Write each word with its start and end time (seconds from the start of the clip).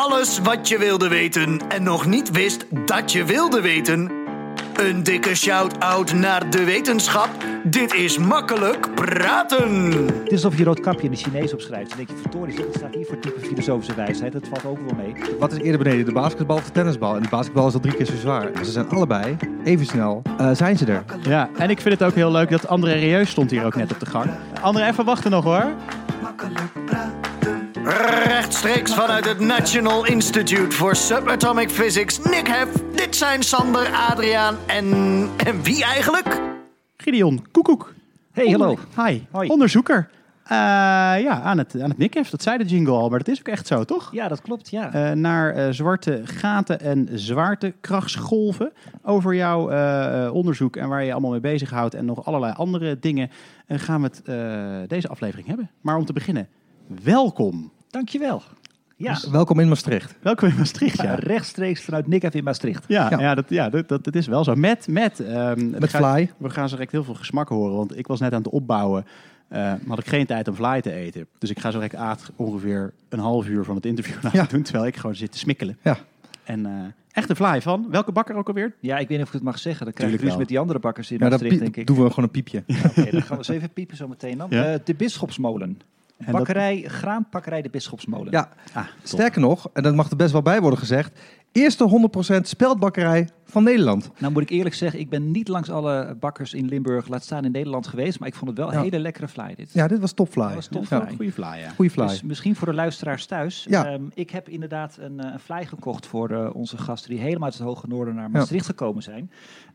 Alles 0.00 0.38
wat 0.38 0.68
je 0.68 0.78
wilde 0.78 1.08
weten 1.08 1.60
en 1.68 1.82
nog 1.82 2.06
niet 2.06 2.30
wist 2.30 2.66
dat 2.86 3.12
je 3.12 3.24
wilde 3.24 3.60
weten. 3.60 4.10
Een 4.76 5.02
dikke 5.02 5.34
shout-out 5.34 6.12
naar 6.12 6.50
de 6.50 6.64
wetenschap. 6.64 7.28
Dit 7.64 7.94
is 7.94 8.18
makkelijk 8.18 8.94
praten. 8.94 9.92
Het 9.92 10.26
is 10.26 10.32
alsof 10.32 10.58
je 10.58 10.64
rood 10.64 10.80
kapje 10.80 11.04
in 11.04 11.10
de 11.10 11.16
Chinees 11.16 11.52
opschrijft. 11.52 11.88
Dan 11.88 11.96
denk 11.96 12.08
je, 12.08 12.16
verdorie, 12.16 12.56
wat 12.56 12.74
staat 12.74 12.94
hier 12.94 13.06
voor 13.06 13.18
type 13.18 13.40
filosofische 13.40 13.94
wijsheid? 13.94 14.32
Dat 14.32 14.48
valt 14.48 14.64
ook 14.64 14.78
wel 14.86 14.96
mee. 14.96 15.14
Wat 15.38 15.52
is 15.52 15.58
eerder 15.58 15.82
beneden, 15.82 16.04
de 16.04 16.12
basketbal 16.12 16.56
of 16.56 16.64
de 16.64 16.72
tennisbal? 16.72 17.16
En 17.16 17.22
de 17.22 17.28
basketbal 17.28 17.68
is 17.68 17.74
al 17.74 17.80
drie 17.80 17.94
keer 17.94 18.06
zo 18.06 18.16
zwaar. 18.16 18.50
Ze 18.64 18.70
zijn 18.70 18.88
allebei 18.88 19.36
even 19.64 19.86
snel. 19.86 20.22
eh, 20.38 20.50
zijn 20.52 20.78
ze 20.78 20.86
er? 20.86 21.04
Ja, 21.22 21.48
en 21.56 21.70
ik 21.70 21.80
vind 21.80 21.98
het 21.98 22.08
ook 22.08 22.14
heel 22.14 22.30
leuk 22.30 22.50
dat 22.50 22.68
André 22.68 22.92
Reus 22.92 23.30
stond 23.30 23.50
hier 23.50 23.64
ook 23.64 23.76
net 23.76 23.92
op 23.92 24.00
de 24.00 24.06
gang. 24.06 24.30
André, 24.60 24.86
even 24.86 25.04
wachten 25.04 25.30
nog 25.30 25.44
hoor. 25.44 25.64
Rechtstreeks 27.90 28.94
vanuit 28.94 29.24
het 29.24 29.40
National 29.40 30.06
Institute 30.06 30.76
for 30.76 30.96
Subatomic 30.96 31.70
Physics, 31.70 32.18
Nick 32.22 32.46
Hef. 32.46 32.68
Dit 32.94 33.16
zijn 33.16 33.42
Sander, 33.42 33.92
Adriaan 33.92 34.56
en... 34.66 34.86
en 35.36 35.62
wie 35.62 35.84
eigenlijk? 35.84 36.40
Gideon, 36.96 37.46
koekoek. 37.50 37.94
Hey, 38.32 38.46
hallo. 38.46 38.78
Hi, 38.96 39.22
Hoi. 39.30 39.48
onderzoeker. 39.48 40.08
Eh, 40.44 40.56
ja, 41.22 41.40
aan 41.42 41.58
het, 41.58 41.80
aan 41.80 41.88
het 41.88 41.98
nikheft. 41.98 42.30
Dat 42.30 42.42
zei 42.42 42.58
de 42.58 42.64
jingle 42.64 42.92
al, 42.92 43.08
maar 43.08 43.18
dat 43.18 43.28
is 43.28 43.38
ook 43.38 43.48
echt 43.48 43.66
zo, 43.66 43.84
toch? 43.84 44.12
Ja, 44.12 44.28
dat 44.28 44.40
klopt, 44.42 44.70
ja. 44.70 44.92
Eh, 44.92 45.16
naar 45.16 45.54
eh, 45.54 45.68
zwarte 45.70 46.20
gaten 46.24 46.80
en 46.80 47.08
zwaartekrachtsgolven. 47.12 48.72
Over 49.02 49.34
jouw 49.34 49.70
eh, 49.70 50.24
eh, 50.26 50.34
onderzoek 50.34 50.76
en 50.76 50.88
waar 50.88 51.00
je 51.00 51.06
je 51.06 51.12
allemaal 51.12 51.30
mee 51.30 51.40
bezighoudt 51.40 51.94
en 51.94 52.04
nog 52.04 52.24
allerlei 52.24 52.52
andere 52.56 52.98
dingen 52.98 53.30
gaan 53.68 54.00
we 54.00 54.06
het 54.06 54.22
eh, 54.22 54.88
deze 54.88 55.08
aflevering 55.08 55.46
hebben. 55.46 55.70
Maar 55.80 55.96
om 55.96 56.04
te 56.04 56.12
beginnen, 56.12 56.48
welkom. 57.02 57.70
Dankjewel. 57.90 58.42
Ja, 58.96 59.18
Welkom 59.30 59.60
in 59.60 59.68
Maastricht. 59.68 60.14
Welkom 60.22 60.48
in 60.48 60.56
Maastricht. 60.56 60.96
ja. 61.02 61.04
Ja, 61.04 61.14
rechtstreeks 61.34 61.82
vanuit 61.82 62.06
Nick 62.06 62.22
in 62.22 62.44
Maastricht. 62.44 62.84
ja, 62.88 63.10
Ja. 63.10 63.20
ja. 63.20 63.34
dat, 63.34 63.44
ja 63.48 63.68
dat, 63.70 63.88
dat, 63.88 64.04
dat 64.04 64.14
is 64.14 64.26
wel 64.26 64.44
zo. 64.44 64.54
Met, 64.54 64.88
met, 64.88 65.20
ehm, 65.20 65.54
we 65.56 65.76
Met 65.78 65.90
gaan- 65.90 66.12
Fly. 66.14 66.30
We 66.36 66.50
gaan 66.50 66.68
zo 66.68 66.74
direct 66.74 66.92
heel 66.92 67.04
veel 67.04 67.14
gesmak 67.14 67.48
horen, 67.48 67.76
want 67.76 67.98
ik 67.98 68.06
was 68.06 68.20
net 68.20 68.32
aan 68.32 68.42
het 68.42 68.52
opbouwen. 68.52 69.04
eh, 69.48 69.58
maar 69.58 69.78
had 69.88 69.98
ik 69.98 70.06
geen 70.06 70.26
tijd 70.26 70.48
om 70.48 70.54
Fly 70.54 70.80
te 70.80 70.92
eten. 70.92 71.26
Dus 71.38 71.50
ik 71.50 71.58
ga 71.60 71.70
zo 71.70 71.80
direct 71.80 72.30
ongeveer 72.36 72.92
een 73.08 73.18
half 73.18 73.46
uur 73.46 73.64
van 73.64 73.74
het 73.76 73.86
interview 73.86 74.14
laten 74.22 74.38
Ja. 74.38 74.46
doen, 74.46 74.62
terwijl 74.62 74.86
ik 74.86 74.96
gewoon 74.96 75.16
zit 75.16 75.32
te 75.32 75.38
smikkelen. 75.38 75.78
Ja. 75.82 75.96
En 76.44 76.66
eh 76.66 76.72
echt 77.12 77.30
een 77.30 77.36
Fly 77.36 77.62
van, 77.62 77.86
welke 77.90 78.12
bakker 78.12 78.34
ook 78.36 78.48
alweer? 78.48 78.74
Ja, 78.80 78.98
ik 78.98 79.08
weet 79.08 79.16
niet 79.18 79.20
of 79.20 79.26
ik 79.26 79.32
het 79.34 79.42
mag 79.42 79.58
zeggen. 79.58 79.84
Dan 79.84 79.94
krijg 79.94 80.12
ik 80.12 80.20
wel. 80.20 80.38
met 80.38 80.48
die 80.48 80.58
andere 80.58 80.78
bakkers 80.78 81.10
in 81.10 81.18
Maastricht, 81.18 81.58
denk 81.58 81.76
ik. 81.76 81.86
doen 81.86 81.96
we 82.02 82.08
gewoon 82.08 82.24
een 82.24 82.30
piepje. 82.30 82.64
Oké, 82.86 83.10
dan 83.10 83.22
gaan 83.22 83.28
we 83.30 83.36
eens 83.36 83.48
even 83.48 83.70
piepen 83.70 83.96
zo 83.96 84.08
meteen 84.08 84.38
dan. 84.38 84.46
Ja. 84.50 84.64
Eh, 84.72 84.78
de 84.84 84.94
Bisschopsmolen. 84.94 85.80
Dat- 86.26 86.30
Bakkerij, 86.34 86.82
graanpakkerij 86.86 87.62
de 87.62 87.70
Bisschopsmolen. 87.70 88.32
Ja, 88.32 88.48
Ah, 88.72 88.86
sterker 89.02 89.40
nog, 89.40 89.68
en 89.72 89.82
dat 89.82 89.94
mag 89.94 90.10
er 90.10 90.16
best 90.16 90.32
wel 90.32 90.42
bij 90.42 90.60
worden 90.60 90.78
gezegd. 90.78 91.20
Eerste 91.52 91.84
100% 91.84 92.48
speldbakkerij 92.48 93.28
van 93.44 93.62
Nederland. 93.64 94.10
Nou 94.18 94.32
moet 94.32 94.42
ik 94.42 94.50
eerlijk 94.50 94.74
zeggen, 94.74 95.00
ik 95.00 95.08
ben 95.10 95.30
niet 95.30 95.48
langs 95.48 95.70
alle 95.70 96.16
bakkers 96.20 96.54
in 96.54 96.66
Limburg, 96.66 97.08
laat 97.08 97.22
staan 97.22 97.44
in 97.44 97.50
Nederland 97.52 97.86
geweest. 97.86 98.18
Maar 98.18 98.28
ik 98.28 98.34
vond 98.34 98.50
het 98.50 98.58
wel 98.58 98.68
een 98.68 98.74
Ja. 98.74 98.82
hele 98.82 98.98
lekkere 98.98 99.28
fly 99.28 99.54
dit. 99.54 99.72
Ja, 99.72 99.88
dit 99.88 100.00
was 100.00 100.12
topfly. 100.12 100.42
Dat 100.44 100.54
was 100.54 100.66
top 100.66 100.84
Ja, 100.88 101.00
fly. 101.06 101.14
Goeie 101.16 101.32
Fly, 101.32 101.44
ja. 101.44 101.68
Goeie 101.76 101.90
fly. 101.90 102.06
Dus 102.06 102.22
misschien 102.22 102.56
voor 102.56 102.66
de 102.68 102.74
luisteraars 102.74 103.26
thuis. 103.26 103.66
Ja. 103.68 103.86
Ehm, 103.86 104.02
ik 104.14 104.30
heb 104.30 104.48
inderdaad 104.48 104.96
een, 105.00 105.20
eh, 105.20 105.32
een 105.32 105.38
fly 105.40 105.64
gekocht 105.66 106.06
voor 106.06 106.30
eh, 106.30 106.54
onze 106.54 106.78
gasten 106.78 107.10
die 107.10 107.18
helemaal 107.20 107.44
uit 107.44 107.54
het 107.54 107.62
hoge 107.62 107.86
noorden 107.86 108.14
naar 108.14 108.30
Maastricht 108.30 108.66
gekomen 108.66 109.02
zijn. 109.02 109.30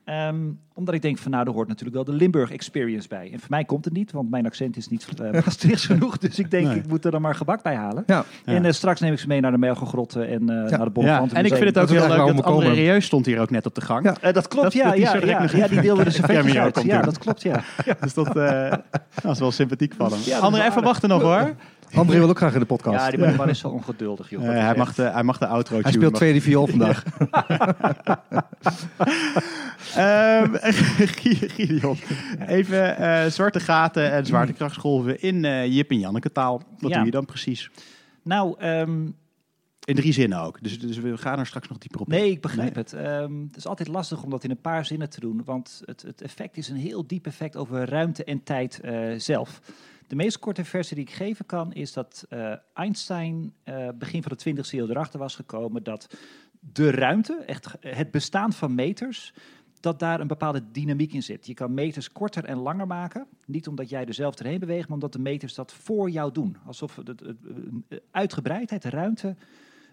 Ehm, 0.05 0.35
omdat 0.73 0.93
ik 0.93 1.01
denk 1.01 1.17
van 1.17 1.31
nou, 1.31 1.47
er 1.47 1.53
hoort 1.53 1.67
natuurlijk 1.67 1.95
wel 1.95 2.05
de 2.05 2.13
Limburg 2.13 2.51
experience 2.51 3.07
bij. 3.07 3.29
En 3.33 3.39
voor 3.39 3.49
mij 3.49 3.63
komt 3.65 3.85
het 3.85 3.93
niet, 3.93 4.11
want 4.11 4.29
mijn 4.29 4.45
accent 4.45 4.77
is 4.77 4.87
niet 4.87 5.07
uh, 5.21 5.31
Maastrichts 5.45 5.85
genoeg. 5.85 6.17
Dus 6.17 6.39
ik 6.39 6.51
denk, 6.51 6.67
Nee. 6.67 6.75
ik 6.77 6.87
moet 6.87 7.05
er 7.05 7.11
dan 7.11 7.21
maar 7.21 7.35
gebak 7.35 7.63
bij 7.63 7.75
halen. 7.75 8.03
Ja. 8.07 8.25
En 8.45 8.65
eh, 8.65 8.71
straks 8.71 8.99
neem 8.99 9.13
ik 9.13 9.19
ze 9.19 9.27
mee 9.27 9.41
naar 9.41 9.51
de 9.51 9.57
Melgengrotten 9.57 10.27
en 10.27 10.39
eh, 10.41 10.47
naar 10.47 10.67
de 10.69 10.77
Ja, 10.77 10.89
Bonnefanten 10.89 11.37
en 11.37 11.45
ik 11.45 11.53
vind 11.53 11.65
het 11.65 11.77
ook 11.79 11.89
heel 11.89 12.07
leuk 12.07 12.35
dat 12.35 12.45
André. 12.45 12.69
Reus 12.73 13.05
stond 13.05 13.25
hier 13.25 13.39
ook 13.39 13.49
net 13.49 13.65
op 13.65 13.75
de 13.75 13.81
gang. 13.81 14.17
Ja. 14.21 14.31
Dat 14.31 14.47
klopt, 14.47 14.63
Dat- 14.65 14.73
ja. 14.73 14.89
dat 14.89 14.97
ja, 14.97 15.13
ja, 15.25 15.47
ja, 15.51 15.67
die 15.67 15.81
deelde 15.81 16.03
de 16.03 16.09
servetjes 16.19 16.55
uit. 16.57 16.81
Ja, 16.81 17.01
dat 17.01 17.17
klopt, 17.17 17.41
ja. 17.41 17.63
Dus 18.01 18.13
dat, 18.13 18.35
eh, 18.35 18.71
dat 19.21 19.31
is 19.33 19.39
wel 19.39 19.51
sympathiek 19.51 19.93
van 19.93 20.11
hem. 20.11 20.19
Ja, 20.25 20.39
André, 20.39 20.63
even 20.63 20.83
wachten 20.83 21.09
nog 21.09 21.21
hoor. 21.21 21.55
André 21.95 22.17
wil 22.19 22.29
ook 22.29 22.37
graag 22.37 22.53
in 22.53 22.59
de 22.59 22.65
podcast. 22.65 23.03
Ja, 23.05 23.09
die 23.09 23.19
man 23.19 23.35
man 23.35 23.49
is 23.49 23.59
zo 23.59 23.67
ongeduldig, 23.67 24.29
joh. 24.29 24.41
Hij, 24.41 24.67
echt- 24.67 24.77
mag 24.77 24.93
de, 24.93 25.01
hij 25.03 25.23
mag 25.23 25.37
de 25.37 25.47
outro 25.47 25.79
Hij 25.81 25.91
speelt 25.91 26.11
mag- 26.11 26.19
tweede 26.19 26.41
viool 26.41 26.67
vandaag. 26.67 27.03
Ehm, 29.95 30.53
Gideon, 31.55 31.97
even 32.47 32.97
eh, 32.97 33.25
zwarte 33.25 33.59
gaten 33.59 34.11
en 34.11 34.25
zwaartekrachtsgolven 34.25 35.21
in 35.21 35.45
eh, 35.45 35.65
Jip 35.75 35.89
en 35.91 35.99
Janneke 35.99 36.31
taal. 36.31 36.61
Wat 36.79 36.89
Ja. 36.91 36.95
doe 36.97 37.05
je 37.05 37.11
dan 37.11 37.25
precies? 37.25 37.71
Nou, 38.23 38.55
ehm, 38.59 39.05
In 39.85 39.95
drie 39.95 40.13
zinnen 40.13 40.39
ook. 40.41 40.57
Dus, 40.63 40.79
dus 40.79 40.97
we 40.97 41.17
gaan 41.17 41.39
er 41.39 41.45
straks 41.45 41.67
nog 41.67 41.77
dieper 41.77 41.99
op. 42.01 42.11
in. 42.11 42.19
Nee, 42.19 42.29
ik 42.31 42.41
begrijp 42.41 42.73
Nee. 42.75 42.83
het. 42.83 42.93
Ehm, 42.93 43.41
het 43.47 43.57
is 43.57 43.67
altijd 43.67 43.87
lastig 43.89 44.23
om 44.23 44.29
dat 44.29 44.43
in 44.43 44.49
een 44.51 44.61
paar 44.61 44.85
zinnen 44.85 45.09
te 45.09 45.19
doen, 45.19 45.41
want 45.45 45.81
het, 45.85 46.01
het 46.01 46.21
effect 46.21 46.57
is 46.57 46.69
een 46.69 46.75
heel 46.75 47.07
diep 47.07 47.25
effect 47.25 47.55
over 47.57 47.89
ruimte 47.89 48.23
en 48.23 48.43
tijd 48.43 48.79
eh, 48.79 48.93
zelf. 49.17 49.61
De 50.07 50.15
meest 50.15 50.39
korte 50.39 50.65
versie 50.65 50.95
die 50.95 51.05
ik 51.05 51.11
geven 51.13 51.45
kan 51.45 51.73
is 51.73 51.93
dat 51.93 52.25
eh, 52.29 52.53
Einstein 52.73 53.53
eh, 53.63 53.87
begin 53.95 54.23
van 54.23 54.37
de 54.37 54.55
20e 54.63 54.69
eeuw 54.71 54.87
erachter 54.89 55.19
was 55.19 55.35
gekomen 55.35 55.83
dat 55.83 56.07
de 56.59 56.91
ruimte, 56.91 57.33
echt 57.45 57.73
het 57.79 58.11
bestaan 58.11 58.53
van 58.53 58.75
meters, 58.75 59.33
dat 59.79 59.99
daar 59.99 60.19
een 60.19 60.27
bepaalde 60.27 60.71
dynamiek 60.71 61.13
in 61.13 61.23
zit. 61.23 61.47
Je 61.47 61.53
kan 61.53 61.73
meters 61.73 62.11
korter 62.11 62.43
en 62.45 62.57
langer 62.57 62.87
maken, 62.87 63.27
niet 63.45 63.67
omdat 63.67 63.89
jij 63.89 64.05
er 64.05 64.13
zelf 64.13 64.35
erheen 64.39 64.59
beweegt, 64.59 64.83
maar 64.87 64.93
omdat 64.93 65.13
de 65.13 65.19
meters 65.19 65.53
dat 65.53 65.73
voor 65.73 66.09
jou 66.09 66.31
doen. 66.31 66.57
Alsof 66.65 66.95
het- 66.95 67.23
uitgebreidheid, 68.11 68.81
de 68.81 68.89
ruimte, 68.89 69.35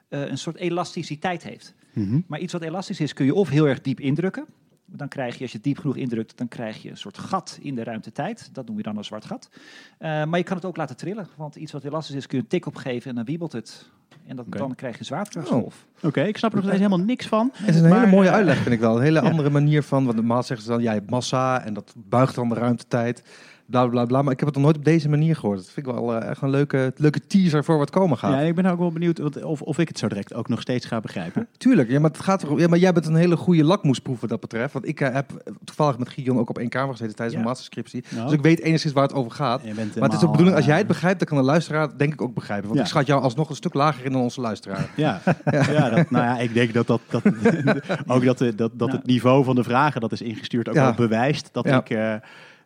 eh, 0.08 0.26
een 0.26 0.38
soort 0.38 0.56
elasticiteit 0.56 1.42
heeft. 1.42 1.74
Mhm. 1.92 2.20
Maar 2.26 2.38
iets 2.40 2.52
wat 2.52 2.62
elastisch 2.62 3.00
is, 3.00 3.12
kun 3.12 3.24
je 3.24 3.34
of 3.34 3.48
heel 3.48 3.68
erg 3.68 3.80
diep 3.80 4.00
indrukken. 4.00 4.46
Dan 4.94 5.08
krijg 5.08 5.36
je, 5.36 5.42
als 5.42 5.52
je 5.52 5.60
diep 5.60 5.78
genoeg 5.78 5.96
indrukt, 5.96 6.38
dan 6.38 6.48
krijg 6.48 6.82
je 6.82 6.90
een 6.90 6.96
soort 6.96 7.18
gat 7.18 7.58
in 7.62 7.74
de 7.74 7.84
ruimtetijd. 7.84 8.48
Dat 8.52 8.66
noem 8.66 8.76
je 8.76 8.82
dan 8.82 8.96
een 8.96 9.04
zwart 9.04 9.24
gat. 9.24 9.50
Eh, 9.98 10.24
maar 10.24 10.38
je 10.38 10.44
kan 10.44 10.56
het 10.56 10.64
ook 10.64 10.76
laten 10.76 10.96
trillen. 10.96 11.28
Want 11.36 11.56
iets 11.56 11.72
wat 11.72 11.84
elastisch 11.84 12.16
is, 12.16 12.26
kun 12.26 12.36
je 12.38 12.42
een 12.42 12.50
tik 12.50 12.66
opgeven 12.66 13.10
en 13.10 13.16
dan 13.16 13.24
wiebelt 13.24 13.52
het. 13.52 13.90
En 14.26 14.36
dat, 14.36 14.46
dan 14.48 14.74
krijg 14.74 14.92
je 14.92 15.00
een 15.00 15.06
zwaartekrachtsgolf. 15.06 15.86
Oké, 16.02 16.22
ik 16.22 16.36
snap 16.36 16.50
er 16.50 16.56
nog 16.56 16.66
steeds 16.66 16.82
helemaal 16.82 17.04
niks 17.06 17.26
van. 17.26 17.50
Het 17.52 17.74
is 17.74 17.80
een 17.80 17.88
Maar, 17.88 17.98
hele 17.98 18.10
mooie 18.10 18.28
eh, 18.28 18.34
uitleg, 18.34 18.56
vind 18.56 18.74
ik 18.74 18.80
wel. 18.80 18.96
Een 18.96 19.02
hele 19.02 19.20
ja. 19.22 19.28
andere 19.28 19.50
manier 19.50 19.82
van, 19.82 20.04
want 20.04 20.16
normaal 20.16 20.42
zeggen 20.42 20.66
ze 20.66 20.72
dan, 20.72 20.82
ja, 20.82 20.92
je 20.92 20.98
hebt 20.98 21.10
massa 21.10 21.64
en 21.64 21.74
dat 21.74 21.94
buigt 21.96 22.34
dan 22.34 22.48
de 22.48 22.54
ruimtetijd. 22.54 23.22
Bla, 23.66 23.86
bla, 23.86 24.04
bla. 24.04 24.22
Maar 24.22 24.32
ik 24.32 24.38
heb 24.38 24.48
het 24.48 24.56
nog 24.56 24.64
nooit 24.66 24.76
op 24.76 24.84
deze 24.84 25.08
manier 25.08 25.36
gehoord. 25.36 25.58
Dat 25.58 25.70
vind 25.70 25.86
ik 25.86 25.92
wel 25.92 26.14
eh, 26.20 26.28
echt 26.30 26.42
een 26.42 26.50
leuke, 26.50 26.92
leuke 26.96 27.26
teaser 27.26 27.64
voor 27.64 27.78
wat 27.78 27.90
komen 27.90 28.18
gaat. 28.18 28.32
Ja, 28.32 28.38
ik 28.40 28.54
ben 28.54 28.66
ook 28.66 28.78
wel 28.78 28.92
benieuwd 28.92 29.18
wat- 29.18 29.44
of, 29.44 29.62
of 29.62 29.78
ik 29.78 29.88
het 29.88 29.98
zo 29.98 30.08
direct 30.08 30.34
ook 30.34 30.48
nog 30.48 30.60
steeds 30.60 30.86
ga 30.86 31.00
begrijpen. 31.00 31.46
Tuurlijk, 31.56 31.90
ja, 31.90 32.00
maar, 32.00 32.10
het 32.10 32.20
gaat 32.20 32.42
erom, 32.42 32.58
ja, 32.58 32.68
maar 32.68 32.78
jij 32.78 32.92
bent 32.92 33.06
een 33.06 33.14
hele 33.14 33.36
goede 33.36 33.64
lakmoesproef 33.64 34.20
wat 34.20 34.30
dat 34.30 34.40
betreft. 34.40 34.72
Want 34.72 34.88
ik 34.88 35.00
eh, 35.00 35.12
heb 35.14 35.54
toevallig 35.64 35.98
met 35.98 36.08
Gideon 36.08 36.38
ook 36.38 36.48
op 36.48 36.58
één 36.58 36.68
kamer 36.68 36.90
gezeten 36.90 37.14
tijdens 37.14 37.36
Ja. 37.36 37.42
mijn 37.42 37.50
masterscriptie. 37.54 38.04
Nou. 38.08 38.24
Dus 38.24 38.32
ik 38.34 38.42
weet 38.42 38.60
enigszins 38.60 38.92
waar 38.94 39.02
het 39.02 39.14
over 39.14 39.30
gaat. 39.30 39.62
Maar 39.64 39.74
het 40.02 40.12
is 40.12 40.18
de 40.18 40.28
bedoeling, 40.28 40.56
als 40.56 40.64
jij 40.64 40.78
het 40.78 40.86
begrijpt, 40.86 41.18
dan 41.18 41.28
kan 41.28 41.36
de 41.36 41.44
luisteraar 41.44 41.96
denk 41.96 42.12
ik 42.12 42.22
ook 42.22 42.34
begrijpen. 42.34 42.64
Want 42.66 42.78
Ja. 42.78 42.84
ik 42.84 42.90
schat 42.90 43.06
jou 43.06 43.22
alsnog 43.22 43.48
een 43.48 43.56
stuk 43.56 43.74
lager 43.74 44.04
in 44.04 44.12
dan 44.12 44.20
onze 44.20 44.40
luisteraar. 44.40 44.78
eh, 44.78 44.84
Ja, 44.96 45.20
ja. 45.72 45.90
dat, 45.90 46.10
nou 46.10 46.24
ja, 46.24 46.38
ik 46.38 46.54
denk 46.54 46.72
dat, 46.74 46.86
dat, 46.86 47.00
dat 47.10 47.22
ook 48.06 48.24
dat, 48.24 48.44
dat, 48.56 48.70
dat 48.74 48.92
het 48.92 49.06
niveau 49.06 49.44
van 49.44 49.54
de 49.54 49.64
vragen 49.64 50.00
dat 50.00 50.12
is 50.12 50.22
ingestuurd 50.22 50.68
ook 50.68 50.74
wel 50.74 50.94
bewijst 50.94 51.48
dat 51.52 51.66
ik 51.66 51.90
eh, 51.90 52.14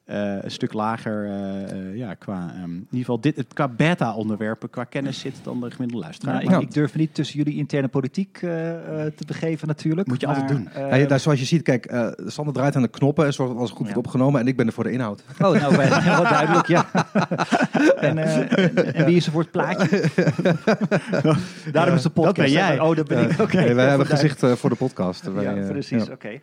eh, 0.06 0.42
een 0.42 0.50
stuk 0.50 0.72
lager, 0.72 1.24
eh, 1.24 1.62
eh, 1.70 1.96
ja, 1.96 2.14
qua, 2.14 2.50
ehm, 2.54 2.62
in 2.70 2.76
ieder 2.76 2.98
geval 2.98 3.20
dit, 3.20 3.36
het- 3.36 3.52
qua 3.54 3.68
beta-onderwerpen, 3.68 4.70
qua 4.70 4.84
kennis 4.84 5.18
zit 5.18 5.34
dan 5.42 5.60
de 5.60 5.70
gemiddelde 5.70 6.04
luisteraar. 6.04 6.44
Nou, 6.44 6.62
ik, 6.62 6.72
durf 6.72 6.94
niet 6.94 7.14
tussen 7.14 7.38
jullie 7.38 7.54
interne 7.56 7.88
politiek 7.88 8.32
te 8.38 9.12
begeven 9.26 9.68
natuurlijk. 9.68 10.08
Moet 10.08 10.20
je 10.20 10.26
maar, 10.26 10.36
altijd 10.36 10.58
doen. 10.58 10.68
eh, 10.68 11.08
Ja, 11.08 11.18
zoals 11.18 11.38
je 11.38 11.44
ziet, 11.44 11.62
kijk, 11.62 11.94
Sander 12.26 12.54
draait 12.54 12.76
aan 12.76 12.82
de 12.82 12.88
knoppen 12.88 13.24
en 13.26 13.32
zorgt 13.32 13.50
dat 13.52 13.60
alles 13.60 13.72
goed 13.72 13.82
wordt 13.82 13.96
opgenomen. 13.96 14.40
En 14.40 14.46
ik 14.46 14.56
ben 14.56 14.66
er 14.66 14.72
voor 14.72 14.84
de 14.84 14.90
inhoud. 14.92 15.24
Oh, 15.32 15.38
nou, 15.38 15.76
wat 16.16 16.28
duidelijk, 16.28 16.66
ja. 16.66 16.86
en, 18.00 18.18
en, 18.18 18.94
en 18.94 19.04
wie 19.04 19.16
is 19.16 19.26
er 19.26 19.32
voor 19.32 19.40
het 19.42 19.50
plaatje? 19.50 20.02
Daarom 21.72 21.94
is 21.94 22.02
de 22.02 22.10
podcast. 22.10 22.36
dat 22.36 22.50
jij. 22.50 22.80
Oh, 22.80 22.96
dat 22.96 23.08
ben 23.08 23.30
ik. 23.30 23.40
Oké. 23.40 23.56
Nee, 23.56 23.74
wij 23.74 23.88
hebben 23.88 24.06
gezicht 24.06 24.38
voor 24.46 24.70
de 24.70 24.76
podcast. 24.76 25.32
Wij, 25.32 25.42
ja, 25.44 25.66
precies. 25.68 26.10
Oké. 26.10 26.38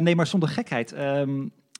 Nee, 0.00 0.16
maar 0.16 0.26
zonder 0.26 0.48
gekheid. 0.48 0.92
Ehm 0.92 1.30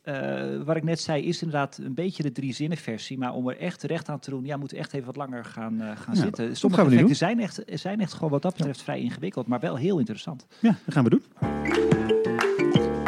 eh, 0.07 0.63
wat 0.65 0.77
ik 0.77 0.83
net 0.83 1.01
zei, 1.01 1.23
is 1.25 1.43
inderdaad 1.43 1.79
een 1.83 1.95
beetje 1.95 2.23
de 2.23 2.33
drie 2.33 2.53
zinnen 2.55 2.79
versie. 2.79 3.19
Maar 3.19 3.33
om 3.33 3.49
er 3.49 3.59
echt 3.59 3.83
recht 3.83 4.09
aan 4.09 4.19
te 4.19 4.31
doen, 4.31 4.45
ja, 4.45 4.57
moeten 4.57 4.77
we 4.77 4.83
echt 4.83 4.93
even 4.93 5.07
wat 5.07 5.17
langer 5.17 5.45
gaan, 5.45 5.81
eh, 5.81 5.87
gaan 5.97 6.15
Ja, 6.15 6.21
zitten. 6.21 6.57
Sommige 6.57 6.83
gaan 6.83 6.91
we 6.91 6.97
nu 6.97 7.03
effecten 7.03 7.27
zijn 7.27 7.41
echt, 7.41 7.63
zijn 7.81 8.01
echt 8.01 8.13
gewoon 8.13 8.31
wat 8.31 8.43
dat 8.43 8.57
betreft 8.57 8.83
vrij 8.83 9.01
ingewikkeld, 9.01 9.47
maar 9.47 9.61
wel 9.61 9.77
heel 9.77 9.99
interessant. 9.99 10.47
Ja, 10.61 10.75
dat 10.85 10.95
gaan 10.95 11.05
we 11.05 11.11
doen. 11.11 11.23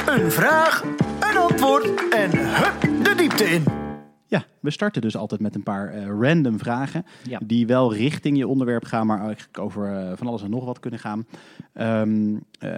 Een 0.06 0.32
vraag, 0.32 0.82
een 1.30 1.36
antwoord 1.36 2.10
en 2.10 2.30
hup 2.34 3.04
de 3.04 3.14
diepte 3.16 3.44
in. 3.44 3.87
Ja, 4.30 4.44
we 4.60 4.70
starten 4.70 5.02
dus 5.02 5.16
altijd 5.16 5.40
met 5.40 5.54
een 5.54 5.62
paar 5.62 5.88
eh, 5.92 6.06
random 6.20 6.58
vragen. 6.58 7.04
Ja. 7.28 7.40
Die 7.44 7.66
wel 7.66 7.94
richting 7.94 8.36
je 8.36 8.46
onderwerp 8.48 8.84
gaan, 8.84 9.06
maar 9.06 9.20
eigenlijk 9.24 9.58
over 9.58 9.92
eh, 9.96 10.12
van 10.16 10.26
alles 10.26 10.42
en 10.42 10.50
nog 10.50 10.64
wat 10.64 10.80
kunnen 10.80 11.00
gaan. 11.00 11.26
Ehm, 11.72 12.36
eh, 12.58 12.70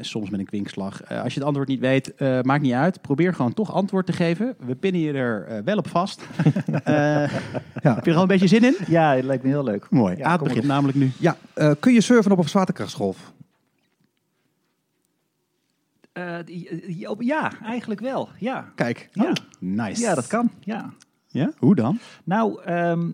soms 0.00 0.30
met 0.30 0.40
een 0.40 0.46
kwinkslag. 0.46 1.08
Als 1.08 1.32
je 1.34 1.38
het 1.38 1.48
antwoord 1.48 1.68
niet 1.68 1.80
weet, 1.80 2.14
eh, 2.14 2.40
maakt 2.42 2.62
niet 2.62 2.72
uit. 2.72 3.00
Probeer 3.00 3.34
gewoon 3.34 3.54
toch 3.54 3.72
antwoord 3.72 4.06
te 4.06 4.12
geven. 4.12 4.54
We 4.58 4.74
pinnen 4.74 5.00
je 5.00 5.12
er 5.12 5.44
eh, 5.46 5.58
wel 5.64 5.76
op 5.76 5.88
vast. 5.88 6.22
Eh, 6.84 7.24
Heb 7.72 8.04
je 8.04 8.10
er 8.10 8.16
al 8.16 8.22
een 8.22 8.28
beetje 8.28 8.46
zin 8.46 8.64
in? 8.64 8.76
Ja, 8.86 9.14
het 9.14 9.24
lijkt 9.24 9.42
me 9.42 9.48
heel 9.48 9.64
leuk. 9.64 9.86
Mooi. 9.90 10.16
Ja, 10.16 10.24
Aad 10.24 10.42
begint 10.42 10.64
namelijk 10.64 10.98
nu. 10.98 11.10
Ja, 11.18 11.36
eh, 11.54 11.70
kun 11.80 11.92
je 11.92 12.00
surfen 12.00 12.32
op 12.32 12.38
een 12.38 12.48
zwaartekrachtsgolf? 12.48 13.16
Eh, 13.18 13.32
die- 15.38 15.76
die- 15.82 15.92
op- 15.92 16.06
ja, 17.18 17.52
eigenlijk 17.62 18.00
wel. 18.00 18.28
Ja. 18.38 18.72
Kijk. 18.74 19.08
Ja. 19.12 19.32
Nice. 19.60 20.00
ja, 20.00 20.14
dat 20.14 20.26
kan. 20.26 20.50
Ja. 20.60 20.92
Ja? 21.26 21.50
Hoe 21.58 21.74
dan? 21.74 21.98
Nou, 22.24 22.62
ehm, 22.62 23.10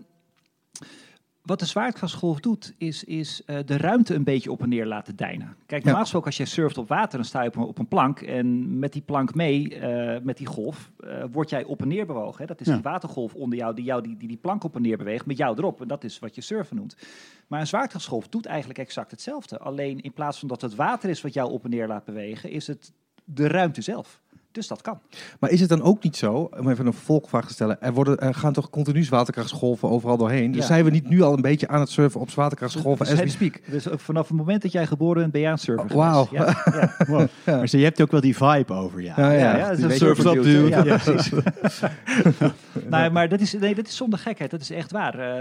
wat 1.45 1.59
de 1.59 1.65
zwaartekrachtsgolf 1.65 2.39
doet, 2.39 2.73
is, 2.77 3.03
is 3.03 3.41
eh, 3.45 3.57
de 3.65 3.77
ruimte 3.77 4.13
een 4.13 4.23
beetje 4.23 4.51
op 4.51 4.61
en 4.61 4.69
neer 4.69 4.85
laten 4.85 5.15
deinen. 5.15 5.55
Kijk, 5.65 5.83
normaal 5.83 6.01
gesproken 6.01 6.27
als 6.27 6.37
je 6.37 6.45
surft 6.45 6.77
op 6.77 6.87
water, 6.87 7.17
dan 7.17 7.25
sta 7.27 7.41
je 7.41 7.47
op 7.47 7.55
een, 7.55 7.63
op 7.63 7.77
een 7.77 7.87
plank. 7.87 8.21
En 8.21 8.79
met 8.79 8.93
die 8.93 9.01
plank 9.01 9.35
mee, 9.35 9.75
eh, 9.79 10.21
met 10.23 10.37
die 10.37 10.47
golf, 10.47 10.91
eh, 10.99 11.23
word 11.31 11.49
jij 11.49 11.63
op 11.63 11.81
en 11.81 11.87
neer 11.87 12.05
bewogen. 12.05 12.39
Hè? 12.41 12.45
Dat 12.45 12.61
is 12.61 12.67
Ja. 12.67 12.73
een 12.73 12.81
watergolf 12.81 13.33
onder 13.33 13.57
jou, 13.57 13.75
die, 13.75 13.85
jou 13.85 14.01
die, 14.01 14.17
die 14.17 14.27
die 14.27 14.37
plank 14.37 14.63
op 14.63 14.75
en 14.75 14.81
neer 14.81 14.97
beweegt, 14.97 15.25
met 15.25 15.37
jou 15.37 15.57
erop. 15.57 15.81
En 15.81 15.87
dat 15.87 16.03
is 16.03 16.19
wat 16.19 16.35
je 16.35 16.41
surfen 16.41 16.75
noemt. 16.75 16.97
Maar 17.47 17.59
een 17.59 17.67
zwaartekrachtsgolf 17.67 18.27
doet 18.27 18.45
eigenlijk 18.45 18.79
exact 18.79 19.11
hetzelfde. 19.11 19.59
Alleen 19.59 20.01
in 20.01 20.13
plaats 20.13 20.39
van 20.39 20.47
dat 20.47 20.61
het 20.61 20.75
water 20.75 21.09
is 21.09 21.21
wat 21.21 21.33
jou 21.33 21.51
op 21.51 21.63
en 21.63 21.69
neer 21.69 21.87
laat 21.87 22.05
bewegen, 22.05 22.49
is 22.49 22.67
het 22.67 22.91
de 23.23 23.47
ruimte 23.47 23.81
zelf. 23.81 24.21
Dus 24.55 24.67
dat 24.67 24.81
kan. 24.81 24.99
Maar 25.39 25.49
is 25.49 25.59
het 25.59 25.69
dan 25.69 25.81
ook 25.81 26.03
niet 26.03 26.15
zo, 26.17 26.49
om 26.59 26.69
even 26.69 26.85
een 26.85 26.93
vervolgvraag 26.93 27.47
te 27.47 27.53
stellen, 27.53 27.81
er, 27.81 27.93
worden, 27.93 28.19
er 28.19 28.33
gaan 28.33 28.53
toch 28.53 28.69
continu 28.69 29.03
zwaartekrachtsgolven 29.03 29.89
overal 29.89 30.17
doorheen? 30.17 30.51
Dus 30.51 30.61
Ja. 30.61 30.67
zijn 30.67 30.83
we 30.85 30.89
niet 30.91 31.09
nu 31.09 31.21
al 31.21 31.33
een 31.33 31.41
beetje 31.41 31.67
aan 31.67 31.79
het 31.79 31.89
surfen 31.89 32.19
op 32.21 32.29
zwaartekrachtsgolven 32.29 33.05
as 33.05 33.13
we 33.13 33.21
Dus- 33.21 33.31
speak? 33.31 33.59
Dus 33.69 33.87
eh, 33.87 33.97
vanaf 33.97 34.27
het 34.27 34.37
moment 34.37 34.61
dat 34.61 34.71
jij 34.71 34.87
geboren 34.87 35.19
bent, 35.21 35.31
ben 35.31 35.41
je 35.41 35.47
aan 35.47 35.53
het 35.53 35.61
surfen 35.63 35.89
Oh, 35.89 35.95
wauw. 35.95 36.27
Ja, 36.31 36.63
ja. 36.65 36.95
Maar 37.45 37.67
je 37.71 37.77
hebt 37.77 38.01
ook 38.01 38.11
wel 38.11 38.21
die 38.21 38.35
vibe 38.37 38.73
over, 38.73 39.01
ja. 39.01 39.13
Ja, 39.17 39.31
ja. 39.31 39.37
Ja, 39.39 39.57
ja, 39.57 39.69
dat 39.69 39.71
is 39.71 39.75
Die 39.75 39.83
een 39.83 39.89
beetje 39.89 40.05
surfer 40.05 40.23
surf 40.23 40.43
dude, 40.43 40.61
dude. 40.61 40.75
hè? 40.75 40.81
Ja, 40.83 40.97
precies. 40.97 41.31
nee, 42.89 43.09
maar 43.09 43.29
dat 43.29 43.39
is, 43.39 43.53
nee, 43.53 43.75
dat 43.75 43.87
is 43.87 43.95
zonder 43.95 44.19
gekheid. 44.19 44.51
Dat 44.51 44.61
is 44.61 44.69
echt 44.71 44.91
waar. 44.91 45.19
Eh, 45.19 45.39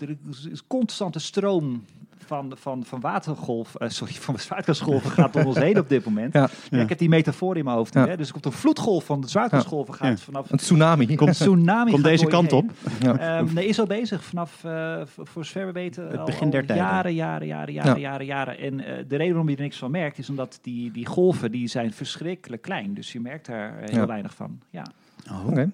Er 0.00 0.16
is 0.50 0.66
constante 0.66 1.18
stroom 1.18 1.84
van, 2.32 2.52
van, 2.58 2.84
van 2.84 3.00
watergolf, 3.00 3.74
eh, 3.74 3.88
sorry, 3.88 4.12
van 4.14 4.38
zwaartekrachtsgolven 4.38 5.10
gaat 5.20 5.36
om 5.36 5.46
ons 5.46 5.56
heen 5.58 5.78
op 5.78 5.88
dit 5.88 6.04
moment. 6.04 6.32
Ja. 6.32 6.48
Ja, 6.70 6.80
ik 6.80 6.88
heb 6.88 6.98
die 6.98 7.08
metafoor 7.08 7.56
in 7.56 7.64
mijn 7.64 7.76
hoofd. 7.76 7.94
Hè? 7.94 8.16
Dus 8.16 8.26
er 8.26 8.32
komt 8.32 8.44
een 8.44 8.52
vloedgolf 8.52 9.04
van 9.04 9.20
de 9.20 9.28
zwaartekrachtsgolven 9.28 9.94
gaat 9.94 10.18
Ja. 10.18 10.24
vanaf 10.24 10.50
Een 10.50 10.56
tsunami. 10.58 11.06
een 11.08 11.30
tsunami 11.32 11.90
Komt 11.90 12.04
deze 12.04 12.26
kant 12.26 12.52
op. 12.52 12.70
Ehm, 13.02 13.52
nee, 13.54 13.66
is 13.66 13.78
al 13.80 13.86
bezig 13.86 14.24
vanaf, 14.24 14.64
eh, 14.64 15.00
voor 15.04 15.44
zover 15.44 15.66
we 15.66 15.72
weten, 15.72 16.06
Het 16.08 16.18
al- 16.18 16.24
begin 16.24 16.44
al 16.44 16.50
der 16.50 16.66
tijden. 16.66 16.84
jaren, 16.84 17.14
jaren, 17.14 17.46
jaren, 17.46 17.74
jaren, 17.74 17.94
Ja. 17.94 17.98
jaren, 18.10 18.26
jaren. 18.26 18.58
En 18.58 18.80
eh, 18.80 18.86
de 19.08 19.16
reden 19.16 19.28
waarom 19.28 19.48
je 19.48 19.56
er 19.56 19.62
niks 19.62 19.78
van 19.78 19.90
merkt, 19.90 20.18
is 20.18 20.28
omdat 20.30 20.58
die, 20.62 20.90
die 20.90 21.06
golven, 21.06 21.50
die 21.52 21.66
zijn 21.68 21.92
verschrikkelijk 21.92 22.62
klein. 22.62 22.94
Dus 22.94 23.12
je 23.12 23.20
merkt 23.20 23.46
daar 23.46 23.74
heel 23.78 23.94
Ja. 24.00 24.06
weinig 24.06 24.34
van. 24.34 24.60
Ja. 24.70 24.86
Oh. 25.30 25.46
Oké. 25.48 25.70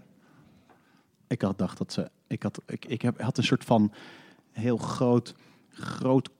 Ik 1.28 1.42
had 1.42 1.58
dacht 1.58 1.78
dat 1.78 1.92
ze. 1.92 2.10
Ik 2.26 2.42
had, 2.42 2.60
ik, 2.66 2.84
ik 2.84 3.02
heb, 3.02 3.20
had 3.20 3.38
een 3.38 3.44
soort 3.44 3.64
van 3.64 3.92
heel 4.52 4.76
groot, 4.76 5.34
groot 5.72 6.30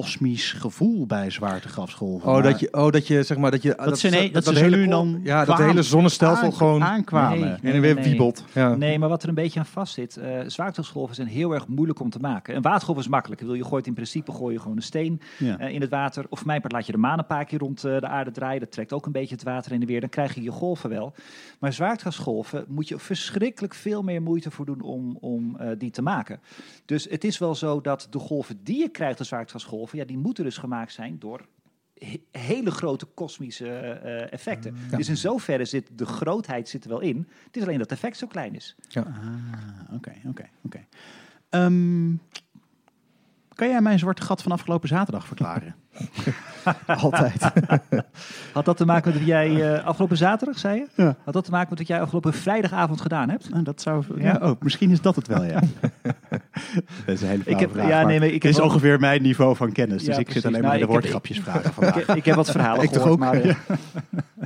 kosmisch 0.00 0.52
gevoel 0.52 1.06
bij 1.06 1.30
zwaartekrachtsgolven. 1.30 2.28
Oh, 2.28 2.42
dat 2.42 2.60
je, 2.60 2.68
oh, 2.72 2.90
dat 2.90 3.06
je 3.06 3.22
zeg 3.22 3.36
maar 3.36 3.50
dat 3.50 3.62
je 3.62 3.74
Dat 3.84 3.98
ze 3.98 4.08
nee- 4.08 4.30
dat 4.30 4.44
ze 4.44 4.54
hele 4.54 4.76
nu 4.76 4.86
dan 4.86 5.20
ja, 5.22 5.44
dat 5.44 5.58
hele 5.58 5.82
zonnestelsel 5.82 6.44
aan- 6.44 6.52
gewoon 6.52 6.84
aankwamen. 6.84 7.58
Nee. 7.62 7.72
en 7.72 7.80
weer 7.80 7.94
wiebelt. 7.94 8.44
Ja. 8.52 8.74
Nee, 8.74 8.98
maar 8.98 9.08
wat 9.08 9.22
er 9.22 9.28
een 9.28 9.34
beetje 9.34 9.58
aan 9.60 9.66
vast 9.66 9.94
zit, 9.94 10.12
zwaartekrachtsgolven 10.46 11.14
zijn 11.14 11.28
heel 11.28 11.52
erg 11.54 11.66
moeilijk 11.66 12.00
om 12.00 12.10
te 12.10 12.18
maken. 12.18 12.56
Een 12.56 12.62
watergolf 12.62 12.98
is 12.98 13.08
makkelijk. 13.08 13.40
Wil 13.40 13.54
je 13.54 13.64
gooit 13.64 13.86
in 13.86 13.94
principe 13.94 14.32
gooi 14.32 14.54
je 14.54 14.60
gewoon 14.60 14.76
een 14.76 14.82
steen 14.82 15.20
Ja. 15.38 15.58
eh, 15.58 15.74
in 15.74 15.80
het 15.80 15.90
water. 15.90 16.24
Of 16.28 16.44
mijn 16.44 16.60
part 16.60 16.72
laat 16.72 16.86
je 16.86 16.92
de 16.92 16.98
maan 16.98 17.18
een 17.18 17.26
paar 17.26 17.44
keer 17.44 17.58
rond 17.58 17.84
eh, 17.84 18.00
de 18.00 18.08
aarde 18.08 18.30
draaien. 18.30 18.60
Dat 18.60 18.72
trekt 18.72 18.92
ook 18.92 19.06
een 19.06 19.12
beetje 19.12 19.34
het 19.34 19.44
water 19.44 19.72
in 19.72 19.80
de 19.80 19.86
weer. 19.86 20.00
Dan 20.00 20.08
krijg 20.08 20.34
je 20.34 20.42
je 20.42 20.50
golven 20.50 20.90
wel. 20.90 21.12
Maar 21.58 21.72
zwaartekrachtsgolven 21.72 22.64
moet 22.68 22.88
je 22.88 22.98
verschrikkelijk 22.98 23.74
veel 23.74 24.02
meer 24.02 24.22
moeite 24.22 24.50
voor 24.50 24.64
doen 24.66 24.80
om, 24.80 25.16
om 25.20 25.56
die 25.78 25.90
te 25.90 26.02
maken. 26.02 26.40
Dus 26.84 27.06
het 27.10 27.24
is 27.24 27.38
wel 27.38 27.54
zo 27.54 27.80
dat 27.80 28.06
de 28.10 28.18
golven 28.18 28.60
die 28.64 28.78
je 28.78 28.88
krijgt 28.88 29.18
als 29.18 29.28
ja, 29.92 30.04
die 30.04 30.18
moeten 30.18 30.44
dus 30.44 30.56
gemaakt 30.58 30.92
zijn 30.92 31.18
door 31.18 31.46
he- 31.98 32.22
hele 32.30 32.70
grote 32.70 33.06
kosmische 33.06 33.68
eh, 33.78 34.32
effecten. 34.32 34.76
Ja. 34.90 34.96
Dus 34.96 35.08
in 35.08 35.16
zoverre 35.16 35.64
zit 35.64 35.88
de 35.92 36.06
grootheid 36.06 36.68
zit 36.68 36.84
er 36.84 36.90
wel 36.90 37.00
in. 37.00 37.28
Het 37.44 37.56
is 37.56 37.62
alleen 37.62 37.78
dat 37.78 37.90
het 37.90 37.98
effect 37.98 38.16
zo 38.16 38.26
klein 38.26 38.54
is. 38.54 38.76
Ah, 38.94 39.94
oké, 39.94 40.12
oké, 40.28 40.48
oké. 40.62 40.86
Ehm, 41.48 42.10
Kan 43.54 43.68
jij 43.68 43.80
mijn 43.80 43.98
zwarte 43.98 44.22
gat 44.22 44.42
van 44.42 44.52
afgelopen 44.52 44.88
zaterdag 44.88 45.26
verklaren? 45.26 45.74
Altijd. 46.86 47.42
Had 48.52 48.64
dat 48.64 48.76
te 48.76 48.84
maken 48.84 49.10
met 49.10 49.18
wat 49.18 49.28
jij 49.28 49.74
eh, 49.76 49.84
afgelopen 49.84 50.16
zaterdag 50.16 50.58
zei 50.58 50.76
je? 50.78 50.86
Ja. 51.02 51.16
Had 51.24 51.34
dat 51.34 51.44
te 51.44 51.50
maken 51.50 51.68
met 51.70 51.78
wat 51.78 51.88
jij 51.88 52.00
afgelopen 52.00 52.32
vrijdagavond 52.34 53.00
gedaan 53.00 53.28
hebt? 53.30 53.50
Nou, 53.50 53.62
dat 53.62 53.80
zou. 53.82 54.04
Ja. 54.16 54.24
Ja. 54.40 54.48
oh, 54.48 54.60
misschien 54.60 54.90
is 54.90 55.00
dat 55.00 55.16
het 55.16 55.26
wel, 55.26 55.44
ja. 55.44 55.60
dat 57.06 57.14
is 57.14 57.22
een 57.22 57.28
hele 57.28 57.42
Ik 57.44 57.58
heb- 57.60 57.72
vraag, 57.72 57.88
ja, 57.88 58.02
nee, 58.04 58.18
maar 58.18 58.28
ik 58.28 58.42
heb 58.42 58.52
is 58.52 58.56
wel- 58.58 58.66
ongeveer 58.66 59.00
mijn 59.00 59.22
niveau 59.22 59.56
van 59.56 59.72
kennis. 59.72 60.04
Dus 60.04 60.16
ik 60.18 60.24
precies. 60.24 60.42
zit 60.42 60.44
alleen 60.44 60.60
maar 60.66 60.70
Nou, 60.70 60.74
de 60.86 60.92
heb- 60.92 60.92
woordgrapjes 61.02 61.40
vragen 61.40 61.72
vandaag. 61.72 61.96
Ik, 61.96 62.08
ik 62.16 62.24
heb 62.24 62.34
wat 62.34 62.50
verhalen 62.50 62.82
Ik 62.82 62.92
gehoord, 62.92 63.10
ook? 63.10 63.18
maar... 63.18 63.34
eh, 63.40 63.54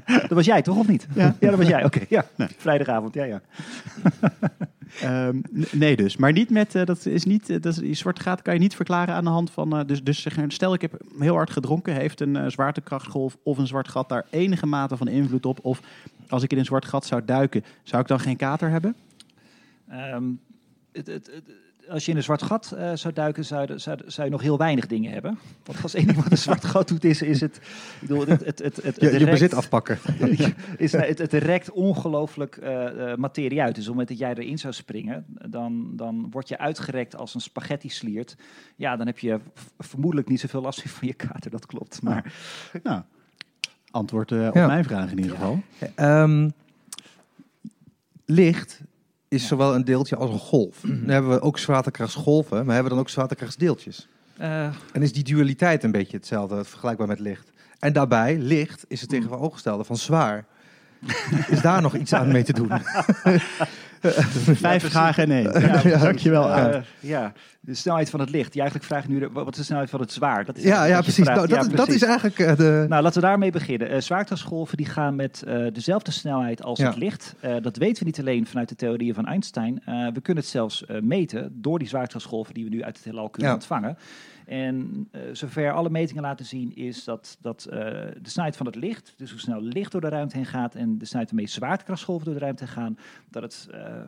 dat 0.04 0.30
was 0.30 0.46
jij 0.46 0.62
toch, 0.62 0.76
of 0.76 0.88
niet? 0.88 1.06
Ja. 1.14 1.34
dat 1.40 1.54
was 1.54 1.66
jij, 1.66 1.84
oké. 1.84 2.00
ja. 2.08 2.24
Nee. 2.36 2.48
Vrijdagavond, 2.58 3.14
ja, 3.14 3.24
ja. 3.24 3.40
Ehm, 5.00 5.40
nee, 5.72 5.96
dus. 5.96 6.16
Maar 6.16 6.32
niet 6.32 6.50
met. 6.50 6.74
eh, 6.74 6.84
dat 6.84 7.06
is 7.06 7.24
niet. 7.24 7.50
eh, 7.50 7.60
dat 7.60 7.72
is, 7.72 8.02
die 8.02 8.12
gaten 8.14 8.44
kan 8.44 8.54
je 8.54 8.60
niet 8.60 8.74
verklaren 8.76 9.14
aan 9.14 9.24
de 9.24 9.30
hand 9.30 9.50
van. 9.50 9.78
eh, 9.78 9.86
dus, 9.86 10.02
dus 10.04 10.26
stel, 10.48 10.74
ik 10.74 10.80
heb 10.80 11.00
heel 11.18 11.34
hard 11.34 11.50
gedronken. 11.50 11.94
Heeft 11.94 12.20
een 12.20 12.50
zwaartekrachtgolf 12.50 13.36
of 13.42 13.58
een 13.58 13.66
zwart 13.66 13.88
gat 13.88 14.08
daar 14.08 14.26
enige 14.30 14.66
mate 14.66 14.96
van 14.96 15.08
invloed 15.08 15.46
op? 15.46 15.58
Of 15.62 15.80
als 16.28 16.42
ik 16.42 16.52
in 16.52 16.58
een 16.58 16.64
zwart 16.64 16.84
gat 16.84 17.06
zou 17.06 17.24
duiken, 17.24 17.64
zou 17.82 18.02
ik 18.02 18.08
dan 18.08 18.20
geen 18.20 18.36
kater 18.36 18.70
hebben? 18.70 18.94
Ehm, 19.88 20.24
het, 20.92 21.06
het- 21.06 21.30
als 21.90 22.04
je 22.04 22.10
in 22.10 22.16
een 22.16 22.22
zwart 22.22 22.42
gat 22.42 22.72
eh, 22.72 22.90
zou 22.94 23.14
duiken, 23.14 23.44
zou, 23.44 23.72
je- 23.72 23.78
zou, 23.78 23.98
zou 24.06 24.26
je 24.26 24.32
nog 24.32 24.42
heel 24.42 24.58
weinig 24.58 24.86
dingen 24.86 25.12
hebben. 25.12 25.38
Want 25.64 25.82
als 25.82 25.94
één 25.94 26.06
ding 26.06 26.22
wat 26.22 26.30
een 26.30 26.38
zwart 26.38 26.64
gat 26.64 26.88
doet, 26.88 27.04
is, 27.04 27.22
is 27.22 27.40
het... 27.40 27.56
Ik 27.56 28.08
bedoel, 28.08 28.26
het, 28.26 28.44
het, 28.44 28.58
het, 28.58 28.76
het, 28.82 28.96
Je, 29.20 29.24
bezit 29.24 29.54
afpakken. 29.54 29.98
is, 30.76 30.92
het, 30.92 31.18
het 31.18 31.32
rekt 31.32 31.70
ongelooflijk 31.70 32.56
eh, 32.56 33.10
eh, 33.12 33.18
materie 33.18 33.62
uit. 33.62 33.74
Dus 33.74 33.88
op 33.88 33.96
het 33.96 33.98
moment 33.98 34.08
dat 34.08 34.18
jij 34.18 34.44
erin 34.44 34.58
zou 34.58 34.72
springen, 34.72 35.24
dan, 35.48 35.96
dan 35.96 36.26
word 36.30 36.48
je 36.48 36.58
uitgerekt 36.58 37.16
als 37.16 37.34
een 37.34 37.40
spaghetti 37.40 37.88
sliert. 37.88 38.36
Ja, 38.76 38.96
dan 38.96 39.06
heb 39.06 39.18
je 39.18 39.38
vermoedelijk 39.78 40.28
niet 40.28 40.40
zoveel 40.40 40.60
last 40.60 40.84
meer 40.84 40.94
van 40.94 41.08
je 41.08 41.14
kater, 41.14 41.50
dat 41.50 41.66
klopt. 41.66 42.02
Maar 42.02 42.32
Nou, 42.82 43.02
antwoord 43.90 44.32
eh, 44.32 44.46
op 44.46 44.54
Ja. 44.54 44.66
mijn 44.66 44.84
vraag 44.84 45.10
in 45.10 45.16
ieder 45.18 45.32
geval. 45.36 45.60
Ehm, 45.94 46.48
licht 48.24 48.80
is 49.28 49.46
zowel 49.46 49.74
een 49.74 49.84
deeltje 49.84 50.16
als 50.16 50.30
een 50.30 50.38
golf. 50.38 50.76
Dan 50.80 51.08
hebben 51.08 51.30
we 51.30 51.40
ook 51.40 51.58
zwaartekrachtsgolven, 51.58 52.56
maar 52.56 52.74
hebben 52.74 52.84
we 52.84 52.88
dan 52.90 52.98
ook 52.98 53.08
zwaartekrachtsdeeltjes. 53.08 54.08
eh, 54.36 54.64
En 54.92 55.02
is 55.02 55.12
die 55.12 55.24
dualiteit 55.24 55.82
een 55.84 55.90
beetje 55.90 56.16
hetzelfde, 56.16 56.64
vergelijkbaar 56.64 57.06
met 57.06 57.18
licht. 57.18 57.52
En 57.78 57.92
daarbij, 57.92 58.36
licht 58.38 58.84
is 58.88 59.00
het 59.00 59.10
tegenovergestelde 59.10 59.84
van 59.84 59.96
zwaar. 59.96 60.44
Is 61.48 61.60
daar 61.60 61.82
nog 61.82 61.96
iets 61.96 62.12
aan 62.14 62.32
mee 62.32 62.44
te 62.44 62.52
doen? 62.52 62.70
Vijf 64.66 64.88
vragen 64.90 65.22
en 65.22 65.30
één. 65.30 65.60
Ja, 65.68 65.80
Ja, 65.84 65.98
Dankjewel. 65.98 66.50
eh, 66.52 66.80
ja, 67.00 67.32
de 67.60 67.74
snelheid 67.74 68.10
van 68.10 68.20
het 68.20 68.30
licht. 68.30 68.52
Die 68.52 68.60
eigenlijk 68.60 68.90
vraagt 68.90 69.08
nu, 69.08 69.18
de- 69.18 69.30
wat 69.32 69.48
is 69.52 69.56
de 69.58 69.64
snelheid 69.64 69.90
van 69.90 70.00
het 70.00 70.12
zwaar? 70.12 70.44
Dat 70.44 70.56
is 70.56 70.62
Ja, 70.62 70.84
ja 70.84 70.96
je 70.96 71.02
precies. 71.02 71.24
Nou, 71.26 71.46
dat, 71.46 71.64
Ja, 71.66 71.76
dat 71.76 71.88
is 71.88 72.02
eigenlijk 72.02 72.38
eh, 72.38 72.56
de... 72.56 72.84
Nou, 72.88 73.02
laten 73.02 73.20
we 73.20 73.26
daarmee 73.26 73.50
beginnen. 73.50 73.92
Uh, 73.92 74.00
zwaartekrachtsgolven 74.00 74.76
die 74.76 74.86
gaan 74.86 75.16
met 75.16 75.44
dezelfde 75.72 76.10
snelheid 76.10 76.62
als 76.62 76.78
Ja. 76.78 76.86
het 76.86 76.96
licht. 76.96 77.34
Dat 77.62 77.76
weten 77.76 77.98
we 77.98 78.04
niet 78.04 78.18
alleen 78.20 78.46
vanuit 78.46 78.68
de 78.68 78.74
theorieën 78.76 79.14
van 79.14 79.26
Einstein. 79.26 79.82
We 80.14 80.20
kunnen 80.22 80.42
het 80.42 80.52
zelfs 80.52 80.84
meten 81.02 81.50
door 81.54 81.78
die 81.78 81.88
zwaartekrachtsgolven 81.88 82.54
die 82.54 82.64
we 82.64 82.70
nu 82.70 82.82
uit 82.84 82.96
het 82.96 83.04
heelal 83.04 83.28
kunnen 83.28 83.50
Ja. 83.50 83.56
ontvangen. 83.56 83.96
En 84.48 85.08
eh, 85.10 85.20
zover 85.32 85.72
alle 85.72 85.90
metingen 85.90 86.22
laten 86.22 86.46
zien 86.46 86.76
is 86.76 87.04
dat, 87.04 87.38
dat 87.40 87.64
eh, 87.64 87.78
de 88.22 88.30
snelheid 88.30 88.56
van 88.56 88.66
het 88.66 88.74
licht, 88.74 89.14
dus 89.16 89.30
hoe 89.30 89.40
snel 89.40 89.62
licht 89.62 89.92
door 89.92 90.00
de 90.00 90.08
ruimte 90.08 90.36
heen 90.36 90.46
gaat 90.46 90.74
en 90.74 90.98
de 90.98 91.04
snelheid 91.04 91.30
waarmee 91.30 91.48
zwaartekrachtsgolven 91.48 92.24
door 92.24 92.34
de 92.34 92.40
ruimte 92.40 92.64
heen 92.64 92.72
gaan, 92.72 92.98
dat 93.30 93.42
het 93.42 93.68
eh, 93.70 94.02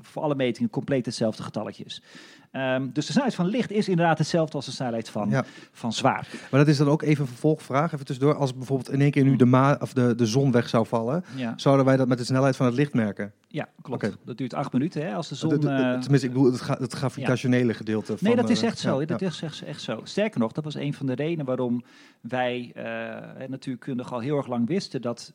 voor 0.00 0.22
alle 0.22 0.34
metingen 0.34 0.70
compleet 0.70 1.06
hetzelfde 1.06 1.42
getalletje 1.42 1.84
is. 1.84 2.02
Ehm, 2.50 2.88
dus 2.92 3.06
de 3.06 3.12
snelheid 3.12 3.34
van 3.34 3.46
licht 3.46 3.70
is 3.70 3.88
inderdaad 3.88 4.18
hetzelfde 4.18 4.56
als 4.56 4.66
de 4.66 4.70
snelheid 4.72 5.10
van, 5.10 5.30
Ja. 5.30 5.44
van 5.72 5.92
zwaar. 5.92 6.28
Maar 6.50 6.60
dat 6.60 6.68
is 6.68 6.76
dan 6.76 6.88
ook 6.88 7.02
even 7.02 7.20
een 7.22 7.28
vervolgvraag, 7.28 7.92
even 7.92 8.04
tussendoor. 8.06 8.34
Als 8.34 8.54
bijvoorbeeld 8.54 8.90
in 8.90 9.00
één 9.00 9.10
keer 9.10 9.24
nu 9.24 9.36
de, 9.36 9.44
ma 9.44 9.76
of 9.80 9.92
de, 9.92 10.14
de 10.14 10.26
zon 10.26 10.50
weg 10.52 10.68
zou 10.68 10.86
vallen, 10.86 11.24
Ja. 11.36 11.52
zouden 11.56 11.84
wij 11.84 11.96
dat 11.96 12.08
met 12.08 12.18
de 12.18 12.24
snelheid 12.24 12.56
van 12.56 12.66
het 12.66 12.74
licht 12.74 12.94
merken? 12.94 13.32
Ja, 13.48 13.68
klopt. 13.82 14.16
Dat 14.24 14.36
duurt 14.38 14.54
acht 14.54 14.72
minuten 14.72 15.06
hè, 15.06 15.14
als 15.14 15.28
de 15.28 15.34
zon... 15.34 15.50
Dat- 15.50 15.64
eh, 15.64 15.98
tenminste, 16.00 16.26
ik 16.26 16.32
bedoel 16.32 16.52
het, 16.52 16.60
ga- 16.60 16.76
het 16.80 16.92
gravitationele 16.92 17.74
gedeelte 17.74 18.06
van... 18.18 18.26
nee, 18.26 18.36
dat 18.36 18.50
is 18.50 18.62
eh, 18.62 18.68
echt 18.68 18.78
zo. 18.78 19.00
ja, 19.00 19.06
dat 19.06 19.20
ja. 19.20 19.26
is 19.26 19.42
echt, 19.42 19.62
echt 19.62 19.82
zo. 19.82 20.00
Sterker 20.04 20.40
nog, 20.40 20.52
dat 20.52 20.64
was 20.64 20.74
een 20.74 20.94
van 20.94 21.06
de 21.06 21.14
redenen 21.14 21.46
waarom 21.46 21.84
wij 22.20 22.72
eh 22.74 23.48
natuurkundig 23.48 24.12
al 24.12 24.20
heel 24.20 24.36
erg 24.36 24.46
lang 24.46 24.66
wisten 24.66 25.02
dat 25.02 25.32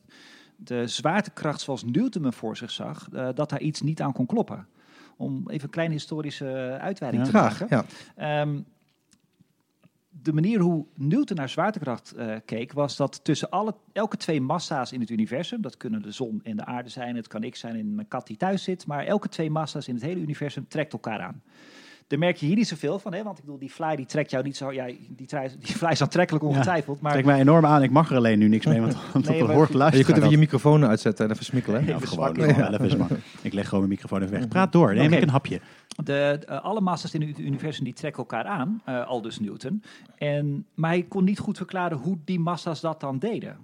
de 0.56 0.86
zwaartekracht 0.86 1.60
zoals 1.60 1.84
Newton 1.84 2.22
hem 2.22 2.32
voor 2.32 2.56
zich 2.56 2.70
zag, 2.70 3.08
dat 3.34 3.50
daar 3.50 3.60
iets 3.60 3.80
niet 3.80 4.00
aan 4.00 4.12
kon 4.12 4.26
kloppen. 4.26 4.66
Om 5.16 5.50
even 5.50 5.64
een 5.64 5.70
kleine 5.70 5.94
historische 5.94 6.78
uitweiding 6.80 7.26
Ja. 7.26 7.30
te 7.30 7.36
Graag, 7.38 7.60
maken. 7.60 7.76
ja. 8.16 8.40
Ehm, 8.40 8.60
de 10.22 10.32
manier 10.32 10.60
hoe 10.60 10.86
Newton 10.94 11.36
naar 11.36 11.48
zwaartekracht 11.48 12.12
eh, 12.12 12.36
keek, 12.44 12.72
was 12.72 12.96
dat 12.96 13.24
tussen 13.24 13.50
alle, 13.50 13.74
elke 13.92 14.16
twee 14.16 14.40
massa's 14.40 14.92
in 14.92 15.00
het 15.00 15.10
universum, 15.10 15.60
dat 15.62 15.76
kunnen 15.76 16.02
de 16.02 16.10
zon 16.10 16.40
en 16.42 16.56
de 16.56 16.64
aarde 16.64 16.88
zijn, 16.88 17.16
het 17.16 17.26
kan 17.26 17.42
ik 17.42 17.56
zijn 17.56 17.76
en 17.76 17.94
mijn 17.94 18.08
kat 18.08 18.26
die 18.26 18.36
thuis 18.36 18.62
zit, 18.62 18.86
maar 18.86 19.04
elke 19.06 19.28
twee 19.28 19.50
massa's 19.50 19.88
in 19.88 19.94
het 19.94 20.02
hele 20.04 20.20
universum 20.20 20.68
trekt 20.68 20.92
elkaar 20.92 21.20
aan. 21.20 21.42
Daar 22.14 22.22
merk 22.22 22.36
je 22.36 22.46
hier 22.46 22.56
niet 22.56 22.68
zoveel 22.68 22.98
van, 22.98 23.14
hè? 23.14 23.22
want 23.22 23.38
ik 23.38 23.44
bedoel, 23.44 23.58
die 23.58 23.70
fly 23.70 23.96
die 23.96 24.06
trekt 24.06 24.30
jou 24.30 24.44
niet 24.44 24.56
zo, 24.56 24.72
ja, 24.72 24.86
die, 25.08 25.26
trui- 25.26 25.50
die 25.58 25.74
fly 25.74 25.88
is 25.88 26.02
aantrekkelijk 26.02 26.44
ongetwijfeld, 26.44 27.00
maar 27.00 27.12
Trek 27.12 27.24
mij 27.24 27.40
enorm 27.40 27.66
aan. 27.66 27.82
Ik 27.82 27.90
mag 27.90 28.10
er 28.10 28.16
alleen 28.16 28.38
nu 28.38 28.48
niks 28.48 28.66
mee, 28.66 28.80
want, 28.80 28.92
Nee, 29.14 29.38
dat 29.38 29.46
maar- 29.46 29.56
hoort 29.56 29.94
je 29.94 30.04
kunt 30.04 30.16
even 30.16 30.30
je 30.30 30.38
microfoon 30.38 30.84
uitzetten 30.84 31.24
en 31.24 31.30
even 31.32 31.44
smikkelen. 31.44 31.80
hè? 31.84 31.90
Ja, 31.90 31.96
even 31.96 32.08
gewoon, 32.08 32.34
gewoon. 32.34 33.08
Ik 33.42 33.52
leg 33.52 33.64
gewoon 33.64 33.78
mijn 33.84 33.88
microfoon 33.88 34.22
even 34.22 34.32
weg. 34.34 34.48
Praat 34.48 34.72
door, 34.72 34.94
neem 34.94 35.12
ik 35.12 35.22
een 35.22 35.28
hapje. 35.28 35.60
De, 36.04 36.40
eh, 36.46 36.64
alle 36.64 36.80
massa's 36.80 37.14
in 37.14 37.22
het 37.22 37.38
universum 37.38 37.84
die 37.84 37.92
trekken 37.92 38.20
elkaar 38.22 38.44
aan, 38.44 38.82
eh 38.84 39.06
al 39.06 39.22
dus 39.22 39.40
Newton. 39.40 39.82
En, 40.18 40.66
maar 40.74 40.90
hij 40.90 41.02
kon 41.02 41.24
niet 41.24 41.38
goed 41.38 41.56
verklaren 41.56 41.98
hoe 41.98 42.18
die 42.24 42.40
massa's 42.40 42.80
dat 42.80 43.00
dan 43.00 43.18
deden. 43.18 43.56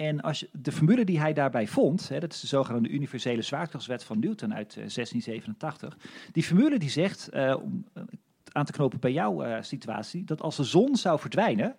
En 0.00 0.20
als 0.20 0.40
je, 0.40 0.48
de 0.52 0.72
formule 0.72 1.04
die 1.04 1.20
hij 1.20 1.32
daarbij 1.32 1.66
vond, 1.66 2.08
hè, 2.08 2.20
dat 2.20 2.32
is 2.32 2.40
de 2.40 2.46
zogenaamde 2.46 2.88
universele 2.88 3.42
zwaartekrachtswet 3.42 4.04
van 4.04 4.18
Newton 4.18 4.54
uit 4.54 4.68
eh, 4.68 4.74
1687. 4.74 5.96
Die 6.32 6.42
formule 6.42 6.78
die 6.78 6.90
zegt, 6.90 7.28
eh, 7.28 7.56
om 7.62 7.84
eh, 7.92 8.02
aan 8.52 8.64
te 8.64 8.72
knopen 8.72 9.00
bij 9.00 9.12
jouw 9.12 9.42
eh, 9.42 9.62
situatie, 9.62 10.24
dat 10.24 10.40
als 10.40 10.56
de 10.56 10.64
zon 10.64 10.96
zou 10.96 11.18
verdwijnen, 11.18 11.76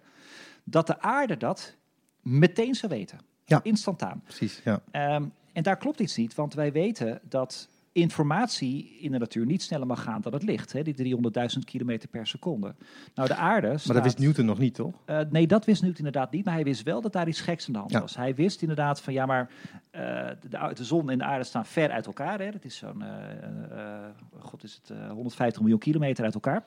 dat 0.63 0.87
de 0.87 1.01
aarde 1.01 1.37
dat 1.37 1.75
meteen 2.19 2.75
zou 2.75 2.91
weten. 2.91 3.19
Ja. 3.45 3.59
Instantaan. 3.63 4.21
Precies, 4.23 4.61
ja. 4.63 4.81
Ehm, 4.91 5.25
en 5.53 5.63
daar 5.63 5.77
klopt 5.77 5.99
iets 5.99 6.15
niet, 6.15 6.35
want 6.35 6.53
wij 6.53 6.71
weten 6.71 7.19
dat 7.23 7.69
informatie 7.91 8.97
in 8.99 9.11
de 9.11 9.17
natuur 9.17 9.45
niet 9.45 9.61
sneller 9.61 9.87
mag 9.87 10.03
gaan 10.03 10.21
dan 10.21 10.33
het 10.33 10.43
licht. 10.43 10.73
Hè, 10.73 10.83
die 10.83 11.17
300.000 11.55 11.59
kilometer 11.65 12.09
per 12.09 12.27
seconde. 12.27 12.75
Nou, 13.15 13.27
de 13.27 13.35
aarde. 13.35 13.67
Maar 13.67 13.95
dat 13.95 14.03
wist 14.03 14.19
Newton 14.19 14.45
nog 14.45 14.57
niet, 14.57 14.73
toch? 14.73 14.93
Eh, 15.05 15.19
nee, 15.29 15.47
dat 15.47 15.65
wist 15.65 15.81
Newton 15.81 16.05
inderdaad 16.05 16.31
niet, 16.31 16.45
maar 16.45 16.53
hij 16.53 16.63
wist 16.63 16.83
wel 16.83 17.01
dat 17.01 17.13
daar 17.13 17.27
iets 17.27 17.41
geks 17.41 17.67
aan 17.67 17.73
de 17.73 17.79
hand 17.79 17.91
Ja. 17.91 17.99
was. 17.99 18.15
Hij 18.15 18.35
wist 18.35 18.61
inderdaad 18.61 19.01
van 19.01 19.13
ja, 19.13 19.25
maar 19.25 19.49
eh, 19.91 20.01
de, 20.49 20.73
de, 20.73 20.83
zon 20.83 21.09
en 21.09 21.17
de 21.17 21.23
aarde 21.23 21.43
staan 21.43 21.65
ver 21.65 21.89
uit 21.89 22.05
elkaar. 22.05 22.39
Hè. 22.39 22.51
Dat 22.51 22.65
is 22.65 22.75
zo'n, 22.77 23.01
eh, 23.01 24.05
god 24.39 24.63
is 24.63 24.79
het, 24.81 24.89
eh, 24.97 25.11
150 25.11 25.61
miljoen 25.61 25.79
kilometer 25.79 26.23
uit 26.23 26.33
elkaar. 26.33 26.63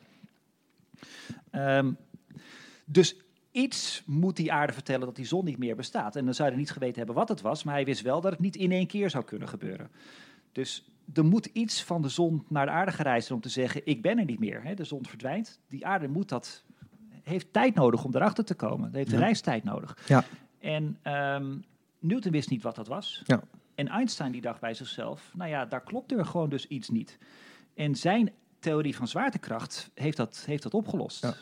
Ehm, 1.50 1.92
dus 2.84 3.16
iets 3.50 4.02
moet 4.06 4.36
die 4.36 4.52
aarde 4.52 4.72
vertellen 4.72 5.06
dat 5.06 5.16
die 5.16 5.26
zon 5.26 5.44
niet 5.44 5.58
meer 5.58 5.76
bestaat. 5.76 6.16
En 6.16 6.24
dan 6.24 6.34
zou 6.34 6.48
hij 6.48 6.58
niet 6.58 6.70
geweten 6.70 6.96
hebben 6.96 7.14
wat 7.14 7.28
het 7.28 7.40
was, 7.40 7.64
maar 7.64 7.74
hij 7.74 7.84
wist 7.84 8.02
wel 8.02 8.20
dat 8.20 8.32
het 8.32 8.40
niet 8.40 8.56
in 8.56 8.72
één 8.72 8.86
keer 8.86 9.10
zou 9.10 9.24
kunnen 9.24 9.48
gebeuren. 9.48 9.90
Dus 10.52 10.84
er 11.12 11.24
moet 11.24 11.46
iets 11.46 11.84
van 11.84 12.02
de 12.02 12.08
zon 12.08 12.44
naar 12.48 12.66
de 12.66 12.72
aarde 12.72 12.92
gereisd 12.92 13.30
om 13.30 13.40
te 13.40 13.48
zeggen, 13.48 13.80
ik 13.84 14.02
ben 14.02 14.18
er 14.18 14.24
niet 14.24 14.38
meer. 14.38 14.62
Hè. 14.62 14.74
De 14.74 14.84
zon 14.84 15.06
verdwijnt. 15.06 15.60
Die 15.68 15.86
aarde 15.86 16.08
moet 16.08 16.28
dat, 16.28 16.64
heeft 17.22 17.52
tijd 17.52 17.74
nodig 17.74 18.04
om 18.04 18.14
erachter 18.14 18.44
te 18.44 18.54
komen. 18.54 18.84
Dat 18.86 18.94
heeft 18.94 19.10
Ja. 19.10 19.18
reistijd 19.18 19.64
nodig. 19.64 19.98
Ja. 20.06 20.24
En 20.58 20.98
ehm, 21.02 21.56
Newton 21.98 22.32
wist 22.32 22.50
niet 22.50 22.62
wat 22.62 22.74
dat 22.74 22.86
was. 22.86 23.22
Ja. 23.24 23.42
En 23.74 23.88
Einstein 23.88 24.32
die 24.32 24.40
dacht 24.40 24.60
bij 24.60 24.74
zichzelf, 24.74 25.32
nou 25.36 25.50
ja, 25.50 25.64
daar 25.66 25.82
klopt 25.82 26.12
er 26.12 26.26
gewoon 26.26 26.48
dus 26.48 26.66
iets 26.66 26.88
niet. 26.88 27.18
En 27.74 27.94
zijn 27.94 28.30
theorie 28.58 28.96
van 28.96 29.08
zwaartekracht 29.08 29.90
heeft 29.94 30.16
dat, 30.16 30.42
heeft 30.46 30.62
dat 30.62 30.74
opgelost. 30.74 31.22
Ja. 31.22 31.34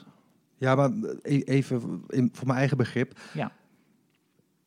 Ja, 0.58 0.74
maar 0.74 0.90
e- 1.22 1.40
even 1.44 2.02
in, 2.08 2.30
voor 2.32 2.46
mijn 2.46 2.58
eigen 2.58 2.76
begrip. 2.76 3.18
Ja. 3.34 3.52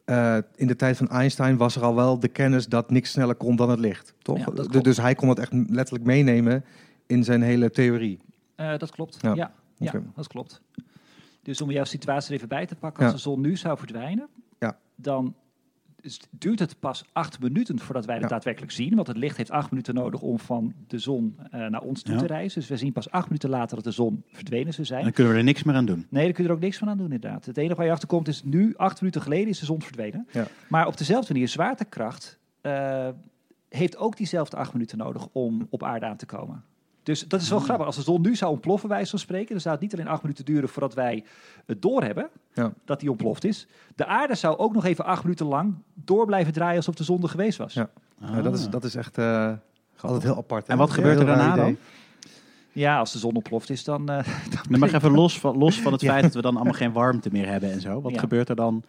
Eh, 0.06 0.38
in 0.56 0.68
de 0.68 0.76
tijd 0.76 0.98
van 0.98 1.10
Einstein 1.10 1.58
was 1.58 1.76
er 1.76 1.84
al 1.84 1.96
wel 1.96 2.20
de 2.20 2.28
kennis 2.28 2.68
dat 2.68 2.90
niks 2.92 3.12
sneller 3.12 3.36
kon 3.36 3.56
dan 3.56 3.70
het 3.70 3.80
licht, 3.80 4.14
toch? 4.22 4.38
Ja, 4.38 4.80
Dus- 4.82 4.98
hij 4.98 5.16
kon 5.16 5.30
het 5.30 5.40
echt 5.40 5.52
letterlijk 5.54 6.06
meenemen 6.06 6.66
in 7.06 7.24
zijn 7.24 7.42
hele 7.42 7.72
theorie. 7.72 8.20
Eh, 8.56 8.78
dat 8.78 8.92
klopt. 8.92 9.18
Ja. 9.22 9.34
Ja, 9.36 9.52
ja, 9.78 9.92
dat 10.16 10.28
klopt. 10.28 10.62
Dus 11.42 11.62
om 11.62 11.72
jouw 11.72 11.84
situatie 11.84 12.30
er 12.30 12.36
even 12.36 12.48
bij 12.48 12.66
te 12.66 12.76
pakken, 12.76 13.04
als 13.04 13.14
de 13.14 13.20
zon 13.20 13.42
nu 13.42 13.56
zou 13.58 13.78
verdwijnen, 13.78 14.28
Ja. 14.60 14.78
dan 14.96 15.36
duurt 16.32 16.60
het 16.60 16.80
pas 16.80 17.04
acht 17.12 17.40
minuten 17.40 17.80
voordat 17.80 18.06
wij 18.06 18.16
het 18.16 18.24
Ja. 18.24 18.30
daadwerkelijk 18.30 18.72
zien. 18.72 18.96
Want 18.96 19.08
het 19.08 19.18
licht 19.18 19.38
heeft 19.38 19.52
acht 19.52 19.70
minuten 19.72 19.94
nodig 19.94 20.22
om 20.22 20.40
van 20.40 20.74
de 20.88 21.00
zon 21.00 21.36
eh, 21.52 21.66
naar 21.68 21.82
ons 21.82 22.02
toe 22.02 22.14
Ja. 22.14 22.20
te 22.20 22.26
reizen. 22.26 22.60
Dus 22.60 22.70
we 22.70 22.78
zien 22.78 22.92
pas 22.92 23.12
acht 23.12 23.26
minuten 23.26 23.50
later 23.50 23.76
dat 23.76 23.84
de 23.86 23.92
zon 23.92 24.24
verdwenen 24.32 24.74
zou 24.74 24.78
En 24.82 24.86
zijn. 24.86 25.04
dan 25.04 25.12
kunnen 25.12 25.34
we 25.34 25.40
er 25.40 25.46
niks 25.46 25.64
meer 25.64 25.76
aan 25.76 25.86
doen. 25.86 26.06
Nee, 26.10 26.24
daar 26.24 26.34
kun 26.34 26.44
je 26.44 26.50
er 26.50 26.56
ook 26.56 26.62
niks 26.62 26.78
van 26.78 26.90
aan 26.90 26.98
doen, 26.98 27.12
inderdaad. 27.12 27.46
Het 27.46 27.58
enige 27.58 27.76
waar 27.76 27.86
je 27.86 27.92
achter 27.92 28.08
komt 28.08 28.28
is 28.28 28.44
nu, 28.44 28.74
acht 28.78 29.02
minuten 29.02 29.22
geleden, 29.22 29.48
is 29.48 29.60
de 29.60 29.66
zon 29.66 29.82
verdwenen. 29.82 30.28
Ja. 30.32 30.48
Maar 30.70 30.88
op 30.88 30.98
dezelfde 30.98 31.34
manier, 31.34 31.48
zwaartekracht 31.48 32.40
eh, 32.62 33.08
heeft 33.70 33.98
ook 33.98 34.18
diezelfde 34.18 34.58
acht 34.58 34.74
minuten 34.74 34.98
nodig 34.98 35.28
om 35.32 35.68
op 35.70 35.84
aarde 35.84 36.06
aan 36.06 36.18
te 36.18 36.26
komen. 36.26 36.64
Dus 37.06 37.28
dat 37.28 37.42
is 37.42 37.50
wel 37.50 37.60
grappig. 37.60 37.86
Als 37.86 37.96
de 37.96 38.02
zon 38.02 38.22
nu 38.22 38.36
zou 38.36 38.52
ontploffen, 38.52 38.90
bij 38.90 39.06
van 39.06 39.20
spreken, 39.20 39.50
dan 39.52 39.60
zou 39.60 39.74
het 39.76 39.84
niet 39.84 39.94
alleen 39.94 40.08
acht 40.08 40.22
minuten 40.22 40.46
duren 40.46 40.70
voordat 40.70 40.94
wij 40.94 41.24
het 41.66 41.82
doorhebben 41.82 42.30
Ja. 42.54 42.74
dat 42.86 43.00
die 43.00 43.10
ontploft 43.10 43.44
is. 43.44 43.68
De 43.96 44.06
aarde 44.06 44.36
zou 44.36 44.58
ook 44.58 44.74
nog 44.74 44.86
even 44.86 45.06
acht 45.06 45.24
minuten 45.24 45.46
lang 45.46 45.76
door 45.94 46.26
blijven 46.26 46.54
draaien 46.54 46.76
alsof 46.76 46.96
de 46.96 47.04
zon 47.04 47.22
er 47.24 47.30
geweest 47.30 47.58
was. 47.58 47.74
Ja. 47.74 47.90
Ja, 48.20 48.42
dat, 48.42 48.54
is, 48.58 48.70
dat 48.70 48.84
is 48.84 48.96
echt 48.96 49.18
eh, 49.18 49.52
altijd 50.02 50.24
heel 50.24 50.38
apart. 50.38 50.68
hè? 50.68 50.74
En 50.74 50.80
wat 50.80 50.92
gebeurt 50.92 51.20
er 51.20 51.26
daarna 51.26 51.56
dan? 51.56 51.78
Ja, 52.72 53.00
als 53.00 53.12
de 53.12 53.20
zon 53.20 53.36
ontploft 53.36 53.70
is, 53.70 53.84
dan... 53.84 54.10
eh, 54.10 54.26
Dan 54.70 54.80
mag 54.80 54.92
even 54.94 55.12
los 55.12 55.40
van, 55.40 55.58
los 55.58 55.82
van 55.82 55.92
het 55.92 56.02
feit 56.12 56.24
dat 56.24 56.34
we 56.34 56.42
dan 56.42 56.56
allemaal 56.56 56.74
geen 56.74 56.92
warmte 56.92 57.30
meer 57.32 57.48
hebben 57.48 57.72
en 57.72 57.82
zo. 57.82 58.02
Wat 58.02 58.12
Ja. 58.14 58.20
gebeurt 58.20 58.50
er 58.50 58.56
dan? 58.56 58.84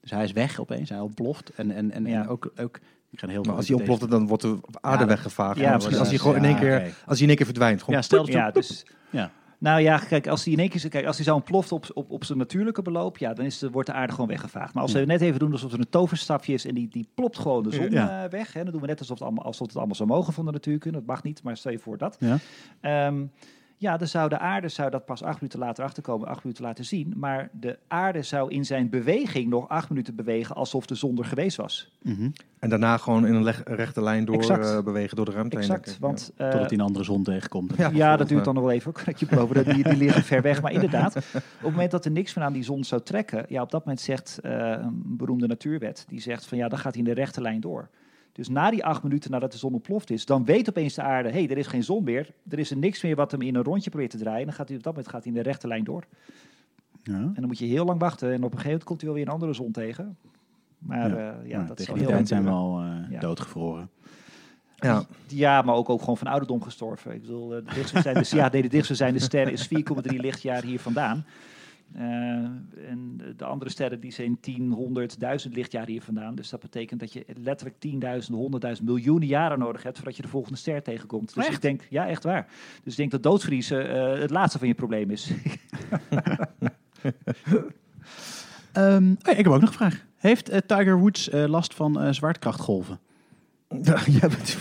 Dus 0.00 0.10
hij 0.10 0.24
is 0.24 0.32
weg 0.32 0.60
opeens, 0.60 0.88
hij 0.88 1.00
ontploft. 1.00 1.50
En, 1.54 1.70
en, 1.70 1.90
en, 1.90 2.06
Ja. 2.06 2.22
en 2.22 2.28
ook, 2.28 2.52
ook, 2.60 2.78
heel 3.20 3.42
Maar 3.42 3.54
als 3.54 3.68
hij 3.68 3.76
deze- 3.76 3.90
ontploft, 3.90 4.12
dan 4.12 4.26
wordt 4.26 4.42
de 4.42 4.58
aarde 4.80 5.02
Ja, 5.02 5.08
weggevaagd. 5.08 5.58
ja, 5.58 5.72
als, 5.74 5.82
precies. 5.82 5.98
als 6.00 6.08
hij 6.08 6.18
gewoon 6.18 6.36
in 6.36 6.44
één 6.44 6.56
keer, 6.58 6.80
als 6.82 6.92
hij 7.06 7.18
in 7.20 7.26
één 7.28 7.36
keer 7.36 7.46
verdwijnt. 7.46 7.80
Gewoon, 7.82 7.94
Ja, 7.96 8.02
stel 8.02 8.28
ja, 8.30 8.50
dus... 8.50 8.86
Ja. 9.10 9.30
Nou 9.58 9.80
ja, 9.80 9.98
kijk, 9.98 10.26
als 10.26 10.44
hij 10.44 10.52
in 10.52 10.58
één 10.58 10.68
keer 10.68 10.88
kijk, 10.88 11.06
als 11.06 11.16
hij 11.16 11.24
zou 11.24 11.36
ontploffen 11.36 11.76
op, 11.76 11.90
op, 11.94 12.10
op 12.10 12.24
zijn 12.24 12.38
natuurlijke 12.38 12.82
beloop, 12.82 13.18
ja, 13.18 13.32
dan 13.34 13.44
is 13.44 13.58
de, 13.58 13.70
wordt 13.70 13.88
de 13.88 13.94
aarde 13.94 14.12
gewoon 14.12 14.28
weggevaagd. 14.28 14.74
Maar 14.74 14.82
als 14.82 14.92
we 14.92 15.00
net 15.04 15.20
even 15.20 15.38
doen 15.38 15.52
alsof 15.52 15.70
het 15.70 15.80
een 15.80 15.88
toverstafje 15.90 16.52
is 16.52 16.66
en 16.66 16.74
die, 16.74 16.88
die 16.88 17.08
plopt 17.14 17.38
gewoon 17.38 17.62
de 17.62 17.70
zon 17.70 17.90
Ja. 17.90 18.24
eh, 18.24 18.30
weg, 18.30 18.52
hè, 18.52 18.62
dan 18.62 18.72
doen 18.72 18.80
we 18.80 18.86
net 18.86 18.98
alsof 18.98 19.18
het, 19.18 19.26
allemaal, 19.26 19.44
alsof 19.44 19.66
het 19.66 19.76
allemaal 19.76 19.94
zou 19.94 20.08
mogen 20.08 20.32
van 20.32 20.44
de 20.44 20.50
natuurkunde. 20.50 20.98
Dat 20.98 21.06
mag 21.06 21.22
niet, 21.22 21.42
maar 21.42 21.56
stel 21.56 21.72
je 21.72 21.78
voor 21.78 21.98
dat. 21.98 22.16
Ja. 22.20 22.38
Ehm, 22.80 23.22
ja, 23.84 23.96
dan 23.96 24.08
zou 24.08 24.28
de 24.28 24.38
aarde 24.38 24.68
zou 24.68 24.90
dat 24.90 25.04
pas 25.04 25.22
acht 25.22 25.40
minuten 25.40 25.58
later 25.58 25.84
achterkomen, 25.84 26.28
acht 26.28 26.42
minuten 26.44 26.64
laten 26.64 26.84
zien. 26.84 27.12
Maar 27.16 27.48
de 27.52 27.78
aarde 27.88 28.22
zou 28.22 28.50
in 28.50 28.64
zijn 28.64 28.88
beweging 28.90 29.48
nog 29.48 29.68
acht 29.68 29.88
minuten 29.88 30.14
bewegen 30.14 30.54
alsof 30.56 30.86
de 30.86 30.94
zon 30.94 31.18
er 31.18 31.24
geweest 31.24 31.56
was. 31.56 31.90
Mhm. 32.02 32.28
En 32.58 32.68
daarna 32.70 32.96
gewoon 32.96 33.26
in 33.26 33.34
een 33.34 33.52
rechte 33.64 34.02
lijn 34.02 34.24
door 34.24 34.34
Exact. 34.36 34.64
eh, 34.70 34.82
bewegen 34.82 35.16
door 35.16 35.24
de 35.24 35.30
ruimte 35.30 35.56
heen. 35.58 35.64
Exact, 35.70 35.96
want... 36.00 36.32
eh, 36.36 36.48
Totdat 36.50 36.70
hij 36.70 36.78
een 36.78 36.84
andere 36.84 37.04
zon 37.04 37.22
tegenkomt. 37.22 37.76
Ja. 37.76 37.90
Ja, 37.92 38.16
dat 38.16 38.28
duurt 38.28 38.44
dan 38.44 38.54
nog 38.54 38.62
wel 38.62 38.72
even. 38.72 38.92
Kan 38.92 39.04
ik 39.06 39.16
je 39.16 39.26
beloven. 39.26 39.64
Die, 39.74 39.84
die 39.84 39.96
liggen 39.96 40.22
ver 40.22 40.42
weg. 40.42 40.62
Maar 40.62 40.72
inderdaad, 40.78 41.16
op 41.16 41.22
het 41.34 41.42
moment 41.60 41.90
dat 41.90 42.04
er 42.04 42.10
niks 42.10 42.34
meer 42.34 42.44
aan 42.44 42.52
die 42.52 42.62
zon 42.62 42.84
zou 42.84 43.02
trekken, 43.02 43.44
ja, 43.48 43.62
op 43.62 43.70
dat 43.70 43.84
moment 43.84 44.02
zegt 44.02 44.38
eh, 44.38 44.52
een 44.70 45.02
beroemde 45.16 45.46
natuurwet, 45.46 46.04
die 46.08 46.20
zegt 46.20 46.46
van 46.46 46.58
ja, 46.58 46.68
dan 46.68 46.78
gaat 46.78 46.94
hij 46.94 47.02
in 47.02 47.08
de 47.08 47.14
rechte 47.20 47.40
lijn 47.40 47.60
door. 47.60 47.88
Dus 48.34 48.48
na 48.48 48.70
die 48.70 48.84
acht 48.84 49.02
minuten 49.02 49.30
nadat 49.30 49.52
de 49.52 49.58
zon 49.58 49.72
ontploft 49.72 50.10
is, 50.10 50.26
dan 50.26 50.44
weet 50.44 50.68
opeens 50.68 50.94
de 50.94 51.02
aarde, 51.02 51.28
hé, 51.28 51.34
hey, 51.38 51.50
er 51.50 51.58
is 51.58 51.66
geen 51.66 51.82
zon 51.84 52.04
meer. 52.04 52.30
Er 52.48 52.58
is 52.58 52.70
er 52.70 52.76
niks 52.76 53.02
meer 53.02 53.16
wat 53.16 53.30
hem 53.30 53.42
in 53.42 53.54
een 53.54 53.62
rondje 53.62 53.90
probeert 53.90 54.10
te 54.10 54.18
draaien. 54.18 54.40
En 54.40 54.46
dan 54.46 54.54
gaat 54.54 54.68
hij 54.68 54.76
op 54.76 54.82
dat 54.82 54.92
moment 54.92 55.12
gaat 55.12 55.24
hij 55.24 55.32
in 55.32 55.38
de 55.42 55.44
rechte 55.48 55.66
lijn 55.68 55.84
door. 55.84 56.04
Ja. 57.02 57.12
En 57.14 57.32
dan 57.34 57.46
moet 57.46 57.58
je 57.58 57.66
heel 57.66 57.84
lang 57.84 58.00
wachten. 58.00 58.28
En 58.28 58.36
op 58.36 58.42
een 58.42 58.48
gegeven 58.50 58.64
moment 58.70 58.84
komt 58.84 59.00
hij 59.00 59.08
wel 59.08 59.18
weer 59.18 59.26
een 59.28 59.32
andere 59.34 59.52
zon 59.52 59.72
tegen. 59.72 60.16
Maar 60.78 61.08
Ja. 61.08 61.16
ja, 61.18 61.36
ja 61.44 61.56
Nou, 61.56 61.66
dat 61.66 61.78
is 61.78 61.84
tegen 61.86 61.86
wel 61.86 61.94
die 61.94 62.06
heel 62.06 62.16
tijd 62.16 62.28
zijn 62.28 62.44
we 62.44 62.50
al 62.50 62.80
eh, 62.80 63.10
Ja. 63.10 63.20
doodgevroren. 63.20 63.90
Ja. 64.76 65.04
Ja, 65.26 65.62
maar 65.62 65.74
ook, 65.74 65.88
ook 65.88 66.00
gewoon 66.00 66.16
van 66.16 66.26
ouderdom 66.26 66.62
gestorven. 66.62 67.14
Ik 67.14 67.20
bedoel, 67.20 67.54
eh, 67.54 67.64
de 67.66 67.74
dichtstbijzijnde, 67.74 68.24
ja, 68.36 68.48
nee, 68.52 68.62
de 68.62 68.68
dichtstbijzijnde 68.68 69.18
ster 69.18 69.52
is 69.52 69.68
4,3 69.68 70.18
lichtjaar 70.20 70.62
hier 70.62 70.80
vandaan. 70.80 71.24
Eh, 71.94 72.04
en 72.88 73.14
de- 73.16 73.34
de 73.36 73.44
andere 73.44 73.70
sterren 73.70 74.00
die 74.00 74.12
zijn 74.12 74.40
10, 74.40 74.70
100, 74.72 75.20
1000 75.20 75.54
lichtjaar 75.54 75.86
hier 75.86 76.02
vandaan. 76.02 76.34
Dus 76.34 76.48
dat 76.50 76.60
betekent 76.60 77.00
dat 77.00 77.12
je 77.12 77.24
letterlijk 77.42 77.78
10.000, 77.78 78.34
100.000 78.38 78.84
miljoenen 78.86 79.28
jaren 79.28 79.58
nodig 79.58 79.82
hebt 79.82 79.96
voordat 79.96 80.16
je 80.16 80.22
de 80.22 80.28
volgende 80.28 80.58
ster 80.58 80.82
tegenkomt. 80.82 81.34
Dus 81.34 81.44
Echt? 81.44 81.54
ik 81.54 81.62
denk, 81.62 81.86
ja, 81.90 82.06
echt 82.08 82.24
waar. 82.24 82.46
Dus 82.82 82.92
ik 82.92 82.98
denk 82.98 83.10
dat 83.10 83.22
doodvriezen 83.22 83.88
eh, 83.90 84.20
het 84.20 84.30
laatste 84.30 84.58
van 84.58 84.68
je 84.68 84.74
probleem 84.74 85.10
is. 85.10 85.30
Ehm, 88.72 89.10
oh 89.10 89.16
ja, 89.22 89.30
ik 89.30 89.36
heb 89.36 89.46
ook 89.46 89.60
nog 89.60 89.68
een 89.70 89.74
vraag. 89.76 90.04
Heeft 90.16 90.48
eh, 90.48 90.58
Tiger 90.66 90.98
Woods 90.98 91.28
last 91.32 91.74
van 91.74 92.14
zwaartekrachtgolven? 92.14 92.98
Ja, 93.82 93.96
jij 94.20 94.28
bent 94.28 94.56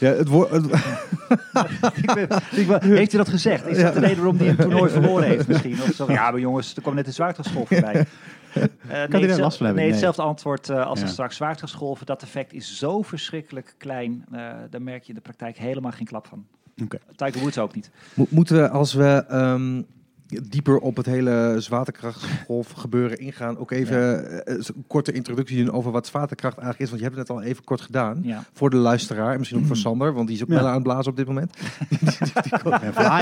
ja, 0.00 0.10
het 0.12 0.28
woord. 0.28 0.50
het- 0.50 0.72
heeft 2.82 3.12
hij 3.12 3.20
dat 3.20 3.28
gezegd? 3.28 3.66
Is 3.66 3.78
dat 3.82 3.94
de 3.94 4.00
reden 4.00 4.16
waarom 4.16 4.36
hij 4.36 4.48
een 4.48 4.56
toernooi 4.56 4.90
verloren 5.00 5.28
heeft 5.28 5.48
misschien? 5.48 5.82
Of 5.82 5.94
zo? 5.94 6.12
Ja, 6.12 6.30
maar 6.30 6.40
jongens, 6.40 6.74
er 6.76 6.82
kwam 6.82 6.94
net 6.94 7.06
een 7.06 7.12
zwaartekrachtgolf 7.12 7.68
voorbij. 7.68 8.06
Eh, 8.54 8.60
nee, 8.60 8.68
last 9.08 9.12
hetzelfde- 9.12 9.38
van 9.38 9.42
hebben? 9.50 9.60
Nee, 9.60 9.74
Nee. 9.74 9.90
hetzelfde 9.90 10.22
antwoord 10.22 10.68
eh, 10.68 10.86
als 10.86 10.98
Ja. 11.00 11.04
er 11.04 11.10
straks 11.10 11.36
zwaartekrachtsgolven. 11.36 12.06
Dat 12.06 12.22
effect 12.22 12.52
is 12.52 12.78
zo 12.78 13.02
verschrikkelijk 13.02 13.74
klein. 13.78 14.24
eh 14.32 14.40
daar 14.70 14.82
merk 14.82 15.02
je 15.02 15.08
in 15.08 15.14
de 15.14 15.20
praktijk 15.20 15.56
helemaal 15.58 15.92
geen 15.92 16.06
klap 16.06 16.26
van. 16.26 16.46
Oké. 16.82 16.98
Tiger 17.16 17.40
Woods 17.40 17.58
ook 17.58 17.74
niet. 17.74 17.90
Mo- 18.14 18.26
moeten 18.30 18.56
we 18.56 18.68
als 18.68 18.94
we. 18.94 19.24
ehm, 19.28 19.82
dieper 20.26 20.78
op 20.78 20.96
het 20.96 21.06
hele 21.06 21.54
zwaartekrachtgolf 21.58 22.70
gebeuren 22.70 23.18
ingaan, 23.18 23.58
ook 23.58 23.70
even 23.70 24.24
eh, 24.46 24.54
een 24.74 24.84
korte 24.86 25.12
introductie 25.12 25.64
doen 25.64 25.74
over 25.74 25.90
wat 25.92 26.06
zwaartekracht 26.06 26.58
eigenlijk 26.58 26.82
is. 26.84 26.88
Want 26.88 27.00
je 27.00 27.06
hebt 27.08 27.18
het 27.20 27.28
net 27.28 27.36
al 27.38 27.42
even 27.50 27.64
kort 27.64 27.80
gedaan. 27.80 28.20
Ja. 28.22 28.44
Voor 28.52 28.70
de 28.70 28.76
luisteraar 28.76 29.32
en 29.32 29.38
misschien 29.38 29.60
ook 29.60 29.66
voor 29.66 29.76
Sander, 29.86 30.12
want 30.12 30.26
die 30.26 30.36
is 30.36 30.42
ook 30.42 30.48
Ja. 30.48 30.54
wel 30.54 30.66
aan 30.66 30.74
het 30.74 30.82
blazen 30.82 31.10
op 31.10 31.16
dit 31.16 31.26
moment. 31.26 31.56
Ik 31.90 32.62
ben 32.62 32.92
fly 32.94 33.20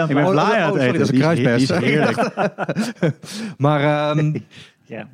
Ik 0.00 0.14
ben 0.14 0.26
Oh, 0.26 0.34
oh, 0.34 0.68
sorry, 0.68 0.80
eten. 0.80 0.92
dat 0.98 1.00
is 1.00 1.08
een 1.08 1.18
kruisbest. 1.18 1.74
heerlijk. 1.74 2.30
Maar 3.64 4.10
ehm, 4.16 4.38
Ja. 4.84 5.08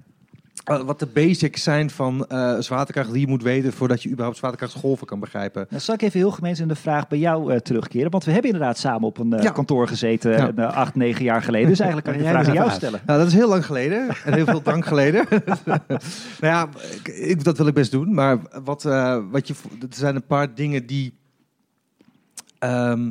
Wat 0.65 0.99
de 0.99 1.07
basics 1.07 1.63
zijn 1.63 1.91
van 1.91 2.27
eh, 2.27 2.59
zwaartekracht 2.59 3.13
die 3.13 3.21
je 3.21 3.27
moet 3.27 3.43
weten 3.43 3.73
voordat 3.73 4.03
je 4.03 4.09
überhaupt 4.09 4.37
zwaartekrachtsgolven 4.39 5.07
kan 5.07 5.21
begrijpen. 5.21 5.67
Dan 5.71 5.81
zal 5.81 5.95
ik 5.95 6.03
even 6.03 6.19
heel 6.19 6.31
gemeen 6.31 6.57
in 6.57 6.69
de 6.69 6.75
vraag 6.75 7.09
bij 7.09 7.19
jou 7.19 7.53
eh, 7.53 7.59
terugkeren. 7.59 8.11
Want 8.11 8.25
we 8.25 8.33
hebben 8.33 8.51
inderdaad 8.51 8.79
samen 8.79 9.03
op 9.09 9.19
een 9.19 9.33
eh, 9.33 9.43
Ja. 9.43 9.51
kantoor 9.51 9.89
gezeten, 9.89 10.31
Ja. 10.31 10.53
eh, 10.57 10.77
acht, 10.77 10.95
negen 10.95 11.25
jaar 11.25 11.43
geleden. 11.43 11.69
Dus 11.69 11.79
eigenlijk 11.81 12.09
kan 12.11 12.19
ik 12.19 12.25
de 12.27 12.33
vraag 12.35 12.49
aan 12.49 12.55
jou 12.55 12.71
stellen. 12.71 13.01
Nou, 13.07 13.19
dat 13.19 13.29
is 13.29 13.35
heel 13.35 13.49
lang 13.49 13.67
geleden 13.67 14.09
en 14.25 14.35
heel 14.35 14.45
veel 14.47 14.63
drank 14.63 14.85
geleden. 14.87 15.25
nou 15.65 15.81
ja, 16.41 16.69
ik, 17.03 17.09
ik- 17.09 17.45
dat 17.45 17.57
wil 17.57 17.67
ik 17.67 17.75
best 17.75 17.91
doen. 17.91 18.15
Maar 18.15 18.39
wat, 18.65 18.85
eh, 18.85 19.19
wat 19.31 19.49
je, 19.49 19.55
er 19.81 19.87
zijn 19.91 20.15
een 20.17 20.27
paar 20.27 20.55
dingen 20.55 20.87
die 20.87 21.15
ehm, 22.59 23.11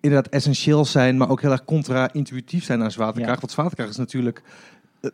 inderdaad 0.00 0.32
essentieel 0.32 0.84
zijn, 0.84 1.16
maar 1.16 1.28
ook 1.28 1.40
heel 1.40 1.50
erg 1.50 1.64
contra-intuïtief 1.64 2.64
zijn 2.64 2.82
aan 2.82 2.90
zwaartekracht. 2.90 3.34
Ja. 3.34 3.40
Want 3.40 3.52
zwaartekracht 3.52 3.90
is 3.90 3.96
natuurlijk, 3.96 4.42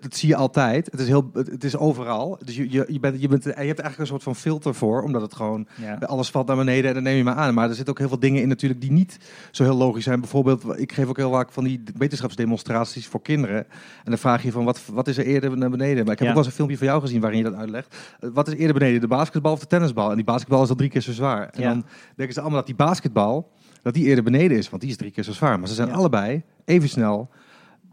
dat 0.00 0.16
zie 0.16 0.28
je 0.28 0.36
altijd. 0.36 0.88
Het 0.90 1.00
is, 1.00 1.06
heel, 1.06 1.30
het 1.32 1.64
is 1.64 1.76
overal. 1.76 2.38
Dus 2.44 2.56
je, 2.56 2.70
je, 2.70 2.84
je, 2.88 3.00
bent, 3.00 3.20
je, 3.20 3.28
bent, 3.28 3.44
je 3.44 3.50
hebt 3.50 3.58
eigenlijk 3.66 3.98
een 3.98 4.06
soort 4.06 4.22
van 4.22 4.34
filter 4.36 4.74
voor, 4.74 5.02
omdat 5.02 5.22
het 5.22 5.34
gewoon 5.34 5.66
Ja. 5.80 5.94
alles 5.94 6.30
valt 6.30 6.46
naar 6.46 6.56
beneden 6.56 6.88
en 6.88 6.94
dan 6.94 7.02
neem 7.02 7.16
je 7.16 7.24
maar 7.24 7.34
aan. 7.34 7.54
Maar 7.54 7.68
er 7.68 7.74
zitten 7.74 7.92
ook 7.92 7.98
heel 7.98 8.08
veel 8.08 8.18
dingen 8.18 8.42
in 8.42 8.48
natuurlijk 8.48 8.80
die 8.80 8.92
niet 8.92 9.18
zo 9.50 9.62
heel 9.62 9.74
logisch 9.76 10.04
zijn. 10.04 10.20
Bijvoorbeeld, 10.20 10.64
ik 10.80 10.92
geef 10.92 11.08
ook 11.08 11.16
heel 11.16 11.30
vaak 11.30 11.52
van 11.52 11.64
die 11.64 11.82
wetenschapsdemonstraties 11.96 13.06
voor 13.06 13.22
kinderen. 13.22 13.58
En 14.04 14.04
dan 14.04 14.18
vraag 14.18 14.42
je 14.42 14.52
van, 14.52 14.64
wat, 14.64 14.80
wat 14.92 15.08
is 15.08 15.18
er 15.18 15.24
eerder 15.26 15.56
naar 15.58 15.70
beneden? 15.70 16.04
Maar 16.04 16.12
ik 16.12 16.18
heb 16.18 16.20
Ja. 16.20 16.26
ook 16.28 16.34
wel 16.34 16.36
eens 16.38 16.46
een 16.46 16.52
filmpje 16.52 16.78
van 16.78 16.86
jou 16.86 17.00
gezien 17.00 17.20
waarin 17.20 17.38
je 17.38 17.44
dat 17.44 17.54
uitlegt. 17.54 17.96
Eh, 18.20 18.30
wat 18.32 18.48
is 18.48 18.54
eerder 18.54 18.78
beneden, 18.78 19.00
de 19.00 19.06
basketbal 19.06 19.52
of 19.52 19.60
de 19.60 19.66
tennisbal? 19.66 20.10
En 20.10 20.16
die 20.16 20.24
basketbal 20.24 20.62
is 20.62 20.68
al 20.68 20.74
drie 20.76 20.90
keer 20.90 21.00
zo 21.00 21.12
zwaar. 21.12 21.48
En 21.48 21.62
Ja. 21.62 21.68
dan 21.68 21.84
denken 22.16 22.34
ze 22.34 22.40
allemaal 22.40 22.58
dat 22.58 22.66
die 22.66 22.76
basketbal, 22.76 23.50
dat 23.82 23.94
die 23.94 24.04
eerder 24.04 24.24
beneden 24.24 24.56
is. 24.56 24.70
Want 24.70 24.82
die 24.82 24.90
is 24.90 24.96
drie 24.96 25.10
keer 25.10 25.24
zo 25.24 25.32
zwaar. 25.32 25.58
Maar 25.58 25.68
ze 25.68 25.74
zijn 25.74 25.92
allebei 25.92 26.42
even 26.64 26.88
snel, 26.88 27.28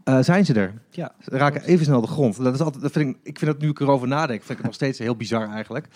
eh, 0.08 0.18
zijn 0.22 0.44
ze 0.44 0.54
er. 0.54 0.74
Ja. 0.90 1.12
Ze 1.20 1.30
raken 1.30 1.62
even 1.62 1.84
snel 1.84 2.00
de 2.00 2.06
grond. 2.06 2.42
Dat 2.42 2.54
is 2.54 2.60
altijd, 2.60 2.82
dat 2.82 2.92
vind 2.92 3.08
ik, 3.10 3.16
ik 3.22 3.38
vind 3.38 3.50
dat 3.50 3.60
nu 3.60 3.68
ik 3.68 3.80
erover 3.80 4.08
nadenk, 4.08 4.38
vind 4.38 4.50
ik 4.50 4.56
het 4.56 4.64
nog 4.66 4.74
steeds 4.74 4.98
heel 4.98 5.16
bizar 5.16 5.48
eigenlijk. 5.50 5.86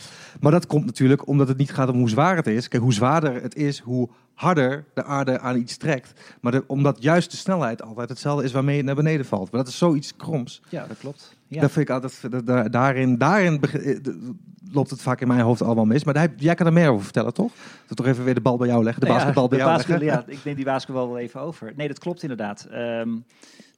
Maar 0.40 0.52
dat 0.52 0.66
komt 0.66 0.84
natuurlijk 0.86 1.26
omdat 1.28 1.48
het 1.48 1.56
niet 1.56 1.72
gaat 1.72 1.88
om 1.88 1.96
hoe 1.98 2.08
zwaar 2.08 2.36
het 2.36 2.46
is. 2.46 2.68
Kijk, 2.68 2.82
hoe 2.82 2.92
zwaarder 2.92 3.42
het 3.42 3.54
is, 3.54 3.78
hoe 3.78 4.08
harder 4.34 4.84
de 4.94 5.04
aarde 5.04 5.38
aan 5.40 5.56
iets 5.56 5.76
trekt. 5.76 6.12
Maar 6.40 6.52
de- 6.52 6.64
omdat 6.66 7.02
juist 7.02 7.30
de 7.30 7.36
snelheid 7.36 7.82
altijd 7.82 8.08
hetzelfde 8.08 8.44
is 8.44 8.52
waarmee 8.52 8.76
het 8.76 8.86
naar 8.86 8.94
beneden 8.94 9.26
valt. 9.26 9.50
Maar 9.52 9.60
dat 9.60 9.68
is 9.72 9.78
zoiets 9.78 10.16
kroms. 10.16 10.62
ja, 10.68 10.86
dat 10.86 10.98
klopt. 10.98 11.36
Ja. 11.46 11.60
Dat 11.60 11.70
vind 11.70 11.88
ik 11.88 11.94
altijd, 11.94 12.46
dat- 12.46 12.72
daarin, 12.72 13.18
daarin 13.18 13.60
eh, 13.60 13.98
loopt 14.72 14.90
het 14.90 15.02
vaak 15.02 15.20
in 15.20 15.28
mijn 15.28 15.40
hoofd 15.40 15.62
allemaal 15.62 15.84
mis. 15.84 16.04
Maar 16.04 16.14
daar, 16.14 16.28
jij 16.36 16.54
kan 16.54 16.66
er 16.66 16.72
meer 16.72 16.90
over 16.90 17.04
vertellen, 17.04 17.34
toch? 17.34 17.52
Dat 17.86 17.96
toch 17.96 18.06
even 18.06 18.24
weer 18.24 18.34
de 18.34 18.40
bal 18.40 18.56
bij 18.56 18.68
jou 18.68 18.82
leggen, 18.84 19.00
de 19.02 19.06
Nou 19.08 19.18
ja, 19.18 19.24
basketbal 19.26 19.48
bij 19.48 19.58
de 19.58 19.64
jou 19.64 19.76
leggen. 19.76 20.04
Ja, 20.04 20.24
ik 20.26 20.44
neem 20.44 20.54
die 20.54 20.64
basketbal 20.64 21.08
wel 21.08 21.18
even 21.18 21.40
over. 21.40 21.72
Nee, 21.76 21.88
dat 21.88 21.98
klopt 21.98 22.22
inderdaad. 22.22 22.66
Ehm, 22.70 23.08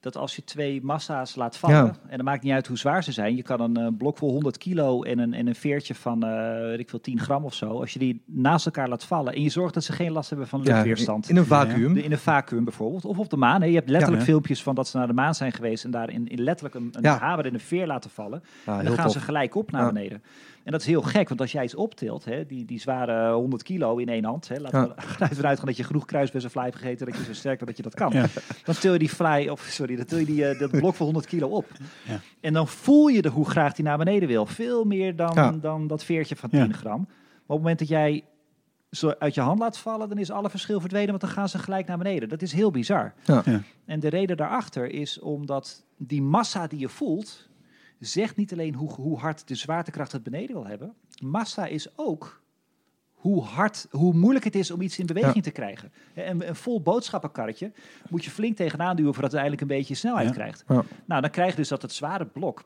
dat 0.05 0.17
als 0.17 0.37
je 0.37 0.45
twee 0.45 0.81
massa's 0.83 1.35
laat 1.35 1.57
vallen, 1.57 1.77
Ja. 1.77 1.95
en 2.09 2.17
dan 2.17 2.25
maakt 2.25 2.43
niet 2.43 2.53
uit 2.53 2.67
hoe 2.67 2.79
zwaar 2.79 3.05
ze 3.05 3.13
zijn. 3.13 3.37
Je 3.37 3.43
kan 3.43 3.61
een 3.61 3.77
eh, 3.77 3.87
blok 3.99 4.19
vol 4.19 4.31
100 4.31 4.59
kilo 4.59 5.03
en 5.03 5.19
een, 5.19 5.35
en 5.35 5.47
een 5.47 5.55
veertje 5.55 5.95
van, 5.95 6.21
weet 6.61 6.79
ik 6.79 6.89
veel, 6.91 7.01
10 7.01 7.21
gram 7.21 7.45
of 7.45 7.55
zo. 7.55 7.81
Als 7.81 7.93
je 7.93 7.99
die 7.99 8.23
naast 8.27 8.67
elkaar 8.67 8.89
laat 8.89 9.05
vallen 9.05 9.33
en 9.35 9.43
je 9.43 9.49
zorgt 9.49 9.75
dat 9.75 9.85
ze 9.85 9.93
geen 9.93 10.13
last 10.13 10.29
hebben 10.31 10.49
van 10.49 10.61
Ja, 10.63 10.73
luchtweerstand. 10.73 11.29
in 11.29 11.37
een 11.37 11.47
vacuüm. 11.47 11.97
In 11.97 12.13
een 12.13 12.19
vacuüm 12.19 12.65
bijvoorbeeld. 12.65 13.05
Of 13.05 13.19
op 13.19 13.31
de 13.31 13.37
maan. 13.37 13.61
Hè. 13.61 13.67
Je 13.67 13.75
hebt 13.75 13.89
letterlijk 13.89 14.21
Ja. 14.23 14.29
filmpjes 14.29 14.63
van 14.63 14.75
dat 14.75 14.89
ze 14.89 14.97
naar 14.97 15.07
de 15.07 15.13
maan 15.13 15.35
zijn 15.35 15.53
geweest 15.53 15.85
en 15.85 15.91
daar 15.91 16.11
in, 16.11 16.29
in 16.29 16.41
letterlijk 16.43 16.75
een, 16.75 16.89
een 16.93 17.03
Ja. 17.03 17.19
hamer 17.19 17.47
in 17.47 17.55
een 17.55 17.61
veer 17.61 17.87
laten 17.87 18.11
vallen. 18.11 18.43
Ja, 18.67 18.79
en 18.79 18.85
dan 18.85 18.95
gaan 18.95 19.11
ze 19.11 19.21
gelijk 19.21 19.55
op 19.55 19.71
naar 19.71 19.83
Ja. 19.83 19.93
beneden. 19.93 20.23
En 20.65 20.73
dat 20.73 20.81
is 20.81 20.87
heel 20.87 21.03
gek, 21.03 21.29
want 21.29 21.41
als 21.41 21.53
jij 21.53 21.65
iets 21.65 21.75
optilt, 21.75 22.25
hè, 22.25 22.47
die, 22.47 22.65
die 22.65 22.81
zware 22.81 23.33
100 23.33 23.63
kilo 23.63 23.97
in 23.97 24.09
één 24.09 24.25
hand, 24.25 24.49
hè, 24.49 24.57
laten 24.61 24.79
Ja. 24.81 24.87
we 25.19 25.25
ervan 25.25 25.47
uitgaan 25.47 25.67
dat 25.67 25.77
je 25.77 25.85
genoeg 25.85 26.05
kruisbes 26.05 26.45
en 26.45 26.51
fly 26.51 26.63
hebt 26.63 26.77
gegeten, 26.77 27.07
dat 27.07 27.17
je 27.17 27.25
zo 27.25 27.33
sterk 27.33 27.57
bent 27.57 27.67
dat 27.69 27.77
je 27.77 27.83
dat 27.83 27.95
kan. 27.95 28.13
Ja. 28.13 28.27
Dan 28.65 28.75
til 28.75 28.93
je 28.93 28.99
die 28.99 29.09
fly, 29.09 29.49
of 29.49 29.61
sorry, 29.79 29.97
dan 29.97 30.05
til 30.05 30.19
je 30.19 30.25
die, 30.25 30.47
eh, 30.49 30.59
dat 30.59 30.71
blok 30.71 30.95
van 30.95 31.05
100 31.07 31.27
kilo 31.27 31.49
op. 31.49 31.67
Ja. 32.09 32.21
En 32.41 32.53
dan 32.53 32.69
voel 32.69 33.07
je 33.07 33.23
de, 33.23 33.29
hoe 33.29 33.49
graag 33.51 33.73
die 33.75 33.85
naar 33.85 33.99
beneden 33.99 34.29
wil. 34.29 34.47
Veel 34.47 34.85
meer 34.85 35.17
dan, 35.17 35.33
Ja. 35.35 35.53
dan 35.53 35.87
dat 35.87 36.05
veertje 36.05 36.37
van 36.37 36.51
10 36.51 36.59
Ja. 36.69 36.73
gram. 36.73 36.99
Maar 37.01 37.07
op 37.47 37.49
het 37.49 37.59
moment 37.59 37.79
dat 37.79 37.89
jij 37.89 38.25
ze 38.91 39.19
uit 39.19 39.35
je 39.35 39.41
hand 39.41 39.59
laat 39.59 39.79
vallen, 39.79 40.09
dan 40.09 40.19
is 40.19 40.31
alle 40.31 40.51
verschil 40.51 40.81
verdwenen, 40.81 41.09
want 41.09 41.21
dan 41.21 41.31
gaan 41.31 41.49
ze 41.49 41.59
gelijk 41.59 41.87
naar 41.87 41.99
beneden. 41.99 42.29
Dat 42.29 42.43
is 42.43 42.53
heel 42.53 42.71
bizar. 42.71 43.15
Ja. 43.25 43.43
Ja. 43.45 43.61
En 43.87 44.01
de 44.01 44.09
reden 44.09 44.37
daarachter 44.37 44.91
is 44.91 45.21
omdat 45.21 45.85
die 45.97 46.23
massa 46.23 46.67
die 46.67 46.79
je 46.79 46.89
voelt, 46.89 47.49
zegt 48.05 48.37
niet 48.37 48.53
alleen 48.53 48.75
hoe, 48.75 48.93
hoe 48.93 49.19
hard 49.19 49.49
de 49.49 49.55
zwaartekracht 49.55 50.13
het 50.13 50.23
beneden 50.23 50.55
wil 50.57 50.67
hebben. 50.67 50.95
Massa 51.23 51.67
is 51.67 51.89
ook 51.99 52.43
hoe 53.13 53.43
hard, 53.43 53.87
hoe 53.91 54.15
moeilijk 54.15 54.45
het 54.45 54.55
is 54.55 54.71
om 54.71 54.81
iets 54.81 54.99
in 54.99 55.07
beweging 55.07 55.35
Ja. 55.35 55.41
te 55.41 55.51
krijgen. 55.51 55.93
Een, 56.15 56.49
een 56.49 56.57
vol 56.57 56.81
boodschappenkarretje 56.83 57.73
moet 58.11 58.25
je 58.25 58.31
flink 58.31 58.57
tegenaan 58.57 58.97
duwen 58.97 59.13
voordat 59.13 59.33
het 59.33 59.41
eigenlijk 59.41 59.71
een 59.71 59.77
beetje 59.79 59.95
snelheid 59.95 60.29
Ja. 60.29 60.33
krijgt. 60.35 60.65
Ja. 60.69 60.85
Nou, 61.05 61.21
dan 61.21 61.31
krijg 61.31 61.51
je 61.51 61.57
dus 61.57 61.69
dat 61.69 61.83
het 61.83 61.93
zware 61.93 62.27
blok 62.27 62.65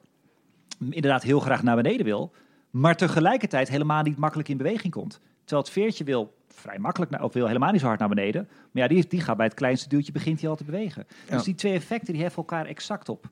inderdaad 0.78 1.22
heel 1.22 1.40
graag 1.40 1.62
naar 1.62 1.76
beneden 1.76 2.04
wil, 2.04 2.32
maar 2.70 2.96
tegelijkertijd 2.96 3.68
helemaal 3.68 4.02
niet 4.02 4.16
makkelijk 4.16 4.48
in 4.48 4.56
beweging 4.56 4.92
komt. 4.92 5.20
Terwijl 5.48 5.62
het 5.62 5.70
veertje 5.72 6.04
wil 6.04 6.36
vrij 6.48 6.78
makkelijk, 6.78 7.10
naar, 7.10 7.22
of 7.22 7.32
wil 7.32 7.46
helemaal 7.46 7.70
niet 7.72 7.80
zo 7.80 7.86
hard 7.86 7.98
naar 7.98 8.08
beneden. 8.08 8.48
Maar 8.50 8.82
ja, 8.82 8.88
die, 8.88 9.06
die 9.08 9.20
gaat 9.20 9.36
bij 9.36 9.46
het 9.46 9.54
kleinste 9.54 9.88
duwtje 9.88 10.12
begint 10.12 10.40
hij 10.40 10.50
al 10.50 10.56
te 10.56 10.64
bewegen. 10.64 11.06
Ja. 11.28 11.34
Dus 11.36 11.44
die 11.44 11.54
twee 11.54 11.72
effecten 11.72 12.12
die 12.12 12.22
heffen 12.22 12.38
elkaar 12.42 12.66
exact 12.66 13.08
op. 13.08 13.28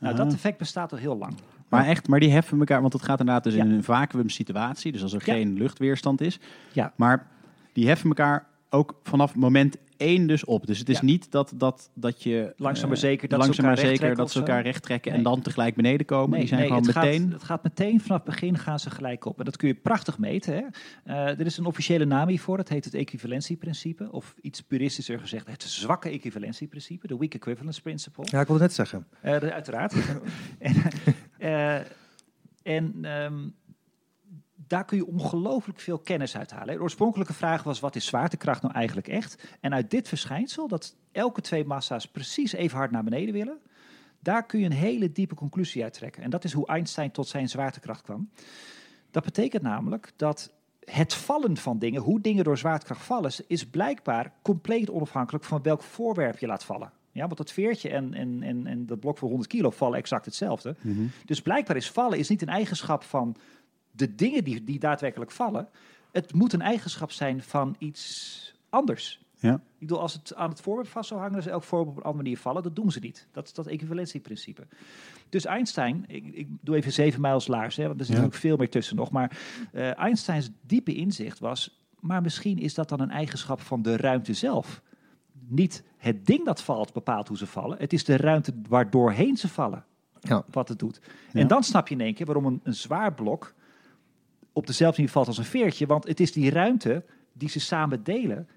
Nou, 0.00 0.16
dat 0.16 0.32
effect 0.32 0.58
bestaat 0.58 0.92
al 0.92 0.98
heel 0.98 1.16
lang. 1.18 1.34
Maar 1.68 1.86
echt, 1.86 2.08
maar 2.08 2.20
die 2.20 2.30
heffen 2.30 2.58
elkaar, 2.58 2.80
want 2.80 2.92
het 2.92 3.02
gaat 3.02 3.18
inderdaad 3.20 3.44
dus 3.44 3.54
Ja. 3.54 3.64
in 3.64 3.70
een 3.70 3.84
vacuüm 3.84 4.28
situatie, 4.28 4.92
dus 4.92 5.02
als 5.02 5.12
er 5.12 5.22
Ja. 5.24 5.32
geen 5.32 5.52
luchtweerstand 5.58 6.20
is. 6.20 6.38
Ja. 6.72 6.92
Maar 6.96 7.26
die 7.72 7.86
heffen 7.86 8.08
elkaar 8.08 8.46
ook 8.70 9.00
vanaf 9.02 9.34
moment 9.34 9.76
één 9.96 10.26
dus 10.26 10.44
op. 10.44 10.66
Dus 10.66 10.78
het 10.78 10.88
is 10.88 10.98
Ja. 10.98 11.04
niet 11.04 11.30
dat, 11.30 11.52
dat, 11.56 11.90
dat 11.94 12.22
je... 12.22 12.52
Langzaam 12.56 12.88
maar 12.88 12.96
eh, 12.96 13.02
zeker 13.02 13.28
dat 13.28 13.38
ze 13.40 13.44
langzaam 13.44 13.64
maar 13.66 13.74
elkaar 13.74 13.90
zeker 13.90 14.06
rechttrekken 14.06 14.16
dat 14.24 14.30
ze 14.32 14.38
elkaar 14.38 14.62
recht 14.62 14.82
trekken 14.82 15.10
en 15.12 15.16
Nee. 15.22 15.26
dan 15.32 15.42
tegelijk 15.42 15.74
beneden 15.74 16.06
komen. 16.06 16.38
die 16.38 16.48
zijn 16.48 16.66
gewoon 16.66 16.86
het 16.86 16.94
meteen... 16.94 17.22
Gaat, 17.22 17.32
het 17.32 17.42
gaat 17.44 17.62
meteen 17.62 18.00
vanaf 18.00 18.16
het 18.24 18.30
begin 18.30 18.58
gaan 18.58 18.78
ze 18.78 18.90
gelijk 18.90 19.24
op. 19.24 19.38
En 19.38 19.44
dat 19.44 19.56
kun 19.56 19.68
je 19.68 19.74
prachtig 19.74 20.18
meten. 20.18 20.54
Hè? 20.54 20.62
Eh, 21.04 21.38
er 21.40 21.46
is 21.46 21.56
een 21.56 21.64
officiële 21.66 22.04
naam 22.04 22.28
hiervoor. 22.28 22.58
Het 22.58 22.68
heet 22.68 22.84
het 22.84 22.94
equivalentieprincipe. 22.94 24.12
Of 24.12 24.34
iets 24.40 24.60
puristischer 24.60 25.18
gezegd, 25.20 25.46
het 25.46 25.62
zwakke 25.62 26.08
equivalentieprincipe. 26.08 27.06
De 27.06 27.16
weak 27.16 27.34
equivalence 27.34 27.80
principle. 27.82 28.24
Ja, 28.30 28.40
ik 28.40 28.46
wilde 28.46 28.62
net 28.62 28.72
zeggen. 28.72 29.06
Eh, 29.20 29.40
de- 29.40 29.52
uiteraard. 29.52 29.94
en 30.58 30.74
eh, 31.38 31.74
en 32.62 32.98
ehm, 33.04 33.48
daar 34.68 34.84
kun 34.84 34.96
je 34.96 35.06
ongelooflijk 35.06 35.80
veel 35.80 35.98
kennis 35.98 36.36
uithalen. 36.36 36.74
De 36.74 36.82
oorspronkelijke 36.82 37.32
vraag 37.32 37.62
was, 37.62 37.80
wat 37.80 37.96
is 37.96 38.06
zwaartekracht 38.06 38.62
nou 38.62 38.74
eigenlijk 38.74 39.08
echt? 39.08 39.42
En 39.60 39.74
uit 39.74 39.90
dit 39.90 40.08
verschijnsel, 40.08 40.68
dat 40.68 40.96
elke 41.12 41.40
twee 41.40 41.64
massa's 41.64 42.08
precies 42.08 42.52
even 42.52 42.78
hard 42.78 42.90
naar 42.90 43.04
beneden 43.04 43.34
willen, 43.34 43.58
daar 44.20 44.46
kun 44.46 44.60
je 44.60 44.64
een 44.64 44.72
hele 44.72 45.12
diepe 45.12 45.34
conclusie 45.34 45.82
uit 45.82 45.92
trekken. 45.92 46.22
En 46.22 46.30
dat 46.30 46.44
is 46.44 46.52
hoe 46.52 46.66
Einstein 46.66 47.10
tot 47.10 47.28
zijn 47.28 47.48
zwaartekracht 47.48 48.02
kwam. 48.02 48.30
Dat 49.10 49.24
betekent 49.24 49.62
namelijk 49.62 50.12
dat 50.16 50.52
het 50.84 51.14
vallen 51.14 51.56
van 51.56 51.78
dingen, 51.78 52.02
hoe 52.02 52.20
dingen 52.20 52.44
door 52.44 52.58
zwaartekracht 52.58 53.04
vallen, 53.04 53.32
is 53.46 53.66
blijkbaar 53.66 54.32
compleet 54.42 54.90
onafhankelijk 54.90 55.44
van 55.44 55.62
welk 55.62 55.82
voorwerp 55.82 56.38
je 56.38 56.46
laat 56.46 56.64
vallen. 56.64 56.92
Ja, 57.12 57.24
want 57.24 57.36
dat 57.36 57.52
veertje 57.52 57.88
en, 57.88 58.14
en, 58.14 58.42
en, 58.42 58.66
en 58.66 58.86
dat 58.86 59.00
blok 59.00 59.18
voor 59.18 59.28
100 59.28 59.50
kilo 59.50 59.70
vallen 59.70 59.98
exact 59.98 60.24
hetzelfde. 60.24 60.76
Mhm. 60.80 61.06
Dus 61.24 61.42
blijkbaar 61.42 61.76
is 61.76 61.90
vallen 61.90 62.18
is 62.18 62.28
niet 62.28 62.42
een 62.42 62.48
eigenschap 62.48 63.02
van 63.02 63.36
de 63.98 64.14
dingen 64.14 64.44
die, 64.44 64.64
die 64.64 64.78
daadwerkelijk 64.78 65.30
vallen. 65.30 65.68
Het 66.12 66.32
moet 66.32 66.52
een 66.52 66.60
eigenschap 66.62 67.10
zijn 67.10 67.42
van 67.42 67.76
iets 67.78 68.54
anders. 68.68 69.20
Ja. 69.40 69.54
Ik 69.54 69.60
bedoel, 69.78 70.00
als 70.00 70.12
het 70.12 70.34
aan 70.34 70.48
het 70.48 70.60
voorwerp 70.60 70.88
vast 70.88 71.08
zou 71.08 71.20
hangen, 71.20 71.34
dan 71.34 71.42
zou 71.42 71.54
elk 71.54 71.64
voorwerp 71.64 71.90
op 71.90 71.96
een 71.96 72.02
andere 72.02 72.22
manier 72.22 72.38
vallen. 72.38 72.62
Dat 72.62 72.76
doen 72.76 72.90
ze 72.90 72.98
niet. 73.00 73.26
Dat 73.32 73.46
is 73.46 73.52
dat 73.52 73.66
equivalentieprincipe. 73.66 74.66
Dus 75.28 75.44
Einstein, 75.44 76.04
ik, 76.06 76.24
ik 76.26 76.48
doe 76.60 76.76
even 76.76 76.92
zeven 76.92 77.20
mijls 77.20 77.46
laars, 77.46 77.76
hè, 77.76 77.86
want 77.86 77.98
er 78.00 78.04
zit 78.06 78.14
Ja. 78.14 78.20
natuurlijk 78.20 78.46
veel 78.46 78.56
meer 78.56 78.70
tussen 78.70 78.96
nog. 78.96 79.10
Maar 79.10 79.38
eh, 79.72 79.98
Einsteins 79.98 80.50
diepe 80.60 80.94
inzicht 80.94 81.38
was, 81.38 81.80
maar 82.00 82.22
misschien 82.22 82.58
is 82.58 82.74
dat 82.74 82.88
dan 82.88 83.00
een 83.00 83.10
eigenschap 83.10 83.60
van 83.60 83.82
de 83.82 83.96
ruimte 83.96 84.34
zelf. 84.34 84.82
Niet 85.48 85.82
het 85.96 86.26
ding 86.26 86.44
dat 86.44 86.62
valt 86.62 86.92
bepaalt 86.92 87.28
hoe 87.28 87.36
ze 87.36 87.46
vallen. 87.46 87.78
Het 87.78 87.92
is 87.92 88.04
de 88.04 88.16
ruimte 88.16 88.54
waardoorheen 88.68 89.36
ze 89.36 89.48
vallen 89.48 89.84
Ja. 90.20 90.44
wat 90.50 90.68
het 90.68 90.78
doet. 90.78 91.00
Ja. 91.32 91.40
En 91.40 91.46
dan 91.46 91.62
snap 91.62 91.88
je 91.88 91.94
in 91.94 92.00
één 92.00 92.14
keer 92.14 92.26
waarom 92.26 92.44
een, 92.46 92.60
een 92.62 92.74
zwaar 92.74 93.14
blok 93.14 93.54
op 94.58 94.66
dezelfde 94.66 94.96
manier 94.96 95.12
valt 95.12 95.26
als 95.26 95.38
een 95.38 95.44
veertje. 95.44 95.86
Want 95.86 96.06
het 96.08 96.20
is 96.20 96.32
die 96.32 96.50
ruimte 96.50 97.04
die 97.32 97.48
ze 97.48 97.60
samen 97.60 98.04
delen, 98.04 98.48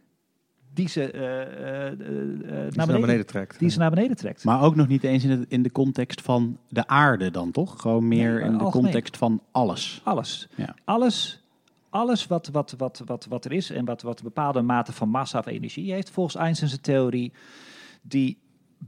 die 0.74 0.90
ze, 0.90 1.12
eh, 1.12 1.42
eh, 1.42 1.92
eh, 1.92 1.98
Die 1.98 2.08
naar, 2.08 2.72
ze 2.72 2.72
beneden, 2.72 2.88
naar 2.88 3.00
beneden 3.00 3.26
trekt. 3.26 3.60
die 3.60 3.70
ze 3.70 3.80
naar 3.80 3.90
beneden 3.90 4.18
trekt. 4.18 4.44
Maar 4.44 4.62
ook 4.62 4.76
nog 4.76 4.88
niet 4.88 5.04
eens 5.04 5.24
in, 5.24 5.30
het, 5.30 5.46
in 5.48 5.64
de 5.64 5.72
context 5.72 6.22
van 6.22 6.58
de 6.70 6.88
aarde 6.88 7.32
dan, 7.32 7.52
toch? 7.52 7.82
Gewoon 7.82 8.08
meer 8.08 8.34
Nee, 8.34 8.44
in 8.44 8.58
de 8.58 8.64
algemeen. 8.64 8.84
context 8.84 9.18
van 9.18 9.42
alles. 9.52 10.02
Alles. 10.04 10.48
Ja. 10.56 10.76
Alles, 10.86 11.44
alles 11.90 12.28
wat, 12.28 12.50
wat, 12.52 12.74
wat, 12.78 13.02
wat, 13.06 13.26
wat 13.30 13.46
er 13.46 13.52
is 13.52 13.70
en 13.70 13.86
wat, 13.86 14.02
wat 14.02 14.20
een 14.20 14.26
bepaalde 14.26 14.62
mate 14.62 14.94
van 14.94 15.10
massa 15.10 15.40
of 15.40 15.46
energie 15.46 15.94
heeft, 15.94 16.10
volgens 16.10 16.36
Einstein's 16.36 16.78
theorie, 16.82 17.32
die 18.02 18.38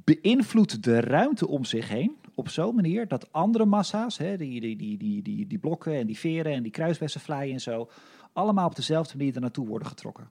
beïnvloedt 0.03 0.83
de 0.83 0.99
ruimte 0.99 1.47
om 1.47 1.65
zich 1.65 1.89
heen 1.89 2.15
op 2.35 2.49
zo'n 2.49 2.75
manier 2.75 3.07
dat 3.07 3.31
andere 3.31 3.65
massa's, 3.65 4.17
hè, 4.17 4.37
die, 4.37 4.61
die, 4.61 4.75
die, 4.75 4.97
die, 4.97 5.21
die, 5.21 5.47
die 5.47 5.57
blokken 5.57 5.93
en 5.93 6.07
die 6.07 6.17
veren 6.17 6.53
en 6.53 6.63
die 6.63 6.71
kruiswessenvlijen 6.71 7.53
en 7.53 7.61
zo, 7.61 7.89
allemaal 8.33 8.67
op 8.67 8.75
dezelfde 8.75 9.17
manier 9.17 9.35
er 9.35 9.41
naartoe 9.41 9.67
worden 9.67 9.87
getrokken. 9.87 10.29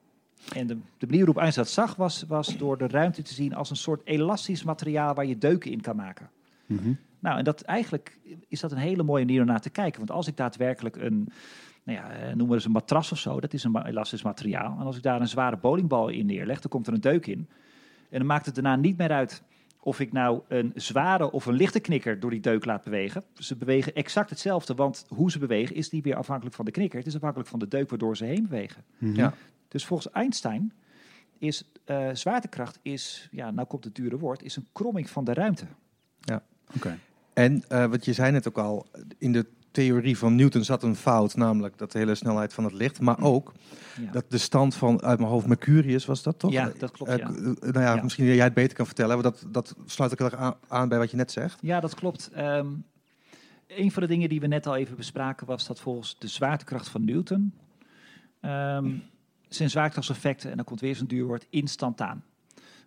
En 0.55 0.67
de, 0.67 0.77
de 0.99 1.07
manier 1.07 1.25
waarop 1.25 1.43
Einstein 1.43 1.67
dat 1.67 1.75
zag 1.75 1.97
was, 1.97 2.25
was 2.29 2.57
door 2.57 2.79
de 2.79 2.87
ruimte 2.87 3.23
te 3.23 3.35
zien 3.35 3.55
als 3.55 3.71
een 3.71 3.77
soort 3.77 4.01
elastisch 4.05 4.63
materiaal 4.63 5.15
waar 5.15 5.27
je 5.27 5.39
deuken 5.39 5.71
in 5.71 5.81
kan 5.81 5.97
maken. 5.97 6.31
Mhm. 6.67 6.93
Nou, 7.19 7.39
en 7.39 7.45
dat 7.45 7.61
eigenlijk 7.61 8.19
is 8.49 8.61
dat 8.61 8.73
een 8.73 8.79
hele 8.79 9.03
mooie 9.03 9.25
manier 9.25 9.41
om 9.41 9.47
naar 9.47 9.61
te 9.61 9.71
kijken. 9.71 9.99
Want 9.99 10.11
als 10.11 10.27
ik 10.27 10.37
daadwerkelijk 10.37 10.97
een, 10.97 11.29
nou 11.83 11.99
ja, 11.99 12.11
eh, 12.11 12.35
noem 12.35 12.47
maar 12.47 12.57
eens 12.57 12.65
een 12.65 12.71
matras 12.71 13.13
of 13.13 13.19
zo, 13.19 13.41
dat 13.41 13.53
is 13.53 13.65
een 13.65 13.87
elastisch 13.87 14.23
materiaal. 14.23 14.77
En 14.81 14.87
als 14.87 14.97
ik 14.97 15.03
daar 15.03 15.21
een 15.21 15.29
zware 15.29 15.57
bowlingbal 15.57 16.09
in 16.09 16.27
neerleg, 16.27 16.61
dan 16.61 16.71
komt 16.71 16.87
er 16.87 16.93
een 16.93 17.01
deuk 17.01 17.27
in. 17.27 17.49
En 18.11 18.19
dan 18.19 18.27
maakt 18.27 18.47
het 18.47 18.55
daarna 18.55 18.77
niet 18.77 18.97
meer 18.97 19.13
uit 19.13 19.43
of 19.85 20.01
ik 20.01 20.13
nou 20.13 20.41
een 20.49 20.73
zware 20.75 21.31
of 21.31 21.47
een 21.47 21.55
lichte 21.55 21.81
knikker 21.81 22.21
door 22.21 22.31
die 22.31 22.41
deuk 22.41 22.65
laat 22.65 22.85
bewegen. 22.85 23.25
Ze 23.35 23.57
bewegen 23.57 23.95
exact 23.95 24.31
hetzelfde, 24.31 24.75
want 24.75 25.07
hoe 25.09 25.31
ze 25.31 25.39
bewegen 25.39 25.77
is 25.77 25.91
niet 25.91 26.05
meer 26.05 26.17
afhankelijk 26.17 26.57
van 26.57 26.65
de 26.65 26.71
knikker. 26.71 26.99
Het 26.99 27.09
is 27.09 27.15
afhankelijk 27.15 27.49
van 27.49 27.59
de 27.59 27.69
deuk 27.69 27.91
waardoor 27.91 28.17
ze 28.17 28.25
heen 28.25 28.43
bewegen. 28.49 28.85
Mhm. 28.99 29.17
Ja. 29.17 29.35
Dus 29.69 29.87
volgens 29.87 30.13
Einstein 30.13 30.73
is 31.39 31.71
eh, 31.85 32.09
zwaartekracht, 32.13 32.79
is, 32.83 33.29
ja, 33.31 33.51
nou 33.51 33.67
komt 33.67 33.85
het 33.85 33.95
dure 33.95 34.19
woord, 34.19 34.43
is 34.43 34.57
een 34.57 34.67
kromming 34.73 35.11
van 35.11 35.25
de 35.25 35.35
ruimte. 35.35 35.67
Oké. 36.77 36.99
En 37.33 37.65
eh, 37.69 37.87
wat 37.87 38.05
je 38.05 38.13
zei 38.13 38.33
net 38.33 38.49
ook 38.49 38.59
al, 38.59 38.87
in 39.19 39.33
de 39.33 39.47
theorie 39.73 40.19
van 40.19 40.35
Newton 40.35 40.65
zat 40.65 40.83
een 40.83 40.97
fout, 40.97 41.37
namelijk 41.37 41.79
dat 41.79 41.93
de 41.93 41.99
hele 41.99 42.15
snelheid 42.15 42.53
van 42.53 42.65
het 42.65 42.73
licht, 42.73 43.01
maar 43.01 43.21
ook 43.21 43.53
Ja. 44.01 44.11
dat 44.11 44.25
de 44.29 44.39
stand 44.39 44.75
van, 44.75 45.03
uit 45.03 45.19
mijn 45.19 45.31
hoofd, 45.31 45.47
Mercurius 45.47 46.05
was 46.07 46.23
dat 46.23 46.39
toch? 46.39 46.53
Ja, 46.53 46.73
dat 46.79 46.91
klopt, 46.91 47.11
Eh, 47.11 47.17
ja. 47.19 47.27
eh, 47.29 47.35
nou 47.61 47.81
ja, 47.81 47.95
Ja. 47.95 48.03
misschien 48.03 48.25
jij 48.25 48.45
het 48.45 48.55
beter 48.55 48.77
kan 48.77 48.87
vertellen, 48.87 49.15
maar 49.15 49.23
dat, 49.23 49.45
dat 49.49 49.75
sluit 49.87 50.13
ook 50.13 50.19
heel 50.19 50.31
erg 50.31 50.39
aan, 50.41 50.55
aan 50.69 50.89
bij 50.89 50.99
wat 50.99 51.11
je 51.11 51.17
net 51.17 51.33
zegt. 51.33 51.59
Ja, 51.63 51.81
dat 51.81 51.95
klopt. 51.95 52.31
Ehm, 52.33 52.67
een 53.67 53.91
van 53.93 54.03
de 54.03 54.09
dingen 54.09 54.29
die 54.29 54.41
we 54.41 54.47
net 54.47 54.67
al 54.67 54.77
even 54.77 54.97
bespraken 54.97 55.47
was 55.47 55.67
dat 55.67 55.81
volgens 55.81 56.17
de 56.19 56.29
zwaartekracht 56.29 56.89
van 56.89 57.05
Newton 57.05 57.53
ehm, 58.41 58.91
zijn 59.49 59.71
zwaartekrachtseffecten, 59.71 60.51
en 60.51 60.57
dan 60.57 60.65
komt 60.65 60.81
weer 60.81 60.97
zo'n 60.97 61.07
duur 61.07 61.25
woord, 61.27 61.47
instantaan. 61.51 62.25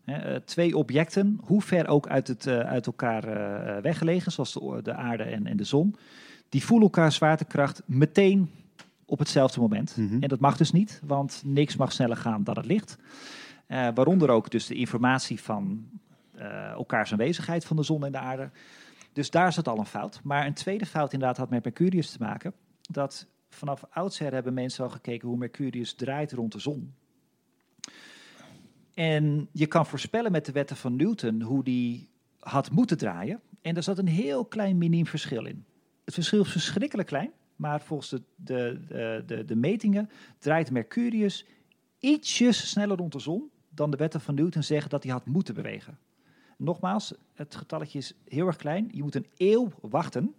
Eh, 0.06 0.36
twee 0.36 0.78
objecten, 0.78 1.40
hoe 1.44 1.62
ver 1.62 1.88
ook 1.88 2.08
uit, 2.08 2.28
het, 2.28 2.48
uit 2.48 2.86
elkaar 2.86 3.22
weggelegen, 3.82 4.32
zoals 4.32 4.54
de, 4.54 4.80
de 4.84 4.94
aarde 4.94 5.24
en, 5.24 5.48
en 5.48 5.58
de 5.58 5.64
zon, 5.64 5.96
die 6.50 6.64
voelen 6.64 6.88
elkaar 6.88 7.12
zwaartekracht 7.12 7.82
meteen 7.86 8.52
op 9.06 9.20
hetzelfde 9.20 9.60
moment. 9.60 9.98
Mhm. 9.98 10.22
En 10.22 10.28
dat 10.30 10.40
mag 10.40 10.58
dus 10.58 10.72
niet, 10.72 11.02
want 11.06 11.42
niks 11.46 11.76
mag 11.76 11.92
sneller 11.92 12.18
gaan 12.18 12.44
dan 12.44 12.58
het 12.58 12.66
licht. 12.66 12.98
Eh, 13.66 13.88
waaronder 13.94 14.30
ook 14.30 14.50
dus 14.52 14.66
de 14.66 14.76
informatie 14.76 15.42
van 15.42 15.90
eh, 16.36 16.70
elkaars 16.70 17.12
aanwezigheid 17.12 17.66
van 17.66 17.76
de 17.76 17.84
zon 17.84 18.06
en 18.06 18.12
de 18.12 18.18
aarde. 18.18 18.50
Dus 19.14 19.30
daar 19.30 19.54
zat 19.54 19.68
al 19.68 19.80
een 19.80 19.86
fout. 19.86 20.20
Maar 20.24 20.46
een 20.46 20.54
tweede 20.54 20.86
fout 20.86 21.14
inderdaad 21.14 21.38
had 21.38 21.50
met 21.50 21.64
Mercurius 21.64 22.12
te 22.12 22.18
maken. 22.20 22.54
Dat 22.82 23.28
vanaf 23.50 23.84
oudsher 23.90 24.34
hebben 24.34 24.54
mensen 24.54 24.84
al 24.84 24.90
gekeken 24.90 25.28
hoe 25.28 25.38
Mercurius 25.38 25.94
draait 25.94 26.32
rond 26.32 26.52
de 26.52 26.60
zon. 26.60 26.94
En 28.94 29.50
je 29.52 29.66
kan 29.66 29.86
voorspellen 29.86 30.32
met 30.32 30.46
de 30.46 30.52
wetten 30.52 30.76
van 30.76 30.96
Newton 30.96 31.42
hoe 31.42 31.64
die 31.64 32.10
had 32.40 32.72
moeten 32.72 32.98
draaien. 32.98 33.42
En 33.62 33.74
daar 33.74 33.84
zat 33.84 33.98
een 33.98 34.08
heel 34.08 34.46
klein 34.46 34.78
miniem 34.78 35.06
verschil 35.06 35.46
in. 35.46 35.66
Het 36.06 36.14
verschil 36.14 36.42
is 36.42 36.52
verschrikkelijk 36.52 37.08
klein. 37.08 37.32
Maar 37.56 37.82
volgens 37.82 38.10
de, 38.10 38.22
de, 38.36 39.24
de, 39.26 39.46
de, 39.46 39.56
metingen 39.56 40.10
draait 40.40 40.72
Mercurius 40.72 41.46
ietsjes 42.00 42.70
sneller 42.70 42.98
rond 42.98 43.12
de 43.12 43.20
zon 43.20 43.52
dan 43.70 43.92
de 43.92 43.98
wetten 43.98 44.22
van 44.22 44.36
Newton 44.36 44.64
zeggen 44.64 44.90
dat 44.90 45.04
hij 45.04 45.12
had 45.12 45.26
moeten 45.26 45.54
bewegen. 45.54 46.00
Nogmaals, 46.58 47.14
het 47.34 47.56
getalletje 47.56 47.98
is 47.98 48.14
heel 48.26 48.48
erg 48.48 48.56
klein. 48.56 48.90
Je 48.92 49.04
moet 49.04 49.16
een 49.16 49.28
eeuw 49.38 49.72
wachten 49.82 50.36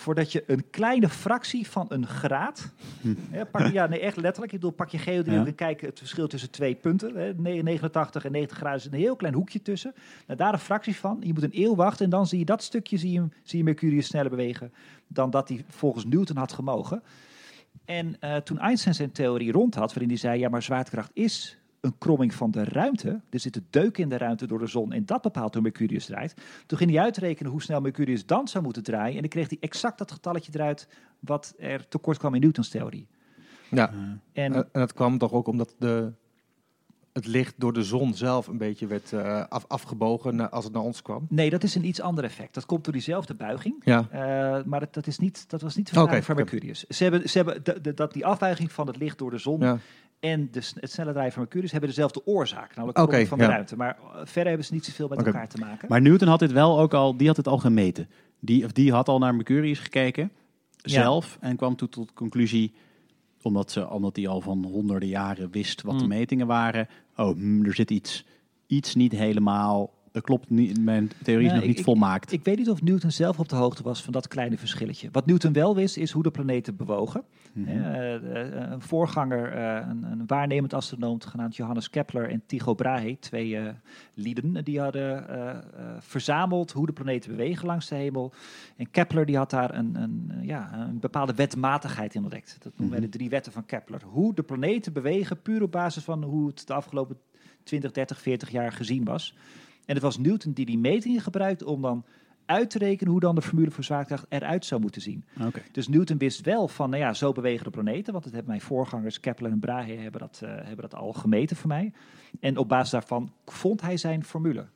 voordat 0.00 0.32
je 0.32 0.44
een 0.46 0.64
kleine 0.70 1.08
fractie 1.08 1.68
van 1.68 1.86
een 1.88 2.06
graad... 2.06 2.72
Hè, 3.30 3.46
pak, 3.46 3.72
ja, 3.72 3.86
nee, 3.86 4.00
echt 4.00 4.16
letterlijk. 4.16 4.52
Ik 4.52 4.58
bedoel, 4.60 4.74
pak 4.76 4.88
je 4.88 4.98
geodriehoek 4.98 5.44
Ja. 5.44 5.50
en 5.50 5.54
kijk 5.54 5.80
het 5.80 5.98
verschil 5.98 6.26
tussen 6.28 6.50
twee 6.50 6.74
punten. 6.74 7.14
Hè, 7.16 7.32
ne- 7.36 7.62
89 7.62 8.24
en 8.24 8.32
90 8.32 8.56
graden 8.56 8.78
is 8.78 8.84
een 8.84 8.92
heel 8.92 9.16
klein 9.16 9.34
hoekje 9.34 9.62
tussen. 9.62 9.94
Nou, 10.26 10.38
daar 10.38 10.52
een 10.52 10.58
fractie 10.58 10.96
van. 10.96 11.16
Je 11.20 11.32
moet 11.32 11.42
een 11.42 11.50
eeuw 11.62 11.74
wachten 11.74 12.04
en 12.04 12.10
dan 12.10 12.26
zie 12.26 12.38
je 12.38 12.44
dat 12.44 12.62
stukje, 12.62 12.96
zie 12.96 13.12
je, 13.12 13.28
zie 13.42 13.58
je 13.58 13.64
Mercurius 13.64 14.06
sneller 14.06 14.30
bewegen 14.30 14.72
dan 15.06 15.30
dat 15.30 15.48
hij 15.48 15.64
volgens 15.68 16.04
Newton 16.04 16.36
had 16.36 16.52
gemogen. 16.52 17.02
En 17.84 18.16
eh, 18.20 18.36
toen 18.36 18.58
Einstein 18.58 18.94
zijn 18.94 19.12
theorie 19.12 19.52
rond 19.52 19.74
had, 19.74 19.88
waarin 19.92 20.08
hij 20.08 20.18
zei, 20.18 20.38
ja, 20.38 20.48
maar 20.48 20.62
zwaartekracht 20.62 21.10
is 21.12 21.58
een 21.80 21.98
kromming 21.98 22.34
van 22.34 22.50
de 22.50 22.64
ruimte. 22.64 23.20
Er 23.30 23.40
zit 23.40 23.56
een 23.56 23.66
deuk 23.70 23.98
in 23.98 24.08
de 24.08 24.16
ruimte 24.18 24.46
door 24.46 24.58
de 24.58 24.66
zon 24.66 24.92
en 24.92 25.04
dat 25.06 25.22
bepaalt 25.22 25.54
hoe 25.54 25.62
Mercurius 25.62 26.04
draait. 26.06 26.34
Toen 26.66 26.78
ging 26.78 26.90
hij 26.90 27.00
uitrekenen 27.00 27.52
hoe 27.52 27.62
snel 27.62 27.80
Mercurius 27.80 28.26
dan 28.26 28.48
zou 28.48 28.64
moeten 28.64 28.82
draaien. 28.82 29.14
En 29.14 29.20
dan 29.20 29.28
kreeg 29.30 29.48
hij 29.48 29.58
exact 29.60 29.98
dat 29.98 30.12
getalletje 30.12 30.52
eruit 30.54 30.88
wat 31.20 31.54
er 31.58 31.88
tekort 31.88 32.18
kwam 32.18 32.34
in 32.34 32.40
Newtons 32.40 32.68
theorie. 32.68 33.06
Ja, 33.70 33.90
En 34.32 34.54
en, 34.54 34.68
dat 34.72 34.92
kwam 34.92 35.18
toch 35.18 35.32
ook 35.32 35.46
omdat 35.46 35.74
de, 35.78 36.12
het 37.12 37.26
licht 37.26 37.54
door 37.56 37.72
de 37.72 37.82
zon 37.82 38.14
zelf 38.14 38.46
een 38.46 38.58
beetje 38.58 38.86
werd 38.86 39.12
eh, 39.12 39.44
af, 39.48 39.64
afgebogen 39.68 40.50
als 40.50 40.64
het 40.64 40.72
naar 40.72 40.82
ons 40.82 41.02
kwam. 41.02 41.26
nee, 41.28 41.50
dat 41.50 41.62
is 41.62 41.74
een 41.74 41.84
iets 41.84 42.00
ander 42.00 42.24
effect. 42.24 42.54
Dat 42.54 42.66
komt 42.66 42.84
door 42.84 42.92
diezelfde 42.92 43.34
buiging. 43.34 43.74
Ja, 43.84 44.06
Eh, 44.10 44.64
maar 44.64 44.80
dat, 44.80 44.94
dat, 44.94 45.06
is 45.06 45.18
niet, 45.18 45.48
dat 45.50 45.60
was 45.60 45.76
niet 45.76 45.86
de 45.86 45.92
verklaring 45.92 46.24
Oké, 46.24 46.34
van. 46.34 46.44
Mercurius. 46.44 46.84
Ze 46.86 47.02
hebben, 47.02 47.28
ze 47.28 47.36
hebben 47.38 47.64
de, 47.64 47.80
de- 47.80 47.94
dat 47.94 48.12
die 48.12 48.26
afwijking 48.26 48.72
van 48.72 48.86
het 48.86 48.96
licht 48.96 49.18
door 49.18 49.30
de 49.30 49.38
zon 49.38 49.60
ja. 49.60 49.78
En 50.20 50.48
de, 50.50 50.70
het 50.74 50.90
snelle 50.92 51.12
draaien 51.12 51.32
van 51.32 51.42
Mercurius 51.42 51.70
hebben 51.70 51.88
dezelfde 51.88 52.26
oorzaak, 52.26 52.74
namelijk 52.74 52.98
kromming 52.98 53.28
van 53.28 53.38
de 53.38 53.44
ja. 53.44 53.50
ruimte. 53.50 53.76
Maar 53.76 53.98
eh, 53.98 54.20
verder 54.24 54.46
hebben 54.46 54.64
ze 54.66 54.72
niet 54.74 54.84
zoveel 54.84 55.08
met 55.08 55.26
elkaar 55.26 55.48
te 55.48 55.58
maken. 55.58 55.88
Maar 55.88 56.00
Newton 56.00 56.28
had 56.28 56.38
dit 56.38 56.52
wel 56.52 56.80
ook 56.80 56.94
al, 56.94 57.16
die 57.16 57.26
had 57.26 57.36
het 57.36 57.48
al 57.48 57.58
gemeten. 57.58 58.08
Die, 58.40 58.64
of 58.64 58.72
die 58.72 58.92
had 58.92 59.08
al 59.08 59.18
naar 59.18 59.34
Mercurius 59.34 59.78
gekeken, 59.78 60.32
Ja. 60.76 60.90
zelf, 61.02 61.36
en 61.40 61.56
kwam 61.56 61.76
toen 61.76 61.88
tot 61.88 62.08
de 62.08 62.14
conclusie, 62.14 62.72
omdat, 63.42 63.70
ze, 63.70 63.90
omdat 63.90 64.16
hij 64.16 64.28
al 64.28 64.40
van 64.40 64.64
honderden 64.64 65.08
jaren 65.08 65.50
wist 65.50 65.82
wat 65.82 65.96
de 65.98 66.02
Mm. 66.04 66.08
metingen 66.08 66.46
waren. 66.46 66.88
Oh, 67.16 67.32
hmm, 67.32 67.64
er 67.64 67.74
zit 67.74 67.90
iets, 67.90 68.24
iets 68.66 68.94
niet 68.94 69.12
helemaal, 69.12 69.90
klopt 70.22 70.50
niet, 70.50 70.80
mijn 70.80 71.10
theorie 71.22 71.46
is 71.46 71.52
nog 71.52 71.64
niet 71.64 71.78
ik- 71.78 71.84
volmaakt. 71.84 72.32
Ik 72.32 72.44
weet 72.44 72.58
niet 72.58 72.70
of 72.70 72.82
Newton 72.82 73.10
zelf 73.10 73.38
op 73.38 73.48
de 73.48 73.56
hoogte 73.56 73.82
was 73.82 74.02
van 74.02 74.12
dat 74.12 74.28
kleine 74.28 74.58
verschilletje. 74.58 75.08
Wat 75.12 75.26
Newton 75.26 75.52
wel 75.52 75.74
wist, 75.74 75.96
is 75.96 76.10
hoe 76.10 76.22
de 76.22 76.30
planeten 76.30 76.76
bewogen. 76.76 77.24
Mhm. 77.52 77.68
Eh, 77.68 78.14
eh, 78.14 78.70
een 78.70 78.80
voorganger, 78.80 79.52
eh, 79.52 79.88
een, 79.88 80.02
een 80.02 80.26
waarnemend 80.26 80.74
astronoom 80.74 81.20
genaamd 81.22 81.56
Johannes 81.56 81.90
Kepler 81.90 82.30
en 82.30 82.42
Tycho 82.46 82.74
Brahe, 82.74 83.18
twee 83.18 83.56
eh, 83.56 83.72
lieden, 84.14 84.64
die 84.64 84.80
hadden 84.80 85.08
verzameld 85.98 86.70
hoe 86.72 86.86
de 86.86 86.92
planeten 86.92 87.30
bewegen 87.30 87.66
langs 87.66 87.88
de 87.88 87.94
hemel. 87.94 88.32
En 88.76 88.90
Kepler 88.90 89.26
die 89.26 89.36
had 89.36 89.50
daar 89.50 89.74
een, 89.74 89.94
een, 89.94 90.32
ja, 90.42 90.70
een 90.88 90.98
bepaalde 91.00 91.34
wetmatigheid 91.34 92.14
in 92.14 92.22
ontdekt. 92.22 92.56
Dat 92.62 92.72
noemen 92.76 92.98
wij 92.98 93.08
de 93.08 93.16
drie 93.16 93.28
wetten 93.28 93.52
van 93.52 93.66
Kepler. 93.66 94.02
Hoe 94.04 94.34
de 94.34 94.42
planeten 94.42 94.92
bewegen, 94.92 95.42
puur 95.42 95.62
op 95.62 95.72
basis 95.72 96.04
van 96.04 96.22
hoe 96.22 96.46
het 96.46 96.66
de 96.66 96.72
afgelopen 96.74 97.16
20, 97.62 97.90
30, 97.92 98.20
40 98.20 98.50
jaar 98.50 98.72
gezien 98.72 99.04
was. 99.04 99.34
En 99.90 99.96
het 99.96 100.04
was 100.04 100.18
Newton 100.18 100.52
die 100.52 100.66
die 100.66 100.78
metingen 100.78 101.20
gebruikte 101.20 101.66
om 101.66 101.82
dan 101.82 102.04
uit 102.46 102.70
te 102.70 102.78
rekenen 102.78 103.10
hoe 103.12 103.20
dan 103.20 103.34
de 103.34 103.42
formule 103.42 103.70
voor 103.70 103.84
zwaartekracht 103.84 104.26
eruit 104.28 104.64
zou 104.64 104.80
moeten 104.80 105.02
zien. 105.02 105.24
Oké. 105.46 105.62
Dus 105.72 105.88
Newton 105.88 106.18
wist 106.18 106.40
wel 106.40 106.68
van, 106.68 106.90
nou 106.90 107.02
ja, 107.02 107.14
zo 107.14 107.32
bewegen 107.32 107.64
de 107.64 107.70
planeten. 107.70 108.12
Want 108.12 108.24
dat 108.24 108.32
hebben 108.32 108.50
mijn 108.50 108.62
voorgangers, 108.62 109.20
Kepler 109.20 109.50
en 109.50 109.58
Brahe, 109.58 109.92
hebben 109.92 110.20
dat, 110.20 110.40
eh, 110.44 110.50
hebben 110.54 110.80
dat 110.90 110.94
al 110.94 111.12
gemeten 111.12 111.56
voor 111.56 111.68
mij. 111.68 111.92
En 112.40 112.56
op 112.56 112.68
basis 112.68 112.90
daarvan 112.90 113.32
vond 113.46 113.80
hij 113.80 113.96
zijn 113.96 114.24
formule. 114.24 114.66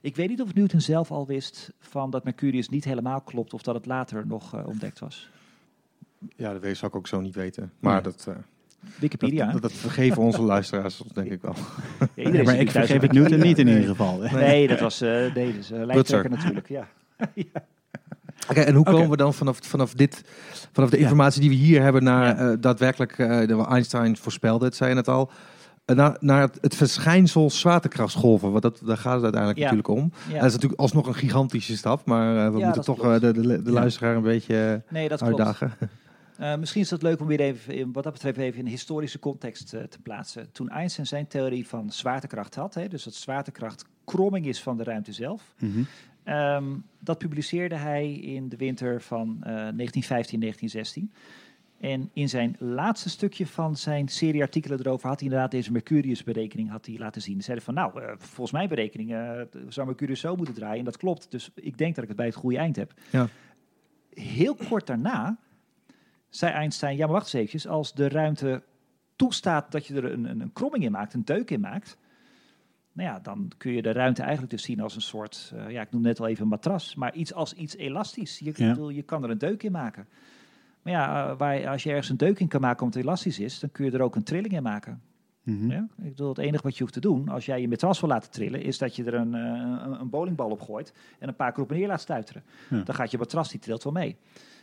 Ik 0.00 0.16
weet 0.16 0.28
niet 0.28 0.40
of 0.40 0.54
Newton 0.54 0.80
zelf 0.80 1.10
al 1.10 1.26
wist 1.26 1.72
van 1.78 2.10
dat 2.10 2.24
Mercurius 2.24 2.68
niet 2.68 2.84
helemaal 2.84 3.20
klopt... 3.20 3.54
of 3.54 3.62
dat 3.62 3.74
het 3.74 3.86
later 3.86 4.26
nog 4.26 4.54
eh, 4.54 4.66
ontdekt 4.66 4.98
was. 4.98 5.30
ja, 6.36 6.52
dat 6.52 6.62
weet- 6.62 6.76
zou 6.76 6.90
ik 6.90 6.96
ook 6.96 7.06
zo 7.06 7.20
niet 7.20 7.34
weten. 7.34 7.72
Maar 7.78 7.92
Nee. 7.92 8.02
dat, 8.02 8.26
eh, 8.28 8.34
Wikipedia. 8.98 9.44
dat, 9.44 9.52
dat, 9.52 9.62
dat 9.62 9.72
vergeven 9.72 10.22
onze 10.22 10.42
luisteraars 10.42 11.02
denk 11.12 11.30
ik 11.30 11.42
wel. 11.42 11.54
Ja, 11.98 12.06
Ja, 12.14 12.22
iedereen 12.24 12.44
maar 12.46 12.56
ik 12.56 12.70
vergeef 12.70 13.00
het 13.00 13.12
Newton 13.12 13.38
niet 13.38 13.58
in 13.58 13.68
ieder 13.68 13.84
geval. 13.84 14.18
Nee, 14.32 14.68
dat 14.68 14.80
was 14.80 15.02
uh, 15.02 15.34
dus, 15.34 15.70
uh, 15.70 15.84
lijsttrekker 15.84 16.30
natuurlijk, 16.30 16.68
ja. 16.78 16.88
Oké, 18.48 18.60
en 18.60 18.74
hoe 18.74 18.84
komen 18.84 19.10
we 19.10 19.16
dan 19.16 19.34
vanaf, 19.34 19.58
vanaf 19.62 19.94
dit, 19.94 20.22
vanaf 20.72 20.90
de 20.90 20.96
Ja. 20.96 21.02
informatie 21.02 21.40
die 21.40 21.50
we 21.50 21.56
hier 21.56 21.82
hebben 21.82 22.02
naar 22.02 22.36
eh, 22.38 22.56
daadwerkelijk, 22.60 23.18
eh, 23.18 23.46
de 23.46 23.66
Einstein 23.68 24.16
voorspelde 24.16 24.64
het, 24.64 24.76
zei 24.76 24.90
je 24.90 24.96
het 24.96 25.08
al, 25.08 25.30
eh, 25.84 25.96
naar, 25.96 26.16
naar 26.20 26.40
het, 26.40 26.58
het 26.60 26.74
verschijnsel 26.74 27.50
zwaartekrachtsgolven, 27.50 28.50
want 28.50 28.62
dat, 28.62 28.80
daar 28.84 28.96
gaat 28.96 29.14
het 29.14 29.22
uiteindelijk 29.22 29.58
Ja. 29.58 29.64
natuurlijk 29.72 29.88
om. 29.88 30.12
ja. 30.28 30.34
Dat 30.38 30.44
is 30.46 30.52
natuurlijk 30.52 30.80
alsnog 30.80 31.06
een 31.06 31.14
gigantische 31.14 31.76
stap, 31.76 32.06
maar 32.06 32.46
eh, 32.46 32.52
we 32.52 32.58
Ja, 32.58 32.64
moeten 32.64 32.84
toch 32.84 33.04
eh, 33.04 33.20
de, 33.20 33.32
de, 33.62 33.70
luisteraar 33.72 34.16
een 34.16 34.22
beetje 34.22 34.82
Nee, 34.88 35.08
dat 35.08 35.22
klopt. 35.22 35.58
Uh, 36.40 36.56
misschien 36.56 36.80
is 36.80 36.90
het 36.90 37.02
leuk 37.02 37.20
om 37.20 37.26
weer 37.26 37.40
even, 37.40 37.74
in, 37.74 37.92
wat 37.92 38.04
dat 38.04 38.12
betreft, 38.12 38.38
even 38.38 38.58
in 38.58 38.64
een 38.64 38.70
historische 38.70 39.18
context 39.18 39.74
uh, 39.74 39.82
te 39.82 40.00
plaatsen. 40.00 40.52
Toen 40.52 40.68
Einstein 40.68 41.06
zijn 41.06 41.26
theorie 41.26 41.66
van 41.66 41.90
zwaartekracht 41.92 42.54
had, 42.54 42.74
hè, 42.74 42.88
dus 42.88 43.02
dat 43.04 43.14
zwaartekracht 43.14 43.84
kromming 44.04 44.46
is 44.46 44.62
van 44.62 44.76
de 44.76 44.84
ruimte 44.84 45.12
zelf, 45.12 45.54
Mhm. 45.58 45.82
um, 46.24 46.84
dat 46.98 47.18
publiceerde 47.18 47.74
hij 47.74 48.12
in 48.12 48.48
de 48.48 48.56
winter 48.56 49.00
van 49.02 49.44
uh, 49.46 49.68
1915-1916. 49.68 51.12
En 51.80 52.10
in 52.12 52.28
zijn 52.28 52.56
laatste 52.58 53.08
stukje 53.08 53.46
van 53.46 53.76
zijn 53.76 54.08
serie 54.08 54.42
artikelen 54.42 54.78
erover 54.78 55.08
had 55.08 55.18
hij 55.20 55.28
inderdaad 55.28 55.50
deze 55.50 55.72
Mercurius-berekening 55.72 56.70
had 56.70 56.86
hij 56.86 56.98
laten 56.98 57.22
zien. 57.22 57.34
Hij 57.34 57.42
zei 57.42 57.60
van, 57.60 57.74
nou, 57.74 58.02
eh, 58.02 58.12
volgens 58.18 58.50
mijn 58.50 58.68
berekening 58.68 59.12
eh, 59.12 59.40
zou 59.68 59.86
Mercurius 59.86 60.20
zo 60.20 60.36
moeten 60.36 60.54
draaien. 60.54 60.78
En 60.78 60.84
dat 60.84 60.96
klopt, 60.96 61.30
dus 61.30 61.50
ik 61.54 61.78
denk 61.78 61.94
dat 61.94 62.02
ik 62.02 62.08
het 62.08 62.18
bij 62.18 62.26
het 62.26 62.34
goede 62.34 62.58
eind 62.58 62.76
heb. 62.76 62.94
Ja. 63.10 63.28
Heel 64.10 64.54
kort 64.54 64.86
daarna 64.86 65.38
zei 66.30 66.52
Einstein, 66.52 66.96
ja 66.96 67.04
maar 67.04 67.14
wacht 67.14 67.24
eens 67.24 67.34
eventjes, 67.34 67.66
als 67.66 67.94
de 67.94 68.08
ruimte 68.08 68.62
toestaat 69.16 69.72
dat 69.72 69.86
je 69.86 69.94
er 69.94 70.04
een, 70.04 70.24
een, 70.24 70.40
een 70.40 70.52
kromming 70.52 70.84
in 70.84 70.92
maakt, 70.92 71.14
een 71.14 71.24
deuk 71.24 71.50
in 71.50 71.60
maakt, 71.60 71.96
nou 72.92 73.08
ja, 73.08 73.18
dan 73.18 73.50
kun 73.56 73.72
je 73.72 73.82
de 73.82 73.92
ruimte 73.92 74.22
eigenlijk 74.22 74.50
dus 74.50 74.62
zien 74.62 74.80
als 74.80 74.94
een 74.94 75.00
soort, 75.00 75.52
eh, 75.54 75.70
ja, 75.70 75.80
ik 75.80 75.90
noem 75.90 76.02
net 76.02 76.20
al 76.20 76.26
even 76.26 76.42
een 76.42 76.48
matras, 76.48 76.94
maar 76.94 77.14
iets 77.14 77.34
als 77.34 77.52
iets 77.54 77.76
elastisch. 77.76 78.38
Je, 78.38 78.52
Ja. 78.56 78.68
bedoel, 78.68 78.88
je 78.88 79.02
kan 79.02 79.24
er 79.24 79.30
een 79.30 79.38
deuk 79.38 79.62
in 79.62 79.72
maken. 79.72 80.08
Maar 80.82 80.92
ja, 80.92 81.30
eh, 81.30 81.38
waar, 81.38 81.68
als 81.68 81.82
je 81.82 81.88
ergens 81.90 82.08
een 82.08 82.16
deuk 82.16 82.38
in 82.40 82.48
kan 82.48 82.60
maken 82.60 82.80
omdat 82.82 82.94
het 82.94 83.04
elastisch 83.04 83.38
is, 83.38 83.58
dan 83.60 83.70
kun 83.72 83.84
je 83.84 83.90
er 83.90 84.02
ook 84.02 84.16
een 84.16 84.22
trilling 84.22 84.54
in 84.54 84.62
maken. 84.62 85.02
Mhm. 85.42 85.70
Ja? 85.70 85.86
Ik 85.96 86.08
bedoel, 86.10 86.28
het 86.28 86.38
enige 86.38 86.62
wat 86.62 86.74
je 86.76 86.80
hoeft 86.82 86.94
te 86.94 87.00
doen 87.00 87.28
als 87.28 87.46
jij 87.46 87.60
je 87.60 87.68
matras 87.68 88.00
wil 88.00 88.08
laten 88.08 88.30
trillen, 88.30 88.62
is 88.62 88.78
dat 88.78 88.96
je 88.96 89.04
er 89.04 89.14
een, 89.14 89.34
eh, 89.34 89.40
een, 89.84 90.00
een 90.00 90.10
bowlingbal 90.10 90.50
op 90.50 90.60
gooit 90.60 90.92
en 91.18 91.28
een 91.28 91.36
paar 91.36 91.52
keer 91.52 91.62
op 91.62 91.70
en 91.70 91.76
neer 91.76 91.86
laat 91.86 92.00
stuiteren. 92.00 92.42
Ja. 92.70 92.82
Dan 92.82 92.94
gaat 92.94 93.10
je 93.10 93.18
matras, 93.18 93.50
die 93.50 93.60
trilt 93.60 93.82
wel 93.84 93.92
mee. 93.92 94.16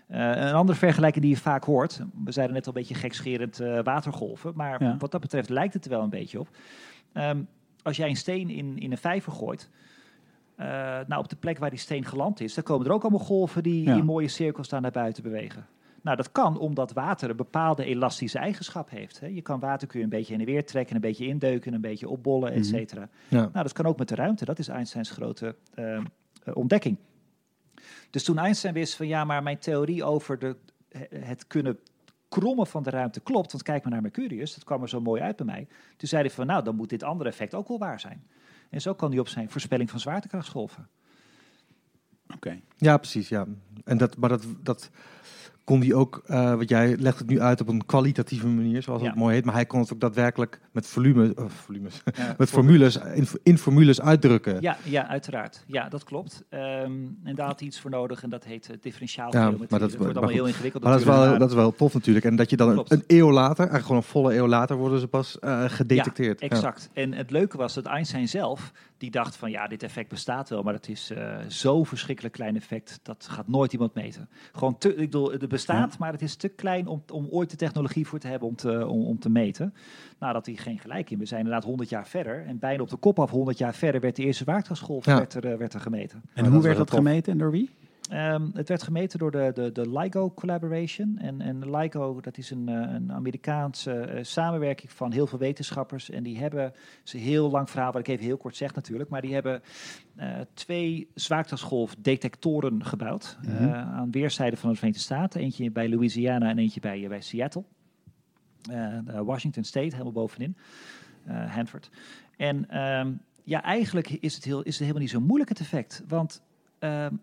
Eh, 0.08 0.30
een 0.30 0.54
andere 0.54 0.78
vergelijking 0.78 1.24
die 1.26 1.34
je 1.34 1.40
vaak 1.42 1.64
hoort, 1.64 2.02
we 2.24 2.32
zeiden 2.32 2.56
net 2.56 2.68
al 2.68 2.74
een 2.74 2.80
beetje 2.82 2.96
gekscherend 2.96 3.60
eh, 3.60 3.80
watergolven, 3.84 4.52
maar 4.56 4.84
Ja. 4.84 4.96
wat 5.00 5.12
dat 5.12 5.22
betreft 5.22 5.50
lijkt 5.50 5.74
het 5.74 5.84
er 5.86 5.90
wel 5.92 6.02
een 6.02 6.10
beetje 6.10 6.40
op. 6.40 6.50
Ehm, 7.14 7.42
als 7.84 7.98
jij 7.98 8.10
een 8.10 8.16
steen 8.16 8.50
in, 8.50 8.78
in 8.78 8.92
een 8.92 8.98
vijver 8.98 9.32
gooit, 9.32 9.70
eh, 10.56 10.68
nou 11.08 11.18
op 11.18 11.30
de 11.30 11.36
plek 11.36 11.58
waar 11.58 11.70
die 11.70 11.80
steen 11.80 12.06
geland 12.06 12.40
is, 12.40 12.54
dan 12.54 12.64
komen 12.64 12.86
er 12.88 12.92
ook 12.94 13.02
allemaal 13.02 13.26
golven 13.26 13.64
die 13.64 13.84
Ja. 13.84 13.96
in 13.96 14.06
mooie 14.06 14.28
cirkels 14.28 14.70
daar 14.70 14.82
naar 14.82 14.92
buiten 14.92 15.24
bewegen. 15.24 15.66
Nou, 16.02 16.18
dat 16.18 16.32
kan 16.32 16.60
omdat 16.60 16.92
water 16.94 17.30
een 17.30 17.36
bepaalde 17.36 17.84
elastische 17.86 18.40
eigenschap 18.40 18.90
heeft. 18.90 19.20
Hè. 19.20 19.28
Je 19.28 19.42
kan 19.42 19.60
water 19.60 19.88
kun 19.88 19.98
je 20.00 20.04
een 20.04 20.12
beetje 20.12 20.32
heen 20.32 20.40
en 20.42 20.46
weer 20.52 20.66
trekken, 20.66 20.96
een 20.96 21.02
beetje 21.02 21.28
indeuken, 21.28 21.74
een 21.74 21.82
beetje 21.82 22.10
opbollen, 22.10 22.50
et 22.52 22.56
Mhm. 22.56 22.64
cetera. 22.68 23.10
Ja. 23.28 23.38
Nou, 23.40 23.52
dat 23.52 23.74
kan 23.74 23.86
ook 23.86 23.98
met 23.98 24.08
de 24.10 24.16
ruimte. 24.16 24.46
Dat 24.46 24.60
is 24.60 24.68
Einsteins 24.68 25.10
grote 25.10 25.56
eh, 25.74 25.96
eh, 25.96 26.02
ontdekking. 26.54 26.98
Dus 28.10 28.24
toen 28.24 28.38
Einstein 28.38 28.74
wist 28.74 28.96
van 28.96 29.08
ja, 29.08 29.24
maar 29.24 29.44
mijn 29.44 29.60
theorie 29.60 30.04
over 30.04 30.40
de, 30.40 30.56
het 31.10 31.48
kunnen 31.48 31.80
krommen 32.30 32.68
van 32.68 32.84
de 32.84 32.90
ruimte 32.90 33.20
klopt, 33.20 33.52
want 33.52 33.64
kijk 33.64 33.84
maar 33.84 33.92
naar 33.92 34.02
Mercurius, 34.02 34.54
dat 34.54 34.64
kwam 34.64 34.82
er 34.82 34.90
zo 34.90 35.02
mooi 35.02 35.22
uit 35.22 35.36
bij 35.36 35.46
mij. 35.46 35.68
Toen 35.98 36.08
zei 36.10 36.22
hij 36.22 36.32
van 36.32 36.46
nou, 36.46 36.64
dan 36.64 36.76
moet 36.76 36.90
dit 36.90 37.04
andere 37.04 37.30
effect 37.30 37.54
ook 37.54 37.68
wel 37.68 37.80
waar 37.80 38.00
zijn. 38.00 38.28
En 38.70 38.82
zo 38.82 38.94
kan 38.94 39.10
hij 39.10 39.20
op 39.20 39.28
zijn 39.28 39.50
voorspelling 39.50 39.90
van 39.90 40.00
zwaartekrachtsgolven. 40.00 40.88
Oké. 42.34 42.60
Ja, 42.78 42.98
precies. 42.98 43.30
Ja. 43.30 43.46
En 43.84 43.98
dat, 43.98 44.18
maar 44.18 44.30
dat, 44.30 44.46
dat 44.64 44.90
kon 45.68 45.82
hij 45.82 45.94
ook, 45.94 46.22
eh 46.26 46.54
wat 46.56 46.70
jij 46.70 46.96
legt 46.98 47.20
het 47.20 47.28
nu 47.30 47.42
uit 47.42 47.62
op 47.62 47.68
een 47.68 47.86
kwalitatieve 47.86 48.48
manier, 48.48 48.82
zoals 48.84 49.02
Ja. 49.02 49.08
het 49.08 49.18
mooi 49.18 49.34
heet. 49.36 49.46
Maar 49.46 49.54
hij 49.54 49.66
kon 49.66 49.80
het 49.80 49.94
ook 49.94 50.00
daadwerkelijk 50.00 50.60
met 50.72 50.88
volume, 50.88 51.34
eh, 51.36 51.46
volumes, 51.48 52.02
Ja, 52.18 52.36
met 52.38 52.50
formules, 52.50 52.98
in, 53.14 53.28
in 53.44 53.58
formules 53.58 54.02
uitdrukken. 54.02 54.62
Ja, 54.62 54.78
ja, 54.84 55.08
uiteraard. 55.08 55.64
Ja, 55.68 55.90
dat 55.90 56.04
klopt. 56.04 56.44
Ehm, 56.50 56.92
en 57.24 57.36
daar 57.36 57.48
had 57.48 57.60
hij 57.60 57.68
iets 57.68 57.80
voor 57.80 57.90
nodig 57.92 58.24
en 58.24 58.30
dat 58.30 58.44
heet 58.44 58.68
uh, 58.68 58.72
Ja, 58.76 58.82
differentiaalgeometrie. 58.82 59.68
maar 59.70 59.80
dat- 59.80 59.90
dat, 59.90 60.00
wordt 60.00 60.16
allemaal 60.18 60.36
heel 60.36 60.46
ingewikkeld 60.46 60.84
Maar 60.84 60.92
dat 60.92 61.02
is, 61.02 61.08
wel, 61.08 61.38
dat 61.38 61.50
is 61.50 61.56
wel 61.56 61.72
tof 61.76 61.94
natuurlijk. 61.94 62.26
En 62.26 62.36
dat 62.36 62.50
je 62.50 62.58
dan 62.58 62.70
een, 62.70 62.84
een 62.88 63.04
eeuw 63.08 63.32
later, 63.32 63.58
eigenlijk 63.58 63.86
gewoon 63.86 63.98
een 64.02 64.08
volle 64.08 64.36
eeuw 64.36 64.48
later, 64.48 64.76
worden 64.76 65.00
ze 65.00 65.08
pas 65.08 65.40
eh, 65.40 65.64
gedetecteerd. 65.68 66.40
Ja, 66.42 66.48
exact. 66.48 66.90
En 66.94 67.14
het 67.14 67.32
leuke 67.32 67.58
was 67.58 67.74
dat 67.74 67.86
Einstein 67.86 68.28
zelf, 68.28 68.72
die 68.98 69.12
dacht 69.12 69.36
van 69.36 69.52
ja, 69.52 69.68
dit 69.68 69.84
effect 69.84 70.10
bestaat 70.10 70.50
wel, 70.50 70.64
maar 70.64 70.74
het 70.74 70.90
is 70.90 71.12
eh 71.12 71.36
zo'n 71.48 71.86
verschrikkelijk 71.86 72.34
klein 72.34 72.56
effect, 72.56 73.00
dat 73.04 73.28
gaat 73.30 73.48
nooit 73.48 73.74
iemand 73.74 73.94
meten. 73.94 74.30
Gewoon 74.52 74.78
te, 74.78 74.90
ik 74.90 74.96
bedoel, 74.98 75.32
het 75.32 75.48
bestaat, 75.66 75.98
maar 75.98 76.12
het 76.12 76.22
is 76.22 76.36
te 76.36 76.48
klein 76.48 76.88
om, 76.88 77.04
om 77.14 77.28
ooit 77.30 77.50
de 77.50 77.56
technologie 77.56 78.08
voor 78.08 78.20
te 78.20 78.28
hebben 78.28 78.48
om 78.48 78.56
te, 78.56 78.88
om, 78.88 79.06
om 79.06 79.20
te 79.20 79.30
meten. 79.30 79.74
Nou, 80.20 80.34
dat 80.34 80.46
hij 80.46 80.56
geen 80.56 80.80
gelijk 80.80 81.10
in. 81.10 81.20
We 81.20 81.26
zijn 81.26 81.40
inderdaad 81.40 81.64
100 81.64 81.90
jaar 81.90 82.08
verder 82.08 82.46
en 82.46 82.60
bijna 82.60 82.82
op 82.82 82.90
de 82.90 82.98
kop 82.98 83.20
af 83.20 83.30
100 83.32 83.58
jaar 83.58 83.74
verder 83.74 84.02
werd 84.02 84.16
de 84.16 84.24
eerste 84.24 84.44
zwaartekrachtsgolf 84.44 85.06
Ja. 85.06 85.18
werd 85.18 85.34
er, 85.34 85.52
eh, 85.52 85.58
werd 85.58 85.74
er 85.74 85.80
gemeten. 85.80 86.22
En 86.34 86.46
hoe 86.46 86.62
werd 86.62 86.78
dat 86.78 86.92
gemeten 86.92 87.32
en 87.32 87.38
door 87.38 87.52
wie? 87.52 87.70
Ehm, 88.10 88.50
het 88.54 88.70
werd 88.70 88.84
gemeten 88.84 89.20
door 89.20 89.32
de, 89.32 89.52
de, 89.54 89.72
de 89.72 90.00
LIGO 90.00 90.32
Collaboration. 90.34 91.18
En, 91.18 91.42
en 91.42 91.76
LIGO, 91.78 92.22
dat 92.22 92.38
is 92.38 92.52
een, 92.52 92.70
eh, 92.70 92.94
een 92.94 93.12
Amerikaanse 93.12 94.00
eh, 94.00 94.24
samenwerking 94.24 94.92
van 94.92 95.12
heel 95.12 95.28
veel 95.28 95.40
wetenschappers. 95.40 96.10
En 96.10 96.24
die 96.24 96.38
hebben, 96.38 96.74
ze 97.04 97.18
heel 97.18 97.50
lang 97.52 97.70
verhaal, 97.70 97.92
wat 97.92 98.02
ik 98.02 98.08
even 98.08 98.26
heel 98.26 98.38
kort 98.38 98.56
zeg 98.56 98.76
natuurlijk, 98.76 99.10
maar 99.10 99.22
die 99.22 99.34
hebben 99.34 99.62
eh, 100.16 100.40
twee 100.54 101.10
zwaartekrachtsgolfdetectoren 101.14 102.86
gebouwd. 102.86 103.38
Mhm. 103.42 103.74
aan 103.74 104.12
weerszijden 104.12 104.60
van 104.60 104.70
de 104.70 104.76
Verenigde 104.76 105.04
Staten. 105.04 105.42
Eentje 105.42 105.72
bij 105.72 105.90
Louisiana 105.90 106.50
en 106.50 106.58
eentje 106.58 106.80
bij, 106.80 107.08
bij 107.08 107.22
Seattle. 107.22 107.64
Washington 109.24 109.64
State, 109.64 109.92
helemaal 109.92 110.12
bovenin. 110.12 110.58
Hanford. 111.26 111.90
En 112.38 112.70
ehm, 112.70 113.14
ja, 113.44 113.64
eigenlijk 113.64 114.10
is 114.10 114.36
het, 114.36 114.44
heel, 114.44 114.62
is 114.62 114.72
het 114.72 114.80
helemaal 114.80 115.02
niet 115.02 115.10
zo 115.10 115.20
moeilijk 115.20 115.50
het 115.50 115.60
effect. 115.60 116.04
Want 116.08 116.42
ehm, 116.80 117.14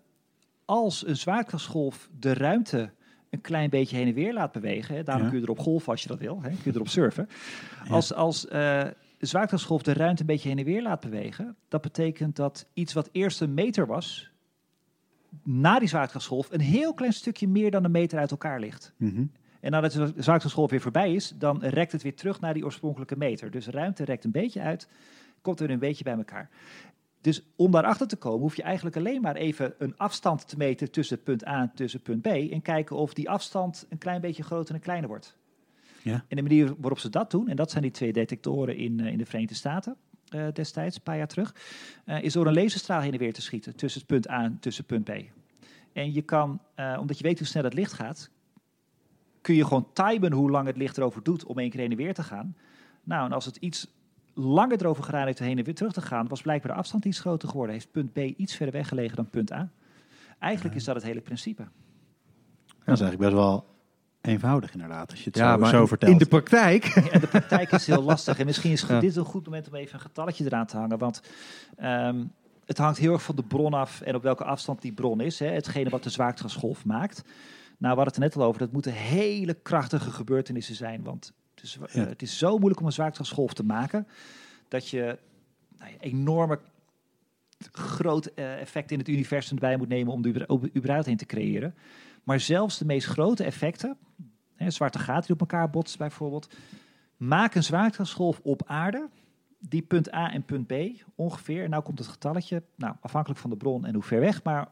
als 0.65 1.07
een 1.07 1.17
zwaartekrachtsgolf 1.17 2.09
de 2.19 2.35
ruimte 2.35 2.91
een 3.31 3.41
klein 3.41 3.71
beetje 3.71 3.97
heen 3.97 4.07
en 4.07 4.15
weer 4.15 4.33
laat 4.33 4.53
bewegen, 4.53 4.95
hè, 4.95 5.03
daarom 5.03 5.25
Ja. 5.25 5.31
kun 5.31 5.39
je 5.39 5.45
erop 5.45 5.59
golven 5.59 5.91
als 5.93 6.03
je 6.03 6.09
dat 6.09 6.19
wil, 6.19 6.43
hè, 6.43 6.49
kun 6.49 6.59
je 6.65 6.73
erop 6.75 6.89
surfen. 6.89 7.29
Als, 7.89 8.13
als 8.15 8.47
eh, 8.47 8.51
de 9.19 9.27
zwaartekrachtsgolf 9.27 9.83
de 9.83 9.93
ruimte 9.93 10.21
een 10.21 10.27
beetje 10.27 10.49
heen 10.49 10.59
en 10.59 10.65
weer 10.65 10.83
laat 10.83 11.01
bewegen, 11.01 11.57
dat 11.69 11.81
betekent 11.83 12.37
dat 12.37 12.67
iets 12.73 12.93
wat 12.93 13.09
eerst 13.13 13.41
een 13.41 13.55
meter 13.55 13.87
was, 13.87 14.31
na 15.43 15.79
die 15.79 15.89
zwaartekrachtsgolf 15.89 16.51
een 16.53 16.61
heel 16.61 16.95
klein 16.95 17.13
stukje 17.13 17.49
meer 17.49 17.71
dan 17.71 17.85
een 17.85 17.91
meter 17.91 18.19
uit 18.19 18.31
elkaar 18.31 18.61
ligt. 18.61 18.93
Mhm. 18.97 19.25
En 19.61 19.71
nadat 19.71 19.93
de 19.93 19.99
zwaartekrachtsgolf 19.99 20.71
weer 20.71 20.81
voorbij 20.81 21.15
is, 21.15 21.33
dan 21.39 21.63
rekt 21.65 21.93
het 21.93 22.03
weer 22.03 22.15
terug 22.17 22.41
naar 22.41 22.55
die 22.55 22.65
oorspronkelijke 22.65 23.17
meter. 23.17 23.51
Dus 23.51 23.67
ruimte 23.67 24.05
rekt 24.05 24.25
een 24.25 24.31
beetje 24.31 24.61
uit, 24.61 24.89
komt 25.41 25.61
er 25.61 25.71
een 25.71 25.79
beetje 25.79 26.05
bij 26.05 26.17
elkaar. 26.17 26.49
Dus 27.25 27.43
om 27.57 27.71
daarachter 27.71 28.07
te 28.07 28.17
komen, 28.17 28.41
hoef 28.41 28.57
je 28.57 28.63
eigenlijk 28.63 28.97
alleen 28.97 29.21
maar 29.21 29.37
even 29.37 29.75
een 29.79 29.97
afstand 29.97 30.49
te 30.49 30.57
meten 30.57 30.91
tussen 30.91 31.23
punt 31.23 31.47
A 31.47 31.61
en 31.61 31.73
tussen 31.75 32.01
punt 32.01 32.23
B. 32.23 32.27
En 32.27 32.63
kijken 32.63 32.97
of 32.97 33.15
die 33.15 33.31
afstand 33.31 33.87
een 33.89 33.99
klein 33.99 34.21
beetje 34.21 34.43
groter 34.43 34.75
en 34.75 34.81
kleiner 34.81 35.09
wordt. 35.09 35.37
Ja. 36.03 36.25
En 36.29 36.37
de 36.37 36.43
manier 36.43 36.75
waarop 36.79 36.99
ze 36.99 37.09
dat 37.09 37.31
doen, 37.31 37.49
en 37.49 37.57
dat 37.57 37.71
zijn 37.71 37.83
die 37.83 37.93
twee 37.93 38.13
detectoren 38.13 38.77
in, 38.77 39.01
eh, 39.01 39.13
in 39.13 39.19
de 39.19 39.25
Verenigde 39.25 39.55
Staten 39.55 39.97
eh, 40.29 40.47
destijds, 40.53 40.97
een 40.97 41.03
paar 41.03 41.17
jaar 41.17 41.27
terug, 41.27 41.55
eh, 42.05 42.23
is 42.23 42.33
door 42.33 42.47
een 42.47 42.55
laserstraal 42.55 43.01
heen 43.01 43.13
en 43.13 43.19
weer 43.19 43.33
te 43.33 43.43
schieten 43.43 43.77
tussen 43.77 44.01
het 44.01 44.09
punt 44.11 44.31
A 44.31 44.43
en 44.43 44.59
tussen 44.61 44.85
punt 44.85 45.05
B. 45.05 45.11
En 45.93 46.13
je 46.13 46.23
kan, 46.23 46.61
omdat 46.99 47.19
je 47.19 47.25
weet 47.25 47.39
hoe 47.39 47.47
snel 47.47 47.65
het 47.65 47.75
licht 47.75 47.93
gaat, 47.93 48.31
kun 49.41 49.55
je 49.55 49.65
gewoon 49.65 49.89
timen 49.93 50.33
hoe 50.33 50.51
lang 50.51 50.67
het 50.67 50.77
licht 50.77 50.99
erover 50.99 51.23
doet 51.23 51.45
om 51.45 51.59
één 51.59 51.71
keer 51.71 51.81
heen 51.81 51.91
en 51.91 51.97
weer 51.97 52.15
te 52.15 52.23
gaan. 52.23 52.57
Nou, 53.03 53.27
en 53.27 53.33
als 53.33 53.45
het 53.45 53.57
iets 53.57 53.89
langer 54.35 54.81
erover 54.81 55.05
gedaan 55.05 55.27
heeft 55.27 55.39
heen 55.39 55.59
en 55.59 55.65
weer 55.65 55.75
terug 55.75 55.93
te 55.93 56.01
gaan, 56.01 56.29
was 56.29 56.43
blijkbaar 56.43 56.73
de 56.73 56.79
afstand 56.79 57.05
iets 57.05 57.21
groter 57.21 57.49
geworden. 57.49 57.75
Heeft 57.75 57.91
punt 57.91 58.13
B 58.13 58.19
iets 58.19 58.57
verder 58.57 58.75
weg 58.75 58.89
gelegen 58.89 59.17
dan 59.17 59.31
punt 59.31 59.53
A. 59.53 59.71
Eigenlijk 60.39 60.75
is 60.75 60.85
dat 60.85 60.95
het 60.95 61.05
hele 61.05 61.21
principe. 61.21 61.63
Dat 62.85 62.95
is 62.95 63.01
eigenlijk 63.01 63.19
best 63.21 63.33
wel 63.33 63.67
eenvoudig 64.21 64.73
inderdaad, 64.73 65.11
als 65.11 65.19
je 65.19 65.25
het 65.25 65.37
Ja, 65.39 65.53
zo, 65.53 65.59
maar 65.59 65.71
zo 65.71 65.87
vertelt. 65.87 66.13
in 66.13 66.19
de 66.19 66.27
praktijk. 66.27 66.85
En 66.85 67.21
de 67.21 67.27
praktijk 67.27 67.73
is 67.73 67.87
heel 67.87 68.03
lastig. 68.03 68.39
En 68.39 68.47
misschien 68.47 68.73
is 68.73 68.83
Ja. 68.83 69.01
dit 69.01 69.17
een 69.17 69.25
goed 69.25 69.45
moment 69.45 69.69
om 69.69 69.75
even 69.75 69.95
een 69.95 70.01
getalletje 70.01 70.45
eraan 70.45 70.67
te 70.67 70.77
hangen. 70.77 70.99
Want 70.99 71.23
ehm, 71.77 72.25
het 72.65 72.79
hangt 72.79 72.99
heel 72.99 73.13
erg 73.13 73.23
van 73.23 73.37
de 73.37 73.43
bron 73.43 73.75
af 73.75 74.01
en 74.01 74.15
op 74.15 74.23
welke 74.23 74.45
afstand 74.45 74.83
die 74.83 74.93
bron 74.93 75.21
is. 75.21 75.39
Hè. 75.39 75.47
Hetgene 75.47 75.91
wat 75.91 76.03
de 76.03 76.11
zwaartekrachtsgolf 76.11 76.85
maakt. 76.85 77.23
Nou, 77.79 77.97
we 77.97 78.03
hadden 78.03 78.05
het 78.05 78.15
er 78.17 78.21
net 78.21 78.37
al 78.37 78.43
over. 78.43 78.61
Dat 78.61 78.73
moeten 78.73 78.93
hele 78.93 79.55
krachtige 79.55 80.11
gebeurtenissen 80.11 80.75
zijn. 80.75 81.03
Want 81.03 81.33
het 81.73 81.83
is, 81.91 81.95
eh, 81.97 82.03
Ja. 82.03 82.09
het 82.09 82.23
is 82.23 82.39
zo 82.39 82.57
moeilijk 82.57 82.81
om 82.81 82.87
een 82.87 82.93
zwaartekrachtsgolf 82.93 83.55
te 83.55 83.65
maken. 83.65 84.07
Dat 84.69 84.89
je 84.89 85.19
nou 85.79 85.93
enorme 86.01 86.61
groot 87.73 88.27
eh, 88.27 88.61
effect 88.61 88.91
in 88.91 88.99
het 88.99 89.09
universum 89.09 89.55
erbij 89.55 89.77
moet 89.77 89.89
nemen 89.89 90.13
om 90.13 90.23
om 90.47 90.71
überhaupt 90.77 91.07
heen 91.07 91.17
te 91.17 91.27
creëren. 91.27 91.75
Maar 92.23 92.41
zelfs 92.41 92.79
de 92.79 92.85
meest 92.85 93.07
grote 93.07 93.45
effecten, 93.45 93.97
hè, 94.55 94.71
zwarte 94.71 94.99
gaten 94.99 95.23
die 95.23 95.33
op 95.35 95.41
elkaar 95.41 95.71
botsen 95.71 95.99
bijvoorbeeld, 95.99 96.55
maken 97.17 97.57
een 97.57 97.63
zwaartekrachtsgolf 97.63 98.41
op 98.43 98.63
aarde 98.67 99.09
die 99.59 99.83
punt 99.83 100.15
A 100.15 100.33
en 100.33 100.45
punt 100.45 100.67
B 100.67 100.73
ongeveer, 101.15 101.65
en 101.65 101.71
nou 101.71 101.83
komt 101.83 101.99
het 101.99 102.09
getalletje, 102.09 102.63
nou 102.77 102.95
afhankelijk 103.01 103.41
van 103.41 103.51
de 103.51 103.57
bron 103.57 103.87
en 103.87 103.95
hoe 103.95 104.03
ver 104.03 104.21
weg, 104.21 104.43
maar 104.43 104.69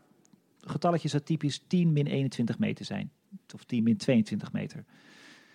getalletje 0.61 1.09
zou 1.09 1.23
typisch 1.23 1.63
10 1.67 1.93
min 1.93 2.07
21 2.07 2.59
meter 2.59 2.85
zijn. 2.85 3.11
Of 3.55 3.65
10 3.65 3.83
min 3.83 3.97
22 3.97 4.53
meter. 4.53 4.85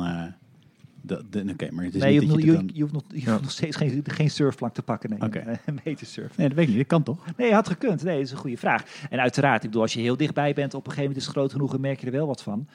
Oké, 1.51 1.71
maar 1.71 1.83
het 1.83 1.95
is 1.95 2.01
nee, 2.01 2.13
je 2.13 2.19
niet 2.19 2.29
hoeft, 2.29 2.29
dat 2.29 2.29
nog, 2.29 2.39
je, 2.39 2.45
je, 2.45 2.51
dan... 2.51 2.69
je 2.73 2.81
hoeft 2.81 2.93
nog, 2.93 3.03
je 3.13 3.29
hoeft 3.29 3.41
nog 3.41 3.51
steeds 3.51 3.75
geen, 3.75 4.03
geen 4.03 4.29
surfplank 4.29 4.73
te 4.73 4.81
pakken. 4.81 5.09
Nee, 5.09 5.21
Oké. 5.21 5.39
een, 5.45 5.59
een 5.65 5.79
meter 5.83 6.07
surf. 6.07 6.37
Nee, 6.37 6.47
dat 6.47 6.57
weet 6.57 6.67
ik 6.67 6.75
niet. 6.75 6.79
Dat 6.79 6.87
kan 6.87 7.03
toch? 7.03 7.25
Nee, 7.37 7.53
had 7.53 7.67
gekund. 7.67 8.03
Nee, 8.03 8.15
dat 8.15 8.25
is 8.25 8.31
een 8.31 8.37
goede 8.37 8.57
vraag. 8.57 8.83
En 9.09 9.19
uiteraard, 9.19 9.63
ik 9.63 9.69
bedoel, 9.69 9.81
als 9.81 9.93
je 9.93 10.01
heel 10.01 10.17
dichtbij 10.17 10.53
bent, 10.53 10.73
op 10.73 10.79
een 10.79 10.91
gegeven 10.91 11.01
moment 11.01 11.19
is 11.19 11.25
het 11.25 11.35
groot 11.35 11.51
genoeg 11.51 11.73
en 11.73 11.81
merk 11.81 11.99
je 11.99 12.05
er 12.05 12.11
wel 12.11 12.27
wat 12.27 12.43
van. 12.43 12.67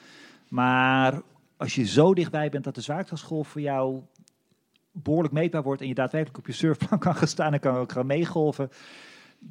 Maar 0.47 1.21
als 1.57 1.75
je 1.75 1.85
zo 1.85 2.13
dichtbij 2.13 2.49
bent 2.49 2.63
dat 2.63 2.75
de 2.75 2.81
zwaartekrachtsgolf 2.81 3.47
voor 3.47 3.61
jou 3.61 4.01
behoorlijk 4.91 5.33
meetbaar 5.33 5.63
wordt 5.63 5.81
en 5.81 5.87
je 5.87 5.93
daadwerkelijk 5.93 6.37
op 6.37 6.47
je 6.47 6.53
surfplank 6.53 7.01
kan 7.01 7.15
gaan 7.15 7.27
staan 7.27 7.53
en 7.53 7.59
kan 7.59 7.75
ook 7.75 7.91
gaan 7.91 8.05
meegolven, 8.05 8.69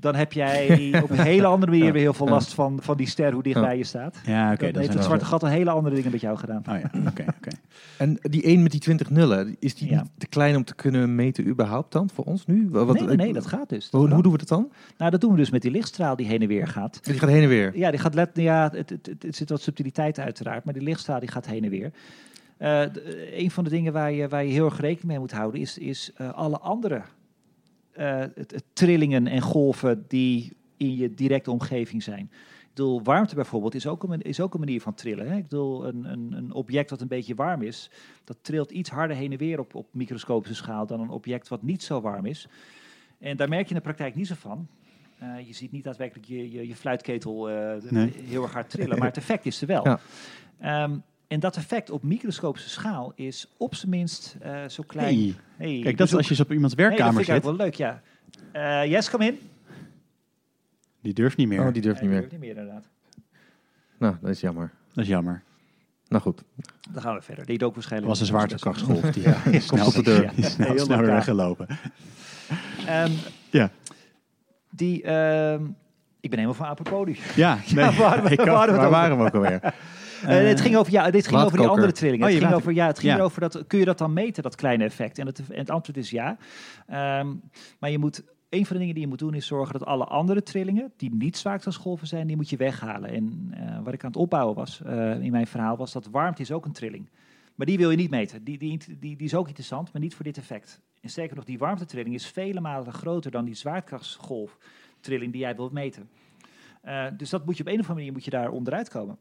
dan 0.00 0.14
heb 0.14 0.32
jij 0.32 0.68
op 1.02 1.10
een 1.10 1.18
hele 1.20 1.46
andere 1.46 1.72
manier 1.72 1.92
weer 1.92 2.02
heel 2.02 2.12
veel 2.14 2.28
last 2.28 2.54
van, 2.54 2.78
van 2.82 2.96
die 2.96 3.06
ster, 3.08 3.32
hoe 3.32 3.42
dichtbij 3.42 3.76
je 3.76 3.84
staat. 3.84 4.20
Ja, 4.26 4.52
oké. 4.52 4.56
Dan 4.62 4.66
dat 4.72 4.76
heeft 4.76 4.88
is 4.88 4.94
het 4.94 5.04
zwarte 5.04 5.24
gat 5.24 5.42
al 5.42 5.48
hele 5.48 5.70
andere 5.70 5.94
dingen 5.94 6.10
met 6.10 6.20
jou 6.20 6.36
gedaan. 6.38 6.62
Oh 6.68 6.78
ja, 6.80 6.90
oké, 7.10 7.24
oké. 7.38 7.50
En 7.98 8.18
die 8.22 8.42
1 8.42 8.62
met 8.62 8.70
die 8.70 8.80
20 8.80 9.10
nullen, 9.10 9.56
is 9.58 9.74
die 9.74 9.90
Ja. 9.90 10.00
niet 10.02 10.10
te 10.18 10.26
klein 10.26 10.56
om 10.56 10.64
te 10.64 10.74
kunnen 10.74 11.14
meten 11.14 11.46
überhaupt 11.46 11.92
dan 11.92 12.10
voor 12.14 12.24
ons 12.24 12.46
nu? 12.46 12.68
Wat, 12.70 13.00
nee, 13.06 13.16
nee, 13.16 13.32
dat 13.32 13.46
gaat 13.46 13.68
dus. 13.68 13.90
Dat 13.90 14.00
Hoe, 14.00 14.10
hoe 14.12 14.22
doen 14.22 14.32
we 14.32 14.38
dat 14.38 14.48
dan? 14.48 14.70
Nou, 14.98 15.10
dat 15.10 15.20
doen 15.20 15.30
we 15.30 15.36
dus 15.36 15.50
met 15.50 15.62
die 15.62 15.70
lichtstraal 15.70 16.16
die 16.16 16.26
heen 16.26 16.40
en 16.42 16.48
weer 16.48 16.68
gaat. 16.68 17.04
Die 17.04 17.18
gaat 17.18 17.30
heen 17.30 17.42
en 17.42 17.48
weer. 17.48 17.76
Ja, 17.78 17.90
die 17.90 18.00
gaat 18.00 18.14
let, 18.14 18.30
ja 18.34 18.70
het, 18.72 18.90
het, 18.90 19.06
het, 19.06 19.22
het 19.22 19.36
zit 19.36 19.50
wat 19.50 19.60
subtiliteit 19.60 20.18
uiteraard, 20.18 20.64
maar 20.64 20.74
die 20.74 20.82
lichtstraal 20.82 21.20
die 21.20 21.30
gaat 21.30 21.46
heen 21.46 21.64
en 21.64 21.70
weer. 21.70 21.92
Eh, 22.56 22.80
de- 22.92 23.40
een 23.40 23.50
van 23.50 23.64
de 23.64 23.70
dingen 23.70 23.92
waar 23.92 24.12
je, 24.12 24.28
waar 24.28 24.44
je 24.44 24.52
heel 24.52 24.64
erg 24.64 24.80
rekening 24.80 25.06
mee 25.08 25.18
moet 25.18 25.32
houden, 25.32 25.60
is, 25.60 25.78
is 25.78 26.10
eh, 26.16 26.32
alle 26.32 26.58
andere 26.58 27.02
eh, 27.92 28.18
het, 28.18 28.64
trillingen 28.72 29.26
en 29.26 29.40
golven 29.40 30.04
die 30.08 30.52
in 30.76 30.96
je 30.96 31.14
directe 31.14 31.50
omgeving 31.50 32.02
zijn. 32.02 32.30
Ik 32.32 32.68
bedoel, 32.78 33.02
warmte 33.02 33.34
bijvoorbeeld 33.34 33.74
is 33.74 33.86
ook 33.86 34.02
een, 34.02 34.22
is 34.22 34.40
ook 34.40 34.54
een 34.54 34.60
manier 34.60 34.80
van 34.80 34.94
trillen. 34.94 35.30
Hè? 35.30 35.36
Ik 35.36 35.48
bedoel, 35.48 35.86
een, 35.86 36.04
een, 36.04 36.32
een 36.32 36.52
object 36.52 36.88
dat 36.88 37.00
een 37.00 37.08
beetje 37.08 37.34
warm 37.34 37.62
is, 37.62 37.90
dat 38.24 38.36
trilt 38.42 38.70
iets 38.70 38.90
harder 38.90 39.16
heen 39.16 39.32
en 39.32 39.38
weer 39.38 39.58
op, 39.58 39.74
op 39.74 39.86
microscopische 39.90 40.54
schaal 40.54 40.86
dan 40.86 41.00
een 41.00 41.10
object 41.10 41.48
wat 41.48 41.62
niet 41.62 41.82
zo 41.82 42.00
warm 42.00 42.26
is. 42.26 42.48
En 43.18 43.36
daar 43.36 43.48
merk 43.48 43.62
je 43.62 43.68
in 43.68 43.76
de 43.76 43.82
praktijk 43.82 44.14
niet 44.14 44.26
zo 44.26 44.34
van. 44.34 44.68
Eh, 45.18 45.46
je 45.46 45.52
ziet 45.52 45.72
niet 45.72 45.84
daadwerkelijk 45.84 46.28
je, 46.28 46.50
je, 46.52 46.68
je 46.68 46.76
fluitketel 46.76 47.50
eh, 47.50 47.90
Nee. 47.90 48.12
heel 48.24 48.42
erg 48.42 48.52
hard 48.52 48.70
trillen, 48.70 48.98
maar 48.98 49.08
het 49.08 49.16
effect 49.16 49.46
is 49.46 49.60
er 49.60 49.66
wel. 49.66 49.84
Ja. 49.84 50.00
Ehm, 50.58 50.96
en 51.32 51.40
dat 51.40 51.56
effect 51.56 51.90
op 51.90 52.02
microscopische 52.02 52.68
schaal 52.68 53.12
is 53.14 53.48
op 53.56 53.74
zijn 53.74 53.90
minst 53.90 54.36
eh, 54.40 54.68
zo 54.68 54.82
klein. 54.86 55.14
Hey. 55.16 55.34
Hey, 55.56 55.80
Kijk, 55.82 55.96
dat 55.96 56.06
is 56.06 56.14
als 56.14 56.28
je 56.28 56.34
zo 56.34 56.42
op 56.42 56.52
iemands 56.52 56.74
Nee, 56.74 56.86
dat 56.88 56.96
werkkamer 56.98 57.24
vind 57.24 57.28
ik 57.28 57.42
zit. 57.44 57.44
eigenlijk 57.44 57.76
wel 57.78 57.88
leuk, 57.90 58.02
ja. 58.52 58.82
Eh 58.82 58.90
yes, 58.90 59.10
kom 59.10 59.20
in. 59.20 59.38
Die 61.00 61.12
durft 61.14 61.36
niet 61.36 61.48
meer. 61.48 61.66
Oh, 61.66 61.72
die 61.72 61.82
durft 61.82 62.00
niet 62.00 62.10
dat 62.10 62.20
meer. 62.20 62.28
durft 62.28 62.32
niet 62.32 62.40
meer 62.40 62.62
inderdaad. 62.62 62.88
Nou, 63.98 64.16
dat 64.20 64.30
is 64.30 64.40
jammer. 64.40 64.70
Dat 64.94 65.04
is 65.04 65.10
jammer. 65.10 65.42
Nou 66.08 66.22
goed. 66.22 66.42
Dan 66.92 67.02
gaan 67.02 67.14
we 67.14 67.22
verder. 67.22 67.46
Die 67.46 67.58
dook 67.58 67.74
waarschijnlijk. 67.74 68.10
was 68.10 68.20
een 68.20 68.26
zwaartekrachtsgolf. 68.26 69.00
Die 69.00 69.22
Ja, 69.28 69.44
is 69.44 69.66
snel, 69.66 69.86
op 69.86 69.92
de 69.94 70.02
deur. 70.02 70.30
die 70.34 70.44
is 70.44 70.52
snel, 70.52 70.66
Heel 70.68 70.78
snel 70.78 70.88
weer 70.88 70.96
lokaal. 71.06 71.14
weggelopen. 71.14 71.66
Ehm, 72.86 73.10
Ja. 73.50 73.70
die, 74.70 75.02
ehm, 75.02 75.64
ik 76.20 76.30
ben 76.30 76.38
helemaal 76.38 76.54
van 76.54 76.66
apropos. 76.66 77.18
Ja, 77.34 77.58
nee. 77.74 77.84
waar 77.84 77.94
waren 77.96 78.24
we- 78.24 78.30
ik 78.30 78.40
waar 78.40 78.90
waren 78.90 79.18
we 79.18 79.24
ook 79.24 79.34
alweer? 79.34 79.60
Eh, 80.26 80.48
het 80.48 80.60
ging 80.60 80.76
over, 80.76 80.92
ja, 80.92 81.10
dit 81.10 81.26
ging 81.26 81.40
over 81.40 81.58
die 81.58 81.66
andere 81.66 81.92
trillingen. 81.92 82.26
Oh, 82.26 82.32
het 82.32 82.42
ging 82.42 82.54
over, 82.54 82.72
ja, 82.72 82.86
het 82.86 82.98
ging 82.98 83.12
Ja. 83.12 83.18
erover 83.18 83.40
dat, 83.40 83.64
kun 83.66 83.78
je 83.78 83.84
dat 83.84 83.98
dan 83.98 84.12
meten, 84.12 84.42
dat 84.42 84.54
kleine 84.54 84.84
effect? 84.84 85.18
En 85.18 85.26
het, 85.26 85.38
en 85.48 85.58
het 85.58 85.70
antwoord 85.70 85.98
is 85.98 86.10
ja. 86.10 86.36
Ehm, 86.86 87.34
maar 87.78 87.90
je 87.90 87.98
moet, 87.98 88.24
een 88.48 88.66
van 88.66 88.72
de 88.72 88.78
dingen 88.78 88.94
die 88.94 89.02
je 89.02 89.08
moet 89.08 89.18
doen 89.18 89.34
is 89.34 89.46
zorgen 89.46 89.78
dat 89.78 89.88
alle 89.88 90.04
andere 90.04 90.42
trillingen, 90.42 90.92
die 90.96 91.14
niet 91.14 91.36
zwaartekrachtsgolven 91.36 92.06
zijn, 92.06 92.26
die 92.26 92.36
moet 92.36 92.50
je 92.50 92.56
weghalen. 92.56 93.10
En 93.10 93.48
eh, 93.50 93.78
wat 93.84 93.92
ik 93.94 94.04
aan 94.04 94.10
het 94.10 94.18
opbouwen 94.20 94.54
was 94.54 94.82
eh, 94.82 95.22
in 95.22 95.30
mijn 95.30 95.46
verhaal, 95.46 95.76
was 95.76 95.92
dat 95.92 96.08
warmte 96.10 96.42
is 96.42 96.52
ook 96.52 96.64
een 96.64 96.72
trilling. 96.72 97.10
Maar 97.54 97.66
die 97.66 97.78
wil 97.78 97.90
je 97.90 97.96
niet 97.96 98.10
meten. 98.10 98.44
Die, 98.44 98.58
die, 98.58 98.78
die, 98.86 99.16
die 99.16 99.26
is 99.26 99.34
ook 99.34 99.46
interessant, 99.46 99.92
maar 99.92 100.02
niet 100.02 100.14
voor 100.14 100.24
dit 100.24 100.38
effect. 100.38 100.80
En 101.00 101.08
sterker 101.08 101.36
nog, 101.36 101.44
die 101.44 101.58
warmtetrilling 101.58 102.14
is 102.14 102.26
vele 102.26 102.60
malen 102.60 102.92
groter 102.92 103.30
dan 103.30 103.44
die 103.44 103.54
zwaartekrachtsgolftrilling 103.54 105.32
die 105.32 105.40
jij 105.40 105.56
wilt 105.56 105.72
meten. 105.72 106.08
Eh, 106.82 107.06
dus 107.16 107.30
dat 107.30 107.44
moet 107.44 107.56
je 107.56 107.62
op 107.62 107.68
een 107.68 107.72
of 107.72 107.80
andere 107.80 107.94
manier 107.98 108.12
moet 108.12 108.24
je 108.24 108.30
daar 108.30 108.50
onderuit 108.50 108.88
komen. 108.88 109.18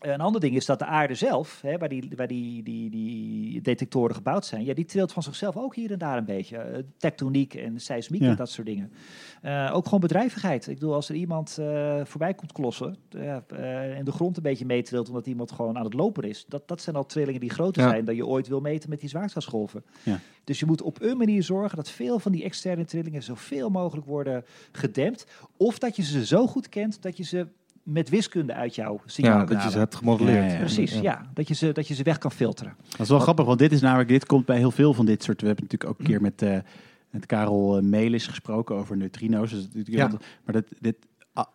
Een 0.00 0.20
ander 0.20 0.40
ding 0.40 0.54
is 0.56 0.66
dat 0.66 0.78
de 0.78 0.84
aarde 0.84 1.14
zelf, 1.14 1.60
hè, 1.62 1.78
waar, 1.78 1.88
die, 1.88 2.12
waar 2.16 2.26
die, 2.26 2.62
die, 2.62 2.90
die 2.90 3.60
detectoren 3.60 4.14
gebouwd 4.14 4.46
zijn, 4.46 4.64
ja, 4.64 4.74
die 4.74 4.84
trilt 4.84 5.12
van 5.12 5.22
zichzelf 5.22 5.56
ook 5.56 5.74
hier 5.74 5.92
en 5.92 5.98
daar 5.98 6.16
een 6.18 6.24
beetje. 6.24 6.56
Eh, 6.56 6.82
Tectoniek 6.98 7.54
en 7.54 7.80
seismiek 7.80 8.20
Ja. 8.20 8.28
en 8.28 8.36
dat 8.36 8.50
soort 8.50 8.66
dingen. 8.66 8.92
Eh, 9.42 9.70
ook 9.74 9.84
gewoon 9.84 10.00
bedrijvigheid. 10.00 10.66
Ik 10.68 10.74
bedoel, 10.74 10.94
als 10.94 11.08
er 11.08 11.14
iemand 11.14 11.58
eh, 11.58 12.00
voorbij 12.04 12.34
komt 12.34 12.52
klossen 12.52 12.96
en 13.96 14.04
de 14.04 14.12
grond 14.12 14.36
een 14.36 14.42
beetje 14.42 14.66
meetrilt 14.66 15.08
omdat 15.08 15.26
iemand 15.26 15.52
gewoon 15.52 15.76
aan 15.78 15.84
het 15.84 15.94
lopen 15.94 16.22
is, 16.24 16.44
dat, 16.48 16.68
dat 16.68 16.80
zijn 16.82 16.96
al 16.96 17.06
trillingen 17.06 17.40
die 17.40 17.50
groter 17.50 17.82
Ja. 17.82 17.88
zijn 17.88 18.04
dan 18.04 18.16
je 18.16 18.26
ooit 18.26 18.48
wil 18.48 18.60
meten 18.60 18.90
met 18.90 19.00
die 19.00 19.08
zwaartekrachtsgolven. 19.08 19.84
Ja. 20.02 20.20
Dus 20.44 20.58
je 20.60 20.66
moet 20.66 20.82
op 20.82 21.02
een 21.02 21.16
manier 21.16 21.42
zorgen 21.42 21.76
dat 21.76 21.90
veel 21.90 22.18
van 22.18 22.32
die 22.32 22.44
externe 22.44 22.84
trillingen 22.84 23.22
zoveel 23.22 23.70
mogelijk 23.70 24.06
worden 24.06 24.44
gedempt. 24.72 25.26
Of 25.56 25.78
dat 25.78 25.96
je 25.96 26.02
ze 26.02 26.26
zo 26.26 26.46
goed 26.46 26.68
kent 26.68 27.02
dat 27.02 27.16
je 27.16 27.24
ze 27.24 27.46
met 27.84 28.08
wiskunde 28.08 28.52
uit 28.54 28.74
jouw 28.74 29.00
signaal 29.06 29.38
Ja, 29.38 29.44
kan 29.44 29.54
dat 29.54 29.64
je 29.64 29.70
ze 29.70 29.78
hebt 29.78 29.94
gemodelleerd. 29.94 30.44
Ja, 30.44 30.52
ja, 30.52 30.58
Precies, 30.58 30.98
ja. 31.00 31.26
Dat, 31.34 31.48
je 31.48 31.54
ze, 31.54 31.72
dat 31.72 31.88
je 31.88 31.94
ze 31.94 32.02
weg 32.02 32.18
kan 32.18 32.32
filteren. 32.32 32.74
Dat 32.90 33.00
is 33.00 33.08
wel 33.08 33.18
grappig, 33.18 33.44
want 33.44 33.58
dit 33.58 33.72
is 33.72 33.80
namelijk, 33.80 34.08
dit 34.08 34.26
komt 34.26 34.46
bij 34.46 34.56
heel 34.58 34.70
veel 34.70 34.94
van 34.94 35.06
dit 35.06 35.22
soort. 35.22 35.40
We 35.40 35.46
hebben 35.46 35.64
natuurlijk 35.64 35.90
ook 35.92 35.98
een 35.98 36.06
keer 36.06 36.20
met, 36.20 36.42
eh, 36.42 36.58
met 37.10 37.26
Karel 37.26 37.76
eh, 37.76 37.82
Melis 37.82 38.26
gesproken 38.26 38.76
over 38.76 38.96
neutrino's. 38.96 39.50
Dus, 39.50 39.68
het- 39.74 39.86
Ja. 39.86 40.08
Maar 40.44 40.54
dat, 40.54 40.64
dit, 40.80 40.96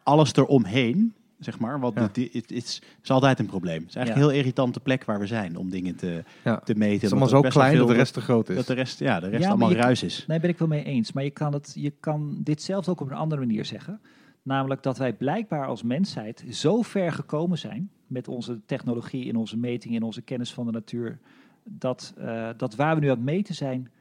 alles 0.04 0.34
eromheen, 0.36 1.14
zeg 1.40 1.60
maar, 1.60 1.80
Ja. 1.80 1.92
dit, 1.92 2.16
dit- 2.16 2.34
het 2.34 2.52
is, 2.52 2.82
is 3.04 3.10
altijd 3.12 3.40
een 3.40 3.46
probleem. 3.46 3.80
Het 3.80 3.90
is 3.90 3.96
eigenlijk 3.96 4.26
Ja. 4.26 4.32
een 4.32 4.32
heel 4.36 4.44
irritante 4.46 4.80
plek 4.80 5.04
waar 5.06 5.20
we 5.20 5.28
zijn 5.28 5.58
om 5.58 5.70
dingen 5.70 5.96
te, 5.96 6.24
Ja. 6.44 6.58
te 6.60 6.74
meten. 6.74 6.94
Het 6.94 7.04
is 7.04 7.12
omdat 7.12 7.32
allemaal 7.32 7.52
zo 7.52 7.58
klein 7.60 7.72
dat 7.78 7.86
veel- 7.86 7.92
de 7.94 8.00
rest 8.00 8.14
te 8.14 8.22
groot 8.22 8.50
is. 8.50 8.56
Dat 8.56 8.68
de 8.68 8.74
rest, 8.74 9.00
ja, 9.00 9.20
de 9.20 9.28
rest 9.30 9.46
allemaal 9.48 9.70
je- 9.70 9.76
ruis 9.76 10.04
is. 10.04 10.24
Nee, 10.28 10.40
ben 10.40 10.50
ik 10.50 10.58
wel 10.58 10.68
mee 10.68 10.84
eens. 10.84 11.12
Maar 11.12 11.24
je 11.24 11.30
kan, 11.30 11.54
het, 11.54 11.72
je 11.76 11.94
kan 12.00 12.38
dit 12.44 12.62
zelfs 12.62 12.88
ook 12.88 13.02
op 13.02 13.10
een 13.10 13.18
andere 13.18 13.42
manier 13.42 13.66
zeggen. 13.66 14.00
Namelijk 14.42 14.84
dat 14.84 14.98
wij 14.98 15.14
blijkbaar 15.14 15.66
als 15.68 15.84
mensheid 15.84 16.44
zo 16.50 16.82
ver 16.82 17.12
gekomen 17.12 17.58
zijn 17.58 17.92
met 18.08 18.28
onze 18.28 18.60
technologie, 18.66 19.26
in 19.26 19.36
onze 19.36 19.58
meting, 19.58 19.94
in 19.96 20.04
onze 20.04 20.22
kennis 20.22 20.54
van 20.54 20.66
de 20.66 20.72
natuur, 20.72 21.20
dat, 21.64 22.14
eh, 22.18 22.50
dat 22.58 22.76
waar 22.76 22.96
we 22.96 23.02
nu 23.02 23.08
aan 23.10 23.16
het 23.16 23.26
meten 23.26 23.56
zijn, 23.56 23.92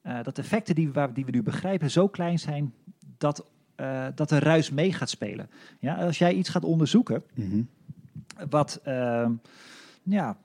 eh, 0.00 0.22
dat 0.22 0.36
de 0.36 0.42
effecten 0.42 0.74
die 0.74 0.86
we, 0.86 0.92
waar- 0.92 1.14
die 1.14 1.24
we 1.24 1.30
nu 1.30 1.42
begrijpen 1.42 1.90
zo 1.90 2.08
klein 2.08 2.38
zijn 2.38 2.72
dat, 3.18 3.46
eh, 3.74 4.06
dat 4.14 4.28
de 4.28 4.38
ruis 4.38 4.70
mee 4.70 4.92
gaat 4.92 5.10
spelen. 5.10 5.48
Ja, 5.80 5.94
als 6.04 6.18
jij 6.18 6.34
iets 6.34 6.48
gaat 6.48 6.64
onderzoeken, 6.64 7.22
Mhm. 7.34 7.62
wat 8.50 8.80
ehm, 8.84 9.32
ja, 10.02 10.36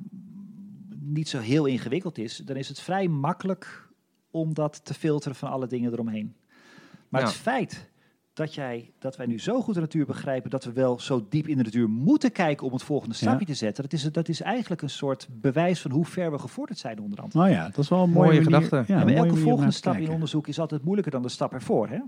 niet 0.99 1.29
zo 1.29 1.39
heel 1.39 1.65
ingewikkeld 1.65 2.17
is, 2.17 2.37
dan 2.37 2.55
is 2.55 2.67
het 2.67 2.79
vrij 2.79 3.07
makkelijk 3.07 3.89
om 4.31 4.53
dat 4.53 4.85
te 4.85 4.93
filteren 4.93 5.35
van 5.35 5.49
alle 5.49 5.67
dingen 5.67 5.91
eromheen. 5.93 6.35
Maar 7.09 7.21
Ja. 7.21 7.27
het 7.27 7.35
feit 7.35 7.89
dat, 8.33 8.53
jij, 8.53 8.91
dat 8.99 9.17
wij 9.17 9.25
nu 9.25 9.39
zo 9.39 9.61
goed 9.61 9.73
de 9.73 9.79
natuur 9.79 10.05
begrijpen 10.05 10.49
dat 10.49 10.63
we 10.63 10.71
wel 10.71 10.99
zo 10.99 11.25
diep 11.29 11.47
in 11.47 11.57
de 11.57 11.63
natuur 11.63 11.89
moeten 11.89 12.31
kijken 12.31 12.65
om 12.67 12.73
het 12.73 12.83
volgende 12.83 13.15
Ja. 13.19 13.21
stapje 13.27 13.45
te 13.45 13.53
zetten. 13.53 13.83
Dat 13.83 13.93
is, 13.93 14.03
dat 14.11 14.27
is 14.29 14.41
eigenlijk 14.41 14.81
een 14.81 14.89
soort 14.89 15.27
bewijs 15.31 15.81
van 15.81 15.91
hoe 15.91 16.05
ver 16.05 16.31
we 16.31 16.37
gevorderd 16.39 16.79
zijn 16.79 16.99
onderhand. 16.99 17.35
Oh 17.35 17.49
ja, 17.49 17.65
dat 17.65 17.77
is 17.77 17.89
wel 17.89 18.03
een 18.03 18.09
mooie, 18.09 18.27
Mooie 18.27 18.43
gedachte. 18.43 18.83
Ja, 18.87 18.95
maar 18.95 19.05
mooie 19.05 19.17
elke 19.17 19.35
volgende 19.35 19.71
stap 19.71 19.95
in 19.95 20.09
onderzoek 20.09 20.47
is 20.47 20.59
altijd 20.59 20.83
moeilijker 20.83 21.11
dan 21.11 21.21
de 21.21 21.29
stap 21.29 21.53
ervoor. 21.53 21.87
Hè? 21.89 21.99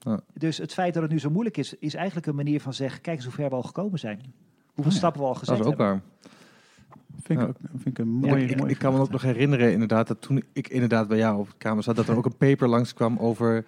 Ja. 0.00 0.20
Dus 0.34 0.58
het 0.58 0.72
feit 0.72 0.94
dat 0.94 1.02
het 1.02 1.12
nu 1.12 1.18
zo 1.18 1.30
moeilijk 1.30 1.56
is, 1.56 1.74
is 1.78 1.94
eigenlijk 1.94 2.26
een 2.26 2.34
manier 2.34 2.60
van 2.60 2.72
zeggen: 2.74 3.00
kijk 3.00 3.16
eens 3.16 3.24
hoe 3.24 3.34
ver 3.34 3.48
we 3.48 3.54
al 3.54 3.62
gekomen 3.62 3.98
zijn. 3.98 4.20
Hoeveel 4.64 4.84
Oh 4.84 4.90
ja, 4.92 4.96
stappen 4.96 5.20
we 5.20 5.26
al 5.26 5.34
gezet 5.34 5.56
Dat 5.56 5.66
is 5.66 5.72
ook 5.72 5.78
hebben. 5.78 5.86
waar. 5.86 6.30
Vind 7.22 7.38
ik, 7.40 7.46
Ja. 7.46 7.50
ook, 7.50 7.56
vind 7.70 7.86
ik 7.86 7.98
een 7.98 8.24
ik, 8.24 8.56
mooie 8.56 8.70
ik 8.70 8.78
kan 8.78 8.92
me 8.94 9.00
ook 9.00 9.10
nog 9.10 9.22
herinneren 9.22 9.72
inderdaad 9.72 10.08
dat 10.08 10.20
toen 10.20 10.42
ik 10.52 10.68
inderdaad 10.68 11.08
bij 11.08 11.18
jou 11.18 11.38
op 11.38 11.46
de 11.46 11.54
kamer 11.58 11.82
zat, 11.82 11.96
dat 11.96 12.08
er 12.08 12.16
ook 12.16 12.24
een 12.24 12.36
paper 12.36 12.68
langskwam 12.68 13.16
over. 13.18 13.64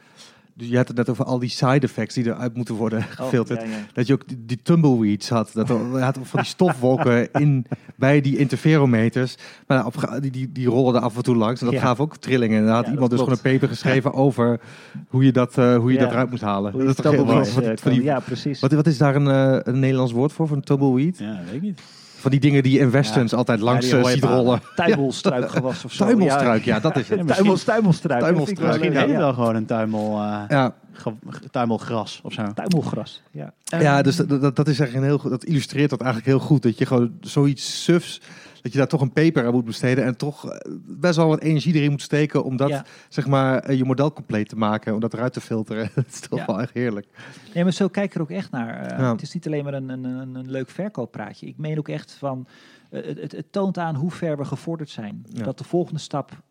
Dus 0.61 0.69
je 0.69 0.77
had 0.77 0.89
het 0.89 0.97
net 0.97 1.09
over 1.09 1.25
al 1.25 1.39
die 1.39 1.49
side 1.49 1.81
effects 1.81 2.15
die 2.15 2.25
eruit 2.27 2.55
moeten 2.55 2.75
worden 2.75 2.99
Oh, 2.99 3.05
gefilterd. 3.11 3.61
ja, 3.63 3.67
ja. 3.69 3.75
Dat 3.93 4.07
je 4.07 4.13
ook 4.13 4.29
die, 4.29 4.43
die 4.47 4.61
tumbleweeds 4.63 5.29
had. 5.29 5.51
Dat 5.55 5.71
er, 5.71 5.77
je 5.93 5.99
had 5.99 6.19
van 6.23 6.41
die 6.41 6.49
stofwolken 6.49 7.33
in, 7.33 7.67
bij 7.97 8.21
die 8.21 8.37
interferometers. 8.37 9.37
Maar 9.67 9.79
nou, 10.01 10.21
die, 10.21 10.31
die, 10.31 10.53
die 10.53 10.67
rolden 10.69 11.03
af 11.03 11.17
en 11.17 11.23
toe 11.23 11.37
langs. 11.37 11.61
En 11.61 11.67
dat 11.67 11.75
Ja. 11.75 11.81
gaf 11.81 12.01
ook 12.01 12.17
trillingen. 12.17 12.59
En 12.59 12.65
daar 12.67 12.75
had 12.75 12.87
Ja, 12.87 12.93
iemand 12.93 13.11
dus 13.11 13.19
gewoon 13.21 13.35
een 13.35 13.53
paper 13.53 13.69
geschreven 13.69 14.13
over 14.15 14.61
hoe 15.09 15.25
je 15.25 15.33
dat, 15.33 15.59
eh, 15.59 15.77
hoe 15.77 15.93
je 15.93 15.99
Ja. 15.99 16.05
dat 16.05 16.13
eruit 16.13 16.31
moest 16.31 16.43
halen. 16.43 16.73
Dat 16.73 16.89
is 16.89 16.95
toch 16.95 17.13
heel- 17.13 17.25
die- 17.27 17.63
eh, 17.69 17.83
die- 17.85 18.03
ja, 18.03 18.21
precies. 18.21 18.61
wat, 18.61 18.73
wat 18.73 18.87
is 18.87 18.99
daar 18.99 19.15
een, 19.17 19.29
eh, 19.29 19.73
een 19.73 19.79
Nederlands 19.81 20.13
woord 20.13 20.33
voor, 20.33 20.47
voor 20.49 20.57
een 20.57 20.63
tumbleweed? 20.63 21.19
Ja, 21.19 21.41
weet 21.45 21.55
ik 21.55 21.63
niet. 21.63 21.81
Van 22.21 22.31
die 22.31 22.41
dingen 22.41 22.63
die 22.63 22.73
je 22.73 22.79
in 22.79 22.91
westerns 22.91 23.35
altijd 23.35 23.61
langs 23.61 23.87
die 23.87 23.97
eh, 23.97 24.05
ziet 24.05 24.25
rollen. 24.25 24.61
Tuimelstruikgewas 24.77 25.85
of 25.85 25.93
zo. 25.93 26.05
Tuimelstruik, 26.05 26.65
ja, 26.65 26.81
dat 26.81 26.97
is 26.97 27.09
het. 27.09 27.19
Ja, 27.19 27.35
tuimel, 27.35 27.57
tuimelstruik. 27.57 28.21
Tuimelstruik, 28.21 28.83
Misschien 28.83 29.09
ja. 29.09 29.19
wel 29.19 29.33
gewoon 29.33 29.55
een 29.55 29.67
tuimel, 29.67 30.23
eh, 30.23 30.43
Ja, 30.49 30.75
tuimelgras 31.51 32.21
of 32.23 32.33
zo. 32.33 32.53
Tuimelgras, 32.55 33.23
ja. 33.31 33.53
ja 33.65 34.03
dus 34.03 34.17
dat, 34.17 34.29
dat, 34.29 34.57
dat 34.57 34.69
is 34.69 34.79
eigenlijk 34.79 34.95
een 34.95 35.11
heel 35.11 35.19
goed. 35.19 35.31
Dat 35.31 35.45
illustreert 35.45 35.91
dat 35.91 36.01
eigenlijk 36.01 36.31
heel 36.31 36.47
goed. 36.47 36.63
Dat 36.63 36.79
je 36.79 36.87
gewoon 36.87 37.13
zoiets 37.21 37.85
sufs. 37.85 38.21
Dat 38.63 38.73
je 38.73 38.79
daar 38.79 38.89
toch 38.89 39.01
een 39.01 39.13
paper 39.13 39.47
aan 39.47 39.53
moet 39.53 39.65
besteden. 39.65 40.05
En 40.05 40.17
toch 40.17 40.51
eh, 40.51 40.73
best 40.87 41.17
wel 41.17 41.29
wat 41.29 41.41
energie 41.41 41.75
erin 41.75 41.91
moet 41.91 42.03
steken. 42.03 42.45
Om 42.45 42.57
dat, 42.57 42.69
Ja. 42.69 42.85
zeg 43.09 43.27
maar, 43.27 43.59
eh, 43.59 43.77
je 43.77 43.85
model 43.85 44.13
compleet 44.13 44.49
te 44.49 44.57
maken. 44.57 44.95
Om 44.95 45.01
dat 45.01 45.15
eruit 45.15 45.33
te 45.33 45.41
filteren. 45.41 45.91
dat 45.95 46.07
is 46.07 46.21
toch 46.21 46.39
Ja. 46.39 46.47
wel 46.47 46.61
echt 46.61 46.75
heerlijk. 46.75 47.07
Nee, 47.55 47.63
maar 47.65 47.73
zo 47.73 47.89
kijk 47.89 48.07
ik 48.07 48.15
er 48.15 48.21
ook 48.21 48.31
echt 48.31 48.51
naar. 48.51 48.81
Eh, 48.87 48.99
Ja. 48.99 49.13
Het 49.13 49.23
is 49.23 49.35
niet 49.35 49.47
alleen 49.47 49.65
maar 49.65 49.75
een, 49.75 49.89
een, 49.89 50.05
een, 50.05 50.35
een 50.35 50.51
leuk 50.51 50.71
verkooppraatje. 50.71 51.47
Ik 51.47 51.59
meen 51.59 51.79
ook 51.79 51.89
echt 51.89 52.13
van, 52.13 52.47
het, 52.91 53.21
het, 53.21 53.33
het 53.33 53.53
toont 53.53 53.79
aan 53.79 53.95
hoe 53.95 54.11
ver 54.11 54.37
we 54.37 54.45
gevorderd 54.45 54.91
zijn. 54.91 55.27
Dat 55.33 55.59
de 55.59 55.65
volgende 55.65 56.01
stap 56.01 56.43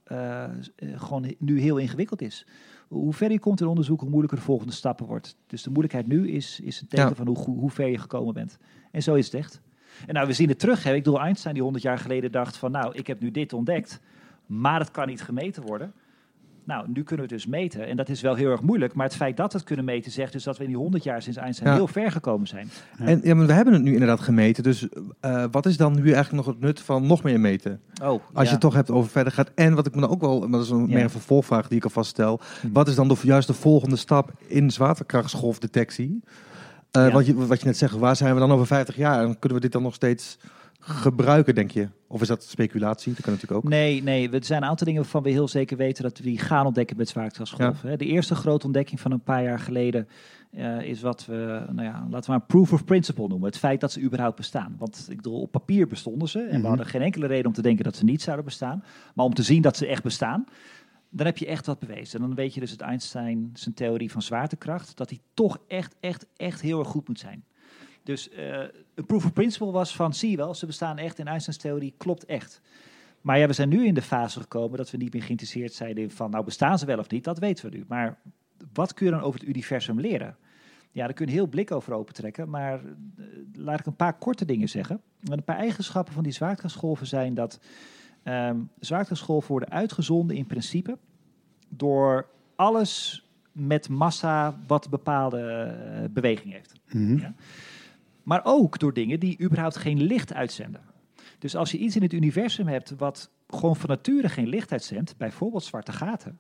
gewoon 0.96 1.34
nu 1.40 1.60
heel 1.62 1.78
ingewikkeld 1.78 2.22
is. 2.22 2.46
Hoe 2.88 3.14
ver 3.14 3.32
je 3.32 3.40
komt 3.40 3.62
in 3.62 3.68
onderzoek, 3.68 4.00
hoe 4.00 4.10
moeilijker 4.10 4.38
de 4.40 4.44
volgende 4.46 4.74
stappen 4.74 5.06
wordt. 5.06 5.36
Dus 5.48 5.64
de 5.64 5.70
moeilijkheid 5.70 6.08
nu 6.08 6.30
is, 6.32 6.60
is 6.64 6.82
een 6.82 6.88
teken 6.88 7.08
Ja. 7.10 7.16
van 7.16 7.28
hoe, 7.28 7.38
hoe 7.46 7.70
ver 7.70 7.88
je 7.88 7.98
gekomen 7.98 8.34
bent. 8.34 8.58
En 8.92 9.04
zo 9.04 9.14
is 9.16 9.26
het 9.26 9.34
echt. 9.34 9.62
En 10.08 10.14
nou, 10.14 10.28
we 10.28 10.34
zien 10.34 10.50
het 10.50 10.60
terug. 10.60 10.84
Hè. 10.84 10.94
Ik 10.94 11.04
bedoel, 11.04 11.20
Einstein 11.20 11.54
die 11.54 11.64
100 11.64 11.84
jaar 11.84 11.98
geleden 12.00 12.32
dacht 12.32 12.58
van, 12.58 12.72
nou, 12.72 12.96
ik 12.96 13.08
heb 13.08 13.20
nu 13.20 13.32
dit 13.32 13.54
ontdekt, 13.54 14.00
maar 14.46 14.80
het 14.80 14.92
kan 14.92 15.08
niet 15.08 15.22
gemeten 15.22 15.64
worden. 15.64 15.94
Nou, 16.64 16.86
nu 16.88 17.04
kunnen 17.04 17.28
we 17.28 17.34
het 17.34 17.44
dus 17.44 17.52
meten. 17.52 17.88
En 17.88 17.96
dat 17.96 18.10
is 18.10 18.22
wel 18.22 18.36
heel 18.36 18.52
erg 18.52 18.62
moeilijk. 18.62 18.94
Maar 18.94 19.06
het 19.06 19.16
feit 19.16 19.38
dat 19.38 19.52
we 19.52 19.58
het 19.58 19.68
kunnen 19.68 19.86
meten 19.86 20.12
zegt 20.12 20.32
dus 20.32 20.44
dat 20.44 20.58
we 20.58 20.64
in 20.64 20.70
die 20.70 20.78
100 20.78 21.04
jaar 21.04 21.22
sinds 21.22 21.38
Einstein 21.38 21.70
Ja. 21.70 21.76
heel 21.76 21.88
ver 21.88 22.12
gekomen 22.12 22.48
zijn. 22.48 22.70
Ja. 22.98 23.06
En 23.06 23.20
ja, 23.24 23.36
maar 23.36 23.46
we 23.46 23.54
hebben 23.54 23.74
het 23.74 23.84
nu 23.84 23.92
inderdaad 23.92 24.20
gemeten. 24.20 24.64
Dus 24.64 24.88
eh, 25.20 25.46
wat 25.52 25.66
is 25.66 25.78
dan 25.78 25.96
nu 25.96 26.12
eigenlijk 26.12 26.32
nog 26.32 26.46
het 26.46 26.60
nut 26.60 26.80
van 26.80 27.08
nog 27.08 27.24
meer 27.24 27.40
meten? 27.40 27.82
Oh, 28.04 28.22
Als 28.34 28.46
je 28.46 28.52
het 28.52 28.62
toch 28.62 28.74
hebt 28.74 28.92
over 28.92 29.10
verder 29.10 29.34
gaat. 29.34 29.52
En 29.56 29.74
wat 29.76 29.86
ik 29.88 29.96
me 29.96 30.02
dan 30.02 30.10
ook 30.10 30.22
wel, 30.22 30.40
maar 30.40 30.50
dat 30.50 30.64
is 30.64 30.70
een, 30.70 30.88
meer 30.88 31.04
een 31.04 31.10
vervolgvraag 31.10 31.68
die 31.68 31.78
ik 31.78 31.84
alvast 31.84 32.10
stel. 32.10 32.40
Hm. 32.62 32.72
Wat 32.72 32.88
is 32.88 32.96
dan 32.96 33.08
de, 33.08 33.16
juist 33.22 33.48
de 33.48 33.54
volgende 33.54 33.96
stap 33.96 34.32
in 34.48 34.72
zwaartekrachtsgolfdetectie? 34.72 36.24
Ja. 36.92 37.12
wat, 37.12 37.26
je, 37.26 37.46
wat 37.46 37.60
je 37.60 37.66
net 37.66 37.78
zegt, 37.78 37.96
waar 37.96 38.16
zijn 38.16 38.34
we 38.34 38.40
dan 38.40 38.52
over 38.52 38.68
50 38.68 38.96
jaar? 38.96 39.24
En 39.24 39.40
kunnen 39.40 39.58
we 39.58 39.64
dit 39.64 39.72
dan 39.72 39.82
nog 39.84 39.94
steeds 39.94 40.38
gebruiken, 40.80 41.56
denk 41.56 41.72
je? 41.72 41.88
Of 42.08 42.22
is 42.22 42.28
dat 42.28 42.44
speculatie? 42.44 43.14
Dat 43.14 43.22
kan 43.22 43.34
natuurlijk 43.34 43.64
ook. 43.66 43.70
Nee, 43.72 44.04
nee, 44.04 44.30
er 44.30 44.44
zijn 44.46 44.62
een 44.64 44.70
aantal 44.70 44.86
dingen 44.86 45.02
waarvan 45.02 45.24
we 45.24 45.30
heel 45.30 45.48
zeker 45.48 45.78
weten 45.78 46.04
dat 46.04 46.18
we 46.18 46.24
die 46.24 46.40
gaan 46.40 46.66
ontdekken 46.66 46.98
met 46.98 47.10
zwaartekrachtsgolven. 47.10 47.90
hè. 47.90 47.96
De 47.98 48.06
eerste 48.06 48.36
grote 48.36 48.66
ontdekking 48.66 49.00
van 49.00 49.12
een 49.12 49.24
paar 49.24 49.44
jaar 49.44 49.60
geleden 49.60 50.08
eh, 50.52 50.82
is 50.82 51.02
wat 51.02 51.26
we, 51.26 51.62
nou 51.72 51.88
ja, 51.88 52.08
laten 52.10 52.32
we 52.32 52.38
maar 52.38 52.46
proof 52.48 52.74
of 52.74 52.86
principle 52.86 53.28
noemen. 53.28 53.48
Het 53.48 53.58
feit 53.58 53.80
dat 53.82 53.92
ze 53.92 54.02
überhaupt 54.02 54.36
bestaan. 54.36 54.76
Want 54.78 55.06
ik 55.10 55.16
bedoel, 55.16 55.42
op 55.42 55.52
papier 55.52 55.88
bestonden 55.88 56.28
ze 56.28 56.40
en 56.40 56.48
Mhm. 56.54 56.62
we 56.62 56.68
hadden 56.68 56.86
geen 56.86 57.02
enkele 57.02 57.28
reden 57.28 57.46
om 57.46 57.54
te 57.54 57.62
denken 57.62 57.84
dat 57.84 57.96
ze 57.96 58.04
niet 58.04 58.22
zouden 58.22 58.46
bestaan. 58.46 58.84
Maar 59.14 59.26
om 59.26 59.34
te 59.34 59.44
zien 59.44 59.62
dat 59.62 59.78
ze 59.78 59.88
echt 59.88 60.04
bestaan, 60.04 60.46
dan 61.10 61.26
heb 61.26 61.38
je 61.38 61.46
echt 61.46 61.66
wat 61.66 61.80
bewezen. 61.80 62.20
En 62.20 62.28
dan 62.28 62.36
weet 62.36 62.54
je 62.54 62.60
dus 62.60 62.70
dat 62.70 62.88
Einstein 62.88 63.50
zijn 63.54 63.76
theorie 63.76 64.12
van 64.12 64.22
zwaartekracht, 64.22 64.98
dat 64.98 65.10
die 65.10 65.22
toch 65.34 65.58
echt, 65.68 65.96
echt, 66.00 66.26
echt 66.38 66.62
heel 66.62 66.80
erg 66.80 66.88
goed 66.88 67.08
moet 67.08 67.20
zijn. 67.20 67.44
Dus 68.04 68.30
eh, 68.30 68.60
een 68.96 69.06
proof 69.06 69.26
of 69.26 69.34
principle 69.34 69.72
was 69.72 69.96
van, 69.96 70.14
zie 70.14 70.30
je 70.30 70.38
wel, 70.38 70.54
ze 70.54 70.66
bestaan 70.66 70.98
echt 70.98 71.20
en 71.20 71.28
Einsteins 71.28 71.60
theorie 71.60 71.94
klopt 71.98 72.26
echt. 72.26 72.62
Maar 73.22 73.40
ja, 73.40 73.48
we 73.48 73.54
zijn 73.54 73.70
nu 73.70 73.86
in 73.86 73.94
de 73.94 74.02
fase 74.02 74.40
gekomen 74.40 74.78
dat 74.78 74.92
we 74.92 74.98
niet 74.98 75.14
meer 75.14 75.24
geïnteresseerd 75.24 75.74
zijn 75.74 75.96
in 75.96 76.12
van, 76.12 76.30
nou 76.30 76.44
bestaan 76.44 76.80
ze 76.80 76.86
wel 76.86 77.00
of 77.00 77.10
niet, 77.10 77.24
dat 77.24 77.40
weten 77.40 77.70
we 77.70 77.78
nu. 77.78 77.86
Maar 77.88 78.18
wat 78.74 78.94
kun 78.94 79.06
je 79.06 79.12
dan 79.12 79.22
over 79.22 79.40
het 79.40 79.50
universum 79.50 80.00
leren? 80.00 80.38
Ja, 80.92 81.06
daar 81.06 81.14
kun 81.14 81.26
je 81.26 81.32
heel 81.32 81.48
blik 81.48 81.72
over 81.72 81.94
opentrekken, 81.94 82.50
maar 82.50 82.74
eh, 82.74 83.26
laat 83.54 83.80
ik 83.80 83.86
een 83.86 83.96
paar 83.96 84.18
korte 84.18 84.46
dingen 84.46 84.70
zeggen. 84.70 85.02
En 85.24 85.32
een 85.32 85.44
paar 85.44 85.58
eigenschappen 85.58 86.14
van 86.14 86.24
die 86.24 86.32
zwaartekrachtsgolven 86.32 87.08
zijn 87.08 87.34
dat 87.34 87.60
ehm 88.30 88.58
zwaartekrachtsgolven 88.80 89.52
worden 89.52 89.70
uitgezonden 89.70 90.36
in 90.36 90.46
principe 90.46 90.98
door 91.70 92.30
alles 92.56 93.24
met 93.52 93.90
massa 93.90 94.60
wat 94.68 94.90
bepaalde 94.90 95.42
eh, 95.42 96.04
beweging 96.10 96.54
heeft. 96.54 96.74
Mhm. 96.92 97.18
Ja. 97.18 97.34
Maar 98.24 98.42
ook 98.44 98.80
door 98.80 98.94
dingen 98.94 99.20
die 99.20 99.42
überhaupt 99.42 99.78
geen 99.78 100.02
licht 100.02 100.34
uitzenden. 100.34 100.82
Dus 101.40 101.56
als 101.56 101.72
je 101.72 101.78
iets 101.78 101.96
in 101.96 102.02
het 102.02 102.14
universum 102.14 102.68
hebt 102.68 102.94
wat 102.98 103.32
gewoon 103.48 103.76
van 103.76 103.90
nature 103.90 104.30
geen 104.30 104.48
licht 104.48 104.72
uitzendt, 104.72 105.18
bijvoorbeeld 105.18 105.64
zwarte 105.64 105.92
gaten, 105.92 106.40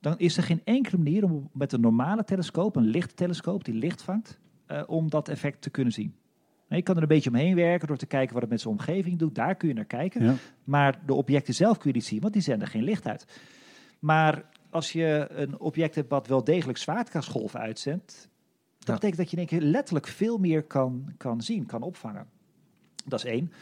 dan 0.00 0.18
is 0.18 0.36
er 0.36 0.42
geen 0.42 0.60
enkele 0.64 0.96
manier 0.96 1.24
om 1.24 1.50
met 1.52 1.72
een 1.72 1.80
normale 1.80 2.24
telescoop, 2.24 2.76
een 2.76 2.86
lichttelescoop 2.86 3.64
die 3.64 3.74
licht 3.74 4.02
vangt, 4.02 4.38
eh, 4.66 4.82
om 4.86 5.10
dat 5.10 5.28
effect 5.28 5.62
te 5.62 5.70
kunnen 5.70 5.92
zien. 5.92 6.14
Je 6.76 6.82
kan 6.82 6.96
er 6.96 7.02
een 7.02 7.08
beetje 7.08 7.30
omheen 7.30 7.54
werken 7.54 7.88
door 7.88 7.96
te 7.96 8.06
kijken 8.06 8.32
wat 8.32 8.42
het 8.42 8.50
met 8.50 8.60
zijn 8.60 8.74
omgeving 8.74 9.18
doet. 9.18 9.34
Daar 9.34 9.54
kun 9.54 9.68
je 9.68 9.74
naar 9.74 9.84
kijken. 9.84 10.24
Ja. 10.24 10.34
Maar 10.64 11.00
de 11.06 11.14
objecten 11.14 11.54
zelf 11.54 11.78
kun 11.78 11.88
je 11.90 11.96
niet 11.96 12.04
zien, 12.06 12.20
want 12.20 12.32
die 12.32 12.42
zenden 12.42 12.68
geen 12.68 12.82
licht 12.82 13.06
uit. 13.06 13.26
Maar 13.98 14.44
als 14.70 14.92
je 14.92 15.26
een 15.30 15.58
object 15.60 15.94
hebt 15.94 16.10
wat 16.10 16.26
wel 16.26 16.44
degelijk 16.44 16.78
zwaartekrachtsgolven 16.78 17.60
uitzendt, 17.60 18.28
dat 18.78 18.88
Ja. 18.88 18.94
betekent 18.94 19.16
dat 19.16 19.30
je 19.30 19.36
in 19.36 19.48
één 19.48 19.58
keer 19.60 19.68
letterlijk 19.68 20.06
veel 20.06 20.38
meer 20.38 20.62
kan, 20.62 21.12
kan 21.16 21.40
zien, 21.42 21.66
kan 21.66 21.82
opvangen. 21.82 22.26
Dat 23.04 23.18
is 23.18 23.30
één. 23.30 23.52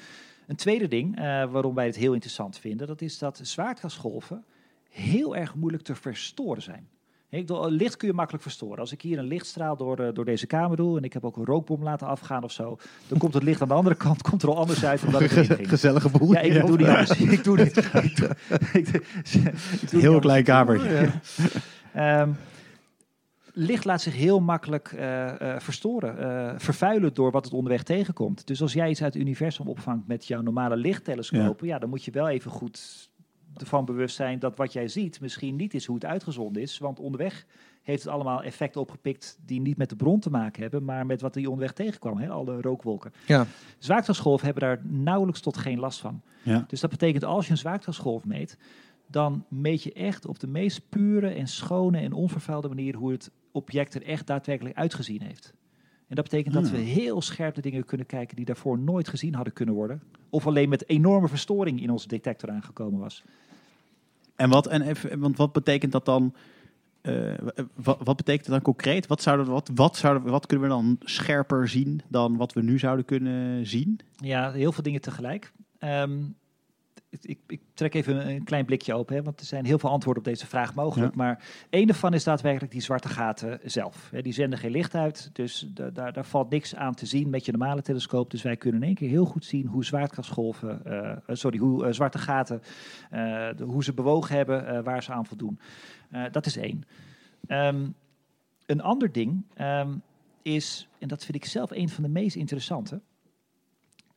Een 0.46 0.56
tweede 0.56 0.88
ding 0.88 1.16
eh, 1.16 1.22
waarom 1.50 1.74
wij 1.74 1.86
het 1.86 1.96
heel 1.96 2.12
interessant 2.12 2.58
vinden, 2.58 2.86
dat 2.86 3.00
is 3.00 3.18
dat 3.18 3.40
zwaartekrachtsgolven 3.42 4.44
heel 4.90 5.36
erg 5.36 5.54
moeilijk 5.54 5.82
te 5.82 5.94
verstoren 5.94 6.62
zijn. 6.62 6.88
Ik 7.30 7.46
bedoel, 7.46 7.70
licht 7.70 7.96
kun 7.96 8.08
je 8.08 8.14
makkelijk 8.14 8.42
verstoren. 8.42 8.78
Als 8.78 8.92
ik 8.92 9.02
hier 9.02 9.18
een 9.18 9.26
lichtstraal 9.26 9.76
door, 9.76 9.98
eh, 9.98 10.14
door 10.14 10.24
deze 10.24 10.46
kamer 10.46 10.76
doe 10.76 10.96
en 10.96 11.04
ik 11.04 11.12
heb 11.12 11.24
ook 11.24 11.36
een 11.36 11.44
rookbom 11.44 11.82
laten 11.82 12.06
afgaan 12.06 12.44
of 12.44 12.52
zo, 12.52 12.78
dan 13.08 13.18
komt 13.18 13.34
het 13.34 13.42
licht 13.42 13.62
aan 13.62 13.68
de 13.68 13.74
andere 13.74 13.94
kant 13.94 14.22
komt 14.22 14.42
er 14.42 14.48
al 14.48 14.56
anders 14.56 14.84
uit 14.84 15.00
dan 15.00 15.10
dat 15.12 15.20
het 15.20 15.30
erin 15.30 15.44
ging. 15.44 15.68
Gezellige 15.68 16.08
boel. 16.08 16.32
Ja, 16.32 16.40
ik 16.40 16.66
doe 16.66 16.76
niet 16.76 16.86
anders. 16.86 17.10
Ik 17.38 17.44
doe 17.44 17.56
niet. 17.56 17.76
Ik 17.76 17.92
doe, 18.16 18.30
ik 18.72 18.92
doe- 18.92 19.02
ik 19.80 19.90
doe 19.90 20.00
Heel 20.00 20.18
klein 20.18 20.44
kamertje. 20.44 21.10
Ehm, 21.92 22.30
licht 23.52 23.84
laat 23.84 24.02
zich 24.02 24.14
heel 24.14 24.40
makkelijk 24.40 24.92
eh, 24.92 25.54
eh, 25.54 25.60
verstoren, 25.60 26.60
vervuilen 26.60 27.14
door 27.14 27.30
wat 27.30 27.44
het 27.44 27.54
onderweg 27.54 27.82
tegenkomt. 27.82 28.46
Dus 28.46 28.62
als 28.62 28.72
jij 28.72 28.90
iets 28.90 29.02
uit 29.02 29.12
het 29.14 29.22
universum 29.22 29.68
opvangt 29.68 30.06
met 30.06 30.26
jouw 30.26 30.40
normale 30.40 30.76
lichttelescopen, 30.76 31.66
ja. 31.66 31.78
dan 31.78 31.88
moet 31.88 32.04
je 32.04 32.10
wel 32.10 32.28
even 32.28 32.50
goed 32.50 33.08
ervan 33.60 33.84
bewust 33.84 34.16
zijn 34.16 34.38
dat 34.38 34.56
wat 34.56 34.72
jij 34.72 34.88
ziet 34.88 35.20
misschien 35.20 35.56
niet 35.56 35.74
is 35.74 35.86
hoe 35.86 35.94
het 35.94 36.04
uitgezonden 36.04 36.62
is. 36.62 36.78
Want 36.78 37.00
onderweg 37.00 37.46
heeft 37.82 38.02
het 38.02 38.12
allemaal 38.12 38.42
effecten 38.42 38.80
opgepikt 38.80 39.38
die 39.46 39.60
niet 39.60 39.76
met 39.76 39.88
de 39.88 39.96
bron 39.96 40.20
te 40.20 40.30
maken 40.30 40.62
hebben, 40.62 40.84
maar 40.84 41.06
met 41.06 41.20
wat 41.20 41.34
die 41.34 41.48
onderweg 41.48 41.72
tegenkwam, 41.72 42.18
hè, 42.18 42.28
alle 42.28 42.60
rookwolken. 42.60 43.12
Ja. 43.26 43.46
Hebben 44.40 44.62
daar 44.62 44.80
nauwelijks 44.84 45.40
tot 45.40 45.56
geen 45.56 45.78
last 45.78 46.00
van. 46.00 46.22
Ja. 46.42 46.64
Dus 46.68 46.80
dat 46.80 46.90
betekent 46.90 47.24
als 47.24 47.44
je 47.44 47.50
een 47.50 47.58
zwaartekrachtsgolf 47.58 48.24
meet, 48.24 48.58
dan 49.06 49.44
meet 49.48 49.82
je 49.82 49.92
echt 49.92 50.26
op 50.26 50.38
de 50.38 50.46
meest 50.46 50.88
pure 50.88 51.28
en 51.28 51.46
schone 51.46 51.98
en 51.98 52.12
onvervuilde 52.12 52.68
manier 52.68 52.94
hoe 52.94 53.12
het 53.12 53.30
object 53.52 53.94
er 53.94 54.02
echt 54.02 54.26
daadwerkelijk 54.26 54.76
uitgezien 54.76 55.22
heeft. 55.22 55.52
En 56.08 56.14
dat 56.14 56.24
betekent 56.24 56.54
dat 56.54 56.70
we 56.70 56.76
heel 56.76 57.22
scherp 57.22 57.54
de 57.54 57.60
dingen 57.60 57.84
kunnen 57.84 58.06
kijken 58.06 58.36
die 58.36 58.44
daarvoor 58.44 58.78
nooit 58.78 59.08
gezien 59.08 59.34
hadden 59.34 59.52
kunnen 59.52 59.74
worden. 59.74 60.02
Of 60.30 60.46
alleen 60.46 60.68
met 60.68 60.88
enorme 60.88 61.28
verstoring 61.28 61.82
in 61.82 61.90
onze 61.90 62.08
detector 62.08 62.50
aangekomen 62.50 63.00
was. 63.00 63.24
En 64.38 64.50
wat, 64.50 64.66
en 64.66 64.96
want 65.18 65.36
wat 65.36 65.52
betekent 65.52 65.92
dat 65.92 66.04
dan? 66.04 66.34
eh, 67.00 67.64
wat, 67.74 68.16
betekent 68.16 68.44
dat 68.44 68.54
dan 68.54 68.62
concreet? 68.62 69.06
Wat, 69.06 69.22
zouden, 69.22 69.46
wat, 69.46 69.70
wat, 69.74 69.96
zouden, 69.96 70.30
wat 70.30 70.46
kunnen 70.46 70.68
we 70.68 70.74
dan 70.74 70.96
scherper 71.00 71.68
zien 71.68 72.00
dan 72.08 72.36
wat 72.36 72.52
we 72.52 72.62
nu 72.62 72.78
zouden 72.78 73.04
kunnen 73.04 73.66
zien? 73.66 74.00
Ja, 74.16 74.52
heel 74.52 74.72
veel 74.72 74.82
dingen 74.82 75.00
tegelijk. 75.00 75.52
Ehm, 75.78 76.18
ik, 77.10 77.38
ik 77.46 77.60
trek 77.74 77.94
even 77.94 78.16
een, 78.16 78.28
een 78.34 78.44
klein 78.44 78.64
blikje 78.64 78.94
open, 78.94 79.16
hè, 79.16 79.22
want 79.22 79.40
er 79.40 79.46
zijn 79.46 79.64
heel 79.64 79.78
veel 79.78 79.90
antwoorden 79.90 80.22
op 80.22 80.28
deze 80.28 80.46
vraag 80.46 80.74
mogelijk. 80.74 81.14
Maar 81.14 81.44
één 81.70 81.86
daarvan 81.86 82.14
is 82.14 82.24
daadwerkelijk 82.24 82.72
die 82.72 82.80
zwarte 82.82 83.08
gaten 83.08 83.60
zelf. 83.64 84.08
Hè, 84.10 84.22
die 84.22 84.32
zenden 84.32 84.58
geen 84.58 84.70
licht 84.70 84.94
uit, 84.94 85.30
dus 85.32 85.68
da- 85.74 85.90
daar, 85.90 86.12
daar 86.12 86.24
valt 86.24 86.50
niks 86.50 86.74
aan 86.74 86.94
te 86.94 87.06
zien 87.06 87.30
met 87.30 87.44
je 87.44 87.52
normale 87.52 87.82
telescoop. 87.82 88.30
Dus 88.30 88.42
wij 88.42 88.56
kunnen 88.56 88.80
in 88.80 88.86
één 88.86 88.96
keer 88.96 89.08
heel 89.08 89.24
goed 89.24 89.44
zien 89.44 89.66
hoe 89.66 89.84
zwaartekrachtsgolven, 89.84 90.84
eh, 90.84 91.10
eh, 91.10 91.18
sorry, 91.26 91.58
hoe 91.58 91.86
eh, 91.86 91.92
zwarte 91.92 92.18
gaten, 92.18 92.62
de- 93.10 93.64
hoe 93.64 93.84
ze 93.84 93.92
bewogen 93.92 94.36
hebben, 94.36 94.84
waar 94.84 95.02
ze 95.02 95.12
aan 95.12 95.26
voldoen. 95.26 95.58
Dat 96.30 96.46
is 96.46 96.56
één. 96.56 96.84
Ehm, 97.46 97.88
een 98.66 98.80
ander 98.80 99.12
ding 99.12 99.44
ehm, 99.54 99.94
is, 100.42 100.88
en 100.98 101.08
dat 101.08 101.24
vind 101.24 101.36
ik 101.36 101.44
zelf 101.44 101.70
een 101.70 101.88
van 101.88 102.02
de 102.02 102.08
meest 102.08 102.36
interessante, 102.36 103.00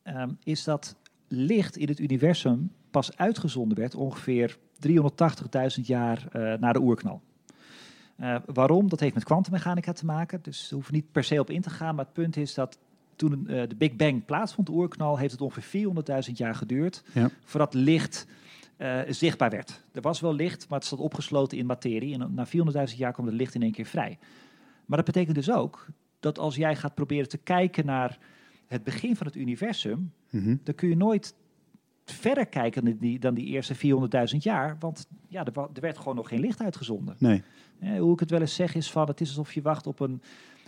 ehm, 0.02 0.30
is 0.44 0.64
dat 0.64 0.96
licht 1.28 1.76
in 1.76 1.88
het 1.88 1.98
universum 1.98 2.70
pas 2.92 3.16
uitgezonden 3.16 3.78
werd 3.78 3.94
ongeveer 3.94 4.58
380.000 4.88 5.82
jaar 5.82 6.26
eh, 6.32 6.58
na 6.60 6.72
de 6.72 6.80
oerknal. 6.80 7.22
Eh, 8.16 8.36
waarom? 8.46 8.88
Dat 8.88 9.00
heeft 9.00 9.14
met 9.14 9.24
kwantummechanica 9.24 9.92
te 9.92 10.04
maken. 10.04 10.38
Dus 10.42 10.60
daar 10.62 10.70
hoeven 10.72 10.90
we 10.90 10.96
niet 10.96 11.12
per 11.12 11.24
se 11.24 11.40
op 11.40 11.50
in 11.50 11.60
te 11.60 11.70
gaan. 11.70 11.94
Maar 11.94 12.04
het 12.04 12.14
punt 12.14 12.36
is 12.36 12.54
dat 12.54 12.78
toen 13.16 13.46
eh, 13.48 13.68
de 13.68 13.74
Big 13.76 13.96
Bang 13.96 14.24
plaatsvond, 14.24 14.66
de 14.66 14.72
oerknal, 14.72 15.18
heeft 15.18 15.32
het 15.32 15.40
ongeveer 15.40 15.84
400.000 16.28 16.32
jaar 16.36 16.54
geduurd 16.54 17.02
Ja. 17.14 17.30
voordat 17.44 17.74
licht 17.74 18.26
zichtbaar 19.08 19.50
werd. 19.50 19.84
Er 19.92 20.00
was 20.00 20.20
wel 20.20 20.34
licht, 20.34 20.68
maar 20.68 20.78
het 20.78 20.88
zat 20.88 20.98
opgesloten 20.98 21.58
in 21.58 21.66
materie. 21.66 22.14
En 22.18 22.34
na 22.34 22.46
400.000 22.46 22.96
jaar 22.98 23.12
kwam 23.12 23.26
het 23.26 23.34
licht 23.34 23.54
in 23.54 23.62
één 23.62 23.72
keer 23.72 23.84
vrij. 23.84 24.18
Maar 24.86 24.96
dat 24.96 25.06
betekent 25.06 25.34
dus 25.36 25.50
ook 25.50 25.86
dat 26.20 26.38
als 26.38 26.56
jij 26.56 26.76
gaat 26.76 26.94
proberen 26.94 27.28
te 27.28 27.38
kijken 27.38 27.86
naar 27.86 28.18
het 28.66 28.84
begin 28.84 29.16
van 29.16 29.26
het 29.26 29.36
universum, 29.36 30.12
Mhm. 30.30 30.56
dan 30.62 30.74
kun 30.74 30.88
je 30.88 30.96
nooit 30.96 31.34
verder 32.04 32.46
kijken 32.46 32.84
dan 32.84 32.96
die, 32.98 33.18
dan 33.18 33.34
die 33.34 33.46
eerste 33.46 33.74
400.000 33.76 34.36
jaar. 34.38 34.76
Want 34.78 35.06
ja, 35.28 35.44
er, 35.44 35.52
er 35.74 35.80
werd 35.80 35.98
gewoon 35.98 36.16
nog 36.16 36.28
geen 36.28 36.40
licht 36.40 36.60
uitgezonden. 36.60 37.16
Nee. 37.18 37.42
Hoe 37.98 38.12
ik 38.12 38.20
het 38.20 38.30
wel 38.30 38.40
eens 38.40 38.54
zeg 38.54 38.74
is 38.74 38.90
van, 38.90 39.06
het 39.06 39.20
is 39.20 39.28
alsof 39.28 39.52
je 39.52 39.62
wacht 39.62 39.86
op 39.86 40.00
een, 40.00 40.22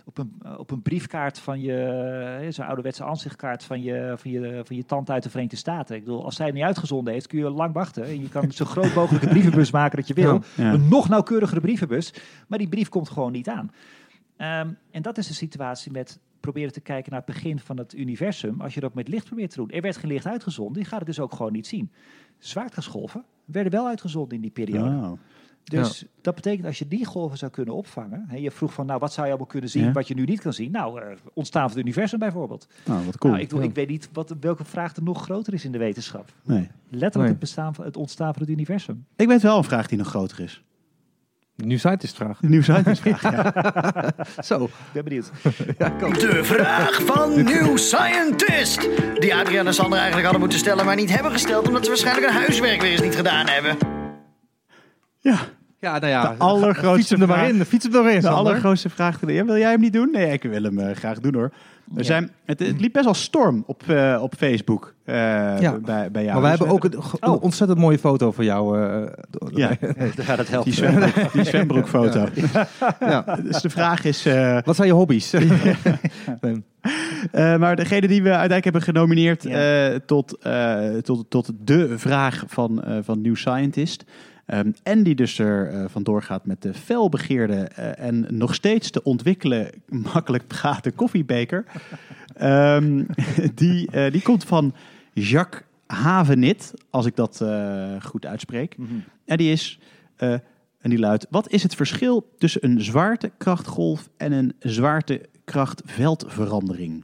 op 0.05 0.17
een, 0.17 0.41
op 0.57 0.71
een 0.71 0.81
briefkaart 0.81 1.39
van 1.39 1.61
je, 1.61 2.47
zo'n 2.49 2.65
ouderwetse 2.65 3.03
aanzichtkaart 3.03 3.63
van 3.63 3.81
je, 3.81 4.13
van, 4.17 4.31
je, 4.31 4.61
van 4.65 4.75
je 4.75 4.85
tante 4.85 5.11
uit 5.11 5.23
de 5.23 5.29
Verenigde 5.29 5.57
Staten. 5.57 5.95
Ik 5.95 6.03
bedoel, 6.03 6.23
als 6.23 6.35
zij 6.35 6.45
het 6.45 6.55
niet 6.55 6.63
uitgezonden 6.63 7.13
heeft, 7.13 7.27
kun 7.27 7.39
je 7.39 7.49
lang 7.49 7.73
wachten. 7.73 8.03
En 8.03 8.21
je 8.21 8.29
kan 8.29 8.51
zo 8.51 8.65
groot 8.65 8.93
mogelijke 8.93 9.27
brievenbus 9.35 9.71
maken 9.71 9.97
dat 9.97 10.07
je 10.07 10.13
wil. 10.13 10.41
Ja. 10.55 10.63
Ja. 10.63 10.73
Een 10.73 10.87
nog 10.87 11.09
nauwkeurigere 11.09 11.61
brievenbus. 11.61 12.13
Maar 12.47 12.57
die 12.57 12.69
brief 12.69 12.89
komt 12.89 13.09
gewoon 13.09 13.31
niet 13.31 13.49
aan. 13.49 13.71
Ehm, 14.37 14.69
en 14.91 15.01
dat 15.01 15.17
is 15.17 15.27
de 15.27 15.33
situatie 15.33 15.91
met 15.91 16.19
proberen 16.45 16.71
te 16.73 16.81
kijken 16.81 17.11
naar 17.11 17.21
het 17.25 17.33
begin 17.33 17.59
van 17.59 17.77
het 17.77 17.93
universum. 17.95 18.61
Als 18.61 18.73
je 18.73 18.79
dat 18.79 18.93
met 18.93 19.07
licht 19.07 19.25
probeert 19.25 19.49
te 19.51 19.57
doen. 19.57 19.69
Er 19.69 19.81
werd 19.81 19.97
geen 19.97 20.09
licht 20.11 20.25
uitgezonden. 20.25 20.81
Je 20.81 20.87
gaat 20.87 20.97
het 20.99 21.07
dus 21.07 21.19
ook 21.19 21.33
gewoon 21.33 21.51
niet 21.51 21.67
zien. 21.67 21.91
Zwaartekrachtsgolven 22.37 23.23
werden 23.45 23.71
wel 23.71 23.87
uitgezonden 23.87 24.35
in 24.35 24.41
die 24.41 24.51
periode. 24.51 24.95
Oh. 24.95 25.11
Dus 25.63 26.05
dat 26.21 26.35
betekent 26.35 26.65
als 26.65 26.79
je 26.79 26.87
die 26.87 27.05
golven 27.05 27.37
zou 27.37 27.51
kunnen 27.51 27.73
opvangen. 27.75 28.25
Hè, 28.27 28.35
je 28.37 28.51
vroeg 28.51 28.73
van, 28.73 28.85
nou, 28.85 28.99
wat 28.99 29.13
zou 29.13 29.25
je 29.25 29.31
allemaal 29.31 29.51
kunnen 29.51 29.69
zien 29.69 29.83
Ja. 29.83 29.91
wat 29.91 30.07
je 30.07 30.13
nu 30.13 30.23
niet 30.23 30.41
kan 30.41 30.53
zien? 30.53 30.71
Nou, 30.71 31.01
eh, 31.01 31.15
ontstaan 31.33 31.61
van 31.69 31.77
het 31.77 31.85
universum 31.87 32.19
bijvoorbeeld. 32.19 32.67
Nou, 32.85 33.05
wat 33.05 33.17
cool. 33.17 33.33
Nou, 33.33 33.45
ik, 33.45 33.51
ik 33.53 33.75
weet 33.75 33.87
niet 33.89 34.09
wat, 34.13 34.35
welke 34.39 34.65
vraag 34.65 34.95
er 34.95 35.03
nog 35.03 35.23
groter 35.23 35.53
is 35.53 35.65
in 35.65 35.71
de 35.71 35.77
wetenschap. 35.77 36.33
nee. 36.43 36.69
Letterlijk 36.89 37.15
Nee. 37.15 37.27
het, 37.27 37.39
bestaan 37.39 37.75
van, 37.75 37.85
het 37.85 37.97
ontstaan 37.97 38.33
van 38.33 38.41
het 38.41 38.51
universum. 38.51 39.05
ik 39.15 39.27
weet 39.27 39.41
wel 39.41 39.57
een 39.57 39.63
vraag 39.63 39.87
die 39.87 39.97
nog 39.97 40.07
groter 40.07 40.39
is. 40.39 40.63
Nu 41.55 41.77
scientist 41.77 42.15
vraag. 42.15 42.37
De 42.39 42.47
nieuwsvraag. 42.49 43.03
ja. 43.03 43.53
Zo. 44.43 44.63
Ik 44.63 44.71
ben 44.93 45.03
benieuwd. 45.03 45.31
De 46.19 46.39
vraag 46.43 47.01
van 47.05 47.33
New 47.43 47.77
Scientist. 47.77 48.87
Die 49.19 49.35
Adriaan 49.35 49.67
en 49.67 49.73
Sander 49.73 49.93
eigenlijk 49.93 50.23
hadden 50.23 50.39
moeten 50.41 50.59
stellen, 50.59 50.85
maar 50.85 50.95
niet 50.95 51.09
hebben 51.15 51.31
gesteld. 51.31 51.67
Omdat 51.67 51.83
ze 51.83 51.89
waarschijnlijk 51.89 52.27
hun 52.31 52.35
huiswerk 52.41 52.81
weer 52.81 52.91
eens 52.91 53.01
niet 53.01 53.15
gedaan 53.15 53.47
hebben. 53.47 53.77
ja. 55.19 55.37
Ja, 55.79 55.99
nou 55.99 56.11
ja. 56.11 56.21
De 56.31 56.37
allergrootste 56.37 56.95
Fiets 56.97 57.09
hem 57.09 57.21
er 57.21 57.27
maar 57.27 57.37
vraag. 57.37 57.49
in. 57.49 57.65
Fiets 57.65 57.83
hem 57.85 57.93
er 57.95 58.03
maar 58.03 58.11
in, 58.11 58.19
De 58.19 58.25
Sander. 58.25 58.39
allergrootste 58.45 58.89
vraag. 58.89 59.19
Wil 59.19 59.57
jij 59.57 59.71
hem 59.71 59.79
niet 59.79 59.93
doen? 59.93 60.11
Nee, 60.11 60.31
ik 60.31 60.43
wil 60.43 60.63
hem 60.63 60.79
eh, 60.79 60.95
graag 60.95 61.19
doen 61.19 61.33
hoor. 61.33 61.51
Er 61.91 61.97
Ja. 61.97 62.03
zijn, 62.03 62.31
het, 62.45 62.59
het 62.59 62.79
liep 62.81 62.93
best 62.93 63.05
wel 63.05 63.13
storm 63.13 63.63
op, 63.67 63.83
eh, 63.87 64.19
op 64.21 64.33
Facebook 64.37 64.93
eh, 65.03 65.15
Ja. 65.59 65.77
bij, 65.79 66.11
bij 66.11 66.23
jou. 66.23 66.33
Maar 66.33 66.41
wij 66.41 66.49
Dus 66.57 66.59
hebben 66.59 66.75
ook 66.75 66.83
een, 66.83 66.93
een 67.19 67.29
Oh. 67.35 67.43
ontzettend 67.43 67.79
mooie 67.79 67.97
foto 67.99 68.31
van 68.31 68.45
jou. 68.45 68.81
eh, 68.81 69.01
Ja. 69.61 69.77
Ja, 70.27 70.35
dat 70.35 70.47
helpt. 70.47 70.65
Die, 70.65 70.73
zwembroek, 70.73 71.31
die 71.33 71.43
zwembroekfoto. 71.43 72.27
ja. 72.99 73.37
Dus 73.43 73.61
de 73.61 73.69
vraag 73.69 74.03
is... 74.03 74.25
eh, 74.25 74.57
Wat 74.63 74.75
zijn 74.75 74.87
je 74.87 74.93
hobby's? 74.93 75.33
Maar 77.59 77.75
degene 77.75 78.07
die 78.07 78.21
we 78.23 78.29
uiteindelijk 78.29 78.63
hebben 78.63 78.81
genomineerd 78.81 79.43
Ja. 79.43 79.89
eh, 79.89 79.95
tot, 80.05 80.37
eh, 80.41 80.79
tot, 80.97 81.29
tot 81.29 81.51
de 81.61 81.93
vraag 81.99 82.43
van, 82.47 82.83
eh, 82.83 82.97
van 83.01 83.21
New 83.21 83.35
Scientist. 83.35 84.03
Ehm, 84.45 84.71
en 84.83 85.03
die 85.03 85.15
dus 85.15 85.39
er 85.39 85.69
eh, 85.69 85.85
vandoor 85.87 86.23
gaat 86.23 86.45
met 86.45 86.61
de 86.61 86.73
felbegeerde 86.73 87.55
eh, 87.55 88.05
en 88.05 88.25
nog 88.29 88.53
steeds 88.53 88.89
te 88.89 89.03
ontwikkelen 89.03 89.69
makkelijk 90.13 90.47
praten 90.47 90.95
koffiebeker. 90.95 91.65
Ehm, 92.35 93.03
die, 93.55 93.91
eh, 93.91 94.11
die 94.11 94.21
komt 94.21 94.43
van 94.43 94.73
Jacques 95.13 95.63
Havenit, 95.85 96.73
als 96.89 97.05
ik 97.05 97.15
dat 97.15 97.43
goed 98.01 98.25
uitspreek. 98.25 98.77
Mhm. 98.77 98.93
En 99.25 99.37
die 99.37 99.51
is, 99.51 99.79
en 100.17 100.89
die 100.89 100.99
luidt, 100.99 101.27
wat 101.29 101.49
is 101.49 101.63
het 101.63 101.75
verschil 101.75 102.29
tussen 102.37 102.65
een 102.65 102.81
zwaartekrachtgolf 102.81 104.09
en 104.17 104.31
een 104.31 104.55
zwaartekrachtveldverandering? 104.59 107.03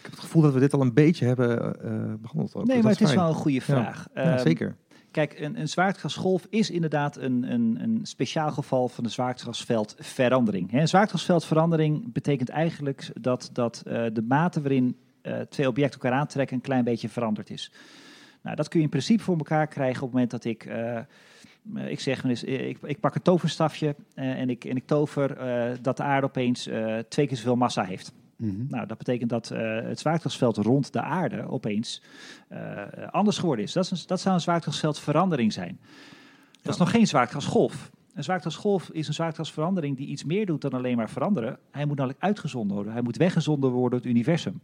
Ik 0.00 0.02
heb 0.02 0.10
het 0.10 0.19
gevoel 0.30 0.42
dat 0.42 0.54
we 0.54 0.60
dit 0.60 0.74
al 0.74 0.80
een 0.80 0.94
beetje 0.94 1.26
hebben 1.26 1.82
eh, 1.82 1.90
behandeld. 2.20 2.54
Ook. 2.54 2.66
Nee, 2.66 2.74
Dat 2.74 2.84
maar 2.84 2.92
het 2.92 3.00
is 3.00 3.14
wel 3.14 3.28
een 3.28 3.34
goede 3.34 3.60
vraag. 3.60 4.08
Ja, 4.14 4.22
Ehm, 4.22 4.38
zeker. 4.38 4.76
Kijk, 5.10 5.40
een, 5.40 5.60
een 5.60 5.68
zwaartekrachtsgolf 5.68 6.46
is 6.50 6.70
inderdaad 6.70 7.16
een, 7.16 7.52
een, 7.52 7.78
een 7.80 8.00
speciaal 8.02 8.50
geval 8.50 8.88
van 8.88 9.04
de 9.04 9.10
zwaartekrachtsveldverandering. 9.10 10.70
Hè, 10.70 10.80
Een 10.80 10.88
zwaartekrachtsveldverandering 10.88 12.12
betekent 12.12 12.48
eigenlijk 12.48 13.10
dat, 13.20 13.50
dat 13.52 13.82
eh, 13.86 14.04
de 14.12 14.22
mate 14.22 14.60
waarin 14.60 14.96
twee 15.48 15.68
objecten 15.68 16.00
elkaar 16.00 16.18
aantrekken 16.18 16.56
een 16.56 16.62
klein 16.62 16.84
beetje 16.84 17.08
veranderd 17.08 17.50
is. 17.50 17.72
Nou, 18.42 18.56
dat 18.56 18.68
kun 18.68 18.78
je 18.78 18.84
in 18.84 18.90
principe 18.90 19.22
voor 19.22 19.36
elkaar 19.36 19.66
krijgen 19.66 20.02
op 20.02 20.02
het 20.02 20.12
moment 20.12 20.30
dat 20.30 20.44
ik, 20.44 20.68
ik 21.86 22.00
zeg 22.00 22.22
maar 22.22 22.30
eens, 22.30 22.44
ik, 22.44 22.78
ik 22.82 23.00
pak 23.00 23.14
een 23.14 23.22
toverstafje 23.22 23.94
en, 24.14 24.50
ik, 24.50 24.64
en 24.64 24.76
ik 24.76 24.86
tover 24.86 25.36
dat 25.82 25.96
de 25.96 26.02
aarde 26.02 26.26
opeens 26.26 26.68
twee 27.08 27.26
keer 27.26 27.36
zoveel 27.36 27.56
massa 27.56 27.84
heeft. 27.84 28.12
Mhm. 28.40 28.64
Nou, 28.68 28.86
dat 28.86 28.98
betekent 28.98 29.30
dat 29.30 29.50
eh, 29.50 29.60
het 29.60 29.98
zwaartekrachtsveld 29.98 30.56
rond 30.56 30.92
de 30.92 31.02
aarde 31.02 31.48
opeens 31.48 32.02
eh, 32.48 32.82
anders 33.10 33.38
geworden 33.38 33.64
is. 33.64 33.72
Dat, 33.72 33.84
is 33.84 33.90
een, 33.90 33.98
dat 34.06 34.20
zou 34.20 34.34
een 34.34 34.40
zwaartekrachtsveldverandering 34.40 35.52
zijn. 35.52 35.80
Dat 36.62 36.72
is 36.72 36.78
nog 36.78 36.90
geen 36.90 37.06
zwaartekrachtsgolf. 37.06 37.90
Een 38.14 38.22
zwaartekrachtsgolf 38.22 38.90
is 38.90 39.08
een 39.08 39.14
zwaartekrachtsverandering 39.14 39.96
die 39.96 40.06
iets 40.06 40.24
meer 40.24 40.46
doet 40.46 40.60
dan 40.60 40.72
alleen 40.72 40.96
maar 40.96 41.10
veranderen. 41.10 41.58
Hij 41.70 41.84
moet 41.86 41.96
namelijk 41.96 42.22
uitgezonden 42.22 42.74
worden. 42.74 42.92
Hij 42.92 43.02
moet 43.02 43.16
weggezonden 43.16 43.70
worden 43.70 43.90
door 43.90 43.98
het 43.98 44.08
universum. 44.08 44.60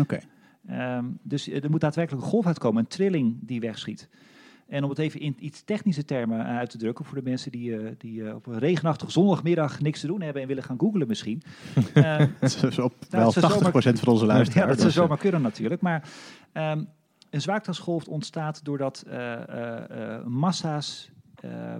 Oké. 0.00 0.18
Ehm, 0.66 1.04
dus 1.22 1.48
er 1.48 1.70
moet 1.70 1.80
daadwerkelijk 1.80 2.24
een 2.24 2.30
golf 2.30 2.46
uitkomen, 2.46 2.82
een 2.82 2.88
trilling 2.88 3.36
die 3.40 3.60
wegschiet. 3.60 4.08
En 4.68 4.84
om 4.84 4.90
het 4.90 4.98
even 4.98 5.20
in 5.20 5.36
iets 5.38 5.62
technische 5.62 6.04
termen 6.04 6.46
eh, 6.46 6.56
uit 6.56 6.70
te 6.70 6.78
drukken, 6.78 7.04
voor 7.04 7.16
de 7.16 7.22
mensen 7.30 7.50
die, 7.50 7.76
eh, 7.76 7.92
die 7.98 8.28
eh, 8.28 8.34
op 8.34 8.46
een 8.46 8.58
regenachtige 8.58 9.10
zondagmiddag 9.10 9.80
niks 9.80 10.00
te 10.00 10.06
doen 10.06 10.20
hebben 10.20 10.42
en 10.42 10.48
willen 10.48 10.62
gaan 10.62 10.78
googlen 10.78 11.06
misschien. 11.06 11.42
Dat 12.40 12.62
is 12.62 12.78
op 12.78 12.94
Nou, 13.10 13.22
wel 13.22 13.24
het 13.24 13.34
zou 13.34 13.96
80% 13.96 13.98
van 13.98 14.12
onze 14.12 14.26
ja, 14.26 14.32
luisteraars. 14.32 14.68
dat 14.68 14.76
zou 14.78 14.86
Dus, 14.86 14.94
zomaar 14.94 15.18
kunnen 15.18 15.42
natuurlijk. 15.42 15.80
Maar 15.80 16.08
ehm, 16.52 16.84
een 17.30 17.40
zwaartekrachtsgolf 17.40 18.06
ontstaat 18.06 18.64
doordat 18.64 19.04
massa's 20.24 21.10
eh, 21.40 21.74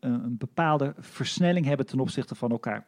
een, 0.00 0.24
een 0.24 0.36
bepaalde 0.38 0.94
versnelling 0.98 1.66
hebben 1.66 1.86
ten 1.86 2.00
opzichte 2.00 2.34
van 2.34 2.50
elkaar. 2.50 2.86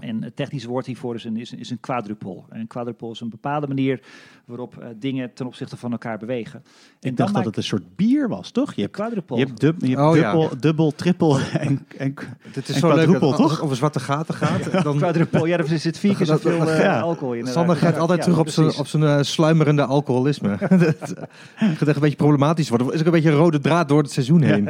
En 0.00 0.22
het 0.22 0.36
technische 0.36 0.68
woord 0.68 0.86
hiervoor 0.86 1.14
is 1.14 1.24
een, 1.24 1.36
is 1.36 1.50
een, 1.52 1.58
is 1.58 1.70
een 1.70 1.80
quadrupol. 1.80 2.44
En 2.50 2.60
een 2.60 2.66
quadrupol 2.66 3.12
is 3.12 3.20
een 3.20 3.28
bepaalde 3.28 3.66
manier 3.66 4.00
waarop 4.44 4.76
eh, 4.78 4.86
dingen 4.98 5.32
ten 5.34 5.46
opzichte 5.46 5.76
van 5.76 5.92
elkaar 5.92 6.18
bewegen. 6.18 6.62
En 7.00 7.10
Ik 7.10 7.16
dacht 7.16 7.34
dat 7.34 7.44
het 7.44 7.56
een 7.56 7.62
soort 7.62 7.96
bier 7.96 8.28
was, 8.28 8.50
toch? 8.50 8.72
Je 8.74 8.80
hebt, 8.82 8.92
quadrupol. 8.94 9.38
je 9.38 9.44
hebt, 9.44 9.60
dub, 9.60 9.80
je 9.80 9.88
hebt 9.88 10.00
Oh, 10.00 10.16
ja. 10.16 10.32
dubbel, 10.32 10.56
dubbel, 10.60 10.92
trippel 10.94 11.38
en, 11.52 11.86
en 11.98 12.14
Dit 12.52 12.68
is 12.68 12.74
en 12.74 12.80
zo 12.80 12.94
leuk. 12.94 13.20
dat 13.20 13.36
toch? 13.36 13.50
het 13.50 13.60
over 13.60 13.76
zwarte 13.76 14.00
gaten 14.00 14.34
gaat, 14.34 14.72
dan 14.84 14.96
Quadrupol, 14.96 15.46
ja, 15.46 15.56
er 15.58 15.78
zit 15.78 15.98
vier 15.98 16.14
keer 16.16 16.26
Dat- 16.26 16.40
zoveel 16.42 16.70
eh, 16.70 16.80
ja. 16.80 17.00
alcohol 17.00 17.34
in. 17.34 17.46
Sander 17.46 17.76
gaat 17.76 17.98
altijd 17.98 18.22
terug 18.22 18.38
op 18.38 18.48
zijn, 18.48 18.74
op 18.76 18.86
zijn 18.86 19.02
eh, 19.02 19.18
sluimerende 19.20 19.84
alcoholisme. 19.84 20.56
Het 20.58 21.14
gaat 21.54 21.88
echt 21.88 21.94
een 21.96 22.00
beetje 22.00 22.16
problematisch 22.16 22.68
worden. 22.68 22.86
Het 22.86 22.94
is 22.96 23.00
ook 23.00 23.06
een 23.06 23.12
beetje 23.12 23.30
een 23.30 23.36
rode 23.36 23.60
draad 23.60 23.88
door 23.88 24.02
het 24.02 24.10
seizoen 24.12 24.42
heen. 24.42 24.64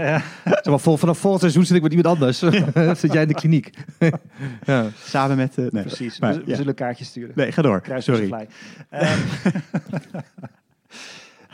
Zeg 0.45 0.65
maar, 0.65 0.81
vol- 0.81 0.97
vanaf 0.97 1.19
volgend 1.19 1.41
seizoen 1.43 1.65
zit 1.65 1.77
ik 1.77 1.83
met 1.83 1.93
iemand 1.93 2.15
anders. 2.15 2.39
zit 3.01 3.13
jij 3.13 3.23
in 3.23 3.29
de 3.29 3.35
kliniek. 3.35 3.71
ja. 4.65 4.87
Samen 5.19 5.37
met... 5.37 5.59
eh, 5.59 5.67
nee, 5.71 5.83
Precies, 5.83 6.21
maar, 6.21 6.35
we, 6.35 6.45
we 6.45 6.51
ja. 6.51 6.57
zullen 6.57 6.75
kaartjes 6.75 7.09
sturen. 7.09 7.33
Nee, 7.35 7.53
ga 7.53 7.63
door. 7.63 7.81
Kruis 7.81 8.05
Sorry. 8.05 8.29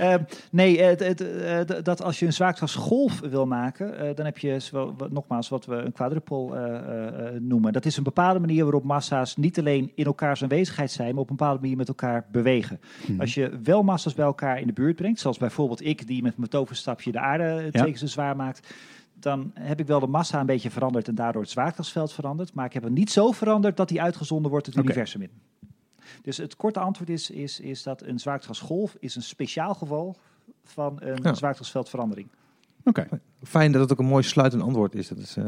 Ehm, 0.01 0.23
nee, 0.51 0.83
het, 0.83 1.01
het, 1.01 1.21
eh, 1.21 1.59
dat 1.83 2.03
als 2.03 2.19
je 2.19 2.27
een 2.27 2.33
zwaartekrachtsgolf 2.33 3.21
wil 3.21 3.47
maken, 3.47 3.99
eh, 3.99 4.15
dan 4.15 4.25
heb 4.25 4.39
je 4.39 4.61
zowel- 4.61 4.95
nogmaals 5.11 5.49
wat 5.49 5.67
we 5.67 5.75
een 5.75 5.93
eh, 5.93 7.41
noemen. 7.41 7.73
Dat 7.73 7.85
is 7.85 7.97
een 7.97 8.03
bepaalde 8.03 8.41
manier 8.41 8.63
waarop 8.63 8.85
massa's 8.85 9.37
niet 9.37 9.59
alleen 9.59 9.93
in 9.95 10.05
elkaars 10.05 10.43
aanwezigheid 10.43 10.91
zijn, 10.91 11.13
maar 11.15 11.23
op 11.23 11.31
een 11.31 11.37
bepaalde 11.37 11.61
manier 11.61 11.77
met 11.77 11.89
elkaar 11.89 12.25
bewegen. 12.33 12.81
Mhm. 13.07 13.21
Als 13.21 13.35
je 13.35 13.59
wel 13.63 13.83
massa's 13.83 14.15
bij 14.15 14.25
elkaar 14.25 14.61
in 14.61 14.67
de 14.67 14.73
buurt 14.73 14.97
brengt, 14.97 15.21
zoals 15.21 15.39
bijvoorbeeld 15.39 15.85
ik 15.85 16.07
die 16.07 16.23
met 16.23 16.37
mijn 16.37 16.51
toverstapje 16.51 17.13
de 17.13 17.21
aarde 17.21 17.69
keer 17.73 17.97
zo 17.97 18.07
zwaar 18.07 18.37
maakt, 18.37 18.75
dan 19.23 19.51
heb 19.55 19.81
ik 19.81 19.87
wel 19.87 20.01
de 20.01 20.07
massa 20.07 20.41
een 20.41 20.47
beetje 20.47 20.71
veranderd 20.71 21.09
en 21.09 21.15
daardoor 21.15 21.43
het 21.43 21.51
zwaartekrachtsveld 21.51 22.13
veranderd. 22.13 22.55
Maar 22.55 22.65
ik 22.65 22.73
heb 22.73 22.83
het 22.83 22.93
niet 22.93 23.11
zo 23.11 23.33
veranderd 23.33 23.77
dat 23.77 23.89
die 23.89 24.03
uitgezonden 24.03 24.51
wordt 24.51 24.67
het 24.67 24.77
universum 24.77 25.23
in. 25.23 25.31
Dus 26.23 26.37
het 26.37 26.57
korte 26.57 26.81
antwoord 26.81 27.11
is, 27.11 27.31
is, 27.31 27.61
is 27.61 27.83
dat 27.83 28.03
een 28.03 28.19
zwaartekrachtsgolf 28.19 28.97
is 29.01 29.17
een 29.17 29.23
speciaal 29.23 29.75
geval 29.75 30.17
van 30.65 30.97
een 31.01 31.09
Ja. 31.09 31.15
zwaartekrachtsveldverandering. 31.15 32.29
Oké. 32.85 33.09
Fijn 33.43 33.73
dat 33.73 33.81
het 33.81 33.93
ook 33.93 33.99
een 33.99 34.05
mooi 34.07 34.23
sluitend 34.23 34.63
antwoord 34.63 34.95
is. 34.95 35.09
Dat 35.09 35.19
is 35.19 35.37
eh, 35.37 35.45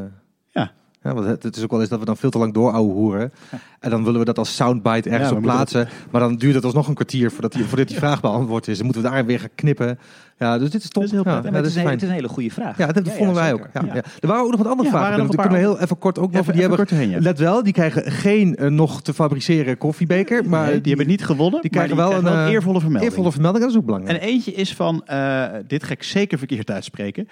Ja. 0.51 0.73
Ja, 1.03 1.15
want 1.15 1.27
het, 1.27 1.43
het 1.43 1.57
is 1.57 1.63
ook 1.63 1.71
wel 1.71 1.81
eens 1.81 1.89
dat 1.89 1.99
we 1.99 2.05
dan 2.05 2.17
veel 2.17 2.31
te 2.31 2.39
lang 2.39 2.55
door 2.55 2.73
hoeren. 2.75 3.33
En 3.81 3.91
dan 3.91 4.05
willen 4.05 4.19
we 4.19 4.25
dat 4.25 4.39
als 4.39 4.55
soundbite 4.55 5.11
ergens 5.11 5.29
Ja, 5.29 5.29
we 5.29 5.35
op 5.35 5.43
plaatsen. 5.43 5.89
Maar 6.11 6.21
dan 6.21 6.37
duurt 6.37 6.55
het 6.55 6.65
alsnog 6.65 6.89
een 6.89 6.95
kwartier 6.95 7.31
voordat 7.31 7.53
die, 7.53 7.65
voordat 7.65 7.89
die 7.89 7.97
vraag 7.97 8.21
beantwoord 8.21 8.69
is. 8.69 8.77
Dan 8.77 8.85
moeten 8.85 9.03
we 9.03 9.09
daar 9.09 9.27
weer 9.27 9.41
gaan 9.41 9.49
knippen. 9.55 9.99
Ja, 10.39 10.59
dus 10.59 10.71
dit 10.71 10.83
is 10.83 10.89
top. 10.89 11.03
Dat 11.03 11.13
is 11.13 11.19
heel 11.19 11.33
ja, 11.33 11.43
het, 11.43 11.67
is 11.67 11.75
een, 11.75 11.83
fijn. 11.83 11.95
het 11.95 12.03
is 12.03 12.09
een 12.09 12.15
hele 12.15 12.29
goede 12.29 12.51
vraag. 12.51 12.79
Ja, 12.79 12.87
dat 12.87 13.09
vonden 13.09 13.35
wij 13.35 13.53
ook. 13.53 13.69
Ja. 13.73 13.95
Er 13.95 14.29
waren 14.29 14.43
ook 14.43 14.51
nog 14.51 14.63
wat 14.63 14.67
andere 14.67 14.89
vragen. 14.89 15.19
nog 15.19 15.29
We 15.29 15.37
kunnen 15.37 15.51
paar 15.51 15.59
heel 15.59 15.81
even 15.81 15.99
kort 15.99 16.19
ook 16.19 16.33
nog. 16.33 16.41
Even, 16.41 16.53
die 16.53 16.63
even 16.63 16.87
hebben, 16.87 17.09
ja. 17.09 17.21
Let 17.21 17.39
wel, 17.39 17.63
die 17.63 17.73
krijgen 17.73 18.13
geen 18.13 18.57
eh, 18.57 18.69
nog 18.69 19.03
te 19.03 19.15
fabriceren 19.15 19.79
koffiebeker. 19.79 20.49
Maar 20.49 20.67
Nee, 20.67 20.81
die, 20.81 20.93
hebben 20.93 21.11
niet 21.11 21.25
gewonnen, 21.25 21.61
die 21.61 21.71
krijgen 21.71 21.95
die 21.95 22.05
wel 22.05 22.11
krijgen 22.11 22.33
een, 22.33 22.39
een 22.39 22.47
eh, 22.47 22.53
eervolle 22.53 22.81
vermelding. 22.81 23.11
eervolle 23.11 23.33
vermelding. 23.33 23.65
Dat 23.65 23.73
is 23.73 23.79
ook 23.79 23.87
belangrijk. 23.87 24.21
En 24.21 24.29
eentje 24.29 24.53
is 24.53 24.75
van, 24.75 25.07
eh, 25.07 25.45
dit 25.67 25.85
ga 25.85 25.93
ik 25.93 26.03
zeker 26.03 26.39
verkeerd 26.39 26.71
uitspreken, 26.71 27.29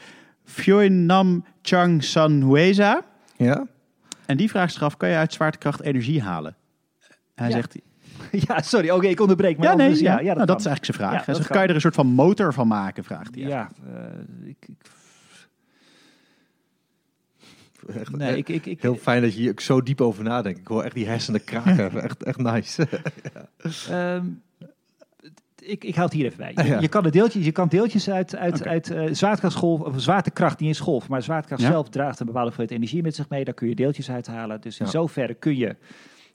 Nam 0.89 1.45
Chang 1.63 2.05
Sanhueza. 2.05 3.03
Ja? 3.45 3.67
En 4.27 4.37
die 4.37 4.49
vraagt 4.51 4.73
zich 4.73 4.83
af, 4.83 4.97
kan 4.97 5.09
je 5.09 5.17
uit 5.17 5.33
zwaartekracht 5.33 5.81
energie 5.81 6.23
halen? 6.23 6.57
Hij 7.35 7.49
Ja. 7.49 7.55
zegt, 7.55 7.77
Ja, 8.49 8.63
sorry, 8.63 8.91
oké, 8.91 9.07
ik 9.07 9.21
onderbreek. 9.21 9.57
Maar 9.57 9.67
ja, 9.67 9.75
nee, 9.75 9.83
anders, 9.87 10.03
ja, 10.05 10.13
ja, 10.13 10.19
ja, 10.21 10.25
nou, 10.35 10.37
dat, 10.39 10.47
kan. 10.47 10.57
is 10.59 10.65
eigenlijk 10.67 10.85
zijn 10.85 10.97
vraag. 11.09 11.19
Ja, 11.19 11.25
Hij 11.25 11.35
zegt, 11.35 11.47
kan. 11.47 11.57
kan 11.57 11.63
je 11.63 11.69
er 11.69 11.75
een 11.75 11.81
soort 11.81 11.95
van 11.95 12.07
motor 12.07 12.55
van 12.55 12.69
maken, 12.69 13.05
vraagt 13.05 13.35
hij. 13.35 13.45
Ja, 13.45 13.71
eh, 13.87 14.49
ik, 14.49 14.57
ik, 14.69 14.77
Echt, 17.95 18.17
nee, 18.17 18.37
ik, 18.37 18.49
ik, 18.49 18.67
ik, 18.67 18.83
Heel 18.83 18.95
fijn 18.97 19.23
dat 19.23 19.35
je 19.35 19.41
hier 19.41 19.51
ook 19.51 19.61
zo 19.61 19.83
diep 19.83 20.01
over 20.01 20.25
nadenkt. 20.25 20.59
Ik 20.59 20.67
hoor 20.67 20.83
echt 20.83 20.95
die 20.95 21.07
hersenen 21.07 21.45
kraken. 21.45 22.03
echt, 22.03 22.23
echt 22.23 22.39
nice. 22.39 22.89
Ehm, 23.91 24.25
ik, 25.63 25.85
ik 25.85 25.95
houd 25.95 26.09
het 26.09 26.17
hier 26.21 26.25
even 26.27 26.39
bij. 26.39 26.53
Je, 26.55 26.71
Ja. 26.71 26.81
je 26.81 26.89
kan 26.89 27.03
de 27.03 27.11
deeltjes, 27.11 27.45
je 27.45 27.53
kan 27.53 27.69
deeltjes 27.69 28.11
uit, 28.11 28.37
uit, 28.37 28.67
uit 28.67 28.91
eh, 28.91 29.09
zwaartekrachtsgolf, 29.13 29.81
of 29.81 30.01
zwaartekracht, 30.01 30.59
niet 30.61 30.69
eens 30.69 30.81
golf, 30.81 31.09
maar 31.09 31.23
zwaartekracht 31.23 31.63
Ja. 31.63 31.69
zelf 31.71 31.89
draagt 31.89 32.21
een 32.21 32.27
bepaalde 32.27 32.47
hoeveelheid 32.49 32.79
energie 32.79 33.03
met 33.03 33.15
zich 33.15 33.29
mee. 33.29 33.45
Daar 33.45 33.55
kun 33.55 33.69
je 33.69 33.75
deeltjes 33.75 34.11
uithalen. 34.11 34.61
Dus 34.61 34.79
in 34.79 34.85
Ja. 34.85 34.91
zoverre 34.91 35.35
kun 35.35 35.57
je 35.57 35.77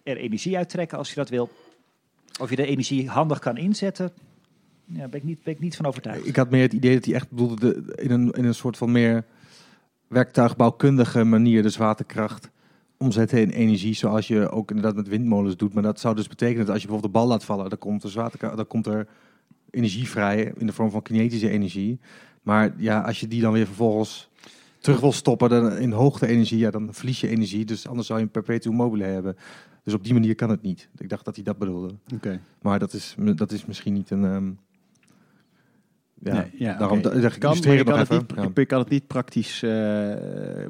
er 0.03 0.17
energie 0.17 0.57
uittrekken 0.57 0.97
als 0.97 1.09
je 1.09 1.15
dat 1.15 1.29
wil. 1.29 1.49
Of 2.41 2.49
je 2.49 2.55
de 2.55 2.65
energie 2.65 3.09
handig 3.09 3.39
kan 3.39 3.57
inzetten, 3.57 4.11
ja, 4.85 5.07
ben, 5.07 5.19
ik 5.19 5.23
niet, 5.25 5.43
ben 5.43 5.53
ik 5.53 5.59
niet 5.59 5.75
van 5.75 5.85
overtuigd. 5.85 6.27
Ik 6.27 6.35
had 6.35 6.49
meer 6.49 6.61
het 6.61 6.73
idee 6.73 6.93
dat 6.93 7.05
hij 7.05 7.13
echt 7.13 7.29
bedoelde 7.29 7.55
de, 7.59 7.93
in, 8.01 8.11
een, 8.11 8.31
in 8.31 8.45
een 8.45 8.55
soort 8.55 8.77
van 8.77 8.91
meer 8.91 9.23
werktuigbouwkundige 10.07 11.23
manier 11.23 11.61
de 11.61 11.69
zwaartekracht 11.69 12.49
omzetten 12.97 13.41
in 13.41 13.49
energie, 13.49 13.93
zoals 13.93 14.27
je 14.27 14.49
ook 14.49 14.69
inderdaad 14.69 14.95
met 14.95 15.07
windmolens 15.07 15.57
doet. 15.57 15.73
Maar 15.73 15.83
dat 15.83 15.99
zou 15.99 16.15
dus 16.15 16.27
betekenen 16.27 16.65
dat 16.65 16.73
als 16.73 16.81
je 16.81 16.87
bijvoorbeeld 16.87 17.13
de 17.13 17.19
bal 17.19 17.29
laat 17.29 17.43
vallen, 17.45 17.69
dan 17.69 17.79
komt 17.79 18.03
er 18.03 18.09
zwaartekracht, 18.09 18.55
dan 18.55 18.67
komt 18.67 18.87
er 18.87 19.07
energie 19.69 20.09
vrij 20.09 20.53
in 20.57 20.65
de 20.65 20.73
vorm 20.73 20.91
van 20.91 21.01
kinetische 21.01 21.49
energie. 21.49 21.99
Maar 22.41 22.73
ja, 22.77 23.01
als 23.01 23.19
je 23.19 23.27
die 23.27 23.41
dan 23.41 23.53
weer 23.53 23.65
vervolgens 23.65 24.29
terug 24.79 24.99
wil 24.99 25.11
stoppen 25.11 25.49
dan 25.49 25.77
in 25.77 25.91
hoogte-energie, 25.91 26.57
ja, 26.57 26.71
dan 26.71 26.93
verlies 26.93 27.21
je 27.21 27.27
energie. 27.27 27.65
Dus 27.65 27.87
anders 27.87 28.07
zou 28.07 28.19
je 28.19 28.25
een 28.25 28.31
perpetuum 28.31 28.73
mobile 28.75 29.03
hebben. 29.03 29.35
Dus 29.83 29.93
op 29.93 30.03
die 30.03 30.13
manier 30.13 30.35
kan 30.35 30.49
het 30.49 30.61
niet. 30.61 30.89
Ik 30.97 31.09
dacht 31.09 31.25
dat 31.25 31.35
hij 31.35 31.43
dat 31.43 31.57
bedoelde. 31.57 31.93
Oké. 32.13 32.39
Maar 32.61 32.79
dat 32.79 32.93
is, 32.93 33.15
dat 33.35 33.51
is 33.51 33.65
misschien 33.65 33.93
niet 33.93 34.09
een. 34.09 34.23
ehm, 34.23 34.51
ja, 36.21 36.33
Nee, 36.33 36.43
ja, 36.57 36.77
daarom 36.77 37.01
zeg 37.01 37.33
ik 37.33 37.39
Kan, 37.39 37.55
je 37.61 37.83
nog 37.83 37.83
kan, 37.85 37.99
het 37.99 38.09
niet, 38.09 38.23
Ja. 38.35 38.49
je 38.55 38.65
kan 38.65 38.79
het 38.79 38.89
niet 38.89 39.07
praktisch, 39.07 39.63
eh, 39.63 39.71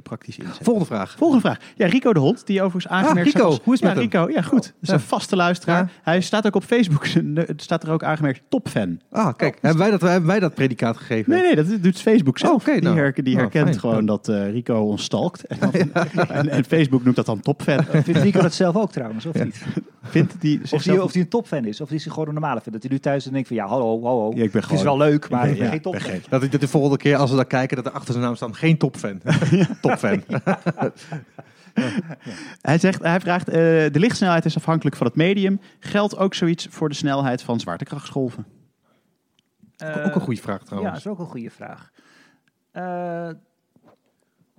praktisch 0.03 0.37
inzetten. 0.37 0.65
Volgende 0.65 0.89
vraag. 0.89 1.15
Volgende 1.17 1.41
vraag. 1.41 1.57
Ja, 1.75 1.87
Rico 1.87 2.13
de 2.13 2.19
Hond, 2.19 2.45
die 2.47 2.61
overigens 2.61 2.87
aangemerkt 2.93 3.19
Ah, 3.19 3.25
Rico. 3.25 3.37
staat 3.39 3.49
als- 3.51 3.59
Hoe 3.63 3.73
is 3.73 3.79
het 3.79 3.89
ja, 3.89 3.95
met 4.01 4.11
hem? 4.13 4.21
Rico, 4.23 4.33
ja 4.33 4.41
goed. 4.47 4.63
Dat 4.63 4.73
is 4.81 4.87
Ja. 4.87 4.93
een 4.93 4.99
vaste 4.99 5.35
luisteraar. 5.35 5.83
Ja. 5.83 5.89
Hij 6.03 6.21
staat 6.21 6.45
ook 6.45 6.55
op 6.55 6.63
Facebook. 6.63 7.05
Het 7.47 7.61
staat 7.61 7.83
er 7.83 7.91
ook 7.91 8.03
aangemerkt 8.03 8.41
topfan. 8.49 8.99
Ah, 9.11 9.33
kijk, 9.35 9.57
hebben, 9.61 9.79
wij 9.81 9.91
dat, 9.91 10.01
hebben 10.01 10.29
wij 10.29 10.39
dat 10.39 10.53
predicaat 10.53 10.97
gegeven? 10.97 11.31
Nee, 11.31 11.41
nee, 11.41 11.55
dat 11.55 11.83
doet 11.83 12.01
Facebook 12.01 12.37
zelf. 12.37 12.67
Oh, 12.67 12.73
die, 12.73 12.81
nou. 12.83 12.97
her- 12.97 13.23
die 13.23 13.33
Oh, 13.35 13.39
herkent 13.41 13.67
fijn. 13.67 13.79
gewoon 13.79 14.05
dat 14.05 14.27
eh, 14.29 14.49
Rico 14.51 14.75
ons 14.81 15.03
stalkt. 15.03 15.43
En, 15.47 15.59
dan- 15.93 16.27
en, 16.27 16.49
en 16.49 16.63
Facebook 16.65 17.03
noemt 17.03 17.15
dat 17.15 17.25
dan 17.25 17.39
topfan. 17.39 17.83
Vindt 18.03 18.19
Rico 18.19 18.41
dat 18.41 18.53
zelf 18.53 18.75
ook 18.75 18.91
trouwens, 18.91 19.25
of 19.25 19.37
Ja. 19.37 19.43
niet? 19.43 19.65
Vindt 20.03 20.35
die 20.39 20.59
Of 20.71 20.83
hij, 20.83 21.21
een 21.21 21.27
topfan 21.27 21.65
is, 21.65 21.81
of 21.81 21.91
is 21.91 22.03
hij 22.03 22.13
gewoon 22.13 22.27
een 22.27 22.33
normale 22.33 22.61
fan. 22.61 22.71
Dat 22.73 22.81
hij 22.81 22.91
nu 22.91 22.99
thuis 22.99 23.23
dan 23.23 23.33
denkt 23.33 23.47
van, 23.47 23.57
ja, 23.57 23.65
hallo, 23.67 24.03
hallo. 24.03 24.31
Ik 24.35 24.53
het 24.53 24.71
is 24.71 24.81
wel 24.83 24.97
leuk, 24.97 25.29
maar 25.36 25.55
ja, 25.55 25.69
geen 25.69 25.81
topfan. 25.81 26.19
Dat, 26.29 26.51
dat 26.51 26.61
de 26.61 26.67
volgende 26.67 26.97
keer 26.97 27.15
als 27.15 27.29
we 27.29 27.36
daar 27.36 27.45
kijken, 27.45 27.75
dat 27.77 27.86
er 27.86 27.91
achter 27.91 28.13
zijn 28.13 28.25
naam 28.25 28.36
staat 28.36 28.55
geen 28.55 28.77
topfan. 28.77 29.21
topfan. 29.81 30.23
Hij, 32.61 32.77
zegt, 32.77 33.01
hij 33.01 33.19
vraagt, 33.19 33.47
eh, 33.49 33.55
de 33.55 33.99
lichtsnelheid 33.99 34.45
is 34.45 34.55
afhankelijk 34.55 34.95
van 34.95 35.07
het 35.07 35.15
medium. 35.15 35.59
Geldt 35.79 36.17
ook 36.17 36.33
zoiets 36.33 36.67
voor 36.69 36.89
de 36.89 36.95
snelheid 36.95 37.41
van 37.41 37.59
zwaartekrachtsgolven? 37.59 38.45
Eh, 39.77 40.05
ook 40.05 40.15
een 40.15 40.21
goede 40.21 40.41
vraag 40.41 40.59
Ja, 40.59 40.65
trouwens. 40.65 40.93
dat 40.93 41.01
is 41.05 41.11
ook 41.11 41.19
een 41.19 41.31
goede 41.31 41.49
vraag. 41.49 41.91
Eh, 42.71 43.29
eh, 43.29 43.36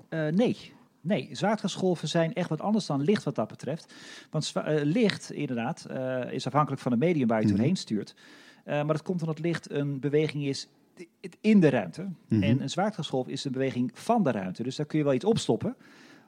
nee. 0.08 0.74
Nee, 1.00 1.28
zwaartekrachtsgolven 1.32 2.08
zijn 2.08 2.34
echt 2.34 2.48
wat 2.48 2.60
anders 2.60 2.86
dan 2.86 3.00
licht 3.02 3.24
wat 3.24 3.34
dat 3.34 3.48
betreft. 3.48 3.94
Want 4.30 4.52
eh, 4.54 4.82
licht, 4.82 5.32
inderdaad, 5.32 5.84
eh, 5.84 6.32
is 6.32 6.46
afhankelijk 6.46 6.82
van 6.82 6.92
het 6.92 7.00
medium 7.00 7.28
waar 7.28 7.36
je 7.36 7.42
het 7.42 7.52
Mhm. 7.52 7.60
doorheen 7.62 7.76
stuurt. 7.80 8.14
Eh, 8.66 8.74
maar 8.74 8.94
dat 8.94 9.02
komt 9.02 9.20
omdat 9.20 9.38
licht 9.38 9.70
een 9.70 10.00
beweging 10.00 10.44
is 10.44 10.68
in 11.40 11.60
de 11.60 11.68
ruimte. 11.68 12.08
Mhm. 12.28 12.42
En 12.42 12.62
een 12.62 12.70
zwaartekrachtsgolf 12.70 13.28
is 13.28 13.44
een 13.44 13.52
beweging 13.52 13.90
van 13.94 14.22
de 14.22 14.30
ruimte. 14.30 14.62
Dus 14.62 14.76
daar 14.76 14.86
kun 14.86 14.98
je 14.98 15.04
wel 15.04 15.14
iets 15.14 15.24
opstoppen. 15.24 15.76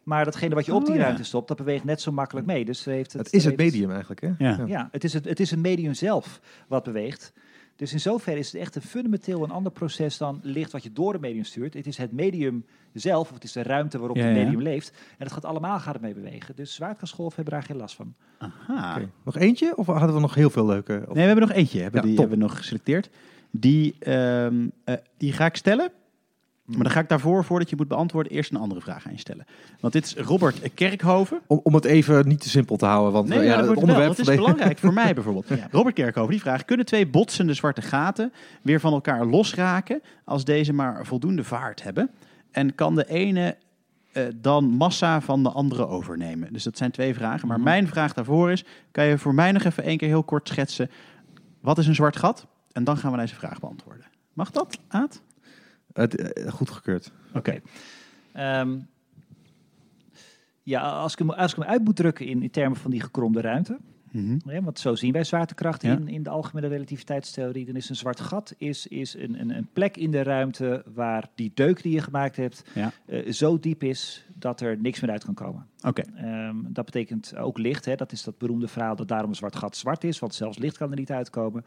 Maar 0.02 0.24
datgene 0.24 0.54
wat 0.54 0.66
je 0.66 0.74
op 0.74 0.80
Oh, 0.80 0.86
die 0.86 0.96
ja. 0.96 1.02
ruimte 1.02 1.24
stopt, 1.24 1.48
dat 1.48 1.56
beweegt 1.56 1.84
net 1.84 2.00
zo 2.00 2.12
makkelijk 2.12 2.46
mee. 2.46 2.64
Dus 2.64 2.84
heeft 2.84 3.12
het, 3.12 3.24
Het 3.26 3.34
is 3.34 3.44
het 3.44 3.56
medium 3.56 3.90
eigenlijk, 3.90 4.20
hè? 4.20 4.32
Ja. 4.38 4.64
ja, 4.66 4.88
het 4.92 5.04
is 5.04 5.12
het, 5.12 5.24
het 5.24 5.40
is 5.40 5.50
een 5.50 5.60
medium 5.60 5.94
zelf 5.94 6.40
wat 6.68 6.84
beweegt. 6.84 7.32
Dus 7.78 7.92
in 7.92 8.00
zoverre 8.00 8.38
is 8.38 8.52
het 8.52 8.60
echt 8.60 8.74
een 8.76 8.82
fundamenteel 8.82 9.42
een 9.44 9.50
ander 9.50 9.72
proces 9.72 10.16
dan 10.18 10.40
licht 10.42 10.72
wat 10.72 10.82
je 10.82 10.92
door 10.92 11.12
het 11.12 11.20
medium 11.20 11.44
stuurt. 11.44 11.74
Het 11.74 11.86
is 11.86 11.96
het 11.96 12.12
medium 12.12 12.64
zelf, 12.92 13.28
of 13.28 13.34
het 13.34 13.44
is 13.44 13.52
de 13.52 13.62
ruimte 13.62 13.98
waarop 13.98 14.16
Ja, 14.16 14.22
het 14.24 14.36
ja. 14.36 14.42
medium 14.42 14.62
leeft. 14.62 14.90
En 14.90 15.16
dat 15.18 15.32
gaat 15.32 15.44
allemaal 15.44 15.78
gaat 15.80 15.92
het 15.92 16.02
mee 16.02 16.14
bewegen. 16.14 16.56
Dus 16.56 16.74
zwaartekrachtsgolven 16.74 17.34
hebben 17.36 17.54
daar 17.54 17.62
geen 17.62 17.76
last 17.76 17.94
van. 17.94 18.14
Aha. 18.38 19.00
Nog 19.24 19.36
eentje? 19.36 19.76
Of 19.76 19.86
hadden 19.86 20.14
we 20.14 20.20
nog 20.20 20.34
heel 20.34 20.50
veel 20.50 20.66
leuke? 20.66 20.92
Of- 21.00 21.14
Nee, 21.14 21.14
we 21.14 21.20
hebben 21.30 21.46
nog 21.48 21.56
eentje. 21.56 21.80
Hebben 21.80 22.00
Ja, 22.00 22.06
die 22.06 22.16
top. 22.16 22.28
hebben 22.28 22.38
we 22.38 22.44
nog 22.50 22.56
geselecteerd. 22.58 23.10
Die, 23.50 23.96
ehm, 23.98 24.68
eh, 24.84 24.94
die 25.16 25.32
ga 25.32 25.46
ik 25.46 25.56
stellen. 25.56 25.90
Maar 26.68 26.82
dan 26.82 26.90
ga 26.92 27.00
ik 27.00 27.08
daarvoor, 27.08 27.44
voordat 27.44 27.70
je 27.70 27.76
moet 27.76 27.88
beantwoorden, 27.88 28.32
eerst 28.32 28.50
een 28.50 28.56
andere 28.60 28.80
vraag 28.80 29.06
aan 29.06 29.12
je 29.12 29.18
stellen. 29.18 29.46
Want 29.80 29.92
dit 29.92 30.04
is 30.04 30.16
Robert 30.16 30.74
Kerkhoven. 30.74 31.40
Om, 31.46 31.60
om 31.62 31.74
het 31.74 31.84
even 31.84 32.28
niet 32.28 32.40
te 32.40 32.48
simpel 32.48 32.76
te 32.76 32.86
houden. 32.86 33.12
Want 33.12 33.28
Nee, 33.28 33.38
eh, 33.38 33.44
ja, 33.44 33.50
dat 33.50 33.58
het 33.58 33.66
wordt 33.66 33.80
wel. 33.80 33.88
onderwerp 33.90 34.16
Dat 34.16 34.28
is 34.28 34.36
belangrijk 34.36 34.78
voor 34.78 34.92
mij 34.92 35.14
bijvoorbeeld. 35.14 35.48
Ja. 35.48 35.68
Robert 35.70 35.94
Kerkhoven 35.94 36.30
die 36.30 36.40
vraagt: 36.40 36.64
kunnen 36.64 36.86
twee 36.86 37.06
botsende 37.06 37.54
zwarte 37.54 37.82
gaten 37.82 38.32
weer 38.62 38.80
van 38.80 38.92
elkaar 38.92 39.26
losraken 39.26 40.00
als 40.24 40.44
deze 40.44 40.72
maar 40.72 41.06
voldoende 41.06 41.44
vaart 41.44 41.82
hebben? 41.82 42.10
En 42.50 42.74
kan 42.74 42.94
de 42.94 43.08
ene 43.08 43.56
eh, 44.12 44.22
dan 44.36 44.64
massa 44.64 45.20
van 45.20 45.42
de 45.42 45.50
andere 45.50 45.86
overnemen? 45.86 46.52
Dus 46.52 46.62
dat 46.62 46.76
zijn 46.76 46.90
twee 46.90 47.14
vragen. 47.14 47.48
Maar 47.48 47.56
Mhm. 47.58 47.66
mijn 47.68 47.86
vraag 47.88 48.12
daarvoor 48.14 48.50
is: 48.50 48.64
kan 48.92 49.04
je 49.04 49.18
voor 49.18 49.34
mij 49.34 49.52
nog 49.52 49.64
even 49.64 49.84
één 49.84 49.96
keer 49.96 50.08
heel 50.08 50.24
kort 50.24 50.48
schetsen 50.48 50.90
wat 51.60 51.78
is 51.78 51.86
een 51.86 51.94
zwart 51.94 52.16
gat? 52.16 52.46
En 52.72 52.84
dan 52.84 52.96
gaan 52.96 53.12
we 53.12 53.18
deze 53.18 53.34
vraag 53.34 53.60
beantwoorden. 53.60 54.06
Mag 54.32 54.50
dat, 54.50 54.78
Aad? 54.88 55.22
Het, 56.00 56.16
eh, 56.32 56.52
goed 56.52 56.70
gekeurd. 56.70 57.12
Oké. 57.34 57.60
Ehm, 58.32 58.78
ja, 60.62 60.80
als 60.80 61.12
ik, 61.12 61.18
hem, 61.18 61.30
als 61.30 61.50
ik 61.52 61.58
hem 61.58 61.68
uit 61.68 61.84
moet 61.84 61.96
drukken 61.96 62.26
in, 62.26 62.42
in 62.42 62.50
termen 62.50 62.78
van 62.78 62.90
die 62.90 63.00
gekromde 63.00 63.40
ruimte. 63.40 63.78
Ja, 64.44 64.62
want 64.62 64.78
zo 64.78 64.94
zien 64.94 65.12
wij 65.12 65.24
zwaartekracht 65.24 65.82
Ja. 65.82 65.92
in, 65.96 66.08
in 66.08 66.22
de 66.22 66.30
algemene 66.30 66.66
relativiteitstheorie. 66.66 67.66
Dan 67.66 67.76
is 67.76 67.88
een 67.88 67.96
zwart 67.96 68.20
gat 68.20 68.54
is, 68.56 68.86
is 68.86 69.14
een, 69.14 69.40
een, 69.40 69.50
een 69.56 69.68
plek 69.72 69.96
in 69.96 70.10
de 70.10 70.22
ruimte 70.22 70.82
waar 70.94 71.28
die 71.34 71.50
deuk 71.54 71.82
die 71.82 71.92
je 71.92 72.00
gemaakt 72.00 72.36
hebt 72.36 72.64
Ja. 72.74 72.92
eh, 73.06 73.32
zo 73.32 73.58
diep 73.58 73.82
is 73.82 74.26
dat 74.34 74.60
er 74.60 74.78
niks 74.80 75.00
meer 75.00 75.10
uit 75.10 75.24
kan 75.24 75.34
komen. 75.34 75.66
Oké. 75.86 76.02
Ehm, 76.16 76.56
dat 76.68 76.84
betekent 76.84 77.36
ook 77.36 77.58
licht. 77.58 77.84
Hè? 77.84 77.94
Dat 77.94 78.12
is 78.12 78.22
dat 78.22 78.38
beroemde 78.38 78.68
verhaal 78.68 78.96
dat 78.96 79.08
daarom 79.08 79.30
een 79.30 79.36
zwart 79.36 79.56
gat 79.56 79.76
zwart 79.76 80.04
is, 80.04 80.18
want 80.18 80.34
zelfs 80.34 80.58
licht 80.58 80.76
kan 80.76 80.90
er 80.90 80.96
niet 80.98 81.10
uitkomen. 81.12 81.64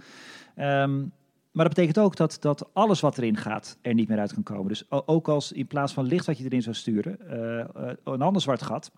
Ehm, 0.55 1.03
maar 1.51 1.65
dat 1.65 1.75
betekent 1.75 2.05
ook 2.05 2.15
dat, 2.15 2.37
dat 2.39 2.69
alles 2.73 2.99
wat 2.99 3.17
erin 3.17 3.37
gaat 3.37 3.77
er 3.81 3.93
niet 3.93 4.07
meer 4.07 4.19
uit 4.19 4.33
kan 4.33 4.43
komen. 4.43 4.67
Dus 4.67 4.89
ook 4.89 5.27
als 5.27 5.51
in 5.51 5.67
plaats 5.67 5.93
van 5.93 6.05
licht 6.05 6.25
wat 6.25 6.37
je 6.37 6.43
erin 6.43 6.61
zou 6.61 6.75
sturen, 6.75 7.29
eh, 7.29 7.59
eh, 7.59 7.95
een 8.03 8.21
ander 8.21 8.41
zwart 8.41 8.61
gat, 8.61 8.91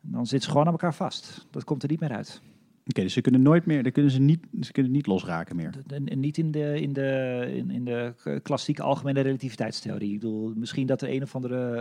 dan 0.00 0.26
zit 0.26 0.42
ze 0.42 0.50
gewoon 0.50 0.66
aan 0.66 0.72
elkaar 0.72 0.94
vast. 0.94 1.46
Dat 1.50 1.64
komt 1.64 1.82
er 1.82 1.88
niet 1.88 2.00
meer 2.00 2.12
uit. 2.12 2.42
Oké, 2.86 3.02
dus 3.02 3.12
ze 3.12 3.20
kunnen 3.20 3.42
nooit 3.42 3.66
meer, 3.66 3.82
dan 3.82 3.92
kunnen 3.92 4.12
ze 4.12 4.20
niet, 4.20 4.46
ze 4.60 4.72
kunnen 4.72 4.92
niet 4.92 5.06
losraken 5.06 5.56
meer. 5.56 5.74
En, 5.86 6.20
niet 6.20 6.38
in 6.38 6.50
de, 6.50 6.80
in, 6.80 6.92
de, 6.92 7.44
in, 7.54 7.70
in 7.70 7.84
de 7.84 8.14
klassieke 8.42 8.82
algemene 8.82 9.20
relativiteitstheorie. 9.20 10.12
Ik 10.12 10.20
bedoel, 10.20 10.52
misschien 10.56 10.86
dat 10.86 11.02
er 11.02 11.10
een 11.10 11.22
of 11.22 11.34
andere 11.34 11.76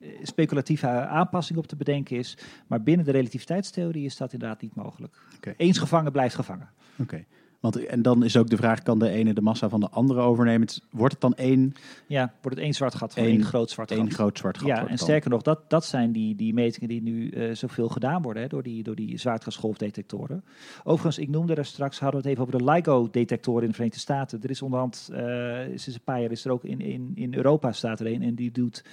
eh, 0.00 0.08
speculatieve 0.22 0.88
aanpassing 0.88 1.58
op 1.58 1.66
te 1.66 1.76
bedenken 1.76 2.16
is. 2.16 2.38
Maar 2.66 2.82
binnen 2.82 3.06
de 3.06 3.12
relativiteitstheorie 3.12 4.04
is 4.04 4.16
dat 4.16 4.32
inderdaad 4.32 4.60
niet 4.60 4.74
mogelijk. 4.74 5.16
Eens 5.56 5.78
gevangen 5.78 6.12
blijft 6.12 6.34
gevangen. 6.34 6.68
Oké. 6.98 7.24
Want, 7.60 7.86
en 7.86 8.02
dan 8.02 8.24
is 8.24 8.36
ook 8.36 8.48
de 8.48 8.56
vraag, 8.56 8.82
kan 8.82 8.98
de 8.98 9.08
ene 9.10 9.34
de 9.34 9.40
massa 9.40 9.68
van 9.68 9.80
de 9.80 9.88
andere 9.88 10.20
overnemen? 10.20 10.68
Wordt 10.90 11.12
het 11.12 11.22
dan 11.22 11.34
één, 11.34 11.74
Ja, 12.06 12.32
wordt 12.42 12.56
het 12.56 12.66
één 12.66 12.74
zwart 12.74 12.94
gat 12.94 13.14
één 13.14 13.44
groot 13.44 13.70
zwart 13.70 13.90
één 13.90 14.00
gat. 14.04 14.12
groot 14.12 14.38
zwart 14.38 14.58
gat? 14.58 14.66
Ja, 14.66 14.88
en 14.88 14.98
sterker 14.98 15.30
nog, 15.30 15.42
dat, 15.42 15.70
dat 15.70 15.84
zijn 15.84 16.12
die, 16.12 16.34
die 16.34 16.54
metingen 16.54 16.88
die 16.88 17.02
nu 17.02 17.30
eh, 17.30 17.54
zoveel 17.54 17.88
gedaan 17.88 18.22
worden 18.22 18.42
hè, 18.42 18.48
door 18.48 18.62
die, 18.62 18.82
door 18.82 18.94
die 18.94 19.18
zwaartegasgolfdetectoren. 19.18 20.44
Overigens, 20.84 21.18
ik 21.18 21.28
noemde 21.28 21.54
er 21.54 21.64
straks, 21.64 21.98
hadden 21.98 22.22
we 22.22 22.28
het 22.28 22.38
even 22.38 22.48
over 22.48 22.64
de 22.64 22.72
LIGO-detectoren 22.72 23.62
in 23.62 23.68
de 23.68 23.74
Verenigde 23.74 24.00
Staten. 24.00 24.42
Er 24.42 24.50
is 24.50 24.62
onderhand, 24.62 25.08
eh 25.12 25.24
sinds 25.66 25.94
een 25.94 26.00
paar 26.04 26.20
jaar 26.20 26.30
is 26.30 26.44
er 26.44 26.50
ook 26.50 26.64
in, 26.64 26.80
in, 26.80 27.12
in 27.14 27.34
Europa 27.34 27.72
staat 27.72 28.00
er 28.00 28.06
een 28.06 28.22
en 28.22 28.34
die 28.34 28.50
doet 28.50 28.84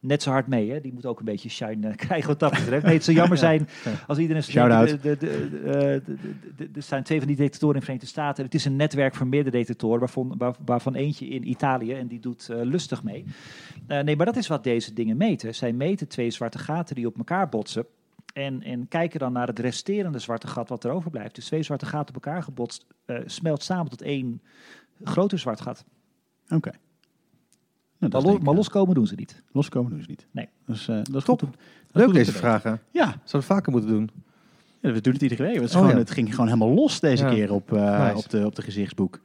net 0.00 0.22
zo 0.22 0.30
hard 0.30 0.46
mee. 0.46 0.70
Hè. 0.70 0.80
Die 0.80 0.92
moet 0.92 1.06
ook 1.06 1.18
een 1.18 1.24
beetje 1.24 1.48
shine 1.48 1.88
eh, 1.88 1.96
krijgen 2.06 2.28
wat 2.28 2.38
dat 2.40 2.50
betreft. 2.50 2.84
Nee, 2.84 2.94
het 2.94 3.04
zou 3.04 3.16
jammer 3.16 3.38
zijn 3.38 3.68
als 4.06 4.18
iedereen... 4.18 4.42
Shout-out. 4.42 4.86
denkt, 4.88 5.02
de- 5.02 5.16
de- 5.16 5.48
de- 5.50 6.02
de- 6.04 6.14
de- 6.56 6.56
de- 6.56 6.68
Er 6.74 6.82
zijn 6.82 7.02
twee 7.02 7.18
van 7.18 7.26
die 7.26 7.36
detectoren 7.36 7.74
in 7.74 7.78
de 7.80 7.84
Verenigde 7.86 8.10
Staten. 8.10 8.44
Het 8.44 8.54
is 8.54 8.64
een 8.64 8.76
netwerk 8.76 9.14
van 9.14 9.28
meerdere 9.28 9.56
detectoren, 9.56 9.98
waarvan, 9.98 10.34
waar- 10.38 10.56
waarvan 10.64 10.94
eentje 10.94 11.26
in 11.28 11.48
Italië 11.48 11.92
en 11.92 12.06
die 12.06 12.20
doet 12.20 12.48
eh, 12.48 12.60
lustig 12.62 13.02
mee. 13.02 13.24
Eh, 13.86 14.00
nee, 14.00 14.16
maar 14.16 14.26
dat 14.26 14.36
is 14.36 14.46
wat 14.46 14.64
deze 14.64 14.92
dingen 14.92 15.16
meten. 15.16 15.54
Zij 15.54 15.72
meten 15.72 16.08
twee 16.08 16.30
zwarte 16.30 16.58
gaten 16.58 16.94
die 16.94 17.06
op 17.06 17.16
elkaar 17.18 17.48
botsen. 17.48 17.86
En, 18.32 18.62
en 18.62 18.88
kijken 18.88 19.18
dan 19.20 19.32
naar 19.32 19.46
het 19.46 19.58
resterende 19.58 20.18
zwarte 20.18 20.46
gat 20.46 20.68
wat 20.68 20.84
er 20.84 20.90
overblijft. 20.90 21.34
Dus 21.34 21.46
twee 21.46 21.62
zwarte 21.62 21.86
gaten 21.86 22.16
op 22.16 22.24
elkaar 22.24 22.42
gebotst, 22.42 22.86
smelt 23.24 23.62
samen 23.62 23.90
tot 23.90 24.02
één 24.02 24.42
groter 25.04 25.38
zwart 25.38 25.60
gat. 25.60 25.84
Oké. 26.48 26.70
Nou, 28.00 28.12
Maar, 28.12 28.20
is 28.20 28.26
lo- 28.26 28.30
denk 28.30 28.36
ik, 28.36 28.42
maar 28.42 28.50
eh, 28.52 28.58
loskomen 28.58 28.94
doen 28.94 29.06
ze 29.06 29.14
niet. 29.14 29.42
loskomen 29.52 29.90
doen 29.90 30.00
ze 30.02 30.06
niet. 30.08 30.26
Nee. 30.30 30.48
Dus, 30.66 30.88
eh, 30.88 30.96
dat 30.96 31.14
is 31.16 31.24
Top. 31.24 31.40
goed. 31.40 31.48
om- 31.48 31.54
dat 31.92 32.00
is 32.02 32.06
Leuk 32.06 32.12
deze 32.14 32.32
vragen. 32.32 32.80
Ja, 32.90 33.04
Zouden 33.04 33.30
we 33.30 33.42
vaker 33.42 33.72
moeten 33.72 33.90
doen. 33.90 34.10
Ja, 34.80 34.92
we 34.92 35.00
doen 35.00 35.12
het 35.12 35.22
iedere 35.22 35.42
week. 35.42 35.54
Het, 35.54 35.62
is 35.64 35.70
Oh, 35.70 35.76
gewoon, 35.76 35.90
ja. 35.92 35.98
het 35.98 36.10
ging 36.10 36.30
gewoon 36.30 36.46
helemaal 36.46 36.74
los 36.74 37.00
deze 37.00 37.24
Ja. 37.24 37.30
keer 37.30 37.52
op, 37.52 37.72
eh, 37.72 38.02
Nice. 38.04 38.16
op, 38.16 38.28
de, 38.30 38.46
op 38.46 38.54
de 38.54 38.62
gezichtsboek. 38.62 39.20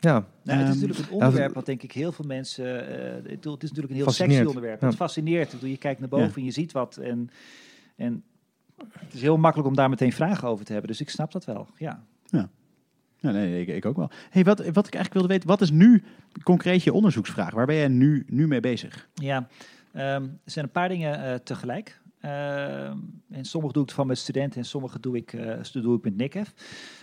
Ja, 0.00 0.12
Nou, 0.12 0.24
het 0.42 0.50
Ehm, 0.50 0.60
is 0.60 0.80
natuurlijk 0.80 0.98
een 1.08 1.14
onderwerp 1.14 1.54
wat 1.54 1.66
denk 1.66 1.82
ik 1.82 1.92
heel 1.92 2.12
veel 2.12 2.24
mensen... 2.24 2.88
eh, 2.88 3.30
het, 3.32 3.44
is 3.44 3.68
natuurlijk 3.68 3.88
een 3.88 3.94
heel 3.94 4.10
sexy 4.10 4.44
onderwerp. 4.44 4.80
Ja. 4.80 4.86
Het 4.86 4.96
fascineert. 4.96 5.50
Bedoel, 5.50 5.68
je 5.70 5.76
kijkt 5.76 6.00
naar 6.00 6.08
boven 6.08 6.28
Ja. 6.28 6.34
en 6.34 6.44
je 6.44 6.50
ziet 6.50 6.72
wat. 6.72 6.96
En, 6.96 7.30
en 7.96 8.22
het 8.98 9.14
is 9.14 9.20
heel 9.20 9.36
makkelijk 9.36 9.68
om 9.68 9.74
daar 9.76 9.88
meteen 9.88 10.12
vragen 10.12 10.48
over 10.48 10.64
te 10.64 10.72
hebben. 10.72 10.90
Dus 10.90 11.00
ik 11.00 11.10
snap 11.10 11.32
dat 11.32 11.44
wel, 11.44 11.66
ja. 11.76 12.04
Ja, 12.24 12.48
nee, 13.32 13.60
ik, 13.60 13.68
ik 13.68 13.86
ook 13.86 13.96
wel. 13.96 14.10
Hey, 14.30 14.44
wat, 14.44 14.58
wat 14.58 14.86
ik 14.86 14.94
eigenlijk 14.94 15.12
wilde 15.12 15.28
weten, 15.28 15.48
wat 15.48 15.60
is 15.60 15.70
nu 15.70 16.02
concreet 16.42 16.82
je 16.82 16.92
onderzoeksvraag? 16.92 17.54
Waar 17.54 17.66
ben 17.66 17.76
jij 17.76 17.88
nu, 17.88 18.24
nu 18.26 18.46
mee 18.46 18.60
bezig? 18.60 19.08
Ja, 19.14 19.48
ehm, 19.92 20.22
er 20.22 20.50
zijn 20.50 20.64
een 20.64 20.70
paar 20.70 20.88
dingen 20.88 21.24
eh, 21.24 21.34
tegelijk. 21.34 22.02
Ehm, 22.20 22.98
en 23.30 23.44
sommige 23.44 23.72
doe 23.72 23.82
ik 23.82 23.90
van 23.90 24.06
met 24.06 24.18
studenten 24.18 24.60
en 24.60 24.66
sommige 24.66 25.00
doe 25.00 25.16
ik, 25.16 25.32
eh, 25.32 25.62
doe 25.72 25.96
ik 25.96 26.04
met 26.04 26.16
NICEF. 26.16 26.54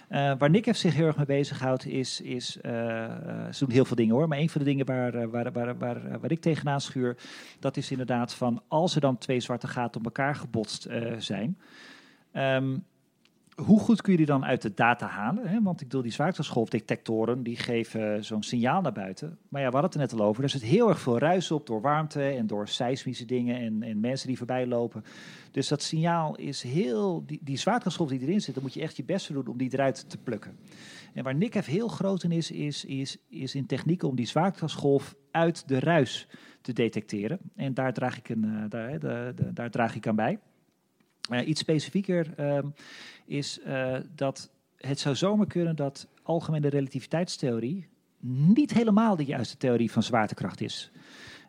Eh 0.07 0.34
waar 0.38 0.49
NICEF 0.49 0.78
zich 0.78 0.93
heel 0.93 1.05
erg 1.05 1.17
mee 1.17 1.26
bezighoudt 1.26 1.86
is, 1.86 2.22
is 2.22 2.51
ze 2.51 3.55
doen 3.59 3.72
heel 3.72 3.86
veel 3.86 3.95
dingen 3.95 4.15
hoor, 4.15 4.28
maar 4.28 4.38
een 4.38 4.49
van 4.49 4.61
de 4.61 4.67
dingen 4.67 4.86
waar, 4.86 5.30
waar, 5.30 5.51
waar, 5.51 5.78
waar, 5.78 6.19
waar 6.19 6.32
ik 6.32 6.41
tegenaan 6.41 6.82
schuur, 6.82 7.17
dat 7.59 7.78
is 7.78 7.91
inderdaad 7.91 8.34
van 8.34 8.61
als 8.67 8.95
er 8.95 9.01
dan 9.01 9.17
twee 9.17 9.39
zwarte 9.39 9.67
gaten 9.67 9.99
op 9.99 10.05
elkaar 10.05 10.36
gebotst 10.36 10.88
zijn, 11.17 11.57
ehm, 12.32 12.78
hoe 13.56 13.80
goed 13.80 14.02
kun 14.02 14.12
je 14.12 14.18
die 14.18 14.28
dan 14.28 14.45
uit 14.45 14.62
de 14.62 14.74
data 14.74 15.08
halen? 15.08 15.47
Hè? 15.47 15.62
Want 15.62 15.82
ik 15.82 15.88
bedoel, 15.88 16.02
die 16.04 16.12
zwaartescholfdetectoren 16.12 17.43
die 17.43 17.56
geven 17.56 18.26
zo'n 18.26 18.43
signaal 18.43 18.82
naar 18.82 18.91
buiten. 18.91 19.38
Maar 19.49 19.62
ja, 19.62 19.68
we 19.68 19.74
hadden 19.74 19.91
het 19.91 20.02
er 20.02 20.08
net 20.16 20.20
al 20.22 20.28
over. 20.28 20.43
Er 20.43 20.49
zit 20.49 20.62
heel 20.62 20.89
erg 20.89 20.99
veel 20.99 21.18
ruis 21.20 21.52
op 21.52 21.68
door 21.68 21.82
warmte 21.82 22.24
en 22.24 22.47
door 22.47 22.68
seismische 22.68 23.26
dingen 23.26 23.56
en, 23.60 23.84
en 23.84 23.99
mensen 23.99 24.28
die 24.28 24.38
voorbij 24.38 24.68
lopen. 24.68 25.04
Dus 25.52 25.68
dat 25.68 25.82
signaal 25.82 26.36
is 26.36 26.64
heel. 26.64 27.26
Die, 27.26 27.39
die 27.43 27.58
die 28.10 28.20
erin 28.22 28.41
zit, 28.41 28.54
dan 28.54 28.64
moet 28.64 28.74
je 28.74 28.82
echt 28.82 28.97
je 28.97 29.04
best 29.04 29.34
doen 29.34 29.47
om 29.47 29.58
die 29.58 29.74
eruit 29.74 30.10
te 30.10 30.18
plukken. 30.18 30.58
En 31.14 31.24
waar 31.24 31.36
NICEF 31.36 31.66
heel 31.66 31.88
groot 31.88 32.24
in 32.24 32.32
is, 32.32 32.52
is, 32.52 32.86
is, 32.86 33.18
is 33.30 33.56
in 33.56 33.66
technieken 33.66 34.08
om 34.08 34.16
die 34.16 34.26
zwaartescholf 34.28 35.16
uit 35.32 35.68
de 35.68 35.80
ruis 35.80 36.28
te 36.62 36.74
detecteren. 36.74 37.39
En 37.56 37.74
daar 37.74 37.93
draag 37.93 38.18
ik, 38.18 38.30
een, 38.30 38.43
eh, 38.43 38.70
daar, 38.70 38.99
de- 38.99 39.52
daar 39.54 39.70
draag 39.72 39.95
ik 39.95 40.08
aan 40.08 40.16
bij. 40.16 40.39
Eh, 41.32 41.47
iets 41.47 41.59
specifieker 41.59 42.34
ehm, 42.38 42.67
is 43.25 43.59
eh, 43.59 43.95
dat 44.15 44.51
het 44.77 44.99
zou 44.99 45.15
zomaar 45.15 45.47
kunnen 45.47 45.75
dat 45.75 46.07
algemene 46.23 46.67
relativiteitstheorie 46.69 47.88
niet 48.19 48.73
helemaal 48.73 49.15
de 49.15 49.25
juiste 49.25 49.57
theorie 49.57 49.91
van 49.91 50.03
zwaartekracht 50.03 50.61
is. 50.61 50.91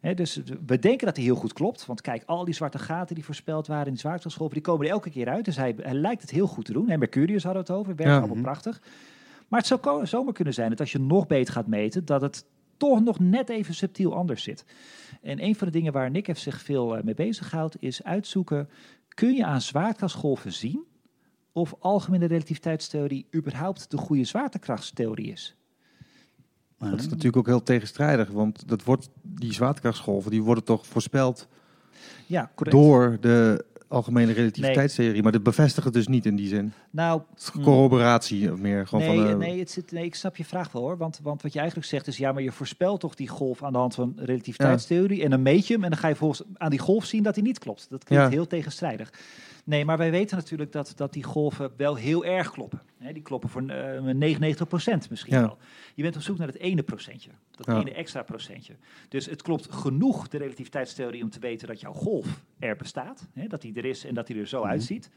Hè, 0.00 0.14
dus 0.14 0.40
we 0.66 0.78
denken 0.78 1.06
dat 1.06 1.16
hij 1.16 1.24
heel 1.24 1.34
goed 1.34 1.52
klopt. 1.52 1.86
Want 1.86 2.00
kijk, 2.00 2.22
al 2.26 2.44
die 2.44 2.54
zwarte 2.54 2.78
gaten 2.78 3.14
die 3.14 3.24
voorspeld 3.24 3.66
waren 3.66 3.86
in 3.86 3.92
de 3.92 3.98
zwaartescholven, 3.98 4.54
die 4.54 4.64
komen 4.64 4.86
er 4.86 4.92
elke 4.92 5.10
keer 5.10 5.28
uit. 5.28 5.44
Dus 5.44 5.56
hij, 5.56 5.74
hij 5.76 5.94
lijkt 5.94 6.22
het 6.22 6.30
heel 6.30 6.46
goed 6.46 6.64
te 6.64 6.72
doen. 6.72 6.88
En 6.88 6.98
Mercurius 6.98 7.42
hadden 7.42 7.64
we 7.66 7.72
het 7.72 7.80
over, 7.80 7.94
werkt 7.96 8.12
Ja. 8.12 8.18
allemaal 8.18 8.42
prachtig. 8.42 8.80
Maar 9.48 9.60
het 9.60 9.68
zou 9.68 10.06
zomaar 10.06 10.32
kunnen 10.32 10.54
zijn 10.54 10.70
dat 10.70 10.80
als 10.80 10.92
je 10.92 10.98
nog 10.98 11.26
beter 11.26 11.52
gaat 11.54 11.66
meten, 11.66 12.04
dat 12.04 12.20
het 12.20 12.44
toch 12.76 13.00
nog 13.00 13.18
net 13.18 13.48
even 13.48 13.74
subtiel 13.74 14.14
anders 14.14 14.42
zit. 14.42 14.64
En 15.22 15.44
een 15.44 15.54
van 15.56 15.66
de 15.66 15.72
dingen 15.72 15.92
waar 15.92 16.10
Nick 16.10 16.26
heeft 16.26 16.40
zich 16.40 16.60
veel 16.62 16.96
eh, 16.96 17.02
mee 17.02 17.14
bezighoudt, 17.14 17.76
is 17.78 18.04
uitzoeken, 18.04 18.68
kun 19.14 19.34
je 19.34 19.44
aan 19.44 19.60
zwaartekrachtsgolven 19.60 20.52
zien 20.52 20.84
of 21.52 21.74
algemene 21.78 22.26
relativiteitstheorie 22.26 23.26
überhaupt 23.34 23.90
de 23.90 23.96
goede 23.96 24.24
zwaartekrachtstheorie 24.24 25.32
is? 25.32 25.56
dat 26.90 26.98
is 26.98 27.08
natuurlijk 27.08 27.36
ook 27.36 27.46
heel 27.46 27.62
tegenstrijdig. 27.62 28.28
Want 28.28 28.68
dat 28.68 28.84
wordt, 28.84 29.08
die 29.22 29.52
zwaartekrachtsgolven 29.52 30.30
die 30.30 30.42
worden 30.42 30.64
toch 30.64 30.86
voorspeld 30.86 31.48
Ja, 32.26 32.50
door 32.56 33.16
de 33.20 33.64
algemene 33.92 34.32
relativiteitstheorie. 34.32 35.22
Maar 35.22 35.32
dat 35.32 35.42
bevestigt 35.42 35.84
het 35.84 35.94
dus 35.94 36.06
niet 36.06 36.26
in 36.26 36.36
die 36.36 36.48
zin. 36.48 36.72
Nou, 36.90 37.20
Het 37.34 37.42
is 37.56 37.62
corroboratie 37.62 38.52
of 38.52 38.58
meer. 38.58 38.86
Gewoon 38.86 39.06
nee, 39.06 39.16
van, 39.16 39.28
eh, 39.28 39.36
nee, 39.36 39.58
het 39.58 39.70
zit, 39.70 39.92
nee, 39.92 40.04
ik 40.04 40.14
snap 40.14 40.36
je 40.36 40.44
vraag 40.44 40.72
wel 40.72 40.82
hoor. 40.82 40.96
Want, 40.96 41.20
want 41.22 41.42
wat 41.42 41.52
je 41.52 41.58
eigenlijk 41.58 41.88
zegt 41.88 42.06
is, 42.06 42.16
ja, 42.16 42.32
maar 42.32 42.42
je 42.42 42.52
voorspelt 42.52 43.00
toch 43.00 43.14
die 43.14 43.28
golf 43.28 43.62
aan 43.62 43.72
de 43.72 43.78
hand 43.78 43.94
van 43.94 44.12
relativiteitstheorie. 44.16 45.22
En 45.22 45.30
dan 45.30 45.42
meet 45.42 45.66
je 45.66 45.74
hem 45.74 45.84
en 45.84 45.90
dan 45.90 45.98
ga 45.98 46.08
je 46.08 46.14
volgens 46.14 46.42
aan 46.56 46.70
die 46.70 46.78
golf 46.78 47.04
zien 47.04 47.22
dat 47.22 47.34
hij 47.34 47.44
niet 47.44 47.58
klopt. 47.58 47.86
Dat 47.90 48.04
klinkt 48.04 48.24
Ja. 48.24 48.30
heel 48.30 48.46
tegenstrijdig. 48.46 49.10
Nee, 49.64 49.84
maar 49.84 49.98
wij 49.98 50.10
weten 50.10 50.36
natuurlijk 50.36 50.72
dat, 50.72 50.92
dat 50.96 51.12
die 51.12 51.22
golven 51.22 51.72
wel 51.76 51.94
heel 51.94 52.24
erg 52.24 52.50
kloppen. 52.50 52.82
Die 53.12 53.22
kloppen 53.22 53.48
voor 53.50 53.62
eh 53.68 54.00
99% 54.00 55.10
misschien 55.10 55.34
Ja. 55.34 55.40
wel. 55.40 55.58
Je 55.94 56.02
bent 56.02 56.16
op 56.16 56.22
zoek 56.22 56.38
naar 56.38 56.46
het 56.46 56.58
ene 56.58 56.82
procentje. 56.82 57.30
Dat 57.50 57.66
Ja. 57.66 57.78
ene 57.80 57.92
extra 57.92 58.22
procentje. 58.22 58.74
Dus 59.08 59.26
het 59.26 59.42
klopt 59.42 59.72
genoeg, 59.72 60.28
de 60.28 60.38
relativiteitstheorie, 60.38 61.22
om 61.22 61.30
te 61.30 61.38
weten 61.40 61.68
dat 61.68 61.80
jouw 61.80 61.92
golf 61.92 62.42
er 62.58 62.76
bestaat. 62.76 63.26
Hè, 63.32 63.46
dat 63.46 63.60
die 63.62 63.74
er 63.74 63.84
is 63.84 64.04
en 64.04 64.14
dat 64.14 64.28
hij 64.28 64.36
er 64.38 64.46
zo 64.46 64.60
Mhm. 64.60 64.70
uitziet. 64.70 65.10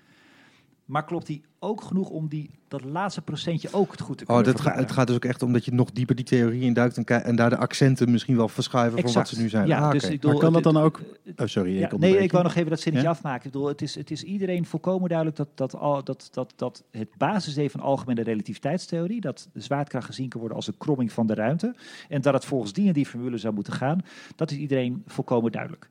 Maar 0.86 1.06
klopt 1.06 1.26
die 1.26 1.42
ook 1.60 1.82
genoeg 1.82 2.10
om 2.10 2.28
die, 2.28 2.50
dat 2.68 2.84
laatste 2.84 3.22
procentje 3.22 3.70
ook 3.72 3.92
het 3.92 4.02
goed 4.02 4.18
te 4.18 4.24
Oh, 4.24 4.30
kunnen 4.30 4.46
dat 4.46 4.56
ga, 4.56 4.62
verklaren? 4.62 4.84
het 4.88 4.92
gaat 4.98 5.08
dus 5.08 5.16
ook 5.16 5.26
echt 5.26 5.42
om 5.42 5.54
dat 5.54 5.66
je 5.66 5.72
nog 5.74 5.92
dieper 5.92 6.16
die 6.16 6.26
theorie 6.26 6.62
induikt 6.62 6.98
en, 6.98 7.24
en 7.24 7.36
daar 7.36 7.50
de 7.50 7.58
accenten 7.58 8.12
misschien 8.12 8.36
wel 8.36 8.48
verschuiven 8.48 8.92
voor 8.94 9.02
wat 9.02 9.12
Exact. 9.16 9.36
ze 9.36 9.42
nu 9.42 9.50
zijn. 9.50 9.68
Ja, 9.68 9.80
Ah, 9.80 9.92
dus 9.92 10.04
ik 10.04 10.10
bedoel, 10.10 10.32
Maar 10.32 10.40
kan 10.40 10.54
dat 10.54 10.64
dan 10.64 10.78
ook... 10.78 11.02
Oh, 11.38 11.48
sorry, 11.48 11.80
ja, 11.80 11.86
ik 11.92 11.98
nee, 11.98 12.18
ik 12.18 12.32
wou 12.32 12.44
nog 12.44 12.56
even 12.56 12.70
dat 12.70 12.80
zinnetje 12.80 13.08
Ja? 13.08 13.14
afmaken. 13.14 13.46
Ik 13.46 13.52
bedoel, 13.52 13.68
het, 13.68 13.82
is, 13.82 13.96
het 13.96 14.12
is 14.12 14.24
iedereen 14.24 14.66
volkomen 14.66 15.08
duidelijk 15.10 15.38
dat, 15.38 15.48
dat, 15.56 15.76
al, 15.76 16.04
dat, 16.04 16.28
dat, 16.32 16.54
dat 16.56 16.84
het 16.92 17.10
basisidee 17.18 17.72
van 17.72 17.80
algemene 17.80 18.24
relativiteitstheorie, 18.24 19.22
dat 19.22 19.50
de 19.54 19.62
zwaartekracht 19.62 20.06
gezien 20.06 20.30
kan 20.30 20.40
worden 20.40 20.58
als 20.58 20.68
een 20.68 20.78
kromming 20.78 21.12
van 21.12 21.28
de 21.28 21.34
ruimte, 21.34 21.76
en 22.10 22.22
dat 22.22 22.34
het 22.34 22.46
volgens 22.46 22.74
die 22.74 22.88
en 22.88 22.94
die 22.94 23.06
formule 23.06 23.38
zou 23.38 23.54
moeten 23.54 23.74
gaan, 23.74 24.00
dat 24.36 24.52
is 24.52 24.58
iedereen 24.58 25.04
volkomen 25.08 25.52
duidelijk. 25.52 25.90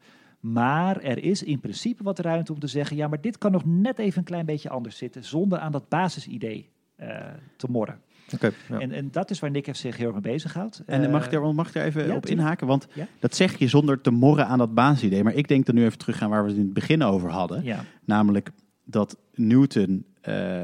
Maar 0.52 1.00
er 1.02 1.24
is 1.24 1.42
in 1.42 1.60
principe 1.60 2.02
wat 2.02 2.18
ruimte 2.18 2.52
om 2.52 2.58
te 2.58 2.66
zeggen, 2.66 2.96
ja, 2.96 3.08
maar 3.08 3.20
dit 3.20 3.38
kan 3.38 3.52
nog 3.52 3.64
net 3.64 3.98
even 3.98 4.18
een 4.18 4.24
klein 4.24 4.46
beetje 4.46 4.68
anders 4.68 4.96
zitten, 4.96 5.24
zonder 5.24 5.58
aan 5.58 5.72
dat 5.72 5.88
basisidee 5.88 6.70
eh, 6.96 7.16
te 7.56 7.66
morren. 7.70 8.00
Oké, 8.34 8.50
ja. 8.68 8.78
En, 8.78 8.92
en 8.92 9.08
dat 9.10 9.30
is 9.30 9.38
waar 9.40 9.50
Nick 9.50 9.74
zich 9.76 9.96
heel 9.96 10.06
erg 10.14 10.20
mee 10.22 10.32
bezighoudt. 10.32 10.82
En 10.86 11.04
Eh, 11.04 11.10
mag 11.10 11.24
ik 11.24 11.30
daar, 11.30 11.54
mag 11.54 11.66
ik 11.68 11.72
daar 11.74 11.84
even 11.84 12.06
ja, 12.06 12.14
op 12.14 12.26
inhaken? 12.26 12.66
Want 12.66 12.86
Ja. 12.92 13.06
dat 13.18 13.34
zeg 13.34 13.58
je 13.58 13.68
zonder 13.68 14.00
te 14.00 14.10
morren 14.10 14.46
aan 14.46 14.58
dat 14.58 14.74
basisidee. 14.74 15.22
Maar 15.24 15.34
ik 15.34 15.48
denk 15.48 15.68
er 15.68 15.74
nu 15.74 15.84
even 15.84 15.98
terug 15.98 16.22
aan 16.22 16.30
waar 16.30 16.42
we 16.42 16.48
het 16.48 16.58
in 16.58 16.64
het 16.64 16.74
begin 16.74 17.02
over 17.02 17.30
hadden. 17.30 17.64
Namelijk 18.04 18.50
dat 18.84 19.16
Newton, 19.34 20.04
eh, 20.24 20.62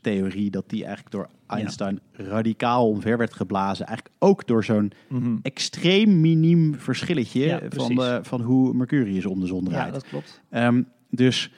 theorie, 0.00 0.50
dat 0.50 0.68
die 0.68 0.84
eigenlijk 0.84 1.14
door 1.14 1.28
Einstein 1.46 2.00
radicaal 2.12 2.88
omver 2.88 3.18
werd 3.18 3.34
geblazen. 3.34 3.86
Eigenlijk 3.86 4.16
ook 4.18 4.46
door 4.46 4.64
zo'n 4.64 4.92
Mhm. 5.08 5.36
extreem 5.42 6.20
miniem 6.20 6.74
verschilletje 6.74 7.40
Ja, 7.40 7.60
van, 7.68 7.94
de, 7.94 8.18
van 8.22 8.40
hoe 8.40 8.74
Mercurius 8.74 9.26
om 9.26 9.40
de 9.40 9.46
zon 9.46 9.64
ja, 9.64 9.70
draait. 9.70 9.92
dat 9.92 10.08
klopt. 10.08 10.40
Ehm, 10.50 10.82
dus 11.10 11.50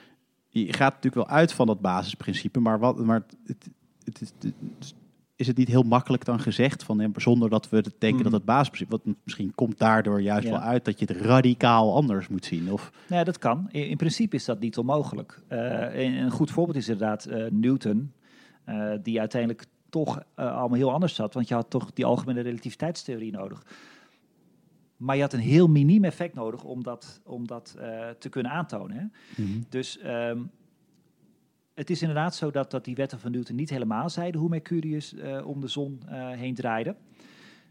je 0.49 0.73
gaat 0.73 0.93
natuurlijk 0.93 1.27
wel 1.27 1.37
uit 1.37 1.53
van 1.53 1.67
dat 1.67 1.81
basisprincipe, 1.81 2.59
maar, 2.59 2.79
wat, 2.79 2.97
maar 3.05 3.23
het, 3.45 3.69
het, 4.03 4.21
is- 4.21 4.33
het- 4.39 4.93
is 5.41 5.47
het 5.47 5.57
niet 5.57 5.67
heel 5.67 5.83
makkelijk 5.83 6.25
dan 6.25 6.39
gezegd 6.39 6.83
van, 6.83 7.01
eh, 7.01 7.09
zonder 7.15 7.49
dat 7.49 7.69
we 7.69 7.83
denken 7.97 8.23
dat 8.23 8.31
het 8.31 8.45
basisprincipe, 8.45 8.91
wat 9.05 9.15
misschien 9.23 9.55
komt 9.55 9.77
daardoor 9.77 10.21
juist 10.21 10.43
Ja. 10.45 10.51
wel 10.51 10.59
uit 10.59 10.85
dat 10.85 10.99
je 10.99 11.05
het 11.05 11.21
radicaal 11.21 11.95
anders 11.95 12.27
moet 12.27 12.45
zien. 12.45 12.71
Of, 12.71 12.91
Nee, 13.09 13.23
dat 13.23 13.37
kan. 13.37 13.67
In, 13.71 13.87
in 13.87 13.97
principe 13.97 14.35
is 14.35 14.45
dat 14.45 14.59
niet 14.59 14.77
onmogelijk. 14.77 15.41
Eh, 15.47 16.05
en 16.05 16.13
een 16.13 16.31
goed 16.31 16.51
voorbeeld 16.51 16.77
is 16.77 16.89
inderdaad 16.89 17.25
eh, 17.25 17.45
Newton. 17.51 18.11
eh, 18.63 18.91
die 19.03 19.19
uiteindelijk 19.19 19.65
toch 19.89 20.23
allemaal 20.35 20.73
heel 20.73 20.91
anders 20.91 21.15
zat. 21.15 21.33
Want 21.33 21.47
je 21.47 21.53
had 21.53 21.69
toch 21.69 21.93
die 21.93 22.05
algemene 22.05 22.41
relativiteitstheorie 22.41 23.31
nodig. 23.31 23.65
Maar 24.97 25.15
je 25.15 25.21
had 25.21 25.33
een 25.33 25.39
heel 25.39 25.67
miniem 25.67 26.03
effect 26.03 26.33
nodig 26.33 26.63
om 26.63 26.83
dat, 26.83 27.21
om 27.23 27.47
dat 27.47 27.75
te 28.19 28.29
kunnen 28.29 28.51
aantonen. 28.51 28.97
Hè? 28.97 29.43
Mhm. 29.43 29.61
Dus 29.69 29.99
ehm, 29.99 30.39
het 31.73 31.89
is 31.89 32.01
inderdaad 32.01 32.35
zo 32.35 32.51
dat, 32.51 32.71
dat 32.71 32.85
die 32.85 32.95
wetten 32.95 33.19
van 33.19 33.31
Newton 33.31 33.55
niet 33.55 33.69
helemaal 33.69 34.09
zeiden 34.09 34.39
hoe 34.41 34.49
Mercurius 34.49 35.13
eh, 35.15 35.47
om 35.47 35.61
de 35.61 35.67
zon 35.67 36.01
eh, 36.07 36.29
heen 36.29 36.55
draaide. 36.55 36.95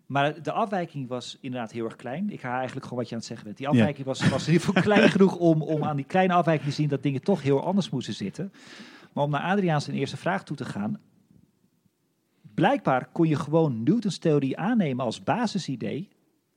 Maar 0.07 0.43
de 0.43 0.53
afwijking 0.53 1.09
was 1.09 1.39
inderdaad 1.41 1.73
heel 1.73 1.85
erg 1.85 1.97
klein. 1.97 2.31
Ik 2.31 2.41
ga 2.41 2.57
eigenlijk 2.57 2.83
gewoon 2.85 2.99
wat 2.99 3.09
je 3.09 3.15
aan 3.15 3.21
het 3.21 3.29
zeggen 3.29 3.47
bent. 3.47 3.59
Die 3.59 3.67
Ja. 3.67 3.73
afwijking 3.73 4.07
was, 4.07 4.29
was 4.29 4.47
in 4.47 4.53
ieder 4.53 4.67
geval 4.67 4.83
klein 4.83 5.11
genoeg 5.17 5.37
om, 5.37 5.63
om 5.63 5.85
aan 5.85 5.97
die 5.97 6.05
kleine 6.05 6.33
afwijking 6.33 6.69
te 6.69 6.75
zien 6.75 6.89
dat 6.89 7.03
dingen 7.03 7.23
toch 7.23 7.43
heel 7.43 7.63
anders 7.65 7.91
moesten 7.91 8.15
zitten. 8.15 8.53
Maar 9.13 9.25
om 9.25 9.31
naar 9.31 9.41
Adriaan 9.43 9.81
zijn 9.81 9.97
eerste 9.97 10.17
vraag 10.17 10.45
toe 10.45 10.57
te 10.57 10.65
gaan. 10.65 11.01
Blijkbaar 12.55 13.09
kon 13.13 13.29
je 13.29 13.37
gewoon 13.37 13.83
Newtons 13.83 14.19
theorie 14.19 14.59
aannemen 14.59 15.05
als 15.05 15.23
basisidee. 15.23 16.09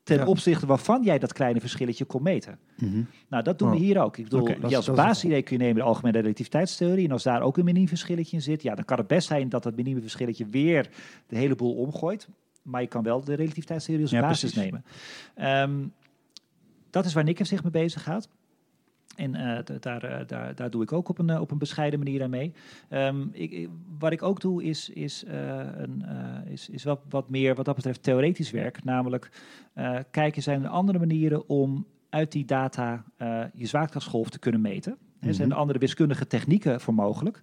Ten 0.04 0.18
Ja. 0.18 0.26
opzichte 0.26 0.66
waarvan 0.66 1.04
jij 1.04 1.20
dat 1.20 1.34
kleine 1.34 1.60
verschilletje 1.60 2.06
kon 2.06 2.24
meten. 2.24 2.60
Mhm. 2.78 3.02
Nou, 3.30 3.44
dat 3.44 3.60
doen 3.60 3.70
we 3.70 3.76
Oh. 3.76 3.82
hier 3.82 4.02
ook. 4.02 4.18
Ik 4.18 4.24
bedoel, 4.24 4.48
je 4.50 4.56
is- 4.68 4.76
als 4.76 4.92
basisidee 4.92 5.42
kun 5.42 5.58
je 5.58 5.64
nemen 5.64 5.76
de 5.78 5.82
algemene 5.88 6.20
relativiteitstheorie. 6.20 7.06
En 7.06 7.12
als 7.12 7.24
daar 7.24 7.42
ook 7.42 7.58
een 7.58 7.66
miniem 7.66 7.88
verschilletje 7.88 8.36
in 8.36 8.42
zit, 8.42 8.62
ja, 8.62 8.76
dan 8.76 8.86
kan 8.86 8.98
het 8.98 9.08
best 9.08 9.28
zijn 9.28 9.50
dat 9.50 9.64
dat 9.64 9.76
minieme 9.76 10.02
verschilletje 10.02 10.46
weer 10.46 10.90
de 11.28 11.38
hele 11.38 11.56
boel 11.56 11.74
omgooit. 11.76 12.28
Maar 12.62 12.82
je 12.82 12.88
kan 12.88 13.04
wel 13.04 13.24
de 13.24 13.34
relativiteitstheorie 13.34 14.04
als 14.04 14.12
Ja, 14.14 14.22
basis 14.22 14.40
precies. 14.52 14.72
nemen. 14.72 14.86
Ehm, 15.36 15.88
dat 16.90 17.06
is 17.06 17.14
waar 17.14 17.24
Nick 17.24 17.46
zich 17.46 17.64
mee 17.64 17.72
bezig 17.72 18.04
gaat. 18.04 18.30
En 19.16 19.36
eh, 19.36 19.78
daar, 19.80 20.04
eh, 20.04 20.28
daar, 20.28 20.56
daar 20.56 20.70
doe 20.70 20.82
ik 20.84 20.92
ook 20.92 21.10
op 21.10 21.20
een, 21.20 21.30
eh, 21.30 21.42
op 21.42 21.52
een 21.52 21.58
bescheiden 21.58 22.00
manier 22.00 22.24
aan 22.24 22.30
mee. 22.30 22.54
Ehm, 22.90 23.28
ik, 23.32 23.70
wat 24.00 24.12
ik 24.12 24.24
ook 24.24 24.42
doe 24.42 24.64
is, 24.64 24.90
is, 24.90 25.24
een, 25.28 26.04
is, 26.46 26.70
is 26.70 26.84
wat, 26.84 27.02
wat 27.10 27.30
meer 27.30 27.56
wat 27.56 27.66
dat 27.66 27.76
betreft 27.76 28.04
theoretisch 28.04 28.52
werk. 28.52 28.84
Namelijk 28.84 29.32
kijken, 30.12 30.44
zijn 30.44 30.64
er 30.64 30.70
andere 30.70 31.00
manieren 31.00 31.50
om 31.50 31.86
uit 32.10 32.32
die 32.32 32.46
data 32.46 33.04
je 33.54 33.66
zwaartekrachtsgolf 33.66 34.30
te 34.30 34.40
kunnen 34.40 34.62
meten? 34.62 34.98
Er 35.20 35.34
zijn 35.34 35.52
er 35.52 35.58
andere 35.58 35.80
wiskundige 35.80 36.28
technieken 36.28 36.82
voor 36.82 36.94
mogelijk? 36.94 37.42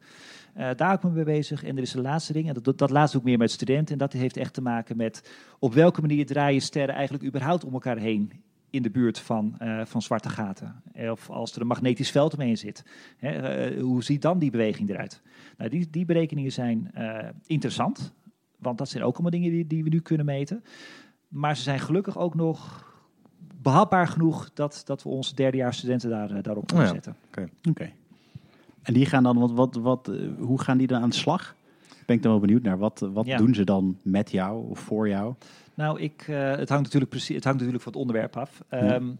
Eh, 0.54 0.68
daar 0.76 0.98
me 1.02 1.10
mee 1.10 1.24
bezig. 1.24 1.64
En 1.64 1.76
er 1.76 1.82
is 1.82 1.94
een 1.94 2.02
laatste 2.02 2.32
ding, 2.32 2.48
en 2.48 2.54
dat, 2.62 2.78
dat, 2.78 2.90
laatste 2.90 3.18
ik 3.18 3.24
meer 3.24 3.38
met 3.38 3.50
studenten. 3.50 3.92
En 3.92 3.98
dat 3.98 4.12
heeft 4.12 4.36
echt 4.36 4.54
te 4.54 4.62
maken 4.62 4.96
met 4.96 5.30
op 5.58 5.74
welke 5.74 6.00
manier 6.00 6.26
draaien 6.26 6.60
sterren 6.60 6.94
eigenlijk 6.94 7.24
überhaupt 7.24 7.64
om 7.64 7.72
elkaar 7.72 7.96
heen 7.96 8.32
in 8.70 8.82
de 8.82 8.90
buurt 8.90 9.18
van, 9.18 9.54
eh, 9.58 9.84
van 9.84 10.02
zwarte 10.02 10.28
gaten. 10.28 10.82
Of 11.10 11.30
als 11.30 11.54
er 11.54 11.60
een 11.60 11.66
magnetisch 11.66 12.10
veld 12.10 12.34
omheen 12.34 12.56
zit. 12.58 12.84
Hè, 13.16 13.30
eh, 13.30 13.82
hoe 13.82 14.02
ziet 14.04 14.22
dan 14.22 14.38
die 14.38 14.50
beweging 14.50 14.90
eruit? 14.90 15.22
Nou, 15.58 15.70
die, 15.70 15.90
die 15.90 16.04
berekeningen 16.04 16.52
zijn 16.52 16.90
eh, 16.94 17.28
interessant. 17.46 18.12
Want 18.58 18.78
dat 18.78 18.88
zijn 18.88 19.02
ook 19.04 19.12
allemaal 19.12 19.30
dingen 19.30 19.50
die, 19.50 19.66
die 19.66 19.82
we 19.84 19.88
nu 19.88 20.00
kunnen 20.00 20.26
meten. 20.26 20.64
Maar 21.28 21.56
ze 21.56 21.62
zijn 21.62 21.80
gelukkig 21.80 22.18
ook 22.18 22.34
nog 22.34 22.88
behapbaar 23.62 24.08
genoeg 24.08 24.50
dat, 24.54 24.82
dat 24.84 25.02
we 25.02 25.08
onze 25.08 25.34
derdejaarsstudenten 25.34 26.10
daar, 26.10 26.42
daarop 26.42 26.66
kunnen 26.66 26.86
Oh 26.86 26.94
ja. 26.94 27.02
zetten. 27.02 27.16
Oké. 27.68 27.90
En 28.82 28.94
die 28.94 29.06
gaan 29.06 29.22
dan, 29.22 29.38
wat, 29.38 29.50
wat, 29.52 29.74
wat, 29.74 30.12
hoe 30.38 30.60
gaan 30.60 30.78
die 30.78 30.86
dan 30.86 31.02
aan 31.02 31.10
de 31.10 31.16
slag? 31.16 31.56
Ben 32.06 32.16
ik 32.16 32.22
dan 32.22 32.30
wel 32.32 32.40
benieuwd 32.40 32.62
naar. 32.62 32.78
Wat, 32.78 32.98
wat 33.12 33.26
Ja. 33.26 33.36
doen 33.36 33.54
ze 33.54 33.64
dan 33.64 33.98
met 34.02 34.30
jou 34.30 34.70
of 34.70 34.78
voor 34.78 35.08
jou? 35.08 35.34
Nou, 35.80 36.00
ik, 36.00 36.24
eh, 36.28 36.50
het, 36.50 36.68
hangt 36.68 36.84
natuurlijk 36.84 37.10
precies, 37.10 37.34
het 37.34 37.44
hangt 37.44 37.58
natuurlijk 37.58 37.84
van 37.84 37.92
het 37.92 38.00
onderwerp 38.00 38.36
af. 38.36 38.62
Ehm, 38.68 39.10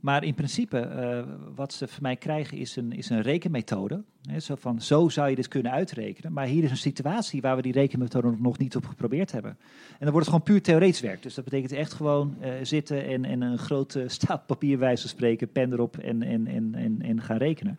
Maar 0.00 0.24
in 0.24 0.34
principe, 0.34 0.78
eh, 0.78 1.22
wat 1.54 1.72
ze 1.72 1.88
van 1.88 2.02
mij 2.02 2.16
krijgen 2.16 2.58
is 2.58 2.76
een, 2.76 2.92
is 2.92 3.10
een 3.10 3.22
rekenmethode. 3.22 4.02
Hè, 4.30 4.40
zo 4.40 4.54
van, 4.54 4.80
zo 4.80 5.08
zou 5.08 5.28
je 5.28 5.34
dit 5.36 5.48
kunnen 5.48 5.72
uitrekenen. 5.72 6.32
Maar 6.32 6.46
hier 6.46 6.64
is 6.64 6.70
een 6.70 6.76
situatie 6.76 7.40
waar 7.40 7.56
we 7.56 7.62
die 7.62 7.72
rekenmethode 7.72 8.34
nog- 8.38 8.58
niet 8.58 8.76
op 8.76 8.86
geprobeerd 8.86 9.32
hebben. 9.32 9.50
En 9.50 9.96
dan 9.98 10.10
wordt 10.10 10.26
het 10.26 10.34
gewoon 10.34 10.42
puur 10.42 10.62
theoretisch 10.62 11.00
werk. 11.00 11.22
Dus 11.22 11.34
dat 11.34 11.44
betekent 11.44 11.72
echt 11.72 11.92
gewoon 11.92 12.36
eh, 12.40 12.50
zitten 12.62 13.06
en, 13.06 13.24
en 13.24 13.40
een 13.40 13.58
grote 13.58 14.04
stapel 14.16 14.46
papier 14.46 14.78
wijze 14.78 15.08
spreken, 15.08 15.52
pen 15.52 15.72
erop 15.72 15.96
en, 15.98 16.22
en, 16.22 16.46
en, 16.46 16.74
en, 16.74 17.02
en 17.02 17.22
gaan 17.22 17.38
rekenen. 17.38 17.78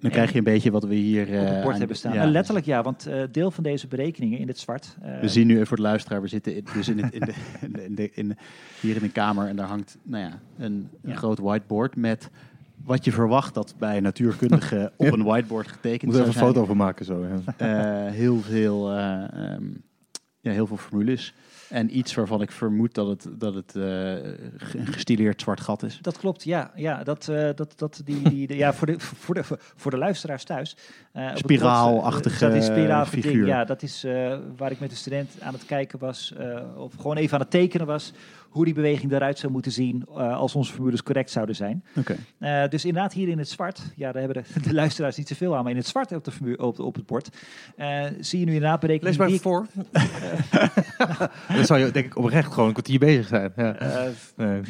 Dan 0.00 0.10
En- 0.10 0.16
krijg 0.16 0.32
je 0.32 0.38
een 0.38 0.44
beetje 0.44 0.70
wat 0.70 0.84
we 0.84 0.94
hier 0.94 1.22
op 1.26 1.28
het 1.32 1.38
eh, 1.48 1.62
bord 1.62 1.72
aan- 1.72 1.78
hebben 1.78 1.96
staan. 1.96 2.12
ja. 2.12 2.18
Nou, 2.18 2.30
letterlijk 2.30 2.66
ja, 2.66 2.82
want 2.82 3.06
eh, 3.06 3.22
deel 3.32 3.50
van 3.50 3.62
deze 3.62 3.86
berekeningen 3.86 4.38
in 4.38 4.48
het 4.48 4.58
zwart. 4.58 4.96
eh, 5.02 5.20
We 5.20 5.28
zien 5.28 5.46
nu 5.46 5.54
even 5.54 5.66
voor 5.66 5.76
de 5.76 5.82
luisteraar, 5.82 6.22
we 6.22 6.28
zitten 6.28 6.56
in- 6.56 6.66
dus 6.74 6.88
in 6.88 7.02
het, 7.02 7.12
in 7.14 7.20
de, 7.20 7.32
in 7.66 7.72
de, 7.72 7.84
in 7.84 7.94
de, 7.94 8.10
in 8.14 8.28
de- 8.28 8.36
hier 8.80 8.96
in 8.96 9.02
de 9.02 9.08
kamer 9.10 9.46
en 9.48 9.56
daar 9.56 9.66
hangt 9.68 9.98
nou 10.02 10.24
ja, 10.24 10.38
een, 10.58 10.88
een 11.02 11.10
Ja. 11.10 11.14
groot 11.16 11.38
whiteboard 11.38 11.96
met 11.96 12.30
wat 12.84 13.04
je 13.04 13.12
verwacht 13.12 13.54
dat 13.54 13.74
bij 13.78 13.96
een 13.96 14.02
natuurkundige 14.02 14.92
op 14.96 15.12
een 15.12 15.22
whiteboard 15.24 15.68
getekend 15.68 16.02
Moet 16.02 16.12
zou 16.14 16.22
er 16.24 16.28
even 16.28 16.32
zijn. 16.32 16.44
een 16.48 16.54
foto 16.54 16.66
van 16.66 16.76
maken 16.76 17.04
zo. 17.04 17.26
Ja. 17.26 18.06
Eh, 18.06 18.12
heel, 18.12 18.40
veel, 18.40 18.90
eh, 18.92 19.52
ehm, 19.52 19.64
ja, 20.40 20.50
heel 20.52 20.66
veel 20.66 20.76
formules. 20.76 21.34
En 21.68 21.96
iets 21.98 22.14
waarvan 22.14 22.42
ik 22.42 22.50
vermoed 22.50 22.94
dat 22.94 23.06
het, 23.08 23.28
dat 23.40 23.54
het 23.54 23.76
eh, 23.76 24.12
een 24.74 24.86
gestileerd 24.86 25.40
zwart 25.40 25.60
gat 25.60 25.82
is. 25.82 25.98
Dat 26.02 26.18
klopt, 26.18 26.44
ja. 26.44 26.70
ja, 26.74 27.02
dat, 27.04 27.28
eh, 27.28 27.48
dat, 27.54 27.72
dat, 27.76 28.00
die, 28.04 28.28
die, 28.28 28.46
de- 28.46 28.56
ja 28.56 28.72
voor, 28.72 28.86
de, 28.86 29.00
voor, 29.00 29.34
de, 29.34 29.42
voor 29.76 29.90
de 29.90 29.96
luisteraars 29.96 30.44
thuis. 30.44 30.76
eh, 31.12 31.30
Spiraalachtige 31.34 32.44
dat 32.46 32.54
is 32.54 32.64
spiraalachtige 32.64 33.22
figuur. 33.22 33.44
Ding, 33.44 33.56
ja, 33.56 33.64
dat 33.64 33.82
is 33.82 34.06
waar 34.56 34.70
ik 34.70 34.80
met 34.80 34.90
de 34.90 34.96
student 34.96 35.30
aan 35.40 35.52
het 35.52 35.64
kijken 35.66 35.98
was. 35.98 36.32
of 36.76 36.92
gewoon 37.00 37.16
even 37.16 37.34
aan 37.34 37.40
het 37.40 37.50
tekenen 37.50 37.86
was. 37.86 38.12
Hoe 38.48 38.64
die 38.64 38.74
beweging 38.74 39.12
eruit 39.12 39.38
zou 39.38 39.52
moeten 39.52 39.72
zien 39.72 40.04
eh, 40.08 40.36
als 40.36 40.54
onze 40.54 40.72
formules 40.72 41.02
correct 41.02 41.30
zouden 41.30 41.54
zijn. 41.54 41.84
Oké. 41.96 42.16
Eh, 42.38 42.68
dus 42.68 42.84
inderdaad 42.84 43.12
hier 43.12 43.28
in 43.28 43.38
het 43.38 43.48
zwart. 43.48 43.82
Ja, 43.96 44.12
daar 44.12 44.22
hebben 44.22 44.42
de, 44.54 44.60
de 44.68 44.74
luisteraars 44.74 45.16
niet 45.16 45.28
zoveel 45.28 45.56
aan. 45.56 45.62
Maar 45.62 45.70
in 45.72 45.76
het 45.78 45.86
zwart 45.86 46.12
op, 46.12 46.24
de, 46.24 46.56
op, 46.56 46.78
op 46.78 46.94
het 46.94 47.06
bord 47.06 47.28
eh, 47.76 48.04
zie 48.20 48.38
je 48.40 48.44
nu 48.46 48.52
inderdaad 48.54 48.80
berekeningen 48.80 49.18
Lees 49.18 49.42
maar 49.42 49.52
die 49.52 49.62
even 49.62 49.62
ik- 49.62 49.68
voor. 50.98 51.26
Dan 51.56 51.64
zou 51.64 51.80
je 51.80 51.90
denk 51.90 52.06
ik 52.06 52.16
oprecht 52.16 52.52
gewoon 52.52 52.66
een 52.66 52.72
kwartier 52.74 52.98
bezig 52.98 53.26
zijn. 53.26 53.52
Ja. 53.56 53.74
eh, 53.74 54.08
Nee. 54.36 54.60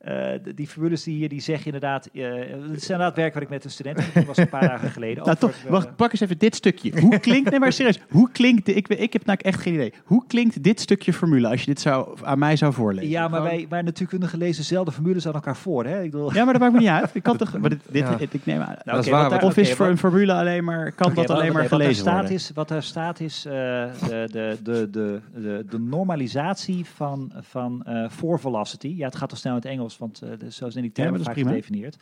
Eh, 0.00 0.26
die 0.54 0.66
formules 0.66 1.02
die 1.02 1.16
hier, 1.16 1.28
die 1.28 1.40
zeg 1.40 1.58
je 1.58 1.64
inderdaad. 1.64 2.06
eh, 2.12 2.24
het 2.68 2.76
is 2.76 2.90
inderdaad 2.90 3.16
werk 3.16 3.34
wat 3.34 3.42
ik 3.42 3.48
met 3.48 3.64
een 3.64 3.70
student 3.70 3.96
heb. 3.98 4.14
Dat 4.14 4.24
was 4.24 4.36
een 4.36 4.48
paar 4.48 4.68
dagen 4.68 4.90
geleden. 4.90 5.24
Nou, 5.30 5.36
toch, 5.36 5.52
wacht, 5.68 5.96
pak 5.96 6.10
eens 6.12 6.20
even 6.20 6.38
dit 6.38 6.54
stukje. 6.54 7.00
Hoe 7.00 7.18
klinkt, 7.18 7.50
nee 7.50 7.58
maar 7.58 7.72
serieus, 7.72 8.00
hoe 8.10 8.30
klinkt, 8.32 8.66
de- 8.66 8.74
ik, 8.74 8.88
ik 8.88 9.12
heb 9.12 9.24
nou 9.24 9.38
echt 9.42 9.60
geen 9.60 9.74
idee. 9.74 9.92
Hoe 10.04 10.24
klinkt 10.26 10.62
dit 10.62 10.80
stukje 10.80 11.12
formule 11.12 11.48
als 11.48 11.60
je 11.60 11.66
dit 11.66 11.80
zou, 11.80 12.18
aan 12.22 12.38
mij 12.38 12.56
zou 12.56 12.72
voorlezen? 12.72 13.10
ja, 13.10 13.28
maar 13.28 13.40
Gewoon- 13.40 13.56
wij, 13.56 13.66
wij 13.68 13.82
natuurkundigen 13.82 14.38
lezen 14.38 14.64
zelden 14.64 14.92
formules 14.94 15.26
aan 15.26 15.32
elkaar 15.34 15.56
voor. 15.56 15.84
Hè? 15.84 16.02
Ik 16.02 16.10
bedoel, 16.10 16.34
Ja, 16.34 16.44
maar 16.44 16.52
dat 16.52 16.62
maakt 16.62 16.72
me 16.74 16.78
niet 16.80 16.88
uit. 16.88 17.10
Ik 17.12 17.22
kan 17.22 17.36
toch, 17.42 17.58
maar 17.58 17.70
dit, 17.70 17.80
dit, 17.90 18.02
Ja. 18.02 18.16
ik 18.18 18.46
neem 18.46 18.60
aan. 18.60 18.66
Nou, 18.66 18.80
dat 18.84 19.04
is 19.04 19.10
waar, 19.10 19.30
daar- 19.30 19.42
Of 19.44 19.56
is 19.56 19.72
voor 19.72 19.86
een 19.86 19.98
formule 19.98 20.32
alleen 20.32 20.64
maar, 20.64 20.92
kan 20.92 21.06
dat 21.14 21.26
wat- 21.26 21.30
alleen 21.36 21.52
maar 21.52 21.62
oké, 21.62 21.70
wat 21.70 21.70
daar 21.70 21.78
gelezen 21.80 22.02
staat 22.02 22.14
worden? 22.18 22.32
Is, 22.34 22.50
wat 22.54 22.68
daar 22.68 22.82
staat 22.82 23.20
is 23.20 23.44
eh, 23.46 23.52
de, 23.52 24.28
de, 24.32 24.56
de, 24.62 24.88
de, 24.90 25.20
de, 25.34 25.64
de 25.70 25.78
normalisatie 25.78 26.84
van, 26.94 27.32
van 27.40 27.82
eh 27.84 28.08
for 28.10 28.40
velocity. 28.40 28.94
Ja, 28.96 29.06
het 29.06 29.16
gaat 29.16 29.30
al 29.30 29.36
snel 29.36 29.52
in 29.52 29.58
het 29.58 29.70
Engels, 29.70 29.89
want 29.98 30.18
de- 30.18 30.52
zo 30.52 30.70
zijn 30.70 30.84
die 30.84 30.92
termen 30.92 31.20
is 31.20 31.26
vaak 31.26 31.34
prima. 31.34 31.50
gedefinieerd. 31.50 31.96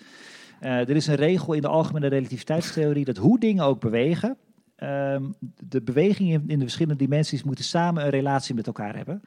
Eh, 0.60 0.78
er 0.78 0.96
is 0.96 1.06
een 1.06 1.14
regel 1.14 1.52
in 1.52 1.60
de 1.60 1.68
algemene 1.68 2.06
relativiteitstheorie 2.06 3.04
dat 3.04 3.16
hoe 3.16 3.38
dingen 3.40 3.64
ook 3.64 3.80
bewegen, 3.80 4.36
ehm, 4.76 5.22
de 5.68 5.82
bewegingen 5.82 6.42
in, 6.46 6.58
de 6.58 6.64
verschillende 6.64 7.04
dimensies 7.04 7.42
moeten 7.42 7.64
samen 7.64 8.04
een 8.04 8.10
relatie 8.10 8.54
met 8.54 8.66
elkaar 8.66 8.96
hebben. 8.96 9.22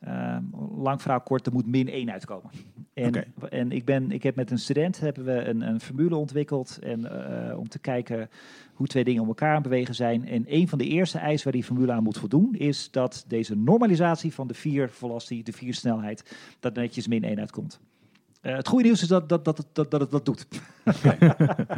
Ehm, 0.00 0.42
lang 0.76 1.02
verhaal 1.02 1.20
kort, 1.20 1.46
er 1.46 1.52
moet 1.52 1.66
min 1.66 1.88
1 1.88 2.10
uitkomen. 2.10 2.50
En, 2.94 3.24
en 3.50 3.72
ik, 3.72 3.84
ben, 3.84 4.10
ik 4.10 4.22
heb 4.22 4.36
met 4.36 4.50
een 4.50 4.58
student 4.58 5.00
hebben 5.00 5.24
we 5.24 5.44
een, 5.44 5.60
een 5.60 5.80
formule 5.80 6.16
ontwikkeld 6.16 6.78
en, 6.82 7.26
eh, 7.50 7.58
om 7.58 7.68
te 7.68 7.78
kijken 7.78 8.28
hoe 8.74 8.86
twee 8.86 9.04
dingen 9.04 9.22
om 9.22 9.28
elkaar 9.28 9.54
aan 9.54 9.62
bewegen 9.62 9.94
zijn. 9.94 10.28
En 10.28 10.44
een 10.46 10.68
van 10.68 10.78
de 10.78 10.86
eerste 10.86 11.18
eisen 11.18 11.44
waar 11.44 11.52
die 11.52 11.64
formule 11.64 11.92
aan 11.92 12.02
moet 12.02 12.18
voldoen, 12.18 12.54
is 12.54 12.90
dat 12.90 13.24
deze 13.28 13.56
normalisatie 13.56 14.32
van 14.34 14.46
de 14.46 14.54
vier 14.54 14.88
velocity, 14.88 15.42
de 15.42 15.52
vier 15.52 15.74
snelheid, 15.74 16.36
dat 16.60 16.74
netjes 16.74 17.08
min 17.08 17.24
1 17.24 17.38
uitkomt. 17.38 17.80
Eh, 18.42 18.56
het 18.56 18.68
goede 18.68 18.84
nieuws 18.84 19.02
is 19.02 19.08
dat, 19.08 19.28
dat, 19.28 19.44
dat, 19.44 19.56
het- 19.58 19.66
dat, 19.72 19.90
dat 19.90 20.00
het 20.00 20.10
dat 20.10 20.24
doet. 20.24 20.46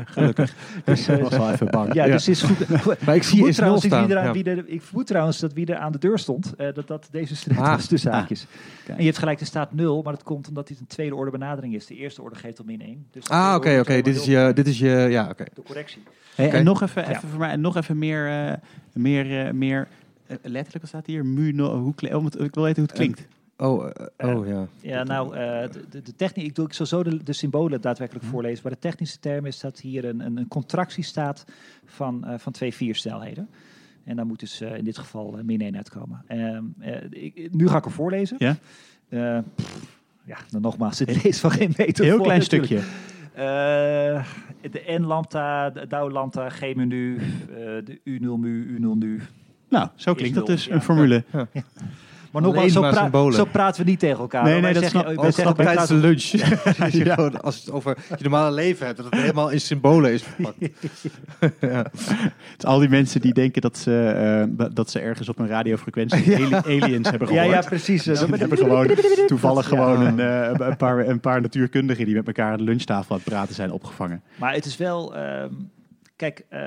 Gelukkig. 0.04 0.54
Dus, 0.84 1.08
ik 1.08 1.20
was 1.22 1.36
wel 1.36 1.50
even 1.50 1.70
bang. 1.70 1.94
ja, 1.94 2.04
dus 2.06 2.26
het 2.26 2.36
is 2.36 2.42
goed. 2.42 2.58
Maar 3.06 3.14
ik 3.14 3.22
zie 3.22 3.42
nul 3.42 3.52
trouwens 3.52 3.82
niet 3.82 3.92
staan. 3.92 4.06
wie 4.06 4.14
er 4.14 4.20
aan- 4.20 4.26
Ja. 4.26 4.32
wie 4.32 4.44
er- 4.44 4.68
ik 4.68 4.82
vermoed 4.82 5.06
trouwens 5.06 5.38
dat 5.38 5.52
wie 5.52 5.66
er 5.66 5.76
aan 5.76 5.92
de 5.92 5.98
deur 5.98 6.18
stond, 6.18 6.54
eh, 6.56 6.74
dat 6.74 6.86
dat 6.86 7.08
deze 7.10 7.36
student 7.36 7.60
Ah. 7.60 7.74
was, 7.74 7.88
de 7.88 7.96
zaakjes. 7.96 8.46
Kijk. 8.84 8.88
En 8.88 8.96
je 8.98 9.04
hebt 9.04 9.18
gelijk, 9.18 9.40
er 9.40 9.46
staat 9.46 9.72
0, 9.72 10.02
maar 10.02 10.12
dat 10.12 10.22
komt 10.22 10.48
omdat 10.48 10.68
dit 10.68 10.80
een 10.80 10.86
tweede 10.86 11.14
orde 11.14 11.30
benadering 11.30 11.74
is. 11.74 11.86
De 11.86 11.94
eerste 11.94 12.22
orde 12.22 12.36
geeft 12.36 12.58
al 12.58 12.64
min 12.64 12.80
1. 12.80 13.06
Dus 13.10 13.28
Ah, 13.28 13.54
oké, 13.56 13.78
oké. 13.80 14.00
Dit 14.02 14.16
is 14.16 14.24
je, 14.24 14.50
dit 14.54 14.66
is 14.66 14.78
je, 14.78 14.88
ja, 15.10 15.22
oké. 15.28 15.42
nul. 15.42 15.48
De 15.54 15.62
correctie. 15.62 16.02
Hey. 16.34 16.50
En 16.50 16.64
nog 16.64 16.82
even, 16.82 17.02
Ja. 17.02 17.08
even 17.10 17.28
voor 17.28 17.38
mij, 17.38 17.50
en 17.50 17.60
nog 17.60 17.76
even 17.76 17.98
meer, 17.98 18.28
eh, 18.46 18.52
meer, 18.92 19.54
meer 19.54 19.88
letterlijk, 20.26 20.78
wat 20.80 20.88
staat 20.88 21.06
hier? 21.06 21.26
Mu, 21.26 21.52
no, 21.52 21.78
hoe, 21.78 21.94
om 22.16 22.24
het- 22.24 22.40
ik 22.40 22.54
wil 22.54 22.62
weten 22.64 22.82
hoe 22.82 22.90
het 22.92 22.92
klinkt. 22.92 23.26
Oh, 23.56 23.90
eh, 24.16 24.36
oh 24.36 24.46
ja. 24.46 24.66
Ja, 24.80 25.02
nou, 25.02 25.36
eh, 25.36 25.70
de, 25.90 26.14
techniek, 26.16 26.46
ik 26.46 26.54
doe 26.54 26.66
ik 26.66 26.72
zal 26.72 26.86
zo 26.86 27.02
de, 27.02 27.22
de 27.22 27.32
symbolen 27.32 27.80
daadwerkelijk 27.80 28.26
voorlezen. 28.26 28.60
Maar 28.62 28.72
de 28.72 28.78
technische 28.78 29.18
term 29.18 29.46
is 29.46 29.60
dat 29.60 29.80
hier 29.80 30.04
een, 30.04 30.20
een, 30.20 30.36
een 30.36 30.48
contractie 30.48 31.04
staat 31.04 31.44
van, 31.84 32.24
eh, 32.24 32.38
van 32.38 32.52
twee 32.52 32.74
viersnelheden. 32.74 33.48
En 34.04 34.16
daar 34.16 34.26
moet 34.26 34.40
dus 34.40 34.60
eh, 34.60 34.76
in 34.76 34.84
dit 34.84 34.98
geval 34.98 35.38
eh, 35.38 35.44
min 35.44 35.60
1 35.60 35.76
uitkomen. 35.76 36.24
Ehm, 36.26 36.64
eh, 36.78 37.02
ik, 37.10 37.48
nu 37.52 37.68
ga 37.68 37.76
ik 37.76 37.84
hem 37.84 37.92
voorlezen. 37.92 38.36
Ja. 38.38 38.56
Eh, 39.08 39.38
pff, 39.54 39.96
ja, 40.24 40.36
dan 40.50 40.60
nogmaals, 40.60 40.98
het 40.98 41.22
leest 41.24 41.40
van 41.40 41.50
geen 41.50 41.72
meter 41.76 42.04
Heel 42.04 42.16
voor 42.16 42.24
klein 42.24 42.40
natuurlijk. 42.40 42.72
stukje. 42.72 42.86
Eh, 43.34 44.24
de 44.70 44.98
N-lambda, 44.98 45.70
de 45.70 45.86
Dau 45.86 46.12
lambda, 46.12 46.48
G 46.48 46.74
menu, 46.74 47.16
eh, 47.16 47.24
de 47.84 48.00
U0 48.04 48.38
mu, 48.38 48.78
U0 48.78 48.98
nu. 48.98 49.20
Nou, 49.68 49.88
zo 49.94 50.14
klinkt 50.14 50.34
dat 50.34 50.46
dus, 50.46 50.64
ja. 50.64 50.74
een 50.74 50.82
formule. 50.82 51.24
Maar 52.34 52.42
nogmaals, 52.42 52.72
zo, 52.72 52.80
pra- 52.80 52.92
symbolen. 52.92 53.32
zo 53.34 53.44
praten 53.44 53.84
we 53.84 53.90
niet 53.90 53.98
tegen 53.98 54.18
elkaar. 54.18 54.44
Nee, 54.44 54.60
nee, 54.60 54.72
dat 54.72 54.82
zeggen- 54.82 54.90
snap- 54.90 55.04
wij 55.04 55.16
Ook 55.16 55.24
zeggen 55.24 55.42
grap 55.42 55.56
bij 55.56 55.64
tijdens 55.66 55.88
de 55.88 55.94
lunch. 55.94 56.22
Gewoon, 57.14 57.40
als 57.42 57.56
het 57.56 57.70
over 57.70 57.96
je 58.08 58.22
normale 58.22 58.54
leven 58.54 58.86
hebt, 58.86 58.96
dat 58.98 59.06
het 59.10 59.20
helemaal 59.20 59.50
in 59.50 59.60
symbolen 59.60 60.12
is 60.12 60.22
verpakt. 60.22 60.56
ja. 61.60 61.68
Het 61.68 62.58
is 62.58 62.64
al 62.64 62.78
die 62.78 62.88
mensen 62.88 63.20
die 63.20 63.32
denken 63.32 63.62
dat 63.62 63.76
ze, 63.78 64.08
eh, 64.58 64.66
dat 64.74 64.90
ze 64.90 64.98
ergens 65.00 65.28
op 65.28 65.38
een 65.38 65.46
radiofrequentie 65.48 66.34
ali- 66.36 66.54
aliens 66.82 67.10
hebben 67.10 67.32
Ja, 67.32 67.42
gehoord. 67.42 67.62
ja, 67.62 67.68
precies. 67.68 68.02
Ze 68.02 68.12
hebben 68.26 68.58
gewoon 68.58 68.88
toevallig 69.26 69.70
Ja. 69.70 69.76
gewoon 69.76 70.00
een, 70.06 70.20
eh, 70.20 70.66
een, 70.68 70.76
paar, 70.76 71.08
een 71.08 71.20
paar 71.20 71.40
natuurkundigen 71.40 72.04
die 72.06 72.14
met 72.14 72.26
elkaar 72.26 72.50
aan 72.52 72.58
de 72.58 72.64
lunchtafel 72.64 73.10
aan 73.14 73.20
het 73.24 73.32
praten 73.32 73.54
zijn 73.54 73.70
opgevangen. 73.72 74.22
Maar 74.36 74.52
het 74.54 74.64
is 74.64 74.76
wel, 74.76 75.14
ehm, 75.16 75.48
kijk, 76.16 76.44
eh, 76.48 76.60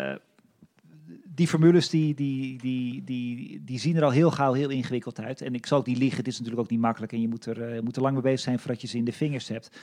die 1.37 1.47
formules 1.47 1.89
die, 1.89 2.13
die, 2.13 2.57
die, 2.57 3.03
die, 3.03 3.61
die 3.63 3.79
zien 3.79 3.95
er 3.95 4.03
al 4.03 4.11
heel 4.11 4.31
gauw 4.31 4.53
heel 4.53 4.69
ingewikkeld 4.69 5.19
uit. 5.19 5.41
En 5.41 5.53
ik 5.53 5.65
zal 5.65 5.77
ook 5.77 5.85
niet 5.85 5.97
liegen, 5.97 6.17
het 6.17 6.27
is 6.27 6.37
natuurlijk 6.37 6.63
ook 6.63 6.69
niet 6.69 6.79
makkelijk. 6.79 7.11
En 7.11 7.21
je 7.21 7.27
moet 7.27 7.45
er, 7.45 7.61
eh, 7.61 7.81
moet 7.81 7.95
er 7.95 8.01
lang 8.01 8.13
mee 8.13 8.23
bezig 8.23 8.39
zijn 8.39 8.59
voordat 8.59 8.81
je 8.81 8.87
ze 8.87 8.97
in 8.97 9.05
de 9.05 9.11
vingers 9.11 9.47
hebt. 9.47 9.79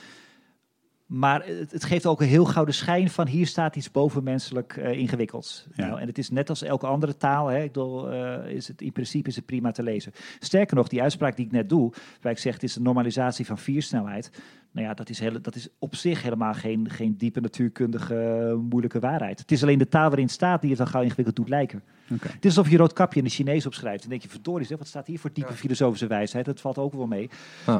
Maar 1.05 1.45
het, 1.45 1.71
het 1.71 1.83
geeft 1.83 2.05
ook 2.05 2.21
een 2.21 2.27
heel 2.27 2.45
gauw 2.45 2.65
de 2.65 2.71
schijn 2.71 3.09
van 3.09 3.27
hier 3.27 3.47
staat 3.47 3.75
iets 3.75 3.91
bovenmenselijk 3.91 4.77
eh 4.77 4.91
ingewikkelds. 4.91 5.67
Ja. 5.73 5.87
Nou, 5.87 5.99
en 5.99 6.07
het 6.07 6.17
is 6.17 6.29
net 6.29 6.49
als 6.49 6.61
elke 6.61 6.87
andere 6.87 7.17
taal. 7.17 7.47
Hè, 7.47 7.63
ik 7.63 7.71
bedoel, 7.71 8.11
eh, 8.11 8.51
is 8.51 8.67
het, 8.67 8.81
in 8.81 8.91
principe 8.91 9.29
is 9.29 9.35
het 9.35 9.45
prima 9.45 9.71
te 9.71 9.83
lezen. 9.83 10.11
Sterker 10.39 10.75
nog, 10.75 10.87
die 10.87 11.01
uitspraak 11.01 11.35
die 11.35 11.45
ik 11.45 11.51
net 11.51 11.69
doe, 11.69 11.93
waar 12.21 12.31
ik 12.31 12.37
zeg 12.37 12.53
het 12.53 12.63
is 12.63 12.73
de 12.73 12.81
normalisatie 12.81 13.45
van 13.45 13.57
viersnelheid. 13.57 14.31
Nou 14.75 14.87
ja, 14.87 14.93
dat 14.93 15.09
is, 15.09 15.19
hele, 15.19 15.41
dat 15.41 15.55
is 15.55 15.67
op 15.79 15.95
zich 15.95 16.21
helemaal 16.21 16.53
geen, 16.53 16.89
geen 16.89 17.17
diepe 17.17 17.39
natuurkundige 17.41 18.15
eh, 18.15 18.55
moeilijke 18.69 18.99
waarheid. 18.99 19.39
Het 19.39 19.51
is 19.51 19.61
alleen 19.63 19.77
de 19.77 19.87
taal 19.87 20.07
waarin 20.07 20.25
het 20.25 20.33
staat 20.33 20.61
die 20.61 20.69
het 20.69 20.79
dan 20.79 20.87
gauw 20.87 21.01
ingewikkeld 21.01 21.35
doet 21.35 21.49
lijken. 21.49 21.83
Oké. 22.13 22.27
Het 22.27 22.45
is 22.45 22.57
alsof 22.57 22.71
je 22.71 22.77
rood 22.77 22.93
kapje 22.93 23.19
in 23.19 23.25
de 23.25 23.31
Chinees 23.31 23.65
opschrijft. 23.65 23.99
Dan 24.01 24.09
denk 24.09 24.21
je, 24.21 24.29
verdorie, 24.29 24.65
zeg, 24.65 24.77
wat 24.77 24.87
staat 24.87 25.07
hier 25.07 25.19
voor 25.19 25.29
diepe 25.33 25.53
filosofische 25.53 26.07
wijsheid? 26.07 26.45
Dat 26.45 26.61
valt 26.61 26.77
ook 26.77 26.93
wel 26.93 27.07
mee. 27.07 27.29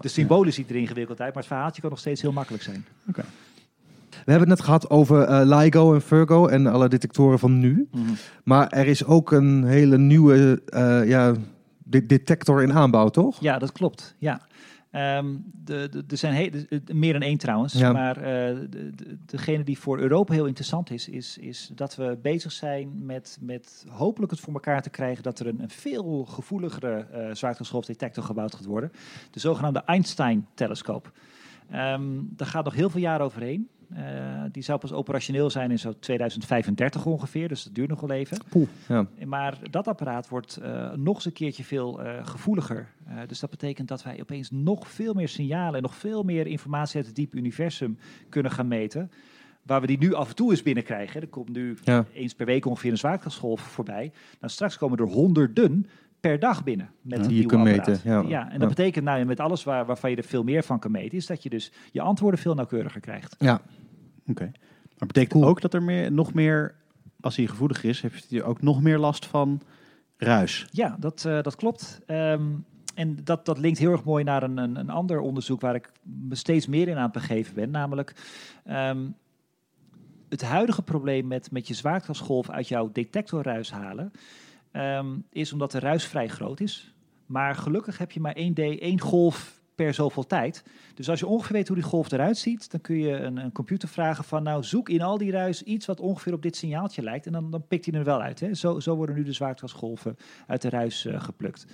De 0.01 0.07
symbolen 0.07 0.53
ziet 0.53 0.69
er 0.69 0.75
ingewikkeld 0.75 1.21
uit, 1.21 1.33
maar 1.33 1.43
het 1.43 1.51
verhaaltje 1.51 1.81
kan 1.81 1.89
nog 1.89 1.99
steeds 1.99 2.21
heel 2.21 2.31
makkelijk 2.31 2.63
zijn. 2.63 2.85
We 3.05 4.31
hebben 4.31 4.39
het 4.49 4.57
net 4.57 4.61
gehad 4.61 4.89
over 4.89 5.21
eh, 5.21 5.57
LIGO 5.59 5.93
en 5.93 6.01
Virgo 6.01 6.47
en 6.47 6.67
alle 6.67 6.87
detectoren 6.89 7.39
van 7.39 7.59
nu. 7.59 7.89
Maar 8.43 8.67
er 8.69 8.87
is 8.87 9.05
ook 9.05 9.31
een 9.31 9.63
hele 9.63 9.97
nieuwe 9.97 10.61
eh, 10.65 11.07
ja, 11.07 11.33
de- 11.83 12.05
detector 12.05 12.63
in 12.63 12.73
aanbouw, 12.73 13.09
toch? 13.09 13.41
Ja, 13.41 13.57
dat 13.57 13.71
klopt. 13.71 14.15
Ja. 14.17 14.41
Ehm, 14.95 15.35
de, 15.63 15.89
de, 15.89 16.03
er 16.07 16.17
zijn 16.17 16.51
de- 16.51 16.93
meer 16.93 17.13
dan 17.13 17.21
één 17.21 17.37
trouwens. 17.37 17.73
Ja. 17.73 17.91
Maar 17.91 18.17
eh, 18.17 18.23
de, 18.69 18.89
de- 18.95 19.17
degene 19.25 19.63
die 19.63 19.79
voor 19.79 19.99
Europa 19.99 20.33
heel 20.33 20.45
interessant 20.45 20.89
is, 20.91 21.09
is, 21.09 21.37
is 21.37 21.69
dat 21.75 21.95
we 21.95 22.17
bezig 22.21 22.51
zijn 22.51 23.05
met, 23.05 23.37
met 23.41 23.85
hopelijk 23.89 24.31
het 24.31 24.39
voor 24.41 24.53
elkaar 24.53 24.81
te 24.81 24.89
krijgen 24.89 25.23
dat 25.23 25.39
er 25.39 25.47
een, 25.47 25.59
een 25.61 25.69
veel 25.69 26.25
gevoeligere 26.25 27.29
zwaartescholfdetector 27.33 28.23
gebouwd 28.23 28.55
gaat 28.55 28.65
worden. 28.65 28.91
De 29.31 29.39
zogenaamde 29.39 29.83
Einstein-telescoop. 29.85 31.11
Ehm, 31.71 32.03
daar 32.21 32.47
gaat 32.47 32.63
nog 32.65 32.73
heel 32.73 32.89
veel 32.89 33.01
jaren 33.01 33.25
overheen. 33.25 33.67
Eh, 33.93 34.43
die 34.51 34.63
zou 34.63 34.79
pas 34.79 34.91
operationeel 34.91 35.49
zijn 35.49 35.71
in 35.71 35.79
zo 35.79 35.93
2035 35.99 37.05
ongeveer, 37.05 37.47
dus 37.47 37.63
dat 37.63 37.75
duurt 37.75 37.89
nog 37.89 37.99
wel 38.01 38.11
even. 38.11 38.37
Ja. 38.87 39.07
Maar 39.25 39.57
dat 39.71 39.87
apparaat 39.87 40.29
wordt 40.29 40.57
eh, 40.57 40.91
nog 40.93 41.15
eens 41.15 41.25
een 41.25 41.33
keertje 41.33 41.63
veel 41.63 42.01
eh, 42.01 42.25
gevoeliger. 42.27 42.93
Dus 43.27 43.39
dat 43.39 43.49
betekent 43.49 43.87
dat 43.87 44.03
wij 44.03 44.21
opeens 44.21 44.51
nog 44.51 44.87
veel 44.87 45.13
meer 45.13 45.29
signalen 45.29 45.75
en 45.75 45.81
nog 45.81 45.95
veel 45.95 46.23
meer 46.23 46.47
informatie 46.47 46.97
uit 46.97 47.05
het 47.05 47.15
diepe 47.15 47.37
universum 47.37 47.97
kunnen 48.29 48.51
gaan 48.51 48.67
meten. 48.67 49.11
Waar 49.61 49.81
we 49.81 49.87
die 49.87 49.97
nu 49.97 50.13
af 50.13 50.29
en 50.29 50.35
toe 50.35 50.51
eens 50.51 50.63
binnenkrijgen. 50.63 51.21
Er 51.21 51.27
komt 51.27 51.49
nu 51.49 51.77
Ja. 51.83 52.05
eens 52.13 52.33
per 52.33 52.45
week 52.45 52.65
ongeveer 52.65 52.91
een 52.91 52.97
zwaartekrachtsgolf 52.97 53.61
voorbij. 53.61 54.11
Nou, 54.39 54.51
straks 54.53 54.77
komen 54.77 54.97
er 54.97 55.05
honderden 55.05 55.87
per 56.29 56.39
dag 56.39 56.63
binnen 56.63 56.89
met 57.01 57.17
Ja, 57.17 57.23
een 57.23 57.29
die 57.29 57.37
je 57.37 57.43
apparaat. 57.43 57.87
meten, 57.87 57.99
ja. 58.27 58.43
en 58.45 58.51
dat 58.51 58.61
Ja. 58.61 58.67
betekent 58.67 59.05
nou 59.05 59.25
met 59.25 59.39
alles 59.39 59.63
waar, 59.63 59.85
waarvan 59.85 60.09
je 60.09 60.15
er 60.15 60.23
veel 60.23 60.43
meer 60.43 60.63
van 60.63 60.79
kan 60.79 60.91
meten, 60.91 61.17
is 61.17 61.25
dat 61.25 61.43
je 61.43 61.49
dus 61.49 61.71
je 61.91 62.01
antwoorden 62.01 62.39
veel 62.39 62.53
nauwkeuriger 62.53 63.01
krijgt. 63.01 63.35
Ja. 63.39 63.61
Oké. 64.27 64.51
Maar 64.97 65.07
betekent 65.07 65.31
Cool. 65.33 65.45
ook 65.47 65.61
dat 65.61 65.73
er 65.73 65.83
meer, 65.83 66.11
nog 66.11 66.33
meer, 66.33 66.75
als 67.19 67.35
hij 67.35 67.47
gevoelig 67.47 67.83
is, 67.83 68.01
heeft 68.01 68.29
hij 68.29 68.43
ook 68.43 68.61
nog 68.61 68.81
meer 68.81 68.97
last 68.97 69.25
van 69.25 69.61
ruis? 70.17 70.67
Ja, 70.71 70.95
dat, 70.99 71.25
eh, 71.25 71.41
dat 71.41 71.55
klopt. 71.55 72.01
Ehm, 72.05 72.43
en 72.95 73.17
dat, 73.23 73.45
dat 73.45 73.57
linkt 73.57 73.79
heel 73.79 73.91
erg 73.91 74.03
mooi 74.03 74.23
naar 74.23 74.43
een, 74.43 74.57
een, 74.57 74.75
een 74.75 74.89
ander 74.89 75.19
onderzoek 75.19 75.61
waar 75.61 75.75
ik 75.75 75.91
me 76.01 76.35
steeds 76.35 76.67
meer 76.67 76.87
in 76.87 76.95
aan 76.97 77.03
het 77.03 77.11
begeven 77.11 77.55
ben. 77.55 77.71
Namelijk 77.71 78.13
ehm, 78.65 79.05
het 80.29 80.41
huidige 80.43 80.81
probleem 80.81 81.27
met, 81.27 81.51
met 81.51 81.67
je 81.67 81.73
zwaartekrachtsgolf 81.73 82.49
uit 82.49 82.67
jouw 82.67 82.89
detectorruis 82.93 83.71
halen, 83.71 84.11
ehm, 84.75 85.17
is 85.29 85.53
omdat 85.53 85.71
de 85.71 85.79
ruis 85.79 86.05
vrij 86.05 86.27
groot 86.27 86.59
is. 86.59 86.93
Maar 87.25 87.55
gelukkig 87.55 87.97
heb 87.97 88.11
je 88.11 88.19
maar 88.19 88.35
één, 88.35 88.53
D, 88.53 89.01
golf 89.01 89.61
per 89.75 89.93
zoveel 89.93 90.25
tijd. 90.25 90.63
Dus 90.93 91.09
als 91.09 91.19
je 91.19 91.27
ongeveer 91.27 91.53
weet 91.53 91.67
hoe 91.67 91.75
die 91.75 91.85
golf 91.85 92.11
eruit 92.11 92.37
ziet, 92.37 92.71
dan 92.71 92.81
kun 92.81 92.97
je 92.97 93.11
een, 93.11 93.37
een 93.37 93.51
computer 93.51 93.89
vragen 93.89 94.23
van 94.23 94.43
nou 94.43 94.63
zoek 94.63 94.89
in 94.89 95.01
al 95.01 95.17
die 95.17 95.31
ruis 95.31 95.63
iets 95.63 95.85
wat 95.85 95.99
ongeveer 95.99 96.33
op 96.33 96.41
dit 96.41 96.55
signaaltje 96.55 97.01
lijkt. 97.01 97.25
En 97.25 97.31
dan, 97.31 97.51
dan 97.51 97.67
pikt 97.67 97.85
hij 97.85 97.99
er 97.99 98.03
wel 98.03 98.21
uit. 98.21 98.39
Hè. 98.39 98.53
Zo, 98.53 98.79
zo 98.79 98.95
worden 98.95 99.15
nu 99.15 99.23
de 99.23 99.33
zwaartekrachtsgolven 99.33 100.17
uit 100.47 100.61
de 100.61 100.69
ruis 100.69 101.05
eh, 101.05 101.23
geplukt. 101.23 101.65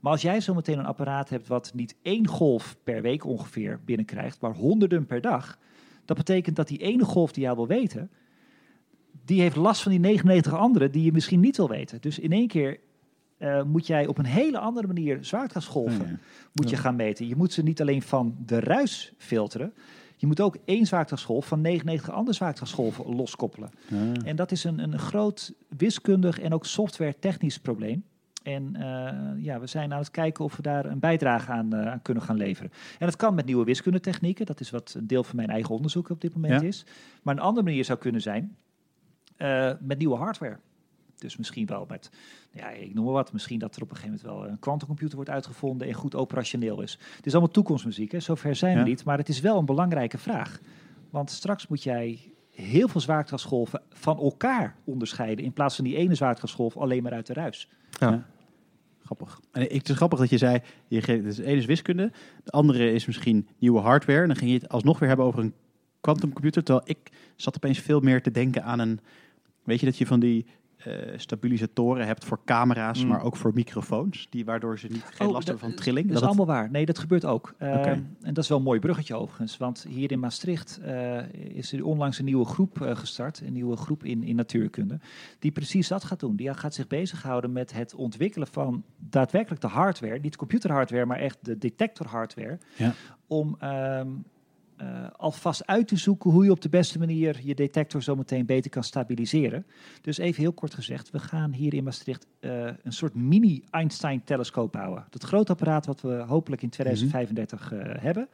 Maar 0.00 0.12
als 0.12 0.22
jij 0.22 0.40
zometeen 0.40 0.78
een 0.78 0.86
apparaat 0.86 1.28
hebt 1.28 1.48
wat 1.48 1.70
niet 1.74 1.96
één 2.02 2.26
golf 2.26 2.76
per 2.84 3.02
week 3.02 3.24
ongeveer 3.24 3.80
binnenkrijgt, 3.84 4.40
maar 4.40 4.54
honderden 4.54 5.06
per 5.06 5.20
dag, 5.20 5.58
dat 6.04 6.16
betekent 6.16 6.56
dat 6.56 6.68
die 6.68 6.78
ene 6.78 7.04
golf 7.04 7.32
die 7.32 7.42
jij 7.42 7.54
wil 7.54 7.66
weten, 7.66 8.10
die 9.24 9.40
heeft 9.40 9.56
last 9.56 9.82
van 9.82 9.90
die 9.92 10.00
99 10.00 10.54
andere 10.54 10.90
die 10.90 11.02
je 11.04 11.12
misschien 11.12 11.40
niet 11.40 11.56
wil 11.56 11.68
weten. 11.68 12.00
Dus 12.00 12.18
in 12.18 12.32
één 12.32 12.48
keer 12.48 12.78
eh, 13.38 13.62
moet 13.62 13.86
jij 13.86 14.06
op 14.06 14.18
een 14.18 14.24
hele 14.24 14.58
andere 14.58 14.86
manier 14.86 15.18
zwaartekrachtsgolven 15.24 16.06
Ja. 16.08 16.18
moet 16.52 16.70
je 16.70 16.76
gaan 16.76 16.96
meten. 16.96 17.28
Je 17.28 17.36
moet 17.36 17.52
ze 17.52 17.62
niet 17.62 17.80
alleen 17.80 18.02
van 18.02 18.36
de 18.46 18.60
ruis 18.60 19.12
filteren, 19.18 19.74
je 20.16 20.26
moet 20.26 20.40
ook 20.40 20.56
één 20.64 20.86
zwaartekrachtsgolf 20.86 21.46
van 21.46 21.60
99 21.60 22.10
andere 22.14 22.36
zwaartekrachtsgolven 22.36 23.14
loskoppelen. 23.16 23.70
En 24.24 24.36
dat 24.36 24.52
is 24.52 24.64
een, 24.64 24.78
een 24.78 24.98
groot 24.98 25.52
wiskundig 25.76 26.40
en 26.40 26.52
ook 26.54 26.66
software 26.66 27.14
technisch 27.18 27.58
probleem. 27.58 28.04
En 28.42 28.76
eh, 28.76 29.42
ja, 29.44 29.60
we 29.60 29.66
zijn 29.66 29.92
aan 29.92 29.98
het 29.98 30.10
kijken 30.10 30.44
of 30.44 30.56
we 30.56 30.62
daar 30.62 30.84
een 30.84 30.98
bijdrage 30.98 31.50
aan, 31.52 31.72
eh, 31.72 31.86
aan 31.90 32.02
kunnen 32.02 32.22
gaan 32.22 32.36
leveren. 32.36 32.70
En 32.98 33.06
dat 33.06 33.16
kan 33.16 33.34
met 33.34 33.44
nieuwe 33.46 33.64
wiskundetechnieken. 33.64 34.46
Dat 34.46 34.60
is 34.60 34.70
wat 34.70 34.94
een 34.98 35.06
deel 35.06 35.24
van 35.24 35.36
mijn 35.36 35.48
eigen 35.48 35.74
onderzoek 35.74 36.08
op 36.10 36.20
dit 36.20 36.34
moment 36.34 36.60
Ja. 36.60 36.66
is. 36.66 36.84
Maar 37.22 37.34
een 37.34 37.40
andere 37.42 37.64
manier 37.66 37.84
zou 37.84 37.98
kunnen 37.98 38.20
zijn 38.20 38.56
eh, 39.42 39.72
met 39.80 39.98
nieuwe 39.98 40.16
hardware. 40.16 40.58
Dus 41.18 41.36
misschien 41.36 41.66
wel 41.66 41.86
met, 41.88 42.10
ja, 42.50 42.70
ik 42.70 42.94
noem 42.94 43.04
maar 43.04 43.12
wat, 43.12 43.32
misschien 43.32 43.58
dat 43.58 43.76
er 43.76 43.82
op 43.82 43.90
een 43.90 43.96
gegeven 43.96 44.18
moment 44.22 44.40
wel 44.42 44.50
een 44.50 44.58
kwantumcomputer 44.58 45.14
wordt 45.16 45.30
uitgevonden 45.30 45.88
en 45.88 45.94
goed 45.94 46.14
operationeel 46.14 46.80
is. 46.80 46.98
Het 47.16 47.26
is 47.26 47.32
allemaal 47.32 47.52
toekomstmuziek, 47.52 48.12
hè? 48.12 48.20
zover 48.20 48.54
zijn 48.54 48.76
Ja. 48.76 48.82
we 48.82 48.88
niet. 48.88 49.04
Maar 49.04 49.18
het 49.18 49.28
is 49.28 49.40
wel 49.40 49.58
een 49.58 49.64
belangrijke 49.64 50.18
vraag. 50.18 50.60
Want 51.10 51.30
straks 51.30 51.66
moet 51.66 51.82
jij 51.82 52.18
heel 52.50 52.88
veel 52.88 53.00
zwaartekrachtsgolven 53.00 53.82
van 53.90 54.18
elkaar 54.18 54.76
onderscheiden. 54.84 55.44
In 55.44 55.52
plaats 55.52 55.76
van 55.76 55.84
die 55.84 55.96
ene 55.96 56.14
zwaartekrachtsgolf 56.14 56.76
alleen 56.76 57.02
maar 57.02 57.12
uit 57.12 57.26
de 57.26 57.32
ruis. 57.32 57.68
Ja. 57.90 58.26
Grappig. 59.04 59.40
En 59.52 59.62
ik, 59.62 59.72
het 59.78 59.88
is 59.88 59.96
grappig 59.96 60.18
dat 60.18 60.30
je 60.30 60.38
zei, 60.38 60.60
je 60.88 61.02
geeft, 61.02 61.24
dus 61.24 61.36
de 61.36 61.44
ene 61.44 61.56
is 61.56 61.66
wiskunde, 61.66 62.12
de 62.44 62.50
andere 62.50 62.92
is 62.92 63.06
misschien 63.06 63.48
nieuwe 63.58 63.80
hardware. 63.80 64.20
En 64.20 64.26
dan 64.26 64.36
ging 64.36 64.50
je 64.50 64.58
het 64.58 64.68
alsnog 64.68 64.98
weer 64.98 65.08
hebben 65.08 65.26
over 65.26 65.40
een 65.40 65.54
quantumcomputer. 66.00 66.64
Terwijl 66.64 66.86
ik 66.88 67.12
zat 67.36 67.56
opeens 67.56 67.78
veel 67.78 68.00
meer 68.00 68.22
te 68.22 68.30
denken 68.30 68.64
aan 68.64 68.78
een, 68.78 69.00
weet 69.64 69.80
je 69.80 69.86
dat 69.86 69.98
je 69.98 70.06
van 70.06 70.20
die 70.20 70.46
eh, 70.76 70.92
stabilisatoren 71.16 72.06
hebt 72.06 72.24
voor 72.24 72.40
camera's, 72.44 73.02
Mm. 73.02 73.08
maar 73.08 73.22
ook 73.22 73.36
voor 73.36 73.52
microfoons, 73.54 74.26
die 74.30 74.44
waardoor 74.44 74.78
ze 74.78 74.86
niet 74.86 75.04
geen 75.04 75.26
Oh, 75.26 75.32
last 75.32 75.46
dat- 75.46 75.54
hebben 75.58 75.74
van 75.74 75.84
trilling. 75.84 76.06
Dat 76.06 76.14
is 76.14 76.20
het- 76.20 76.28
allemaal 76.28 76.54
waar. 76.56 76.70
Nee, 76.70 76.86
dat 76.86 76.98
gebeurt 76.98 77.24
ook. 77.24 77.54
Ehm. 77.58 77.78
En 78.22 78.34
dat 78.34 78.38
is 78.38 78.48
wel 78.48 78.58
een 78.58 78.64
mooi 78.64 78.80
bruggetje 78.80 79.14
overigens. 79.14 79.56
Want 79.56 79.86
hier 79.88 80.10
in 80.12 80.18
Maastricht 80.20 80.80
eh, 80.82 81.32
is 81.32 81.72
er 81.72 81.84
onlangs 81.84 82.18
een 82.18 82.24
nieuwe 82.24 82.44
groep 82.44 82.80
eh, 82.80 82.96
gestart. 82.96 83.40
Een 83.46 83.52
nieuwe 83.52 83.76
groep 83.76 84.04
in, 84.04 84.22
in 84.22 84.36
natuurkunde. 84.36 84.98
Die 85.38 85.50
precies 85.52 85.88
dat 85.88 86.04
gaat 86.04 86.20
doen. 86.20 86.36
Die 86.36 86.54
gaat 86.54 86.74
zich 86.74 86.86
bezighouden 86.86 87.52
met 87.52 87.72
het 87.72 87.94
ontwikkelen 87.94 88.46
van 88.48 88.82
daadwerkelijk 88.98 89.60
de 89.60 89.68
hardware. 89.68 90.18
Niet 90.20 90.36
computerhardware, 90.36 91.06
maar 91.06 91.18
echt 91.18 91.38
de 91.40 91.58
detectorhardware. 91.58 92.58
Ja. 92.76 92.92
Om 93.26 93.56
ehm, 93.58 94.08
eh, 94.82 95.06
alvast 95.16 95.66
uit 95.66 95.88
te 95.88 95.96
zoeken 95.96 96.30
hoe 96.30 96.44
je 96.44 96.50
op 96.50 96.60
de 96.60 96.68
beste 96.68 96.98
manier 96.98 97.40
je 97.42 97.54
detector 97.54 98.02
zo 98.02 98.16
meteen 98.16 98.46
beter 98.46 98.70
kan 98.70 98.84
stabiliseren. 98.84 99.66
Dus 100.00 100.18
even 100.18 100.42
heel 100.42 100.52
kort 100.52 100.74
gezegd, 100.74 101.10
we 101.10 101.18
gaan 101.18 101.52
hier 101.52 101.74
in 101.74 101.84
Maastricht 101.84 102.26
eh, 102.40 102.66
een 102.82 102.92
soort 102.92 103.14
mini-Einstein-telescoop 103.14 104.72
bouwen. 104.72 105.04
Dat 105.10 105.22
grote 105.22 105.52
apparaat 105.52 105.86
wat 105.86 106.00
we 106.00 106.12
hopelijk 106.26 106.62
in 106.62 106.68
2035 106.68 107.72
eh, 107.72 107.78
hebben. 108.02 108.28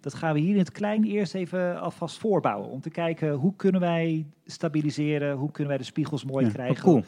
Dat 0.00 0.14
gaan 0.14 0.34
we 0.34 0.40
hier 0.40 0.52
in 0.52 0.58
het 0.58 0.72
klein 0.72 1.04
eerst 1.04 1.34
even 1.34 1.80
alvast 1.80 2.18
voorbouwen. 2.18 2.68
Om 2.68 2.80
te 2.80 2.90
kijken 2.90 3.32
hoe 3.32 3.56
kunnen 3.56 3.80
wij 3.80 4.26
stabiliseren, 4.46 5.36
hoe 5.36 5.50
kunnen 5.50 5.68
wij 5.68 5.78
de 5.78 5.84
spiegels 5.84 6.24
mooi 6.24 6.46
Ja, 6.46 6.52
krijgen. 6.52 6.82
cool. 6.82 7.04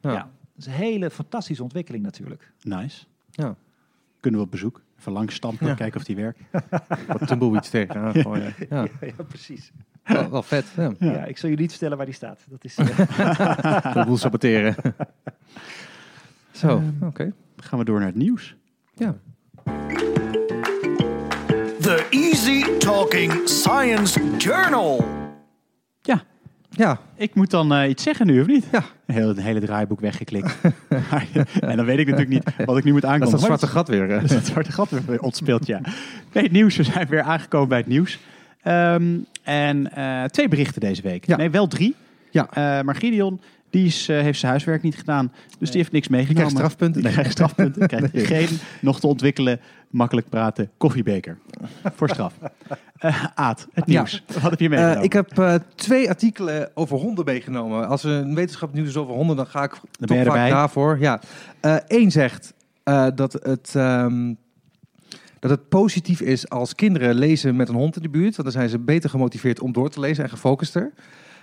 Ja. 0.00 0.12
Ja. 0.12 0.18
dat 0.18 0.28
is 0.56 0.66
een 0.66 0.72
hele 0.72 1.10
fantastische 1.10 1.62
ontwikkeling 1.62 2.04
natuurlijk. 2.04 2.52
Nice. 2.62 3.04
Ja. 3.30 3.56
Kunnen 4.20 4.40
we 4.40 4.46
op 4.46 4.52
bezoek? 4.52 4.82
Even 4.98 5.12
langs 5.12 5.34
stampen, 5.34 5.66
Ja. 5.66 5.74
kijken 5.74 6.00
of 6.00 6.06
die 6.06 6.16
werkt. 6.16 6.38
Wat 7.18 7.26
tumbleweeds 7.26 7.68
tegenaan 7.70 8.14
gooien. 8.14 8.54
Ja, 8.70 8.86
ja, 9.00 9.12
precies. 9.28 9.72
wel, 10.04 10.30
wel 10.30 10.42
vet. 10.42 10.66
Ja. 10.76 10.92
Ja. 10.98 11.24
ik 11.24 11.38
zal 11.38 11.50
je 11.50 11.56
niet 11.56 11.70
vertellen 11.70 11.96
waar 11.96 12.06
die 12.06 12.14
staat. 12.14 12.40
Dat 12.48 12.64
is, 12.64 12.76
eh, 12.78 12.86
De 13.94 14.02
boel 14.06 14.16
saboteren. 14.16 14.76
Zo, 16.50 16.68
Ehm, 16.68 17.04
oké. 17.06 17.24
Dan 17.56 17.64
gaan 17.66 17.78
we 17.78 17.84
door 17.84 17.98
naar 17.98 18.08
het 18.08 18.16
nieuws. 18.16 18.56
Ja. 18.94 19.14
The 21.80 22.06
Easy 22.10 22.78
Talking 22.78 23.32
Science 23.48 24.36
Journal. 24.38 25.04
Ja, 26.76 26.98
ik 27.14 27.34
moet 27.34 27.50
dan 27.50 27.74
eh, 27.74 27.88
iets 27.88 28.02
zeggen 28.02 28.26
nu, 28.26 28.40
of 28.40 28.46
niet? 28.46 28.66
Ja. 28.72 28.84
Heel, 29.16 29.28
het 29.28 29.40
hele 29.40 29.60
draaiboek 29.60 30.00
weggeklikt. 30.00 30.56
en 31.60 31.76
dan 31.76 31.84
weet 31.84 31.98
ik 31.98 32.06
natuurlijk 32.06 32.28
niet 32.28 32.66
wat 32.66 32.76
ik 32.76 32.84
nu 32.84 32.92
moet 32.92 33.00
dat 33.00 33.10
is 33.10 33.16
aankomen. 33.16 33.30
dat 33.40 33.46
zwarte 33.46 33.66
gat 33.66 33.88
weer. 33.88 34.08
hè. 34.08 34.20
Dat 34.20 34.30
is 34.30 34.44
zwarte 34.44 34.72
gat 34.72 34.90
weer 35.06 35.20
ontspeeld, 35.20 35.66
ja. 35.66 35.80
Nee, 36.32 36.42
het 36.42 36.52
nieuws. 36.52 36.76
We 36.76 36.82
zijn 36.82 37.06
weer 37.08 37.22
aangekomen 37.22 37.68
bij 37.68 37.78
het 37.78 37.86
nieuws. 37.86 38.18
Ehm, 38.62 39.18
en 39.42 39.92
eh, 39.92 40.24
twee 40.24 40.48
berichten 40.48 40.80
deze 40.80 41.02
week. 41.02 41.26
Ja. 41.26 41.36
Nee, 41.36 41.50
wel 41.50 41.66
drie. 41.66 41.94
Ja. 42.30 42.48
Eh, 42.50 42.84
maar 42.84 42.94
Gideon, 42.94 43.40
die 43.70 43.86
is, 43.86 44.08
eh, 44.08 44.20
heeft 44.20 44.38
zijn 44.38 44.50
huiswerk 44.50 44.82
niet 44.82 44.96
gedaan. 44.96 45.32
Dus 45.58 45.70
die 45.70 45.80
heeft 45.80 45.92
niks 45.92 46.08
meegenomen. 46.08 46.42
krijgt 46.42 46.56
strafpunten. 46.56 47.02
Die 47.02 47.10
krijgt 47.10 47.30
strafpunten. 47.30 47.86
Krijgt 47.86 48.26
geen 48.26 48.58
nog 48.80 49.00
te 49.00 49.06
ontwikkelen, 49.06 49.60
makkelijk 49.90 50.28
praten 50.28 50.70
koffiebeker. 50.76 51.38
Voor 51.94 52.08
straf. 52.08 52.34
Eh 52.96 53.24
Aad, 53.34 53.66
het 53.72 53.84
Ja. 53.86 53.92
nieuws. 54.00 54.24
Wat 54.40 54.50
heb 54.50 54.60
je 54.60 54.68
meegenomen? 54.68 54.98
Eh, 54.98 55.04
ik 55.04 55.12
heb 55.12 55.38
eh, 55.38 55.54
twee 55.74 56.08
artikelen 56.08 56.70
over 56.74 56.98
honden 56.98 57.24
meegenomen. 57.24 57.88
Als 57.88 58.04
er 58.04 58.10
een 58.10 58.34
wetenschap 58.34 58.72
nieuws 58.72 58.88
is 58.88 58.96
over 58.96 59.14
honden, 59.14 59.36
dan 59.36 59.46
ga 59.46 59.62
ik 59.62 59.80
ben 59.98 60.16
je 60.18 60.24
vaak 60.24 60.34
erbij. 60.34 60.50
daarvoor. 60.50 60.98
Ja. 61.00 61.20
Eén 61.86 62.10
zegt 62.10 62.54
dat, 63.14 63.32
het, 63.32 63.72
ehm, 63.74 64.34
dat 65.38 65.50
het 65.50 65.68
positief 65.68 66.20
is 66.20 66.48
als 66.48 66.74
kinderen 66.74 67.14
lezen 67.14 67.56
met 67.56 67.68
een 67.68 67.74
hond 67.74 67.96
in 67.96 68.02
de 68.02 68.08
buurt. 68.08 68.36
Want 68.36 68.42
dan 68.42 68.60
zijn 68.60 68.68
ze 68.68 68.78
beter 68.78 69.10
gemotiveerd 69.10 69.60
om 69.60 69.72
door 69.72 69.90
te 69.90 70.00
lezen 70.00 70.24
en 70.24 70.30
gefocuster. 70.30 70.92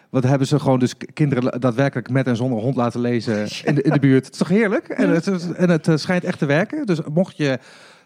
Want 0.10 0.24
hebben 0.24 0.48
ze 0.48 0.60
gewoon 0.60 0.80
dus 0.80 0.94
kinderen 1.14 1.60
daadwerkelijk 1.60 2.10
met 2.10 2.28
en 2.28 2.36
zonder 2.36 2.60
hond 2.60 2.76
laten 2.76 3.00
lezen 3.00 3.48
in 3.70 3.76
de, 3.76 3.82
in 3.82 3.92
de 3.92 4.00
buurt. 4.00 4.24
Het 4.26 4.34
is 4.34 4.40
toch 4.40 4.48
heerlijk? 4.48 4.88
En 4.88 5.10
het, 5.10 5.54
en 5.54 5.70
het 5.70 5.90
schijnt 5.96 6.24
echt 6.24 6.40
te 6.40 6.46
werken. 6.46 6.86
Dus 6.86 7.00
mocht 7.14 7.38
je 7.38 7.60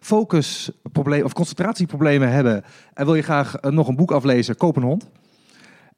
focusproblemen 0.08 1.26
of 1.26 1.34
concentratieproblemen 1.34 2.32
hebben 2.32 2.64
en 2.94 3.06
wil 3.06 3.16
je 3.16 3.22
graag 3.22 3.56
eh, 3.56 3.72
nog 3.72 3.88
een 3.88 3.96
boek 3.96 4.12
aflezen, 4.12 4.58
koop 4.58 4.76
een 4.76 4.84
hond. 4.84 5.10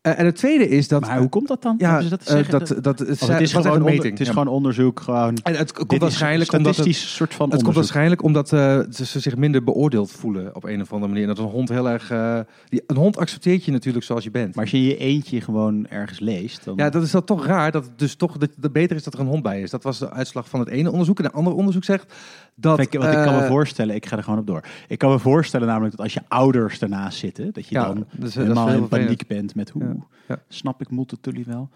Eh, 0.02 0.20
en 0.20 0.26
het 0.26 0.36
tweede 0.36 0.68
is 0.70 0.88
dat... 0.88 1.02
maar 1.02 1.18
hoe 1.20 1.30
komt 1.30 1.48
dat 1.48 1.62
dan? 1.62 1.76
ja, 1.78 1.86
Hebben 1.86 2.04
ze 2.04 2.10
dat 2.10 2.20
te 2.26 2.26
eh, 2.32 2.36
zeggen? 2.36 2.60
dat, 2.60 2.68
dat, 2.68 2.84
dat, 2.84 3.00
het 3.00 3.10
is, 3.10 3.52
gewoon, 3.52 3.66
een 3.66 3.72
onder- 3.72 3.84
meting. 3.92 4.12
het 4.12 4.20
is 4.20 4.28
Ja. 4.28 4.34
gewoon 4.34 4.48
onderzoek. 4.48 5.00
Gewoon, 5.00 5.38
En 5.44 5.56
het 5.56 5.72
komt 5.72 6.02
waarschijnlijk 6.02 6.54
omdat 6.54 6.76
het, 6.76 6.96
soort 6.96 7.34
van 7.34 7.52
het 7.52 7.64
komt 7.64 7.76
waarschijnlijk 7.76 8.24
omdat 8.24 8.54
eh, 8.54 8.80
ze 8.90 9.20
zich 9.20 9.36
minder 9.36 9.64
beoordeeld 9.64 10.12
voelen 10.12 10.56
op 10.56 10.64
een 10.64 10.82
of 10.82 10.92
andere 10.94 11.12
manier. 11.12 11.30
En 11.30 11.36
dat 11.36 11.46
een 11.46 11.52
hond 11.52 11.70
heel 11.70 11.90
erg. 11.90 12.12
eh, 12.12 12.40
die, 12.70 12.84
een 12.88 12.96
hond 12.96 13.18
accepteert 13.18 13.66
je 13.66 13.72
natuurlijk 13.72 14.06
zoals 14.06 14.24
je 14.24 14.32
bent. 14.32 14.56
Maar 14.56 14.64
als 14.64 14.72
je 14.74 14.84
je 14.86 14.98
eentje 14.98 15.42
gewoon 15.42 15.88
ergens 15.88 16.20
leest, 16.20 16.64
dan... 16.64 16.74
ja, 16.78 16.90
dat 16.90 17.04
is 17.04 17.12
dan 17.12 17.24
toch 17.24 17.46
raar 17.46 17.72
dat 17.72 17.84
het 17.84 18.00
dus 18.00 18.16
toch 18.16 18.38
dat 18.58 18.72
beter 18.72 18.96
is 18.96 19.04
dat 19.04 19.14
er 19.14 19.20
een 19.20 19.28
hond 19.28 19.44
bij 19.44 19.62
is. 19.62 19.70
Dat 19.70 19.84
was 19.84 20.00
de 20.00 20.12
uitslag 20.12 20.50
van 20.50 20.60
het 20.60 20.70
ene 20.70 20.92
onderzoek. 20.92 21.18
En 21.20 21.24
het 21.26 21.34
andere 21.34 21.56
onderzoek 21.56 21.84
zegt 21.84 22.14
dat. 22.56 22.80
ik, 22.80 22.94
want 22.94 23.14
ik 23.14 23.24
kan 23.24 23.36
me 23.36 23.48
voorstellen, 23.48 23.96
ik 23.96 24.06
ga 24.06 24.18
er 24.18 24.24
gewoon 24.24 24.40
op 24.40 24.48
door. 24.48 24.64
Ik 24.88 24.98
kan 24.98 25.10
me 25.12 25.20
voorstellen 25.20 25.68
namelijk 25.68 25.92
dat 25.96 26.06
als 26.06 26.14
je 26.14 26.22
ouders 26.28 26.80
ernaast 26.82 27.18
zitten, 27.20 27.50
dat 27.54 27.68
je 27.68 27.76
Ja, 27.76 27.86
dan 27.86 27.96
dus, 27.96 28.06
dat 28.12 28.28
is 28.30 28.36
helemaal 28.36 28.68
heel 28.68 28.78
in 28.78 28.88
paniek 28.88 29.28
bent 29.28 29.56
met 29.56 29.70
hoe 29.70 29.89
Ja, 29.98 30.36
ja. 30.36 30.42
snap 30.48 30.82
ik 30.82 30.88
jullie 31.22 31.46
wel. 31.48 31.70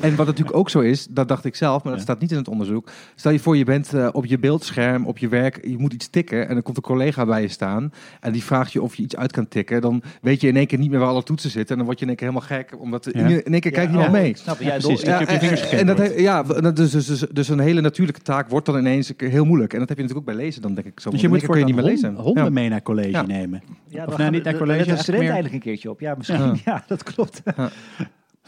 En 0.00 0.16
wat 0.16 0.26
natuurlijk 0.26 0.56
ook 0.56 0.70
zo 0.70 0.80
is, 0.80 1.06
dat 1.10 1.28
dacht 1.28 1.44
ik 1.44 1.54
zelf, 1.54 1.82
maar 1.82 1.92
dat 1.92 2.00
Ja. 2.00 2.06
staat 2.08 2.20
niet 2.20 2.30
in 2.30 2.36
het 2.36 2.48
onderzoek. 2.48 2.90
Stel 3.14 3.32
je 3.32 3.38
voor, 3.38 3.56
je 3.56 3.64
bent 3.64 3.94
eh, 3.94 4.08
op 4.12 4.26
je 4.26 4.38
beeldscherm, 4.38 5.06
op 5.06 5.18
je 5.18 5.28
werk, 5.28 5.66
je 5.66 5.78
moet 5.78 5.92
iets 5.92 6.08
tikken 6.08 6.48
en 6.48 6.54
dan 6.54 6.62
komt 6.62 6.76
een 6.76 6.82
collega 6.82 7.26
bij 7.26 7.42
je 7.42 7.48
staan 7.48 7.92
en 8.20 8.32
die 8.32 8.44
vraagt 8.44 8.72
je 8.72 8.82
of 8.82 8.94
je 8.94 9.02
iets 9.02 9.16
uit 9.16 9.32
kan 9.32 9.48
tikken. 9.48 9.80
Dan 9.80 10.02
weet 10.20 10.40
je 10.40 10.48
in 10.48 10.56
één 10.56 10.66
keer 10.66 10.78
niet 10.78 10.90
meer 10.90 10.98
waar 10.98 11.08
alle 11.08 11.22
toetsen 11.22 11.50
zitten 11.50 11.70
en 11.70 11.76
dan 11.76 11.86
word 11.86 11.98
je 11.98 12.04
in 12.04 12.10
één 12.10 12.18
keer 12.20 12.28
helemaal 12.28 12.48
gek, 12.58 12.80
omdat 12.80 13.04
Ja. 13.12 13.26
in 13.26 13.28
één 13.52 13.60
keer 13.60 13.60
kijkt 13.60 13.76
Ja, 13.76 13.86
niemand 13.86 14.06
oh, 14.08 14.12
mee. 14.12 14.36
Snap, 14.36 14.58
je. 14.58 14.64
ja, 14.64 14.70
precies. 14.70 15.04
Dat 15.04 15.18
je 15.30 15.38
vingers 15.38 15.68
en, 15.68 15.86
dat, 15.86 16.18
ja, 16.18 16.42
dat- 16.42 16.76
dus, 16.76 16.90
dus, 16.90 17.06
dus, 17.06 17.20
dus 17.32 17.48
een 17.48 17.58
hele 17.58 17.80
natuurlijke 17.80 18.22
taak 18.22 18.48
wordt 18.48 18.66
dan 18.66 18.78
ineens 18.78 19.12
heel 19.16 19.44
moeilijk. 19.44 19.72
En 19.72 19.78
dat 19.78 19.88
heb 19.88 19.96
je 19.98 20.02
natuurlijk 20.04 20.30
ook 20.30 20.36
bij 20.36 20.44
lezen, 20.44 20.62
dan 20.62 20.74
denk 20.74 20.86
ik 20.86 21.00
zo. 21.00 21.10
Dus 21.10 21.20
je 21.20 21.28
moet 21.28 21.42
voor 21.42 21.58
je 21.58 21.64
niet 21.64 21.74
meer 21.74 21.84
honden, 21.84 22.02
lezen. 22.10 22.22
honden 22.24 22.44
Ja. 22.44 22.50
mee 22.50 22.68
naar 22.68 22.82
college 22.82 23.10
Ja. 23.10 23.22
nemen. 23.22 23.62
Ja, 23.88 24.02
Of 24.04 24.08
dan 24.10 24.18
nou, 24.18 24.30
niet 24.30 24.44
naar 24.44 24.56
college, 24.56 24.82
student 24.96 25.06
meer- 25.06 25.32
eigenlijk 25.32 25.54
een 25.54 25.60
keertje 25.60 25.90
op. 25.90 26.00
Ja, 26.00 26.14
misschien. 26.16 26.38
Ja. 26.40 26.54
Ja, 26.64 26.84
dat 26.86 27.02
klopt. 27.02 27.42
Ja. 27.56 27.70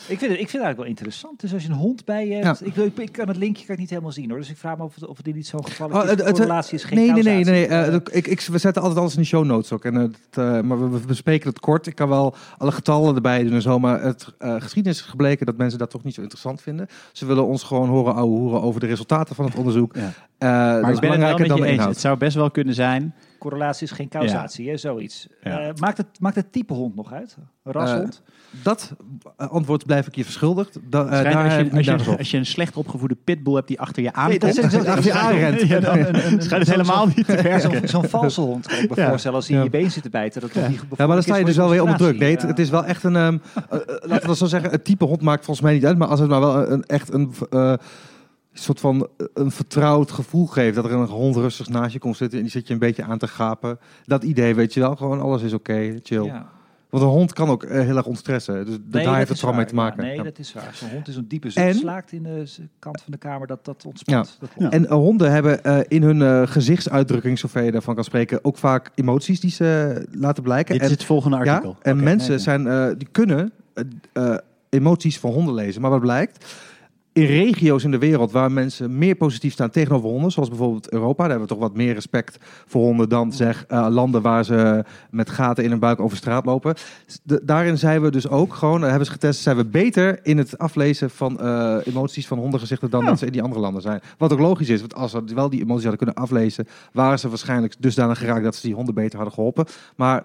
Ik, 0.08 0.18
vind 0.18 0.30
het, 0.30 0.40
ik 0.40 0.48
vind 0.48 0.52
het 0.52 0.62
eigenlijk 0.62 0.76
wel 0.76 0.86
interessant. 0.88 1.40
Dus 1.40 1.52
als 1.52 1.62
je 1.62 1.68
een 1.68 1.74
hond 1.74 2.04
bij 2.04 2.26
je 2.28 2.34
hebt... 2.34 2.66
Ik, 2.66 2.76
ik, 2.76 2.98
ik 2.98 3.12
kan 3.12 3.28
het 3.28 3.36
linkje 3.36 3.64
kan 3.64 3.74
ik 3.74 3.80
niet 3.80 3.90
helemaal 3.90 4.12
zien 4.12 4.30
hoor. 4.30 4.38
Dus 4.38 4.50
ik 4.50 4.56
vraag 4.56 4.76
me 4.76 4.82
of, 4.84 4.94
het, 4.94 5.06
of 5.06 5.20
dit 5.20 5.34
niet 5.34 5.46
zo'n 5.46 5.64
geval 5.66 5.88
is. 5.88 5.94
Oh, 5.94 6.02
het- 6.08 6.18
het- 6.24 6.32
correlatie 6.32 6.74
is 6.74 6.84
geen 6.84 6.98
nee, 6.98 7.12
nee, 7.12 7.22
nee, 7.22 7.34
nee. 7.44 7.44
nee. 7.44 7.66
eh, 7.66 7.86
Eh, 7.86 7.94
ik, 8.10 8.26
ik, 8.26 8.40
we 8.40 8.58
zetten 8.58 8.82
altijd 8.82 9.00
alles 9.00 9.14
in 9.14 9.20
de 9.20 9.26
show 9.26 9.44
notes 9.44 9.72
ook. 9.72 9.84
En 9.84 9.94
het, 9.94 10.16
eh, 10.30 10.60
maar 10.60 10.90
we, 10.90 10.98
we 11.00 11.06
bespreken 11.06 11.48
het 11.48 11.58
kort. 11.60 11.86
Ik 11.86 11.94
kan 11.94 12.08
wel 12.08 12.34
alle 12.58 12.72
getallen 12.72 13.14
erbij 13.14 13.42
doen 13.44 13.52
en 13.52 13.62
zo. 13.62 13.78
Maar 13.78 14.02
het 14.02 14.26
eh, 14.38 14.54
geschiedenis 14.58 14.98
is 15.00 15.04
gebleken 15.06 15.46
dat 15.46 15.56
mensen 15.56 15.78
dat 15.78 15.90
toch 15.90 16.04
niet 16.04 16.14
zo 16.14 16.20
interessant 16.20 16.60
vinden. 16.62 16.86
Ze 17.12 17.26
willen 17.26 17.46
ons 17.46 17.62
gewoon 17.62 17.88
horen 17.88 18.14
ouwe 18.14 18.38
hoeren 18.38 18.62
over 18.62 18.80
de 18.80 18.86
resultaten 18.86 19.34
van 19.34 19.44
het 19.44 19.54
onderzoek. 19.54 19.94
Ja. 19.94 20.00
Eh, 20.00 20.48
Maar 20.48 20.80
dat 20.80 20.88
ik 20.88 20.94
is 20.94 20.98
ben 21.00 21.10
het 21.10 21.18
wel 21.20 21.28
belangrijker 21.28 21.40
met 21.40 21.56
je 21.56 21.62
de 21.62 21.62
eens. 21.68 21.72
inhoud. 21.76 21.92
Het 21.92 22.00
zou 22.00 22.16
best 22.16 22.34
wel 22.36 22.50
kunnen 22.50 22.74
zijn. 22.74 23.14
Correlatie 23.40 23.86
is 23.86 23.92
geen 23.92 24.08
causatie, 24.08 24.68
hè, 24.68 24.76
zoiets. 24.76 25.28
Ja. 25.42 25.60
Eh, 25.60 25.74
maakt, 25.80 25.96
het, 25.96 26.06
maakt 26.20 26.34
het 26.36 26.52
type 26.52 26.72
hond 26.74 26.94
nog 26.96 27.12
uit? 27.12 27.36
Een 27.64 27.72
rashond? 27.72 28.22
Dat 28.62 28.92
eh, 29.36 29.48
antwoord 29.48 29.86
blijf 29.86 30.06
ik 30.06 30.14
je 30.16 30.24
verschuldigd. 30.24 30.78
Da, 30.90 31.04
eh, 31.04 31.10
daar 31.10 31.44
als, 31.44 31.54
je, 31.54 31.70
als, 31.76 32.04
je, 32.04 32.16
als 32.18 32.32
een 32.32 32.46
slecht 32.46 32.76
opgevoede 32.76 33.16
pitbull 33.24 33.54
hebt 33.54 33.68
die 33.68 33.80
achter 33.80 34.02
je 34.02 34.10
Nee, 34.14 34.16
aankomt, 34.24 34.40
dat 34.56 34.64
is- 34.64 34.72
dat 34.72 34.82
is- 34.82 34.86
achter 34.88 35.04
je 35.04 35.12
aanrent. 35.12 35.60
ja, 35.60 35.80
dan 35.80 35.98
Een- 35.98 36.06
een- 36.06 36.14
een- 36.14 36.42
schijnt 36.42 36.50
het 36.50 36.50
zo'n- 36.76 36.80
helemaal 36.86 37.06
niet 37.06 37.26
te 37.26 37.32
Zo'n 37.32 37.42
werken. 37.70 37.88
zo'n 37.88 38.04
valse 38.04 38.40
hond 38.40 38.66
kan 38.66 38.78
ik 38.78 38.96
me 38.96 39.04
voorstellen 39.08 39.36
als 39.36 39.48
hij 39.48 39.56
in 39.56 39.62
je 39.62 39.70
been 39.70 39.90
zit 39.90 40.02
te 40.02 40.10
bijten. 40.10 40.40
Dat 40.40 40.54
niet 40.68 40.80
Ja, 40.96 41.06
maar 41.06 41.06
dan 41.06 41.22
sta 41.22 41.36
je 41.36 41.44
dus 41.44 41.56
wel 41.56 41.68
weer 41.70 41.82
onder 41.82 41.96
druk. 41.96 42.18
Nee, 42.18 42.36
het, 42.36 42.58
is 42.58 42.70
wel 42.70 42.84
echt 42.84 43.04
een... 43.04 43.16
ehm, 43.16 43.38
eh, 43.54 43.62
eh, 43.80 43.86
laten 43.86 44.20
we 44.20 44.26
dat 44.26 44.38
zo 44.38 44.46
zeggen, 44.46 44.70
het 44.70 44.84
type 44.84 45.04
hond 45.04 45.22
maakt 45.22 45.44
volgens 45.44 45.66
mij 45.66 45.74
niet 45.74 45.86
uit. 45.86 45.98
Maar 45.98 46.08
als 46.08 46.20
het 46.20 46.28
maar 46.28 46.40
wel 46.40 46.56
een, 46.56 46.72
een- 46.72 46.84
echt 46.86 47.12
een... 47.12 47.32
eh, 48.52 48.60
soort 48.60 48.80
van 48.80 49.08
eh, 49.16 49.26
een 49.34 49.50
vertrouwd 49.50 50.10
gevoel 50.10 50.46
geeft. 50.46 50.74
Dat 50.74 50.84
er 50.84 50.92
een 50.92 51.06
hond 51.06 51.36
rustig 51.36 51.68
naast 51.68 51.92
je 51.92 51.98
komt 51.98 52.16
zitten 52.16 52.38
en 52.38 52.44
die 52.44 52.52
zit 52.52 52.66
je 52.66 52.72
een 52.72 52.78
beetje 52.78 53.04
aan 53.04 53.18
te 53.18 53.28
gapen. 53.28 53.78
Dat 54.04 54.22
idee 54.24 54.54
weet 54.54 54.74
je 54.74 54.80
wel. 54.80 54.96
Gewoon 54.96 55.20
alles 55.20 55.42
is 55.42 55.52
oké, 55.52 55.98
chill. 56.02 56.24
Ja. 56.24 56.48
Want 56.90 57.02
een 57.02 57.08
hond 57.08 57.32
kan 57.32 57.48
ook 57.48 57.62
eh, 57.62 57.80
heel 57.84 57.96
erg 57.96 58.06
ontstressen. 58.06 58.66
Dus 58.66 58.76
Nee, 58.90 59.04
daar 59.04 59.16
heeft 59.16 59.28
het 59.28 59.38
vooral 59.38 59.56
mee 59.56 59.66
te 59.66 59.74
maken. 59.74 60.02
Ja, 60.02 60.08
nee, 60.08 60.16
Ja. 60.16 60.22
dat 60.22 60.38
is 60.38 60.52
waar. 60.52 60.70
Zo'n 60.74 60.88
hond 60.90 61.08
is 61.08 61.16
een 61.16 61.28
diepe 61.28 61.46
En- 61.46 61.52
zucht 61.52 61.76
slaakt 61.76 62.12
in 62.12 62.22
de 62.22 62.44
kant 62.78 63.02
van 63.02 63.12
de 63.12 63.18
kamer. 63.18 63.46
Dat, 63.46 63.64
dat 63.64 63.84
ontspant. 63.86 64.38
Dat. 64.40 64.72
En 64.72 64.86
eh, 64.86 64.92
honden 64.92 65.32
hebben 65.32 65.64
eh, 65.64 65.78
in 65.88 66.02
hun 66.02 66.22
eh, 66.22 66.42
gezichtsuitdrukking, 66.46 67.38
zover 67.38 67.62
je 67.62 67.70
daarvan 67.72 67.94
kan 67.94 68.04
spreken, 68.04 68.44
ook 68.44 68.56
vaak 68.56 68.90
emoties 68.94 69.40
die 69.40 69.50
ze 69.50 70.06
laten 70.12 70.42
blijken. 70.42 70.72
Dit 70.74 70.82
is 70.82 70.88
En- 70.90 70.94
het 70.94 71.04
volgende 71.04 71.36
Ja, 71.44 71.52
artikel. 71.52 71.76
en 71.82 72.02
mensen 72.02 72.30
nee, 72.30 72.38
zijn, 72.38 72.66
eh, 72.66 72.86
die 72.98 73.08
kunnen 73.10 73.52
emoties 74.68 75.18
van 75.18 75.32
honden 75.32 75.54
lezen. 75.54 75.80
Maar 75.80 75.90
wat 75.90 76.00
blijkt? 76.00 76.54
In 77.20 77.26
regio's 77.26 77.84
in 77.84 77.90
de 77.90 77.98
wereld 77.98 78.32
waar 78.32 78.52
mensen 78.52 78.98
meer 78.98 79.14
positief 79.14 79.52
staan 79.52 79.70
tegenover 79.70 80.08
honden, 80.08 80.30
zoals 80.30 80.48
bijvoorbeeld 80.48 80.92
Europa, 80.92 81.22
daar 81.22 81.30
hebben 81.30 81.48
we 81.48 81.54
toch 81.54 81.62
wat 81.62 81.76
meer 81.76 81.94
respect 81.94 82.38
voor 82.66 82.82
honden 82.82 83.08
dan 83.08 83.32
zeg 83.32 83.64
eh, 83.68 83.86
landen 83.90 84.22
waar 84.22 84.44
ze 84.44 84.84
met 85.10 85.30
gaten 85.30 85.64
in 85.64 85.70
hun 85.70 85.78
buik 85.78 86.00
over 86.00 86.16
straat 86.16 86.44
lopen. 86.44 86.74
De- 87.22 87.40
daarin 87.44 87.78
zijn 87.78 88.02
we 88.02 88.10
dus 88.10 88.28
ook 88.28 88.54
gewoon, 88.54 88.82
eh, 88.82 88.88
hebben 88.88 89.06
ze 89.06 89.12
getest, 89.12 89.40
zijn 89.40 89.56
we 89.56 89.64
beter 89.64 90.18
in 90.22 90.38
het 90.38 90.58
aflezen 90.58 91.10
van 91.10 91.40
eh, 91.40 91.76
emoties 91.84 92.26
van 92.26 92.38
hondengezichten 92.38 92.90
dan 92.90 93.00
Ja. 93.02 93.06
dat 93.06 93.18
ze 93.18 93.26
in 93.26 93.32
die 93.32 93.42
andere 93.42 93.60
landen 93.60 93.82
zijn. 93.82 94.00
Wat 94.18 94.32
ook 94.32 94.38
logisch 94.38 94.68
is, 94.68 94.80
want 94.80 94.94
als 94.94 95.10
ze 95.10 95.22
wel 95.34 95.50
die 95.50 95.60
emoties 95.60 95.84
hadden 95.84 96.06
kunnen 96.06 96.24
aflezen, 96.24 96.68
waren 96.92 97.18
ze 97.18 97.28
waarschijnlijk 97.28 97.74
dusdanig 97.78 98.18
geraakt 98.18 98.44
dat 98.44 98.54
ze 98.56 98.66
die 98.66 98.74
honden 98.74 98.94
beter 98.94 99.16
hadden 99.16 99.34
geholpen. 99.34 99.64
Maar 99.96 100.24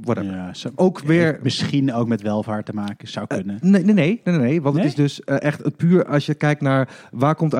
whatever. 0.00 0.30
Ja, 0.32 0.54
zo- 0.54 0.70
Ook 0.74 0.98
weer 1.00 1.38
Misschien 1.42 1.92
ook 1.92 2.08
met 2.08 2.22
welvaart 2.22 2.66
te 2.66 2.74
maken, 2.74 3.08
zou 3.08 3.26
kunnen. 3.26 3.58
Nee, 3.62 3.82
nee, 3.82 3.94
nee, 3.94 4.20
nee, 4.24 4.36
nee, 4.38 4.62
want 4.62 4.74
Nee? 4.74 4.84
het 4.84 4.92
is 4.98 4.98
dus 5.02 5.20
eh, 5.24 5.40
echt 5.42 5.62
het 5.64 5.76
puur 5.76 6.06
als 6.06 6.26
je 6.26 6.34
kijkt 6.34 6.60
naar 6.60 7.06
waar 7.10 7.34
komt, 7.34 7.52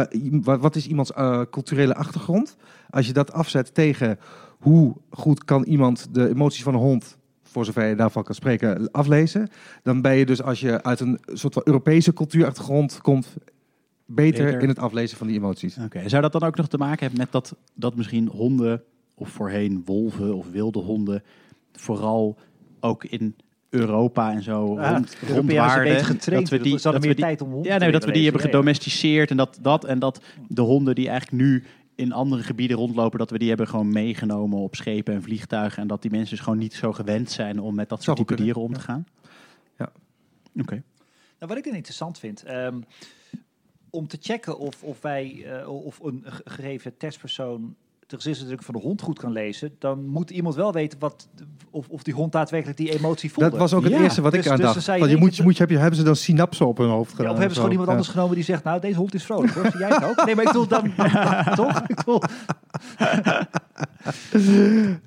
wa- 0.45 0.59
wat 0.59 0.77
is 0.77 0.87
iemands 0.87 1.13
eh, 1.13 1.41
culturele 1.51 1.95
achtergrond. 1.95 2.57
Als 2.91 3.07
je 3.07 3.13
dat 3.13 3.33
afzet 3.33 3.75
tegen 3.75 4.19
hoe 4.59 4.97
goed 5.11 5.45
kan 5.45 5.63
iemand 5.65 6.09
de 6.15 6.29
emoties 6.29 6.63
van 6.63 6.75
een 6.75 6.81
hond, 6.81 7.17
voor 7.43 7.65
zover 7.65 7.85
je 7.87 7.95
daarvan 7.97 8.23
kan 8.23 8.35
spreken, 8.35 8.91
aflezen. 8.91 9.49
Dan 9.83 10.01
ben 10.03 10.15
je 10.17 10.27
dus 10.27 10.43
als 10.43 10.61
je 10.61 10.83
uit 10.83 11.01
een 11.01 11.19
soort 11.33 11.53
van 11.55 11.63
Europese 11.65 12.13
cultuurachtergrond 12.13 13.01
komt, 13.01 13.35
beter, 14.07 14.45
Beter. 14.45 14.61
in 14.61 14.69
het 14.69 14.79
aflezen 14.79 15.17
van 15.19 15.27
die 15.27 15.37
emoties. 15.37 15.79
Oké, 15.85 16.09
Zou 16.09 16.23
dat 16.23 16.33
dan 16.33 16.43
ook 16.43 16.57
nog 16.57 16.69
te 16.69 16.79
maken 16.79 17.01
hebben 17.01 17.19
met 17.19 17.33
dat, 17.33 17.57
dat 17.75 17.97
misschien 17.97 18.29
honden, 18.29 18.83
of 19.15 19.29
voorheen 19.29 19.83
wolven 19.85 20.35
of 20.35 20.51
wilde 20.51 20.79
honden, 20.79 21.23
vooral 21.77 22.37
ook 22.81 23.05
in 23.05 23.37
Europa 23.71 24.33
en 24.33 24.43
zo 24.43 24.75
Ja, 24.75 24.93
rond, 24.93 25.17
rondwaarden, 25.29 26.05
getraind. 26.05 26.51
dat 26.51 26.59
we 26.59 26.65
die, 26.65 26.81
dat 26.81 26.93
we 26.95 26.99
meer 27.01 27.15
die, 27.15 27.25
tijd 27.25 27.41
om 27.43 27.65
ja, 27.65 27.77
nee, 27.79 27.91
dat 27.93 28.05
we 28.05 28.13
die 28.13 28.23
hebben 28.25 28.41
gedomesticeerd 28.41 29.31
en 29.31 29.37
dat, 29.37 29.59
dat 29.63 29.85
en 29.85 29.99
dat 29.99 30.21
de 30.49 30.63
honden 30.63 30.95
die 30.95 31.09
eigenlijk 31.09 31.43
nu 31.43 31.65
in 31.95 32.13
andere 32.13 32.43
gebieden 32.43 32.77
rondlopen, 32.77 33.19
dat 33.19 33.31
we 33.31 33.39
die 33.39 33.49
hebben 33.49 33.69
gewoon 33.69 33.93
meegenomen 33.93 34.59
op 34.59 34.75
schepen 34.75 35.15
en 35.15 35.23
vliegtuigen 35.23 35.83
en 35.83 35.89
dat 35.89 36.03
die 36.03 36.11
mensen 36.11 36.37
dus 36.37 36.45
gewoon 36.45 36.59
niet 36.59 36.75
zo 36.75 36.93
gewend 36.93 37.31
zijn 37.31 37.61
om 37.61 37.75
met 37.75 37.89
dat 37.89 38.03
soort 38.03 38.17
type 38.17 38.35
dieren 38.35 38.63
om 38.63 38.73
te 38.73 38.81
gaan. 38.81 39.07
Ja. 39.79 39.93
Oké. 40.61 40.83
Nou, 41.39 41.49
wat 41.53 41.57
ik 41.57 41.65
dan 41.65 41.75
interessant 41.75 42.19
vind, 42.19 42.43
ehm, 42.43 42.81
om 43.91 44.09
te 44.09 44.19
checken 44.21 44.59
of, 44.59 44.83
of 44.83 45.01
wij 45.03 45.45
eh, 45.61 45.85
of 45.85 46.01
een 46.01 46.23
ge- 46.27 46.43
gegeven 46.45 46.97
testpersoon 46.97 47.75
de 48.07 48.17
gezichtsuitdrukking 48.17 48.71
van 48.73 48.81
de 48.81 48.87
hond 48.89 49.01
goed 49.03 49.19
kan 49.19 49.33
lezen, 49.33 49.75
dan 49.79 50.07
moet 50.09 50.31
iemand 50.31 50.55
wel 50.55 50.73
weten 50.73 50.99
wat, 50.99 51.29
of, 51.71 51.89
of 51.89 52.03
die 52.03 52.15
hond 52.15 52.33
daadwerkelijk 52.33 52.79
die 52.79 52.99
emotie 52.99 53.33
voelde. 53.33 53.51
Dat 53.51 53.59
was 53.59 53.75
ook 53.75 53.83
het 53.85 53.93
Ja. 53.93 54.01
eerste 54.03 54.21
wat 54.21 54.35
ik 54.35 54.43
Dus- 54.43 54.51
aan 54.51 54.57
dus 54.57 54.67
dacht. 54.67 54.83
zei 54.83 54.97
je 54.97 55.03
Want 55.05 55.15
je 55.17 55.21
moet, 55.25 55.35
keer- 55.35 55.45
moet, 55.45 55.57
je, 55.57 55.61
heb 55.63 55.71
je, 55.71 55.79
hebben 55.79 55.99
ze 55.99 56.05
dan 56.05 56.17
synapsen 56.17 56.67
op 56.67 56.79
hun 56.79 56.89
hoofd 56.89 57.11
Ja, 57.11 57.17
gedaan? 57.17 57.31
of 57.33 57.37
hebben 57.39 57.55
ze 57.55 57.61
gewoon 57.61 57.71
iemand 57.79 57.89
Ja. 57.91 57.95
anders 57.97 58.15
genomen 58.15 58.35
die 58.35 58.45
zegt, 58.45 58.65
nou, 58.65 58.81
deze 58.81 58.97
hond 58.99 59.15
is 59.15 59.25
vrolijk 59.25 59.53
hoor. 59.53 59.71
Zie 59.71 59.79
jij 59.81 59.89
het 59.89 60.05
ook? 60.05 60.25
Nee, 60.25 60.35
maar 60.35 60.45
ik 60.45 60.53
bedoel 60.53 60.67
dan, 60.69 60.93
toch? 61.55 61.81
Ik 61.89 61.97
bedoel, 61.97 62.21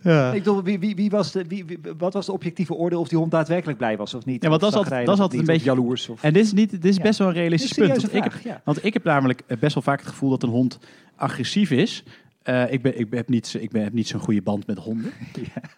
Ja. 0.02 0.32
ik 0.34 0.44
bedoel 0.44 0.64
wie, 0.64 0.80
wie, 0.80 0.96
wie 0.96 1.10
was 1.10 1.32
de, 1.32 1.44
wie, 1.48 1.66
wie- 1.66 1.80
wat 1.98 2.14
was 2.14 2.26
de 2.26 2.32
objectieve 2.32 2.74
oordeel 2.74 3.00
of 3.00 3.08
die 3.08 3.18
hond 3.18 3.32
daadwerkelijk 3.32 3.78
blij 3.78 3.98
was 3.98 4.14
of 4.14 4.26
niet? 4.26 4.44
Ja, 4.44 4.50
want 4.50 4.62
dat 4.62 4.72
is 4.72 4.78
altijd- 4.78 5.06
dat 5.06 5.16
is 5.16 5.22
altijd 5.22 5.40
een 5.40 5.46
beetje- 5.48 5.66
jaloers. 5.66 6.10
Of, 6.10 6.24
En 6.24 6.34
dit 6.34 6.44
is, 6.46 6.54
niet, 6.54 6.72
dit 6.72 6.86
is 6.86 6.96
Ja. 6.96 7.02
best 7.02 7.20
wel 7.20 7.28
een 7.28 7.34
realistisch 7.34 7.74
punt. 7.74 7.88
Want 8.02 8.14
ik, 8.16 8.24
heb, 8.44 8.62
want 8.64 8.86
ik 8.86 8.94
heb 8.94 9.04
namelijk 9.04 9.42
eh, 9.48 9.58
best 9.58 9.74
wel 9.74 9.84
vaak 9.84 10.00
het 10.00 10.10
gevoel 10.10 10.30
dat 10.30 10.44
een 10.44 10.50
hond 10.50 10.80
agressief 11.16 11.72
is. 11.72 12.04
Eh, 12.50 12.72
ik, 12.74 12.82
ben, 12.82 13.00
ik, 13.00 13.08
heb 13.10 13.30
niet, 13.30 13.56
ik 13.60 13.70
ben, 13.72 13.84
heb 13.84 13.94
niet 13.94 14.08
zo'n 14.08 14.20
goede 14.20 14.42
band 14.42 14.68
met 14.68 14.78
honden. 14.78 15.12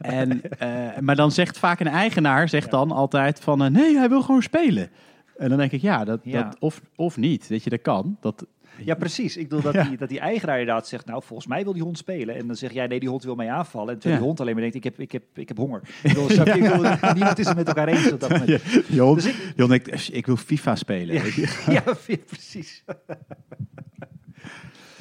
En, 0.01 0.41
eh, 0.59 0.97
maar 0.99 1.15
dan 1.15 1.31
zegt 1.31 1.57
vaak 1.59 1.79
een 1.79 1.87
eigenaar 1.87 2.49
zegt 2.49 2.71
dan 2.71 2.91
altijd 2.91 3.39
van... 3.39 3.63
eh, 3.63 3.69
nee, 3.69 3.97
hij 3.97 4.09
wil 4.09 4.21
gewoon 4.21 4.41
spelen. 4.41 4.89
En 5.37 5.49
dan 5.49 5.57
denk 5.57 5.71
ik, 5.71 5.81
ja, 5.81 6.03
dat, 6.03 6.19
Ja. 6.23 6.43
Dat, 6.43 6.55
of, 6.59 6.81
of 6.95 7.17
niet. 7.17 7.47
Weet 7.47 7.63
je, 7.63 7.69
dat 7.69 7.81
kan. 7.81 8.17
Dat, 8.21 8.45
Ja, 8.77 8.95
precies. 8.95 9.37
Ik 9.37 9.49
bedoel 9.49 9.63
dat, 9.63 9.73
Ja. 9.83 9.83
die, 9.83 9.97
dat 9.97 10.09
die 10.09 10.19
eigenaar 10.19 10.59
inderdaad 10.59 10.87
zegt, 10.87 11.05
nou, 11.05 11.23
volgens 11.23 11.47
mij 11.47 11.63
wil 11.63 11.73
die 11.73 11.81
hond 11.83 11.97
spelen. 11.97 12.35
En 12.35 12.47
dan 12.47 12.55
zeg 12.55 12.71
jij, 12.73 12.87
nee, 12.87 12.99
die 12.99 13.09
hond 13.09 13.23
wil 13.23 13.35
mij 13.35 13.49
aanvallen. 13.51 13.93
En 13.93 13.99
terwijl 13.99 14.13
Ja. 14.13 14.19
die 14.19 14.27
hond 14.27 14.39
alleen 14.39 14.53
maar 14.53 14.61
denkt, 14.61 14.77
ik 14.77 14.83
heb, 14.83 14.99
ik 14.99 15.11
heb, 15.11 15.23
ik 15.33 15.47
heb 15.47 15.57
honger. 15.57 15.81
Ik 16.03 16.13
bedoel? 16.13 16.29
Ik 16.55 17.13
niemand 17.13 17.39
is 17.39 17.47
het 17.47 17.55
met 17.57 17.67
elkaar 17.67 17.87
eens 17.87 18.11
op 18.11 18.19
dat 18.19 18.29
moment. 18.29 18.61
je 18.87 18.99
hond, 19.01 19.15
Dus 19.23 19.25
ik- 19.33 19.53
je 19.55 19.61
hond 19.63 19.69
denkt, 19.85 20.09
ik 20.13 20.25
wil 20.25 20.37
FIFA 20.37 20.75
spelen. 20.75 21.21
Ja, 21.67 21.83
precies. 22.27 22.83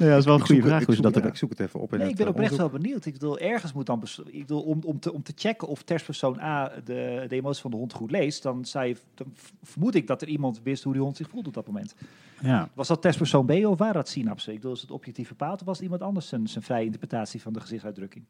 Ja, 0.01 0.09
dat 0.09 0.19
is 0.19 0.25
wel 0.25 0.35
een 0.35 0.45
goede 0.45 0.61
vraag 0.61 0.79
ik, 0.81 0.85
hoe 0.85 0.95
ze 0.95 1.01
dat 1.01 1.13
hebben. 1.13 1.31
ik 1.31 1.37
zoek 1.37 1.49
het 1.49 1.59
even 1.59 1.79
op. 1.79 1.91
in 1.91 1.97
Nee, 1.97 2.07
het, 2.07 2.19
ik 2.19 2.25
ben 2.25 2.33
eh, 2.33 2.39
oprecht 2.39 2.57
wel 2.57 2.69
benieuwd. 2.69 3.05
Ik 3.05 3.13
bedoel, 3.13 3.39
ergens 3.39 3.73
moet 3.73 3.85
dan... 3.85 4.03
Ik 4.25 4.39
bedoel, 4.39 4.61
om, 4.61 4.79
om, 4.85 4.99
te, 4.99 5.13
om 5.13 5.23
te 5.23 5.33
checken 5.35 5.67
of 5.67 5.83
testpersoon 5.83 6.39
A 6.39 6.71
de, 6.83 7.25
de 7.27 7.35
emotie 7.35 7.61
van 7.61 7.71
de 7.71 7.77
hond 7.77 7.93
goed 7.93 8.11
leest, 8.11 8.43
dan, 8.43 8.65
zei 8.65 8.97
dan 9.13 9.33
vermoed 9.63 9.95
ik 9.95 10.07
dat 10.07 10.21
er 10.21 10.27
iemand 10.27 10.61
wist 10.63 10.83
hoe 10.83 10.93
die 10.93 11.01
hond 11.01 11.17
zich 11.17 11.29
voelt 11.29 11.47
op 11.47 11.53
dat 11.53 11.67
moment. 11.67 11.95
Ja. 12.41 12.69
Was 12.73 12.87
dat 12.87 13.01
testpersoon 13.01 13.45
B 13.45 13.51
of 13.51 13.77
waren 13.77 13.93
dat 13.93 14.09
synapsen? 14.09 14.53
Ik 14.53 14.59
bedoel, 14.59 14.75
is 14.75 14.81
het 14.81 14.91
objectief 14.91 15.27
bepaald 15.27 15.59
of 15.59 15.65
was 15.65 15.75
het 15.75 15.83
iemand 15.83 16.01
anders 16.01 16.27
zijn, 16.27 16.47
zijn 16.47 16.63
vrije 16.63 16.85
interpretatie 16.85 17.41
van 17.41 17.53
de 17.53 17.59
gezichtsuitdrukking? 17.59 18.25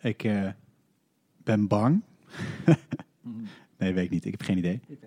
Ik 0.00 0.24
eh, 0.24 0.48
ben 1.36 1.66
bang. 1.66 2.02
nee, 3.78 3.94
weet 3.94 4.04
ik 4.04 4.10
niet. 4.10 4.24
Ik 4.24 4.30
heb 4.30 4.42
geen 4.42 4.58
idee. 4.58 4.80
Ik. 4.86 4.98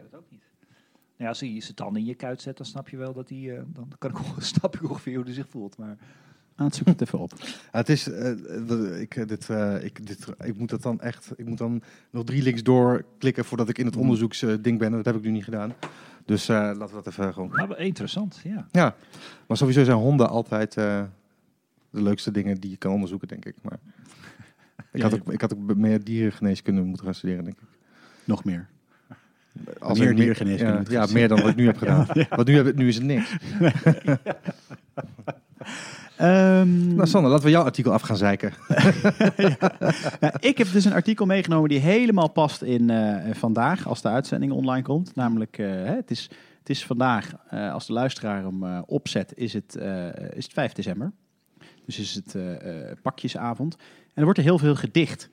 Nou 1.21 1.33
ja, 1.33 1.39
als 1.39 1.51
hij 1.51 1.61
zijn 1.61 1.75
tanden 1.75 2.01
in 2.01 2.07
je 2.07 2.15
kuit 2.15 2.41
zet, 2.41 2.57
dan 2.57 2.65
snap 2.65 2.89
je 2.89 2.97
wel 2.97 3.13
dat 3.13 3.29
hij... 3.29 3.57
eh, 3.57 3.61
dan 3.67 3.87
kan 3.99 4.09
ik, 4.11 4.17
snap 4.43 4.75
ik 4.75 4.89
ongeveer 4.89 5.15
hoe 5.15 5.23
hij 5.25 5.33
zich 5.33 5.47
voelt. 5.49 5.77
Maar 5.77 5.97
Ah, 6.55 6.67
het 6.67 6.75
zoek 6.75 6.87
het 6.87 7.01
even 7.01 7.19
op. 7.19 7.31
Ja, 7.39 7.47
het 7.71 7.89
is, 7.89 8.07
eh, 8.09 9.01
ik, 9.01 9.15
eh, 9.15 9.27
dit, 9.27 9.49
eh, 9.49 9.83
ik, 9.83 10.05
dit, 10.07 10.25
ik 10.43 10.57
moet 10.57 10.69
dat 10.69 10.81
dan 10.81 10.99
echt, 11.01 11.31
ik 11.35 11.45
moet 11.45 11.57
dan 11.57 11.81
nog 12.09 12.23
drie 12.23 12.41
links 12.43 12.63
doorklikken 12.63 13.45
voordat 13.45 13.69
ik 13.69 13.77
in 13.77 13.85
het 13.85 13.95
onderzoeksding 13.95 14.79
ben. 14.79 14.87
En 14.87 14.91
dat 14.91 15.05
heb 15.05 15.15
ik 15.15 15.21
nu 15.21 15.29
niet 15.31 15.43
gedaan. 15.43 15.73
Dus 16.25 16.49
eh, 16.49 16.55
laten 16.55 16.87
we 16.87 16.93
dat 16.93 17.07
even 17.07 17.33
gewoon. 17.33 17.49
Maar 17.49 17.67
wel 17.67 17.77
interessant, 17.77 18.39
ja. 18.43 18.67
Ja, 18.71 18.95
maar 19.47 19.57
sowieso 19.57 19.83
zijn 19.83 19.97
honden 19.97 20.29
altijd 20.29 20.77
eh, 20.77 21.03
de 21.89 22.01
leukste 22.01 22.31
dingen 22.31 22.59
die 22.59 22.69
je 22.71 22.77
kan 22.77 22.91
onderzoeken, 22.91 23.27
denk 23.27 23.45
ik. 23.45 23.55
Maar 23.61 23.79
ik, 24.91 25.01
had 25.01 25.13
ook, 25.13 25.31
ik 25.31 25.41
had 25.41 25.53
ook 25.53 25.75
meer 25.75 26.03
dierengeneeskunde 26.03 26.81
moeten 26.81 27.05
gaan 27.05 27.15
studeren, 27.15 27.43
denk 27.43 27.57
ik. 27.61 27.67
Nog 28.23 28.43
meer. 28.43 28.69
Als 29.79 29.99
Meer 29.99 30.15
diergeneeskunde 30.15 30.91
Ja, 30.91 31.01
ja, 31.05 31.13
meer 31.13 31.27
dan 31.27 31.41
wat 31.41 31.49
ik 31.49 31.55
nu 31.55 31.65
heb 31.65 31.77
gedaan. 31.83 32.07
Want 32.29 32.47
nu, 32.47 32.55
heb, 32.55 32.75
nu 32.75 32.87
is 32.87 32.95
het 32.95 33.03
niks. 33.03 33.35
Ehm, 36.21 36.95
Nou, 36.95 37.07
Sander, 37.07 37.31
laten 37.31 37.45
we 37.45 37.51
jouw 37.51 37.63
artikel 37.63 37.93
af 37.93 38.01
gaan 38.01 38.17
zeiken. 38.17 38.53
Nou, 40.19 40.33
ik 40.39 40.57
heb 40.57 40.71
dus 40.71 40.85
een 40.85 40.93
artikel 40.93 41.25
meegenomen 41.25 41.69
die 41.69 41.79
helemaal 41.79 42.29
past 42.29 42.61
in 42.61 42.89
eh, 42.89 43.33
vandaag, 43.33 43.87
als 43.87 44.01
de 44.01 44.07
uitzending 44.07 44.51
online 44.51 44.81
komt. 44.81 45.15
Namelijk, 45.15 45.57
eh, 45.57 45.67
het, 45.83 46.11
is, 46.11 46.29
het 46.59 46.69
is 46.69 46.85
vandaag, 46.85 47.31
eh, 47.49 47.73
als 47.73 47.87
de 47.87 47.93
luisteraar 47.93 48.43
hem 48.43 48.83
opzet, 48.85 49.33
is 49.35 49.53
het, 49.53 49.75
is 50.33 50.43
het 50.43 50.53
5 50.53 50.73
december. 50.73 51.11
Dus 51.85 51.99
is 51.99 52.21
het 52.25 52.35
pakjesavond. 53.01 53.75
En 53.75 54.13
er 54.13 54.23
wordt 54.23 54.37
er 54.37 54.45
heel 54.45 54.57
veel 54.57 54.75
gedicht 54.75 55.29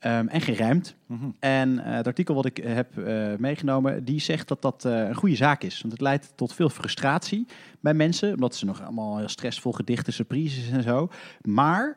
ehm, 0.00 0.26
en 0.26 0.40
gerijmd. 0.40 0.94
En 1.38 1.84
eh, 1.84 1.92
het 1.94 2.06
artikel 2.06 2.34
wat 2.34 2.44
ik 2.44 2.58
eh, 2.58 2.74
heb 2.74 2.98
eh, 2.98 3.36
meegenomen, 3.38 4.04
die 4.04 4.20
zegt 4.20 4.48
dat 4.48 4.62
dat 4.62 4.84
een 4.84 5.14
goede 5.14 5.36
zaak 5.36 5.62
is. 5.62 5.80
Want 5.80 5.92
het 5.92 6.02
leidt 6.02 6.32
tot 6.34 6.54
veel 6.54 6.68
frustratie 6.68 7.46
bij 7.80 7.94
mensen, 7.94 8.34
omdat 8.34 8.54
ze 8.54 8.64
nog 8.64 8.82
allemaal 8.82 9.18
heel 9.18 9.28
stressvol 9.28 9.72
gedichten, 9.72 10.12
surprises 10.12 10.70
en 10.70 10.82
zo. 10.82 11.08
Maar 11.42 11.96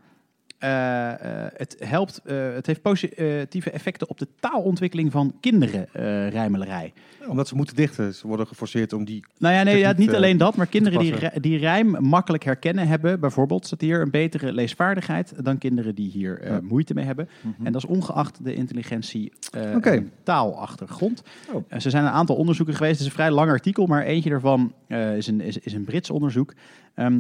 het 1.57 1.76
helpt, 1.80 2.22
eh, 2.26 2.53
het 2.53 2.65
heeft 2.65 2.81
positieve 2.81 3.72
effecten 3.72 4.10
op 4.10 4.18
de 4.18 4.27
taalontwikkeling 4.40 5.11
van 5.11 5.35
kinderen, 5.40 5.88
eh 5.94 6.30
rijmelerij. 6.30 6.94
Omdat 7.27 7.48
ze 7.48 7.56
moeten 7.56 7.76
dichten. 7.76 8.14
Ze 8.14 8.27
worden 8.27 8.48
geforceerd 8.48 8.94
om 8.94 9.06
die... 9.06 9.26
Nou 9.38 9.53
ja, 9.56 9.64
nee, 9.64 9.77
ja, 9.77 9.94
niet 9.98 10.10
eh, 10.10 10.15
alleen 10.15 10.38
dat, 10.38 10.56
maar 10.56 10.68
kinderen 10.68 10.99
die, 10.99 11.40
die 11.40 11.57
rijm 11.57 11.88
makkelijk 11.88 12.44
herkennen 12.44 12.88
hebben, 12.88 13.19
bijvoorbeeld, 13.19 13.65
staat 13.65 13.81
hier 13.81 14.02
een 14.02 14.11
betere 14.11 14.53
leesvaardigheid 14.53 15.34
dan 15.44 15.57
kinderen 15.57 15.95
die 15.95 16.11
hier 16.11 16.40
eh, 16.40 16.49
Ja. 16.49 16.60
moeite 16.61 16.94
mee 16.94 17.06
hebben. 17.06 17.30
En 17.64 17.72
dat 17.72 17.84
is 17.84 17.90
ongeacht 17.90 18.44
de 18.44 18.53
intelligentie 18.53 19.31
eh, 19.52 19.85
en 19.85 20.11
taalachtergrond. 20.23 21.23
Oh. 21.52 21.64
Eh, 21.68 21.85
er 21.85 21.91
zijn 21.91 22.03
een 22.06 22.11
aantal 22.11 22.35
onderzoeken 22.35 22.76
geweest. 22.76 22.94
Het 22.94 23.02
is 23.02 23.07
een 23.07 23.19
vrij 23.19 23.31
lang 23.31 23.49
artikel, 23.49 23.85
maar 23.85 24.03
eentje 24.03 24.30
daarvan 24.30 24.73
eh, 24.88 25.18
is, 25.18 25.27
een, 25.27 25.41
is, 25.41 25.57
is 25.57 25.73
een 25.73 25.84
Brits 25.84 26.10
onderzoek. 26.10 26.53
Ehm, 26.95 27.19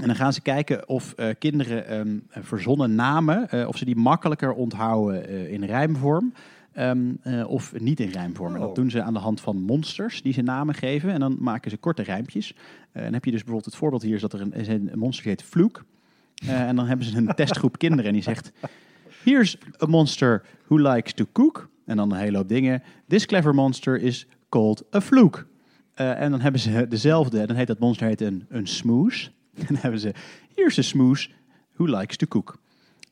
en 0.00 0.06
dan 0.06 0.16
gaan 0.16 0.32
ze 0.32 0.40
kijken 0.40 0.88
of 0.88 1.12
eh, 1.12 1.28
kinderen 1.38 1.86
ehm, 1.86 2.18
verzonnen 2.28 2.94
namen, 2.94 3.50
eh, 3.50 3.68
of 3.68 3.76
ze 3.76 3.84
die 3.84 3.96
makkelijker 3.96 4.52
onthouden 4.52 5.28
eh, 5.28 5.52
in 5.52 5.64
rijmvorm. 5.64 6.32
eh, 6.72 7.44
of 7.46 7.72
niet 7.78 8.00
in 8.00 8.08
rijmvorm. 8.10 8.54
En 8.54 8.60
Oh. 8.60 8.66
dat 8.66 8.74
doen 8.74 8.90
ze 8.90 9.02
aan 9.02 9.12
de 9.12 9.18
hand 9.18 9.40
van 9.40 9.56
monsters 9.62 10.22
die 10.22 10.32
ze 10.32 10.42
namen 10.42 10.74
geven. 10.74 11.12
En 11.12 11.20
dan 11.20 11.36
maken 11.40 11.70
ze 11.70 11.76
korte 11.76 12.02
rijmpjes. 12.02 12.54
En 12.92 13.02
dan 13.02 13.12
heb 13.12 13.24
je 13.24 13.30
dus 13.30 13.40
bijvoorbeeld 13.40 13.64
het 13.72 13.76
voorbeeld 13.76 14.02
hier 14.02 14.14
is 14.14 14.20
dat 14.20 14.32
er 14.32 14.40
een, 14.40 14.70
een 14.70 14.98
monster 14.98 15.24
die 15.24 15.32
heet 15.32 15.42
Vloek. 15.48 15.84
En 16.46 16.76
dan 16.76 16.86
hebben 16.86 17.06
ze 17.06 17.16
een 17.16 17.34
testgroep 17.34 17.78
kinderen 17.84 18.04
en 18.04 18.12
die 18.12 18.22
zegt... 18.22 18.52
Here's 19.24 19.56
a 19.82 19.86
monster 19.86 20.42
who 20.66 20.78
likes 20.92 21.12
to 21.12 21.24
cook. 21.32 21.68
En 21.86 21.96
dan 21.96 22.12
een 22.12 22.18
hele 22.18 22.36
hoop 22.36 22.48
dingen. 22.48 22.82
This 23.08 23.26
clever 23.26 23.54
monster 23.54 24.00
is 24.00 24.26
called 24.48 24.84
a 24.94 25.00
fluke. 25.00 25.44
Eh, 25.94 26.20
en 26.20 26.30
dan 26.30 26.40
hebben 26.40 26.60
ze 26.60 26.86
dezelfde. 26.88 27.46
Dan 27.46 27.56
heet 27.56 27.66
dat 27.66 27.78
monster 27.78 28.06
heet 28.06 28.20
een, 28.20 28.44
een 28.48 28.66
smoes. 28.66 29.32
En 29.60 29.66
dan 29.74 29.76
hebben 29.82 30.00
ze... 30.00 30.12
Here's 30.54 30.78
a 30.78 30.82
smoes 30.82 31.30
who 31.74 31.84
likes 31.98 32.16
to 32.16 32.26
cook. 32.26 32.58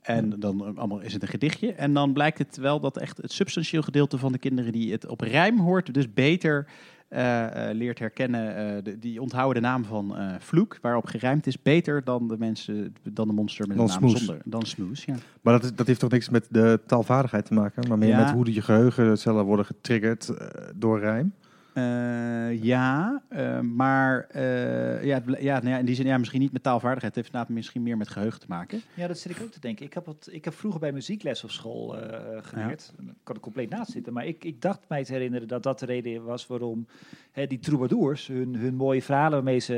En 0.03 0.41
dan 0.41 0.67
eh, 0.67 0.77
allemaal 0.77 1.01
is 1.01 1.13
het 1.13 1.23
een 1.23 1.29
gedichtje. 1.29 1.73
En 1.73 1.93
dan 1.95 2.13
blijkt 2.13 2.39
het 2.39 2.57
wel 2.57 2.81
dat 2.81 2.97
echt 2.99 3.17
het 3.17 3.33
substantieel 3.33 3.83
gedeelte 3.83 4.19
van 4.19 4.33
de 4.33 4.39
kinderen 4.39 4.73
die 4.73 4.93
het 4.93 5.07
op 5.07 5.21
rijm 5.21 5.59
hoort, 5.59 5.95
dus 5.95 6.13
beter 6.13 6.67
eh, 7.09 7.69
eh, 7.71 7.77
leert 7.77 7.99
herkennen. 7.99 8.85
de- 8.85 8.99
die 8.99 9.21
onthouden 9.23 9.63
de 9.63 9.69
naam 9.69 9.85
van 9.85 10.17
vloek, 10.39 10.79
waarop 10.83 11.07
gerijmd 11.07 11.47
is, 11.47 11.63
beter 11.63 12.05
dan 12.05 12.29
de 12.29 12.37
mensen, 12.39 12.95
dan 13.03 13.27
de 13.27 13.33
monster 13.33 13.69
met 13.69 13.77
Dan 13.77 13.87
de 13.87 13.93
naam 13.93 14.01
smoes. 14.01 14.19
zonder. 14.25 14.43
Dan 14.45 14.63
smoes, 14.67 15.05
ja. 15.05 15.15
Maar 15.41 15.53
dat, 15.53 15.65
is- 15.65 15.75
dat 15.75 15.87
heeft 15.87 16.01
toch 16.01 16.11
niks 16.11 16.29
met 16.29 16.47
de 16.51 16.81
taalvaardigheid 16.87 17.45
te 17.47 17.55
maken, 17.55 17.89
maar 17.89 17.99
meer 17.99 18.09
Ja. 18.09 18.19
met 18.25 18.31
hoe 18.31 18.53
je 18.55 18.63
geheugencellen 18.63 19.45
worden 19.45 19.67
getriggerd 19.67 20.31
door 20.75 20.99
rijm. 21.01 21.33
Eh, 21.79 22.63
ja, 22.63 23.23
eh, 23.29 23.61
maar 23.61 24.27
eh, 24.31 25.05
ja, 25.05 25.23
ja, 25.39 25.55
nou 25.59 25.69
ja, 25.69 25.79
in 25.79 25.85
die 25.85 25.95
zin 25.95 26.07
ja, 26.07 26.19
misschien 26.19 26.41
niet 26.41 26.53
met 26.53 26.63
taalvaardigheid. 26.63 27.15
Het 27.15 27.25
heeft 27.25 27.27
inderdaad 27.35 27.55
misschien 27.57 27.83
meer 27.83 27.97
met 27.97 28.09
geheugen 28.09 28.41
te 28.41 28.47
maken. 28.49 28.81
Ja, 28.95 29.07
dat 29.07 29.19
zit 29.19 29.33
ik 29.37 29.43
ook 29.43 29.51
te 29.51 29.61
denken. 29.61 29.87
Ik 29.87 29.95
heb, 29.95 30.07
het, 30.07 30.29
ik 30.31 30.45
heb 30.45 30.55
vroeger 30.55 30.81
bij 30.81 30.93
muziekles 30.93 31.45
op 31.45 31.51
school 31.51 31.99
eh, 31.99 32.19
geleerd. 32.43 32.93
Ik 32.99 33.15
kan 33.23 33.35
er 33.35 33.41
compleet 33.41 33.71
naast 33.71 33.91
zitten. 33.91 34.13
Maar 34.13 34.27
ik, 34.27 34.45
ik 34.45 34.63
dacht 34.63 34.81
mij 34.89 35.05
te 35.05 35.13
herinneren 35.13 35.49
dat 35.49 35.63
dat 35.63 35.79
de 35.79 35.87
reden 35.87 36.25
was 36.25 36.47
waarom 36.47 36.87
hè, 37.33 37.47
die 37.47 37.59
troubadours, 37.59 38.27
hun, 38.27 38.57
hun 38.57 38.75
mooie 38.75 39.03
verhalen 39.03 39.33
waarmee 39.33 39.59
ze 39.59 39.75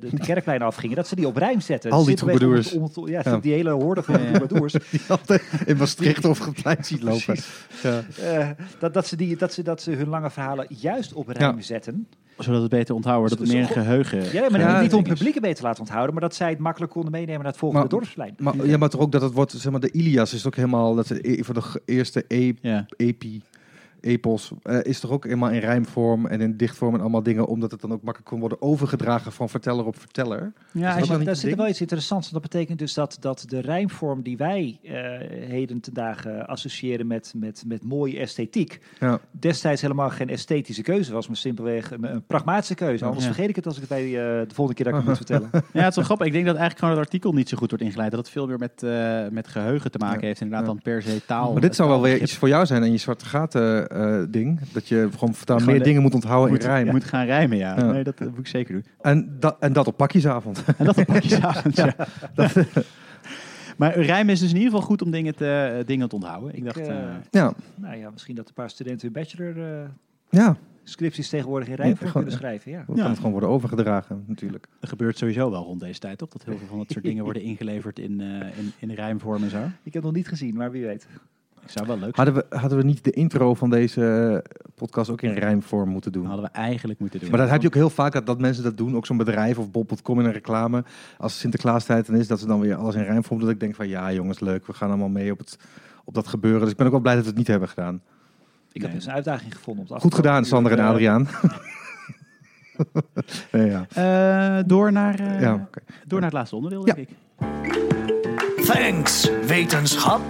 de, 0.00 0.10
de 0.10 0.18
kerklijn 0.32 0.62
afgingen, 0.62 0.96
dat 0.96 1.08
ze 1.08 1.16
die 1.16 1.26
op 1.26 1.36
rijm 1.36 1.60
zetten. 1.60 1.90
Al 1.90 2.04
die 2.04 2.16
troubadours. 2.16 2.72
om 2.72 3.08
ja, 3.08 3.20
Ja. 3.24 3.38
die 3.38 3.52
hele 3.52 3.70
hoorde 3.70 4.02
van 4.02 4.14
Ja, 4.14 4.20
ja. 4.20 4.32
troubadours. 4.32 4.72
Die 4.90 5.00
altijd 5.08 5.42
in 5.66 5.76
Maastricht 5.76 6.24
of 6.24 6.44
het 6.44 6.62
plein 6.62 6.84
ziet 6.84 7.02
lopen. 7.02 7.22
Precies. 7.24 7.66
Ja. 7.82 8.56
Dat, 8.78 8.94
dat, 8.94 9.06
ze 9.06 9.16
die, 9.16 9.36
dat, 9.36 9.52
ze, 9.52 9.62
dat 9.62 9.82
ze 9.82 9.90
hun 9.90 10.08
lange 10.08 10.30
verhalen 10.30 10.66
juist 10.68 11.12
op 11.12 11.28
rijm 11.28 11.41
Ja. 11.42 11.60
zetten. 11.60 12.06
Zodat 12.38 12.60
het 12.60 12.70
beter 12.70 12.94
onthouden 12.94 13.28
wordt, 13.28 13.44
dat 13.44 13.54
het 13.54 13.68
meer 13.68 13.76
een 13.76 13.82
geheugen... 13.84 14.32
Ja, 14.32 14.50
maar 14.50 14.60
Ja, 14.60 14.80
niet 14.80 14.94
om 14.94 15.02
publiek 15.02 15.40
beter 15.40 15.54
te 15.56 15.62
laten 15.62 15.80
onthouden, 15.80 16.12
maar 16.12 16.22
dat 16.22 16.34
zij 16.34 16.48
het 16.50 16.58
makkelijk 16.58 16.92
konden 16.92 17.10
meenemen 17.10 17.40
naar 17.40 17.50
het 17.50 17.56
volgende 17.56 17.84
Maar- 17.84 17.94
dorpsplein. 17.98 18.34
Maar, 18.38 18.66
ja, 18.66 18.76
maar 18.78 18.88
toch 18.88 19.00
ook 19.00 19.12
dat 19.12 19.22
het 19.22 19.32
wordt, 19.32 19.52
zeg 19.52 19.72
maar, 19.72 19.80
de 19.80 19.92
Ilias 19.92 20.34
is 20.34 20.46
ook 20.46 20.56
helemaal, 20.56 20.94
dat 20.94 21.10
is 21.10 21.38
een 21.38 21.44
van 21.44 21.54
de 21.54 21.80
eerste 21.84 22.24
e 22.28 22.52
Ja. 22.60 22.86
Epos 24.02 24.52
eh, 24.62 24.78
is 24.82 25.00
toch 25.00 25.10
ook 25.10 25.24
helemaal 25.24 25.50
in 25.50 25.60
rijmvorm 25.60 26.26
en 26.26 26.40
in 26.40 26.56
dichtvorm 26.56 26.94
en 26.94 27.00
allemaal 27.00 27.22
dingen, 27.22 27.46
omdat 27.46 27.70
het 27.70 27.80
dan 27.80 27.92
ook 27.92 28.02
makkelijk 28.02 28.30
kan 28.30 28.40
worden 28.40 28.62
overgedragen 28.62 29.32
van 29.32 29.48
verteller 29.48 29.84
op 29.86 29.98
verteller. 29.98 30.52
Ja, 30.72 30.96
dat 30.98 31.06
je- 31.06 31.18
daar 31.18 31.34
zit 31.34 31.42
er 31.42 31.48
ding? 31.48 31.56
wel 31.56 31.68
iets 31.68 31.80
interessants. 31.80 32.30
want 32.30 32.42
Dat 32.42 32.52
betekent 32.52 32.78
dus 32.78 32.94
dat, 32.94 33.16
dat 33.20 33.44
de 33.48 33.60
rijmvorm 33.60 34.22
die 34.22 34.36
wij 34.36 34.78
eh, 34.82 34.92
heden 35.48 35.80
ten 35.80 35.94
dagen 35.94 36.46
associëren 36.46 37.06
met, 37.06 37.32
met, 37.36 37.62
met 37.66 37.84
mooie 37.84 38.18
esthetiek, 38.18 38.80
Ja. 39.00 39.20
destijds 39.30 39.82
helemaal 39.82 40.10
geen 40.10 40.28
esthetische 40.28 40.82
keuze 40.82 41.12
was, 41.12 41.26
maar 41.26 41.36
simpelweg 41.36 41.90
een, 41.90 42.04
een 42.14 42.24
pragmatische 42.26 42.74
keuze. 42.74 43.04
Anders 43.04 43.24
Ja. 43.24 43.30
vergeet 43.32 43.48
ik 43.48 43.56
het 43.56 43.66
als 43.66 43.74
ik 43.74 43.80
het 43.80 43.90
bij 43.90 44.04
eh, 44.06 44.48
de 44.48 44.54
volgende 44.54 44.82
keer 44.82 44.92
dat 44.92 45.00
ik 45.00 45.08
het 45.08 45.08
moet 45.08 45.26
vertellen. 45.26 45.50
Ja, 45.72 45.80
het 45.80 45.88
is 45.90 45.96
wel 45.96 46.04
grappig. 46.04 46.26
Ik 46.26 46.32
denk 46.32 46.46
dat 46.46 46.56
eigenlijk 46.56 46.78
gewoon 46.84 46.98
het 46.98 47.04
artikel 47.06 47.32
niet 47.32 47.48
zo 47.48 47.56
goed 47.56 47.70
wordt 47.70 47.84
ingeleid. 47.84 48.10
Dat 48.10 48.20
het 48.20 48.28
veel 48.30 48.46
meer 48.46 48.58
met, 48.58 48.82
eh, 48.82 49.20
met 49.30 49.48
geheugen 49.48 49.90
te 49.90 49.98
maken 49.98 50.20
Ja. 50.20 50.26
heeft. 50.26 50.40
Inderdaad 50.40 50.66
Ja. 50.66 50.72
dan 50.72 50.82
per 50.82 51.02
se 51.02 51.20
taal. 51.26 51.52
Maar 51.52 51.60
dit 51.60 51.74
zou 51.76 51.88
wel 51.88 52.00
weer 52.02 52.22
iets 52.22 52.34
voor 52.36 52.48
jou 52.48 52.66
zijn 52.66 52.82
en 52.82 52.90
je 52.92 52.98
zwarte 52.98 53.24
gaten 53.24 53.88
eh, 53.88 53.91
ding, 54.30 54.60
dat 54.72 54.88
je 54.88 55.08
gewoon 55.12 55.34
voortaan 55.34 55.56
Gewoon 55.58 55.72
meer 55.74 55.82
de- 55.82 55.88
dingen 55.88 56.02
moet 56.02 56.14
onthouden 56.14 56.50
moet, 56.52 56.62
in 56.62 56.68
rijm. 56.68 56.86
moet 56.90 57.04
gaan 57.04 57.26
rijmen, 57.26 57.56
ja. 57.56 57.76
Ja. 57.78 57.92
Nee, 57.92 58.04
dat, 58.04 58.18
dat 58.18 58.28
moet 58.30 58.38
ik 58.38 58.46
zeker 58.46 58.72
doen. 58.74 58.84
En, 59.00 59.36
dat 59.40 59.56
en 59.60 59.72
dat 59.72 59.86
op 59.86 59.96
pakjesavond. 59.96 60.64
En 60.78 60.84
dat 60.84 60.96
een 60.96 61.04
pakjesavond, 61.04 61.76
ja. 61.84 61.94
Maar 63.76 63.98
rijmen 64.00 64.32
is 64.34 64.40
dus 64.40 64.50
in 64.50 64.56
ieder 64.56 64.70
geval 64.70 64.86
goed 64.86 65.02
om 65.02 65.10
dingen 65.10 65.34
te, 65.36 65.74
eh, 65.78 65.86
dingen 65.86 66.08
te 66.08 66.14
onthouden. 66.14 66.54
Ik 66.56 66.64
dacht, 66.64 66.78
eh, 66.78 66.98
eh, 67.02 67.14
ja, 67.30 67.52
nou 67.74 67.96
ja, 67.96 68.10
misschien 68.10 68.34
dat 68.34 68.48
een 68.48 68.54
paar 68.54 68.70
studenten 68.70 69.12
hun 69.12 69.12
bachelor 69.22 69.62
eh, 69.82 69.88
ja. 70.30 70.56
scripties 70.82 71.28
tegenwoordig 71.28 71.68
in 71.68 71.74
rijmvorm 71.74 71.98
gewoon- 72.10 72.12
kunnen 72.12 72.32
schrijven. 72.40 72.70
Ja. 72.70 72.84
Dan 72.86 72.96
kan 72.96 73.06
het 73.06 73.16
gewoon 73.16 73.30
worden 73.32 73.48
overgedragen, 73.50 74.24
natuurlijk. 74.26 74.66
er 74.80 74.88
gebeurt 74.88 75.18
sowieso 75.18 75.50
wel 75.50 75.64
rond 75.64 75.80
deze 75.80 75.98
tijd, 75.98 76.18
toch? 76.18 76.28
Dat 76.28 76.44
heel 76.44 76.58
veel 76.58 76.66
van 76.66 76.78
dat 76.78 76.90
soort 76.90 77.04
dingen 77.04 77.24
worden 77.24 77.42
ingeleverd 77.42 77.98
in, 77.98 78.20
eh, 78.20 78.26
in, 78.58 78.72
in 78.78 78.90
rijmvorm 78.90 79.42
en 79.42 79.50
zo. 79.50 79.56
Ik 79.82 79.92
heb 79.92 79.92
het 79.94 80.02
nog 80.02 80.12
niet 80.12 80.28
gezien, 80.28 80.54
maar 80.54 80.70
wie 80.70 80.84
weet. 80.86 81.06
Ik 81.62 81.70
zou 81.70 81.86
wel 81.86 81.98
leuk 81.98 82.14
zijn. 82.14 82.26
Hadden 82.26 82.34
we, 82.50 82.56
hadden 82.56 82.78
we 82.78 82.84
niet 82.84 83.04
de 83.04 83.10
intro 83.10 83.54
van 83.54 83.70
deze 83.70 84.44
podcast 84.74 85.10
ook 85.10 85.22
in 85.22 85.32
rijmvorm 85.32 85.88
moeten 85.88 86.12
doen? 86.12 86.26
hadden 86.26 86.44
we 86.44 86.50
eigenlijk 86.50 86.98
moeten 87.00 87.20
doen. 87.20 87.30
Maar 87.30 87.38
dat 87.38 87.50
heb 87.50 87.60
je 87.60 87.66
ook 87.66 87.74
heel 87.74 87.90
vaak, 87.90 88.12
dat, 88.12 88.26
dat 88.26 88.40
mensen 88.40 88.64
dat 88.64 88.76
doen. 88.76 88.96
Ook 88.96 89.06
zo'n 89.06 89.16
bedrijf 89.16 89.58
of 89.58 89.70
bol.com 89.70 90.20
in 90.20 90.26
een 90.26 90.32
reclame. 90.32 90.84
Als 91.18 91.38
Sinterklaastijd 91.38 92.06
dan 92.06 92.16
is, 92.16 92.26
dat 92.26 92.40
ze 92.40 92.46
dan 92.46 92.60
weer 92.60 92.74
alles 92.74 92.94
in 92.94 93.02
rijmvorm 93.02 93.38
doen. 93.38 93.46
Dat 93.46 93.54
ik 93.56 93.60
denk 93.60 93.74
van, 93.74 93.88
ja 93.88 94.12
jongens, 94.12 94.40
leuk. 94.40 94.66
We 94.66 94.72
gaan 94.72 94.88
allemaal 94.88 95.08
mee 95.08 95.32
op, 95.32 95.38
het, 95.38 95.58
op 96.04 96.14
dat 96.14 96.26
gebeuren. 96.28 96.60
Dus 96.60 96.70
ik 96.70 96.76
ben 96.76 96.86
ook 96.86 96.92
wel 96.92 97.00
blij 97.00 97.14
dat 97.14 97.22
we 97.22 97.28
het 97.28 97.38
niet 97.38 97.46
hebben 97.46 97.68
gedaan. 97.68 98.00
Ik 98.72 98.82
heb 98.82 98.92
dus 98.92 99.06
een 99.06 99.12
uitdaging 99.12 99.54
gevonden. 99.54 99.86
Om 99.86 99.92
het 99.92 100.02
Goed 100.02 100.14
gedaan, 100.14 100.44
Sander 100.44 100.72
en 100.72 100.78
Adriaan. 100.84 101.28
nee, 103.52 103.70
ja. 103.70 103.86
Eh, 104.58 104.64
door, 104.66 104.92
naar, 104.92 105.20
eh, 105.20 105.40
Ja, 105.40 105.54
oké. 105.54 105.80
door 106.06 106.20
naar 106.20 106.28
het 106.28 106.38
laatste 106.38 106.56
onderdeel, 106.56 106.86
Ja. 106.86 106.94
denk 106.94 107.08
ik. 107.08 107.16
Thanks, 108.64 109.30
wetenschap. 109.46 110.20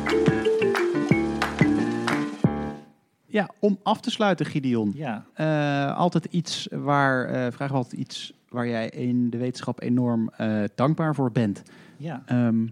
Ja, 3.33 3.49
om 3.59 3.79
af 3.83 4.01
te 4.01 4.11
sluiten, 4.11 4.47
Gideon. 4.47 4.93
Ja, 4.95 5.25
Eh, 5.35 5.97
altijd 5.97 6.25
iets 6.31 6.69
waar, 6.71 7.25
eh 7.27 7.47
we 7.47 7.75
altijd 7.75 8.01
iets 8.01 8.33
waar 8.49 8.69
jij 8.69 8.89
in 8.89 9.31
de 9.31 9.39
wetenschap 9.39 9.83
enorm 9.83 10.31
eh, 10.37 10.63
dankbaar 10.75 11.15
voor 11.15 11.33
bent. 11.33 11.63
ja. 11.97 12.23
Ehm, 12.27 12.67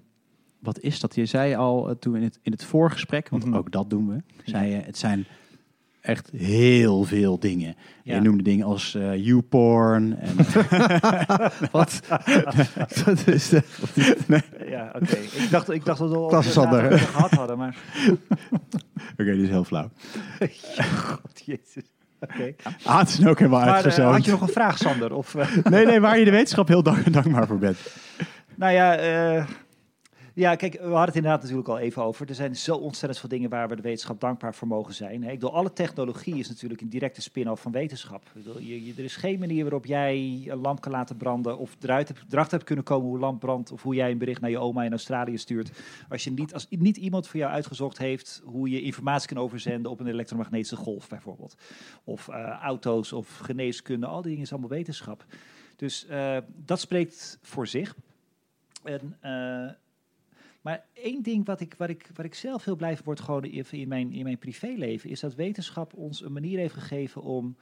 wat 0.58 0.80
is 0.80 1.00
dat? 1.00 1.14
Je 1.14 1.26
zei 1.26 1.54
al 1.54 1.96
toen 1.98 2.16
in 2.16 2.22
het, 2.22 2.38
in 2.42 2.52
het 2.52 2.64
voorgesprek, 2.64 3.28
want 3.28 3.44
Mhm. 3.44 3.54
ook 3.54 3.70
dat 3.72 3.90
doen 3.90 4.08
we, 4.08 4.22
zei 4.44 4.70
je, 4.70 4.76
het 4.76 4.98
zijn 4.98 5.26
echt 6.10 6.30
heel 6.36 7.04
veel 7.04 7.38
dingen. 7.38 7.74
Ja. 8.02 8.14
Je 8.14 8.20
noemde 8.20 8.42
dingen 8.42 8.66
als 8.66 8.94
eh 8.94 9.16
YouPorn 9.24 10.16
en 10.18 10.36
Wat? 11.72 12.00
dat 13.04 13.26
is 13.26 13.48
de... 13.48 13.62
Ja, 14.68 14.92
oké. 14.94 15.16
Ik 15.16 15.46
dacht, 15.50 15.70
ik 15.70 15.84
dacht 15.84 15.98
dat 15.98 16.10
we 16.10 16.16
al 16.16 16.28
gehad 16.42 17.30
hadden, 17.30 17.58
maar... 17.58 17.76
Oké, 19.18 19.24
dit 19.24 19.36
is 19.42 19.48
heel 19.48 19.64
flauw. 19.64 19.90
God, 20.94 21.42
jezus. 21.44 21.90
Oké. 22.20 22.54
Ah, 22.84 22.98
het 22.98 23.08
is 23.08 23.26
ook 23.26 23.38
helemaal 23.38 23.60
Maar 23.64 23.74
uitgezoomd. 23.74 24.14
had 24.14 24.24
je 24.24 24.30
nog 24.30 24.40
een 24.40 24.48
vraag, 24.48 24.78
Sander? 24.78 25.12
Of, 25.14 25.34
eh, 25.34 25.56
Nee, 25.64 25.86
nee, 25.86 26.00
waar 26.00 26.18
je 26.18 26.24
de 26.24 26.30
wetenschap 26.30 26.68
heel 26.68 26.82
dank- 26.82 27.12
dankbaar 27.12 27.46
voor 27.46 27.58
bent. 27.58 27.78
nou 28.54 28.72
ja, 28.72 28.96
eh, 28.96 29.44
ja, 30.34 30.54
kijk, 30.54 30.72
we 30.72 30.78
hadden 30.80 31.00
het 31.04 31.14
inderdaad 31.16 31.40
natuurlijk 31.42 31.68
al 31.68 31.78
even 31.78 32.02
over. 32.02 32.28
Er 32.28 32.34
zijn 32.34 32.56
zo 32.56 32.76
ontzettend 32.76 33.18
veel 33.20 33.28
dingen 33.28 33.50
waar 33.50 33.68
we 33.68 33.76
de 33.76 33.82
wetenschap 33.82 34.20
dankbaar 34.20 34.54
voor 34.54 34.68
mogen 34.68 34.94
zijn. 34.94 35.22
Ik 35.22 35.28
bedoel, 35.30 35.54
alle 35.54 35.72
technologie 35.72 36.36
is 36.38 36.48
natuurlijk 36.48 36.80
een 36.80 36.88
directe 36.88 37.22
spin-off 37.22 37.62
van 37.62 37.72
wetenschap. 37.72 38.22
Ik 38.26 38.32
bedoel, 38.32 38.58
je- 38.60 38.92
er 38.96 39.04
is 39.04 39.16
geen 39.16 39.38
manier 39.38 39.62
waarop 39.62 39.86
jij 39.86 40.42
een 40.46 40.58
lamp 40.60 40.80
kan 40.80 40.92
laten 40.92 41.16
branden 41.16 41.58
of 41.58 41.76
eruit 41.80 42.08
hebt, 42.08 42.32
erachter 42.32 42.52
hebt 42.52 42.64
kunnen 42.64 42.84
komen 42.84 43.06
hoe 43.06 43.14
een 43.14 43.20
lamp 43.20 43.40
brandt 43.40 43.72
of 43.72 43.82
hoe 43.82 43.94
jij 43.94 44.10
een 44.10 44.18
bericht 44.18 44.40
naar 44.40 44.50
je 44.50 44.58
oma 44.58 44.82
in 44.84 44.90
Australië 44.90 45.38
stuurt. 45.38 45.70
Als, 46.08 46.24
je 46.24 46.30
niet, 46.30 46.54
als 46.54 46.66
niet 46.68 46.96
iemand 46.96 47.28
voor 47.28 47.40
jou 47.40 47.52
uitgezocht 47.52 47.98
heeft 47.98 48.42
hoe 48.44 48.68
je 48.70 48.82
informatie 48.82 49.28
kan 49.28 49.38
overzenden 49.38 49.90
op 49.90 50.00
een 50.00 50.06
elektromagnetische 50.06 50.76
golf 50.76 51.08
bijvoorbeeld. 51.08 51.54
Of 52.04 52.28
eh, 52.28 52.48
auto's 52.62 53.12
of 53.12 53.36
geneeskunde, 53.38 54.06
al 54.06 54.20
die 54.20 54.30
dingen 54.30 54.44
is 54.44 54.52
allemaal 54.52 54.70
wetenschap. 54.70 55.24
Dus 55.76 56.06
eh, 56.06 56.36
dat 56.56 56.80
spreekt 56.80 57.38
voor 57.42 57.66
zich. 57.66 57.96
En, 58.84 59.16
eh, 59.20 59.70
maar 60.60 60.84
één 60.92 61.22
ding 61.22 61.46
wat 61.46 61.60
ik, 61.60 61.74
waar, 61.78 61.90
ik, 61.90 62.10
waar 62.14 62.26
ik 62.26 62.34
zelf 62.34 62.64
heel 62.64 62.76
blij 62.76 62.94
van 62.96 63.04
word, 63.04 63.20
gewoon 63.20 63.44
in 63.44 63.88
mijn, 63.88 64.12
in 64.12 64.22
mijn 64.24 64.38
privéleven, 64.38 65.10
is 65.10 65.20
dat 65.20 65.34
wetenschap 65.34 65.94
ons 65.94 66.24
een 66.24 66.32
manier 66.32 66.58
heeft 66.58 66.74
gegeven 66.74 67.22
om 67.22 67.56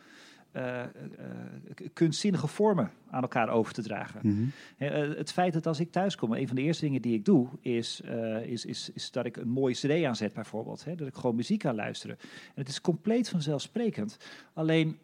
k- 1.75 1.89
kunstzinnige 1.93 2.47
vormen 2.47 2.91
aan 3.11 3.23
elkaar 3.23 3.49
over 3.49 3.73
te 3.73 3.83
dragen. 3.83 4.53
Eh, 4.79 4.91
het 5.17 5.33
feit 5.33 5.53
dat 5.53 5.67
als 5.67 5.81
ik 5.81 5.91
thuis 5.93 6.17
kom, 6.17 6.33
een 6.33 6.47
van 6.47 6.57
de 6.57 6.63
eerste 6.63 6.85
dingen 6.85 7.03
die 7.03 7.15
ik 7.15 7.25
doe, 7.25 7.49
is, 7.61 8.01
is, 8.45 8.65
is, 8.65 8.91
is 8.95 9.11
dat 9.11 9.25
ik 9.27 9.37
een 9.37 9.49
mooie 9.49 9.75
cd 9.75 10.05
aanzet 10.05 10.33
bijvoorbeeld. 10.33 10.85
Hè? 10.85 10.95
Dat 10.95 11.09
ik 11.09 11.15
gewoon 11.15 11.37
muziek 11.37 11.59
kan 11.59 11.75
luisteren. 11.75 12.17
En 12.21 12.55
het 12.61 12.69
is 12.69 12.81
compleet 12.81 13.29
vanzelfsprekend. 13.29 14.17
Alleen, 14.53 14.99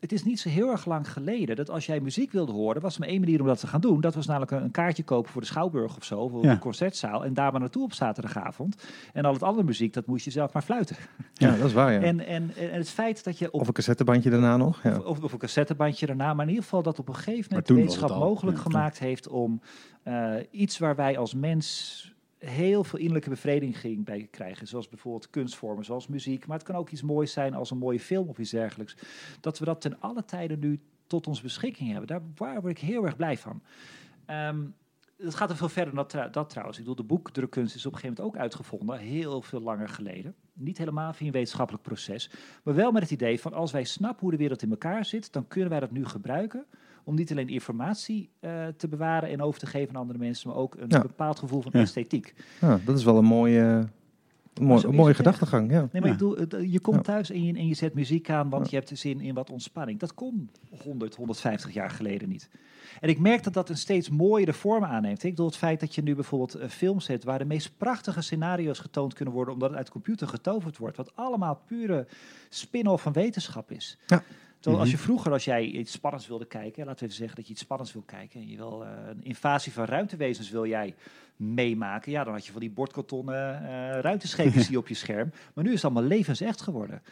het 0.00 0.12
is 0.12 0.24
niet 0.24 0.40
zo 0.40 0.48
heel 0.48 0.70
erg 0.70 0.86
lang 0.86 1.12
geleden 1.12 1.56
dat 1.56 1.70
als 1.70 1.86
jij 1.86 2.00
muziek 2.00 2.32
wilde 2.32 2.52
horen, 2.52 2.82
was 2.82 2.94
er 2.94 3.00
maar 3.00 3.08
één 3.08 3.20
manier 3.20 3.40
om 3.40 3.46
dat 3.46 3.60
te 3.60 3.66
gaan 3.66 3.80
doen. 3.80 4.00
Dat 4.00 4.14
was 4.14 4.26
namelijk 4.26 4.50
een, 4.50 4.70
kaartje 4.70 5.02
kopen 5.02 5.32
voor 5.32 5.40
de 5.40 5.46
Schouwburg 5.46 5.96
of 5.96 6.04
zo, 6.04 6.18
of 6.18 6.42
Ja. 6.42 6.50
een 6.50 6.58
concertzaal. 6.58 7.24
En 7.24 7.34
daar 7.34 7.50
maar 7.50 7.60
naartoe 7.60 7.82
op 7.82 7.92
zaterdagavond. 7.92 8.84
En 9.12 9.24
al 9.24 9.32
het 9.32 9.42
andere 9.42 9.66
muziek, 9.66 9.92
dat 9.92 10.06
moest 10.06 10.24
je 10.24 10.30
zelf 10.30 10.52
maar 10.52 10.62
fluiten. 10.62 10.96
Ja, 11.32 11.56
dat 11.56 11.66
is 11.66 11.72
waar, 11.72 11.92
ja. 11.92 12.00
En, 12.00 12.26
en, 12.26 12.50
en 12.56 12.72
het 12.72 12.90
feit 12.90 13.24
dat 13.24 13.38
je 13.38 13.50
op 13.50 13.60
Of 13.60 13.66
een 13.66 13.72
cassettebandje 13.72 14.30
daarna 14.30 14.56
nog. 14.56 14.82
Ja. 14.82 14.98
of, 14.98 15.22
of 15.22 15.32
een 15.32 15.38
cassettebandje 15.38 16.06
daarna. 16.06 16.34
Maar 16.34 16.44
in 16.44 16.48
ieder 16.48 16.64
geval 16.64 16.82
dat 16.82 16.98
op 16.98 17.08
een 17.08 17.14
gegeven 17.14 17.46
moment 17.48 17.66
de 17.66 17.74
wetenschap 17.74 18.08
mogelijk 18.08 18.56
ja. 18.56 18.62
gemaakt 18.62 18.98
heeft 18.98 19.28
om 19.28 19.60
eh, 20.02 20.34
iets 20.50 20.78
waar 20.78 20.96
wij 20.96 21.18
als 21.18 21.34
mens 21.34 22.14
heel 22.38 22.84
veel 22.84 22.98
innerlijke 22.98 23.30
bevrediging 23.30 24.04
bij 24.04 24.28
krijgen. 24.30 24.66
Zoals 24.66 24.88
bijvoorbeeld 24.88 25.30
kunstvormen, 25.30 25.84
zoals 25.84 26.06
muziek. 26.06 26.46
Maar 26.46 26.56
het 26.56 26.66
kan 26.66 26.76
ook 26.76 26.90
iets 26.90 27.02
moois 27.02 27.32
zijn 27.32 27.54
als 27.54 27.70
een 27.70 27.78
mooie 27.78 28.00
film 28.00 28.28
of 28.28 28.38
iets 28.38 28.50
dergelijks. 28.50 28.96
Dat 29.40 29.58
we 29.58 29.64
dat 29.64 29.80
ten 29.80 30.00
alle 30.00 30.24
tijden 30.24 30.58
nu 30.58 30.80
tot 31.06 31.26
onze 31.26 31.42
beschikking 31.42 31.90
hebben. 31.90 32.06
Daar 32.06 32.22
waar 32.36 32.60
word 32.60 32.72
ik 32.72 32.84
heel 32.84 33.04
erg 33.04 33.16
blij 33.16 33.38
van. 33.38 33.62
Ehm, 34.26 34.64
het 35.16 35.34
gaat 35.34 35.50
er 35.50 35.56
veel 35.56 35.68
verder 35.68 35.94
dan 35.94 36.06
dat, 36.08 36.32
dat 36.32 36.50
trouwens. 36.50 36.78
Ik 36.78 36.84
bedoel, 36.84 37.06
de 37.06 37.14
boekdrukkunst 37.14 37.74
is 37.74 37.86
op 37.86 37.92
een 37.92 37.98
gegeven 37.98 38.16
moment 38.22 38.36
ook 38.36 38.42
uitgevonden, 38.42 38.98
heel 38.98 39.42
veel 39.42 39.60
langer 39.60 39.88
geleden. 39.88 40.34
Niet 40.52 40.78
helemaal 40.78 41.12
via 41.12 41.26
een 41.26 41.32
wetenschappelijk 41.32 41.84
proces, 41.84 42.30
maar 42.62 42.74
wel 42.74 42.92
met 42.92 43.02
het 43.02 43.10
idee 43.10 43.40
van 43.40 43.52
als 43.52 43.72
wij 43.72 43.84
snappen 43.84 44.20
hoe 44.20 44.30
de 44.30 44.36
wereld 44.36 44.62
in 44.62 44.70
elkaar 44.70 45.04
zit, 45.04 45.32
dan 45.32 45.48
kunnen 45.48 45.70
wij 45.70 45.80
dat 45.80 45.90
nu 45.90 46.04
gebruiken 46.04 46.66
om 47.06 47.14
niet 47.14 47.30
alleen 47.30 47.48
informatie 47.48 48.30
eh, 48.40 48.66
te 48.76 48.88
bewaren 48.88 49.28
en 49.28 49.42
over 49.42 49.60
te 49.60 49.66
geven 49.66 49.94
aan 49.94 50.00
andere 50.00 50.18
mensen, 50.18 50.48
maar 50.48 50.58
ook 50.58 50.74
een 50.74 50.86
Ja. 50.88 51.00
bepaald 51.00 51.38
gevoel 51.38 51.60
van 51.62 51.70
Ja. 51.74 51.80
esthetiek. 51.80 52.34
Ja, 52.60 52.80
dat 52.84 52.98
is 52.98 53.04
wel 53.04 53.16
een 53.18 53.24
mooie, 53.24 53.88
mooi, 54.60 54.84
een 54.84 54.94
mooie 54.94 55.14
gedachtegang. 55.14 55.70
Ja. 55.70 55.88
Nee, 55.92 56.02
maar 56.02 56.10
ik 56.10 56.18
bedoel, 56.18 56.36
het, 56.36 56.56
je 56.72 56.80
komt 56.80 57.04
thuis 57.04 57.30
en 57.30 57.44
je, 57.44 57.52
en 57.54 57.66
je 57.66 57.74
zet 57.74 57.94
muziek 57.94 58.30
aan, 58.30 58.48
want 58.48 58.70
je 58.70 58.76
hebt 58.76 58.90
zin 58.98 59.20
in 59.20 59.34
wat 59.34 59.50
ontspanning. 59.50 59.98
Dat 59.98 60.14
kon 60.14 60.50
100, 60.82 61.14
150 61.14 61.72
jaar 61.74 61.90
geleden 61.90 62.28
niet. 62.28 62.48
En 63.00 63.08
ik 63.08 63.18
merk 63.18 63.42
dat 63.42 63.52
dat 63.52 63.68
een 63.68 63.76
steeds 63.76 64.10
mooiere 64.10 64.52
vorm 64.52 64.84
aanneemt. 64.84 65.22
Ik 65.22 65.30
bedoel, 65.30 65.46
het 65.46 65.56
feit 65.56 65.80
dat 65.80 65.94
je 65.94 66.02
nu 66.02 66.14
bijvoorbeeld 66.14 66.54
eh, 66.54 66.68
films 66.68 67.06
hebt 67.06 67.24
waar 67.24 67.38
de 67.38 67.44
meest 67.44 67.76
prachtige 67.76 68.20
scenario's 68.20 68.78
getoond 68.78 69.14
kunnen 69.14 69.34
worden, 69.34 69.54
omdat 69.54 69.68
het 69.68 69.76
uit 69.78 69.86
de 69.86 69.92
computer 69.92 70.28
getoverd 70.28 70.76
wordt, 70.78 70.96
wat 70.96 71.16
allemaal 71.16 71.60
pure 71.66 72.06
spin-off 72.48 73.02
van 73.02 73.12
wetenschap 73.12 73.70
is. 73.70 73.98
Ja. 74.06 74.22
Terwijl 74.66 74.84
als 74.84 74.92
Mhm. 74.94 75.02
je 75.02 75.06
vroeger, 75.10 75.32
als 75.32 75.44
jij 75.44 75.64
iets 75.64 75.92
spannends 75.92 76.26
wilde 76.26 76.46
kijken, 76.46 76.84
laten 76.84 76.98
we 76.98 77.04
even 77.04 77.16
zeggen 77.16 77.36
dat 77.36 77.46
je 77.46 77.52
iets 77.52 77.62
spannends 77.62 77.92
wil 77.92 78.02
kijken, 78.02 78.40
en 78.40 78.48
je 78.48 78.56
wil 78.56 78.84
eh, 78.84 78.90
een 79.08 79.24
invasie 79.24 79.72
van 79.72 79.84
ruimtewezens 79.84 80.50
wil 80.50 80.66
jij 80.66 80.94
meemaken, 81.36 82.12
ja, 82.12 82.24
dan 82.24 82.32
had 82.32 82.46
je 82.46 82.52
van 82.52 82.60
die 82.60 82.70
bordkartonnen 82.70 83.54
eh 83.62 84.00
ruimteschepen 84.00 84.62
zie 84.62 84.78
op 84.82 84.88
je 84.88 84.94
scherm. 84.94 85.30
Maar 85.54 85.64
nu 85.64 85.70
is 85.70 85.82
het 85.82 85.84
allemaal 85.92 86.08
levensecht 86.08 86.60
geworden. 86.60 87.02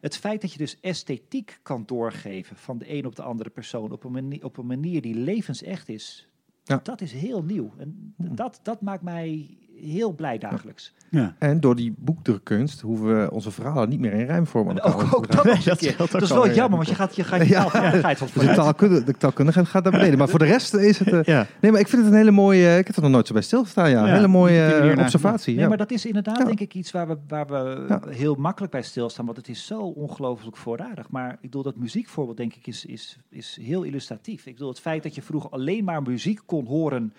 Het 0.00 0.16
feit 0.16 0.40
dat 0.40 0.52
je 0.52 0.58
dus 0.58 0.80
esthetiek 0.80 1.58
kan 1.62 1.82
doorgeven 1.86 2.56
van 2.56 2.78
de 2.78 2.92
een 2.92 3.06
op 3.06 3.16
de 3.16 3.22
andere 3.22 3.50
persoon 3.50 3.92
op 3.92 4.04
een 4.04 4.12
manier, 4.12 4.44
op 4.44 4.56
een 4.56 4.66
manier 4.66 5.00
die 5.02 5.14
levensecht 5.14 5.88
is, 5.88 6.28
Ja. 6.64 6.80
dat 6.82 7.00
is 7.00 7.12
heel 7.12 7.42
nieuw. 7.42 7.72
En 7.78 8.14
Hmm. 8.16 8.34
dat, 8.36 8.60
dat 8.62 8.80
maakt 8.80 9.02
mij 9.02 9.56
heel 9.84 10.12
blij 10.12 10.38
dagelijks. 10.38 10.92
Ja. 11.10 11.34
En 11.38 11.60
door 11.60 11.76
die 11.76 11.94
boekdrukkunst 11.98 12.80
hoeven 12.80 13.20
we 13.22 13.30
onze 13.30 13.50
verhalen 13.50 13.88
niet 13.88 14.00
meer 14.00 14.12
in 14.12 14.26
rijmvorm 14.26 14.68
aan 14.68 14.78
elkaar 14.78 15.14
Ook, 15.14 15.30
dat 15.32 15.44
Nee, 15.44 15.54
nog 15.54 15.66
een 15.80 15.94
dat 15.96 16.10
Dat 16.10 16.22
is 16.22 16.30
wel 16.30 16.50
jammer, 16.50 16.76
want 16.76 16.88
je 16.88 16.94
gaat 16.94 17.16
je, 17.16 17.24
gaat 17.24 17.40
je 17.46 17.48
Ja. 17.48 17.60
taalvaardigheid 17.60 18.18
Dus 18.18 18.32
de, 18.32 18.54
taalkunde, 18.54 19.04
de 19.04 19.12
taalkundigheid 19.16 19.66
gaat 19.68 19.82
naar 19.82 19.92
beneden. 19.92 20.18
Maar 20.18 20.28
voor 20.28 20.38
de 20.38 20.44
rest 20.44 20.74
is 20.74 20.98
het... 20.98 21.08
eh, 21.12 21.22
Ja. 21.22 21.46
Nee, 21.60 21.70
maar 21.70 21.80
ik 21.80 21.88
vind 21.88 22.02
het 22.02 22.10
een 22.12 22.18
hele 22.18 22.30
mooie... 22.30 22.78
Ik 22.78 22.86
heb 22.86 22.96
er 22.96 23.02
nog 23.02 23.10
nooit 23.10 23.26
zo 23.26 23.32
bij 23.32 23.42
stilgestaan, 23.42 23.90
ja. 23.90 23.98
Ja, 24.00 24.08
Een 24.08 24.14
hele 24.14 24.26
mooie 24.28 24.64
eh, 24.64 24.98
observatie. 24.98 25.52
Nee, 25.54 25.62
ja. 25.62 25.68
maar 25.68 25.76
dat 25.78 25.90
is 25.90 26.06
inderdaad 26.06 26.38
Ja. 26.38 26.44
denk 26.44 26.60
ik 26.60 26.74
iets 26.74 26.90
waar 26.90 27.08
we, 27.08 27.16
waar 27.28 27.46
we 27.46 27.84
Ja. 27.88 28.00
heel 28.08 28.34
makkelijk 28.34 28.72
bij 28.72 28.82
stilstaan. 28.82 29.24
Want 29.24 29.36
het 29.36 29.48
is 29.48 29.66
zo 29.66 29.80
ongelooflijk 29.80 30.56
voorradig. 30.56 31.10
Maar 31.10 31.32
ik 31.32 31.40
bedoel, 31.40 31.62
dat 31.62 31.76
muziekvoorbeeld 31.76 32.36
denk 32.36 32.54
ik 32.54 32.66
is, 32.66 32.84
is, 32.84 33.18
is 33.30 33.58
heel 33.60 33.82
illustratief. 33.82 34.46
Ik 34.46 34.52
bedoel, 34.52 34.68
het 34.68 34.80
feit 34.80 35.02
dat 35.02 35.14
je 35.14 35.22
vroeger 35.22 35.50
alleen 35.50 35.84
maar 35.84 36.02
muziek 36.02 36.40
kon 36.46 36.66
horen 36.66 37.12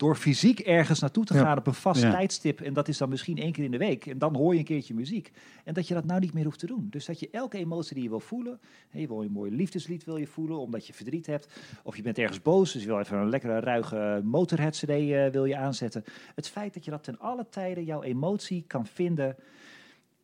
door 0.00 0.16
fysiek 0.16 0.58
ergens 0.60 1.00
naartoe 1.00 1.24
te 1.24 1.34
Ja. 1.34 1.40
gaan 1.40 1.58
op 1.58 1.66
een 1.66 1.74
vast 1.74 2.02
Ja. 2.02 2.10
tijdstip. 2.10 2.60
En 2.60 2.72
dat 2.72 2.88
is 2.88 2.98
dan 2.98 3.08
misschien 3.08 3.36
één 3.38 3.52
keer 3.52 3.64
in 3.64 3.70
de 3.70 3.78
week. 3.78 4.06
En 4.06 4.18
dan 4.18 4.36
hoor 4.36 4.52
je 4.52 4.58
een 4.58 4.64
keertje 4.64 4.94
muziek. 4.94 5.30
En 5.64 5.74
dat 5.74 5.88
je 5.88 5.94
dat 5.94 6.04
nou 6.04 6.20
niet 6.20 6.32
meer 6.32 6.44
hoeft 6.44 6.58
te 6.58 6.66
doen. 6.66 6.86
Dus 6.90 7.04
dat 7.06 7.20
je 7.20 7.28
elke 7.30 7.58
emotie 7.58 7.94
die 7.94 8.02
je 8.02 8.08
wil 8.08 8.20
voelen. 8.20 8.60
Je 8.90 9.06
wil 9.06 9.22
een 9.22 9.32
mooi 9.32 9.50
liefdeslied 9.50 10.04
wil 10.04 10.16
je 10.16 10.26
voelen, 10.26 10.58
omdat 10.58 10.86
je 10.86 10.92
verdriet 10.92 11.26
hebt. 11.26 11.48
Of 11.82 11.96
je 11.96 12.02
bent 12.02 12.18
ergens 12.18 12.42
boos, 12.42 12.72
dus 12.72 12.82
je 12.82 12.88
wil 12.88 12.98
even 12.98 13.18
een 13.18 13.28
lekkere 13.28 13.60
ruige 13.60 14.20
motorhead 14.24 14.76
cd 14.76 14.88
eh, 14.90 15.26
wil 15.26 15.44
je 15.44 15.56
aanzetten. 15.56 16.04
Het 16.34 16.48
feit 16.48 16.74
dat 16.74 16.84
je 16.84 16.90
dat 16.90 17.04
ten 17.04 17.18
alle 17.18 17.46
tijden 17.50 17.84
jouw 17.84 18.02
emotie 18.02 18.64
kan 18.66 18.86
vinden 18.86 19.36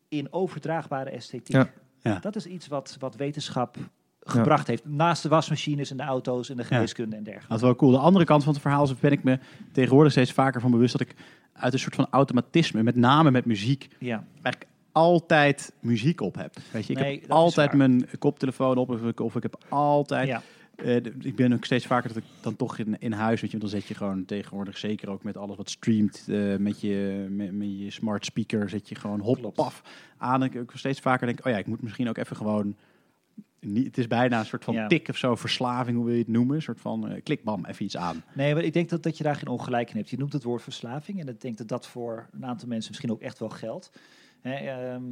in 0.07 0.33
overdraagbare 0.33 1.09
esthetiek. 1.09 1.65
Ja. 2.01 2.19
Dat 2.19 2.35
is 2.35 2.45
iets 2.45 2.67
wat, 2.67 2.95
wat 2.99 3.15
wetenschap 3.15 3.77
gebracht 4.29 4.67
heeft. 4.67 4.85
Naast 4.85 5.23
de 5.23 5.29
wasmachines 5.29 5.91
en 5.91 5.97
de 5.97 6.03
auto's 6.03 6.49
en 6.49 6.57
de 6.57 6.63
geneeskunde 6.63 7.15
en 7.15 7.23
dergelijke. 7.23 7.49
Dat 7.49 7.57
is 7.57 7.63
wel 7.63 7.75
cool. 7.75 7.91
De 7.91 7.97
andere 7.97 8.25
kant 8.25 8.43
van 8.43 8.53
het 8.53 8.61
verhaal 8.61 8.83
is, 8.83 8.95
ben 8.99 9.11
ik 9.11 9.23
me 9.23 9.39
tegenwoordig 9.71 10.11
steeds 10.11 10.31
vaker 10.31 10.61
van 10.61 10.71
bewust 10.71 10.91
dat 10.97 11.01
ik 11.01 11.15
uit 11.53 11.73
een 11.73 11.79
soort 11.79 11.95
van 11.95 12.07
automatisme, 12.09 12.83
met 12.83 12.95
name 12.95 13.31
met 13.31 13.45
muziek, 13.45 13.87
Ja. 13.99 14.23
eigenlijk 14.33 14.65
altijd 14.91 15.73
muziek 15.79 16.21
op 16.21 16.35
heb. 16.35 16.55
Weet 16.71 16.85
je, 16.87 16.93
ik 16.93 16.99
Nee, 16.99 17.19
heb 17.21 17.31
altijd 17.31 17.73
mijn 17.73 18.05
koptelefoon 18.19 18.77
op 18.77 18.89
of 18.89 19.01
ik, 19.01 19.19
of 19.19 19.35
ik 19.35 19.43
heb 19.43 19.57
altijd. 19.69 20.27
Ja. 20.27 20.41
eh, 20.75 20.95
ik 21.19 21.35
ben 21.35 21.53
ook 21.53 21.65
steeds 21.65 21.85
vaker 21.85 22.07
dat 22.07 22.17
ik 22.17 22.23
dan 22.41 22.55
toch 22.55 22.77
in, 22.77 22.95
in 22.99 23.11
huis, 23.11 23.41
weet 23.41 23.51
je, 23.51 23.57
dan 23.57 23.69
zet 23.69 23.85
je 23.85 23.93
gewoon 23.93 24.25
tegenwoordig 24.25 24.77
zeker 24.77 25.09
ook 25.09 25.23
met 25.23 25.37
alles 25.37 25.57
wat 25.57 25.69
streamt 25.69 26.25
eh, 26.29 26.55
met, 26.55 26.81
je, 26.81 27.25
met, 27.29 27.51
met 27.51 27.79
je 27.79 27.91
smart 27.91 28.25
speaker, 28.25 28.69
zet 28.69 28.89
je 28.89 28.95
gewoon 28.95 29.19
hop 29.19 29.51
paf 29.55 29.81
aan. 30.17 30.43
En 30.43 30.51
ik 30.53 30.61
ook 30.61 30.71
steeds 30.75 30.99
vaker 30.99 31.25
denk, 31.27 31.45
oh 31.45 31.51
ja, 31.51 31.57
ik 31.57 31.67
moet 31.67 31.81
misschien 31.81 32.09
ook 32.09 32.17
even 32.17 32.35
gewoon. 32.35 32.75
Niet, 33.67 33.85
het 33.85 33.97
is 33.97 34.07
bijna 34.07 34.39
een 34.39 34.45
soort 34.45 34.63
van 34.63 34.73
Ja. 34.73 34.87
tik 34.87 35.09
of 35.09 35.17
zo, 35.17 35.35
verslaving, 35.35 35.95
hoe 35.97 36.05
wil 36.05 36.13
je 36.13 36.19
het 36.21 36.27
noemen? 36.27 36.55
Een 36.55 36.61
soort 36.61 36.79
van 36.81 37.07
eh, 37.09 37.23
klikbam, 37.23 37.65
even 37.65 37.85
iets 37.85 37.97
aan. 37.97 38.23
Nee, 38.33 38.53
maar 38.53 38.63
ik 38.63 38.73
denk 38.73 38.89
dat, 38.89 39.03
dat 39.03 39.17
je 39.17 39.23
daar 39.23 39.35
geen 39.35 39.47
ongelijk 39.47 39.89
in 39.89 39.95
hebt. 39.97 40.09
Je 40.09 40.17
noemt 40.17 40.33
het 40.33 40.43
woord 40.43 40.61
verslaving. 40.61 41.19
En 41.19 41.27
ik 41.27 41.41
denk 41.41 41.57
dat 41.57 41.67
dat 41.67 41.87
voor 41.87 42.29
een 42.31 42.45
aantal 42.45 42.67
mensen 42.67 42.89
misschien 42.91 43.11
ook 43.11 43.21
echt 43.21 43.39
wel 43.39 43.49
geldt. 43.49 43.91
Hè, 44.41 44.53
ehm, 44.53 45.03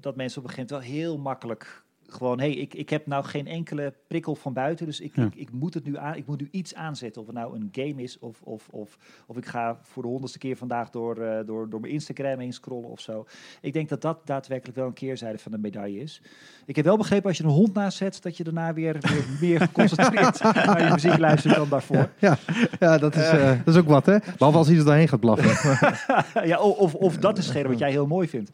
dat 0.00 0.16
mensen 0.16 0.38
op 0.42 0.48
een 0.48 0.54
gegeven 0.54 0.74
moment 0.76 0.88
wel 0.96 1.02
heel 1.02 1.18
makkelijk 1.18 1.83
gewoon, 2.08 2.40
hé, 2.40 2.50
hey, 2.52 2.60
ik, 2.60 2.74
ik 2.74 2.90
heb 2.90 3.06
nou 3.06 3.24
geen 3.24 3.46
enkele 3.46 3.94
prikkel 4.06 4.34
van 4.34 4.52
buiten, 4.52 4.86
dus 4.86 5.00
ik, 5.00 5.16
Ja. 5.16 5.24
ik, 5.24 5.34
ik 5.34 5.52
moet 5.52 5.74
het 5.74 5.84
nu 5.84 5.96
aan, 5.98 6.14
ik 6.14 6.26
moet 6.26 6.40
nu 6.40 6.48
iets 6.50 6.74
aanzetten. 6.74 7.20
Of 7.20 7.26
het 7.26 7.36
nou 7.36 7.54
een 7.56 7.68
game 7.72 8.02
is, 8.02 8.18
of, 8.18 8.40
of, 8.42 8.68
of, 8.70 8.98
of 9.26 9.36
ik 9.36 9.46
ga 9.46 9.78
voor 9.82 10.02
de 10.02 10.08
honderdste 10.08 10.38
keer 10.38 10.56
vandaag 10.56 10.90
door, 10.90 11.16
eh, 11.16 11.46
door, 11.46 11.70
door 11.70 11.80
mijn 11.80 11.92
Instagram 11.92 12.38
heen 12.38 12.52
scrollen 12.52 12.90
of 12.90 13.00
zo. 13.00 13.26
Ik 13.60 13.72
denk 13.72 13.88
dat 13.88 14.00
dat 14.02 14.26
daadwerkelijk 14.26 14.76
wel 14.78 14.86
een 14.86 14.92
keerzijde 14.92 15.38
van 15.38 15.52
de 15.52 15.58
medaille 15.58 16.00
is. 16.00 16.22
Ik 16.66 16.76
heb 16.76 16.84
wel 16.84 16.96
begrepen 16.96 17.28
als 17.28 17.36
je 17.36 17.44
een 17.44 17.50
hond 17.50 17.74
naast 17.74 17.96
zet, 17.96 18.22
dat 18.22 18.36
je 18.36 18.44
daarna 18.44 18.72
weer, 18.72 18.96
weer 19.00 19.24
meer 19.50 19.60
geconcentreerd 19.60 20.42
naar 20.42 20.84
je 20.84 20.90
muziek 20.92 21.18
luistert 21.18 21.54
dan 21.54 21.68
daarvoor. 21.68 22.10
Ja, 22.18 22.38
ja 22.80 22.98
dat, 22.98 23.14
is, 23.16 23.28
eh, 23.28 23.58
dat 23.64 23.74
is 23.74 23.80
ook 23.80 23.88
wat, 23.88 24.06
hè? 24.06 24.18
Behalve 24.18 24.58
als 24.58 24.68
hij 24.68 24.76
er 24.76 24.84
doorheen 24.84 25.08
gaat 25.08 25.20
blaffen. 25.20 25.68
ja, 26.48 26.58
of, 26.60 26.94
of 26.94 27.16
dat 27.16 27.38
is 27.38 27.44
hetgene 27.44 27.68
wat 27.68 27.78
jij 27.78 27.90
heel 27.90 28.06
mooi 28.06 28.28
vindt. 28.28 28.50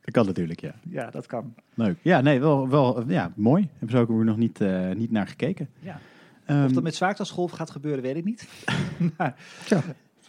Dat 0.00 0.14
kan 0.14 0.26
natuurlijk, 0.26 0.60
ja. 0.60 0.74
Ja, 0.88 1.10
dat 1.10 1.26
kan. 1.26 1.54
Leuk. 1.74 1.96
Ja, 2.02 2.20
nee, 2.20 2.40
wel, 2.40 2.68
wel 2.68 2.79
ja, 3.08 3.32
mooi. 3.36 3.68
Hebben 3.78 3.90
ze 3.90 3.98
ook 3.98 4.08
nog 4.24 4.36
niet, 4.36 4.60
eh, 4.60 4.90
niet 4.90 5.10
naar 5.10 5.26
gekeken. 5.26 5.68
Ja. 5.80 6.00
Ehm, 6.44 6.64
Of 6.64 6.72
dat 6.72 6.82
met 6.82 6.94
zwaartescholf 6.94 7.50
gaat 7.50 7.70
gebeuren, 7.70 8.02
weet 8.02 8.16
ik 8.16 8.24
niet. 8.24 8.48
Maar, 9.16 9.34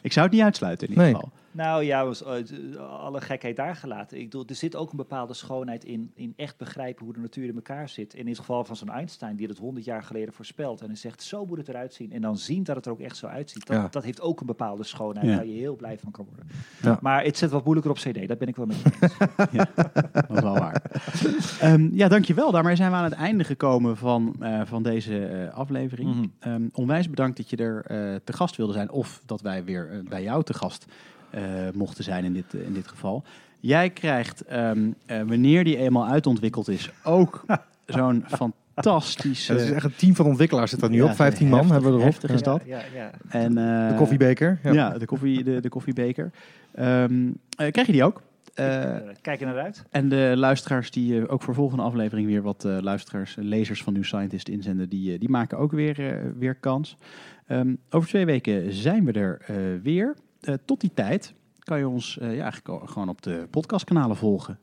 ik 0.02 0.12
zou 0.12 0.26
het 0.26 0.36
niet 0.36 0.44
uitsluiten 0.44 0.88
in 0.88 0.94
ieder 0.94 1.06
Nee. 1.12 1.16
geval. 1.16 1.32
Nou 1.52 1.84
ja, 1.84 2.06
was, 2.06 2.24
eh, 2.24 2.76
alle 2.90 3.22
gekheid 3.22 3.56
daar 3.56 3.76
gelaten. 3.76 4.18
Ik 4.18 4.24
bedoel, 4.24 4.46
er 4.48 4.56
zit 4.56 4.76
ook 4.76 4.92
een 4.92 4.98
bepaalde 4.98 5.34
schoonheid 5.34 5.84
in, 5.84 6.12
in 6.16 6.34
echt 6.36 6.58
begrijpen 6.58 7.06
hoe 7.06 7.14
de 7.14 7.20
natuur 7.20 7.48
in 7.48 7.56
elkaar 7.56 7.90
zit. 7.90 8.14
In 8.14 8.28
het 8.28 8.40
geval 8.40 8.64
van 8.64 8.76
zo'n 8.76 8.90
Einstein, 8.90 9.36
die 9.36 9.48
het 9.48 9.58
honderd 9.58 9.86
jaar 9.86 10.04
geleden 10.04 10.34
voorspelt. 10.34 10.82
En 10.82 10.88
hij 10.88 10.96
zegt, 10.96 11.24
zo 11.24 11.46
moet 11.46 11.58
het 11.58 11.68
eruit 11.70 11.94
zien. 11.94 12.12
En 12.12 12.22
dan 12.22 12.38
zien 12.38 12.64
dat 12.64 12.76
het 12.76 12.86
er 12.86 12.92
ook 12.92 13.00
echt 13.00 13.18
zo 13.18 13.28
uitziet. 13.28 13.68
Dat, 13.68 13.76
Ja. 13.78 13.88
dat 13.92 14.04
heeft 14.04 14.22
ook 14.22 14.40
een 14.40 14.46
bepaalde 14.46 14.84
schoonheid 14.84 15.28
Ja. 15.28 15.36
waar 15.36 15.46
je 15.46 15.60
heel 15.60 15.76
blij 15.76 15.98
van 16.00 16.12
kan 16.12 16.26
worden. 16.26 16.48
Ja. 16.82 16.98
Maar 17.02 17.24
het 17.24 17.38
zit 17.38 17.50
wat 17.52 17.64
moeilijker 17.64 17.92
op 17.92 17.98
cd, 17.98 18.28
dat 18.28 18.38
ben 18.38 18.48
ik 18.48 18.56
wel 18.56 18.66
met 18.66 18.76
je 18.82 18.90
eens. 19.02 19.16
Dat 20.12 20.30
is 20.38 20.42
wel 20.42 20.54
waar. 20.54 20.82
Ehm, 21.60 21.90
ja, 21.94 22.08
dankjewel. 22.08 22.52
Daarmee 22.52 22.76
zijn 22.76 22.92
we 22.92 22.98
aan 22.98 23.04
het 23.04 23.14
einde 23.14 23.44
gekomen 23.44 23.98
van, 23.98 24.36
eh, 24.40 24.62
van 24.66 24.84
deze 24.84 25.26
eh, 25.26 25.54
aflevering. 25.54 26.16
Mhm. 26.16 26.26
Ehm, 26.40 26.68
onwijs 26.74 27.10
bedankt 27.10 27.38
dat 27.38 27.50
je 27.50 27.56
er 27.58 27.84
te 28.24 28.34
gast 28.34 28.56
wilde 28.56 28.74
zijn. 28.74 28.92
Of 28.92 29.22
dat 29.26 29.42
wij 29.42 29.64
weer 29.64 30.04
bij 30.10 30.24
jou 30.24 30.44
te 30.44 30.54
gast 30.54 30.86
mochten 31.74 32.04
zijn 32.04 32.24
in 32.24 32.34
dit, 32.34 32.54
eh, 32.54 32.62
in 32.66 32.74
dit 32.74 32.88
geval. 32.88 33.24
Jij 33.60 33.90
krijgt, 33.90 34.42
ehm, 34.46 34.92
eh, 35.06 35.22
wanneer 35.22 35.64
die 35.64 35.78
eenmaal 35.78 36.08
uitontwikkeld 36.08 36.68
is, 36.70 36.90
ook 37.04 37.46
zo'n 37.86 38.24
fantastische... 38.28 39.54
Ja, 39.54 39.60
dat 39.60 39.68
is 39.68 39.74
echt 39.76 39.84
een 39.86 39.96
team 39.96 40.16
van 40.16 40.26
ontwikkelaars 40.26 40.72
zit 40.72 40.80
daar 40.80 40.90
nu 40.90 40.96
Ja, 40.98 41.04
op. 41.06 41.16
15 41.16 41.48
man 41.50 41.72
hebben 41.72 41.94
we 41.98 42.00
erop. 42.02 42.30
is 42.30 42.42
dat. 42.42 42.62
Ja, 42.66 42.82
ja, 42.96 43.12
En, 43.30 43.58
eh, 43.58 43.88
De 43.90 43.94
koffiebeker. 43.98 44.60
Ja, 44.64 44.72
Ja. 44.72 44.90
de, 44.98 45.06
koffie, 45.06 45.44
de, 45.44 45.60
de 45.60 45.70
koffiebeker. 45.70 46.32
Ehm, 46.76 47.28
eh, 47.58 47.72
krijg 47.72 47.88
je 47.88 47.94
die 47.94 48.04
ook? 48.04 48.22
Eh, 48.54 48.84
Eh, 48.96 49.02
Kijk 49.22 49.40
er 49.42 49.46
naar 49.48 49.60
uit. 49.60 49.84
en 49.90 50.10
de 50.10 50.34
luisteraars 50.36 50.92
die 50.92 51.22
eh, 51.22 51.34
ook 51.34 51.42
voor 51.42 51.54
volgende 51.54 51.84
aflevering 51.84 52.28
weer 52.28 52.42
wat 52.42 52.66
eh, 52.66 52.78
luisteraars, 52.82 53.38
eh, 53.38 53.44
lezers 53.44 53.84
van 53.84 53.94
New 53.94 54.04
Scientist 54.04 54.48
inzenden, 54.50 54.90
die, 54.90 55.14
eh, 55.14 55.20
die 55.20 55.30
maken 55.30 55.58
ook 55.58 55.72
weer, 55.72 56.00
eh, 56.10 56.18
weer 56.38 56.56
kans. 56.56 56.98
Ehm, 57.48 57.74
over 57.90 58.10
twee 58.10 58.26
weken 58.26 58.74
zijn 58.74 59.06
we 59.06 59.12
er 59.12 59.42
eh, 59.48 59.56
weer. 59.84 60.16
Eh, 60.42 60.54
tot 60.66 60.82
die 60.82 60.92
tijd 60.94 61.34
kan 61.60 61.78
je 61.78 61.88
ons 61.88 62.18
eh, 62.18 62.36
ja, 62.36 62.42
eigenlijk 62.44 62.90
gewoon 62.92 63.10
op 63.10 63.22
de 63.22 63.48
podcastkanalen 63.50 64.16
volgen. 64.16 64.60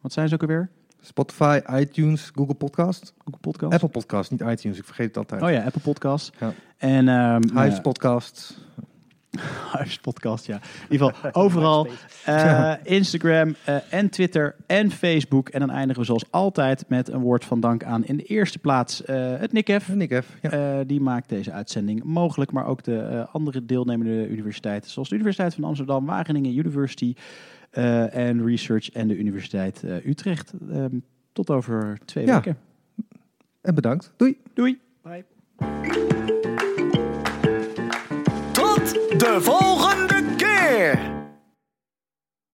Wat 0.00 0.12
zijn 0.12 0.28
ze 0.28 0.34
ook 0.34 0.40
alweer? 0.40 0.70
Spotify, 1.00 1.60
iTunes, 1.70 2.30
Google 2.34 2.54
Podcast. 2.54 3.14
Google 3.18 3.40
Podcast? 3.40 3.72
Apple 3.72 3.88
Podcast, 3.88 4.30
niet 4.30 4.40
iTunes. 4.40 4.78
Ik 4.78 4.84
vergeet 4.84 5.06
het 5.06 5.16
altijd. 5.16 5.42
Oh 5.42 5.50
ja, 5.50 5.64
Apple 5.64 5.80
Podcast. 5.80 6.32
Ja. 6.38 6.52
En 6.76 7.08
ehm, 7.08 7.42
Hives 7.42 7.74
ja, 7.74 7.80
Podcast. 7.80 8.58
Hives 9.72 9.98
Podcast, 9.98 10.46
ja. 10.46 10.54
In 10.54 10.92
ieder 10.92 11.14
geval 11.14 11.32
overal. 11.42 11.88
Eh, 12.24 12.72
Instagram 12.82 13.54
eh, 13.64 13.76
en 13.90 14.08
Twitter 14.10 14.56
en 14.66 14.90
Facebook. 14.90 15.48
En 15.48 15.60
dan 15.60 15.70
eindigen 15.70 16.00
we 16.00 16.06
zoals 16.06 16.24
altijd 16.30 16.84
met 16.88 17.08
een 17.08 17.20
woord 17.20 17.44
van 17.44 17.60
dank 17.60 17.84
aan 17.84 18.04
in 18.04 18.16
de 18.16 18.22
eerste 18.22 18.58
plaats 18.58 19.04
eh, 19.04 19.36
het 19.38 19.52
NICEF. 19.52 19.88
Ja. 20.42 20.84
Die 20.84 21.00
maakt 21.00 21.28
deze 21.28 21.52
uitzending 21.52 22.02
mogelijk, 22.04 22.52
maar 22.52 22.66
ook 22.66 22.82
de 22.82 23.26
andere 23.32 23.64
deelnemende 23.66 24.28
universiteiten, 24.28 24.90
zoals 24.90 25.08
de 25.08 25.14
Universiteit 25.14 25.54
van 25.54 25.64
Amsterdam, 25.64 26.06
Wageningen 26.06 26.56
University 26.56 27.14
en 27.70 28.46
Research 28.46 28.90
en 28.90 29.08
de 29.08 29.16
Universiteit 29.16 29.82
Utrecht. 30.04 30.52
Ehm, 30.70 30.98
tot 31.32 31.50
over 31.50 31.98
twee 32.04 32.26
Ja. 32.26 32.34
weken. 32.34 32.58
En 33.60 33.74
bedankt. 33.74 34.12
Doei. 34.16 34.36
Doei! 34.54 34.78
Bye. 35.02 35.24
风 39.38 39.79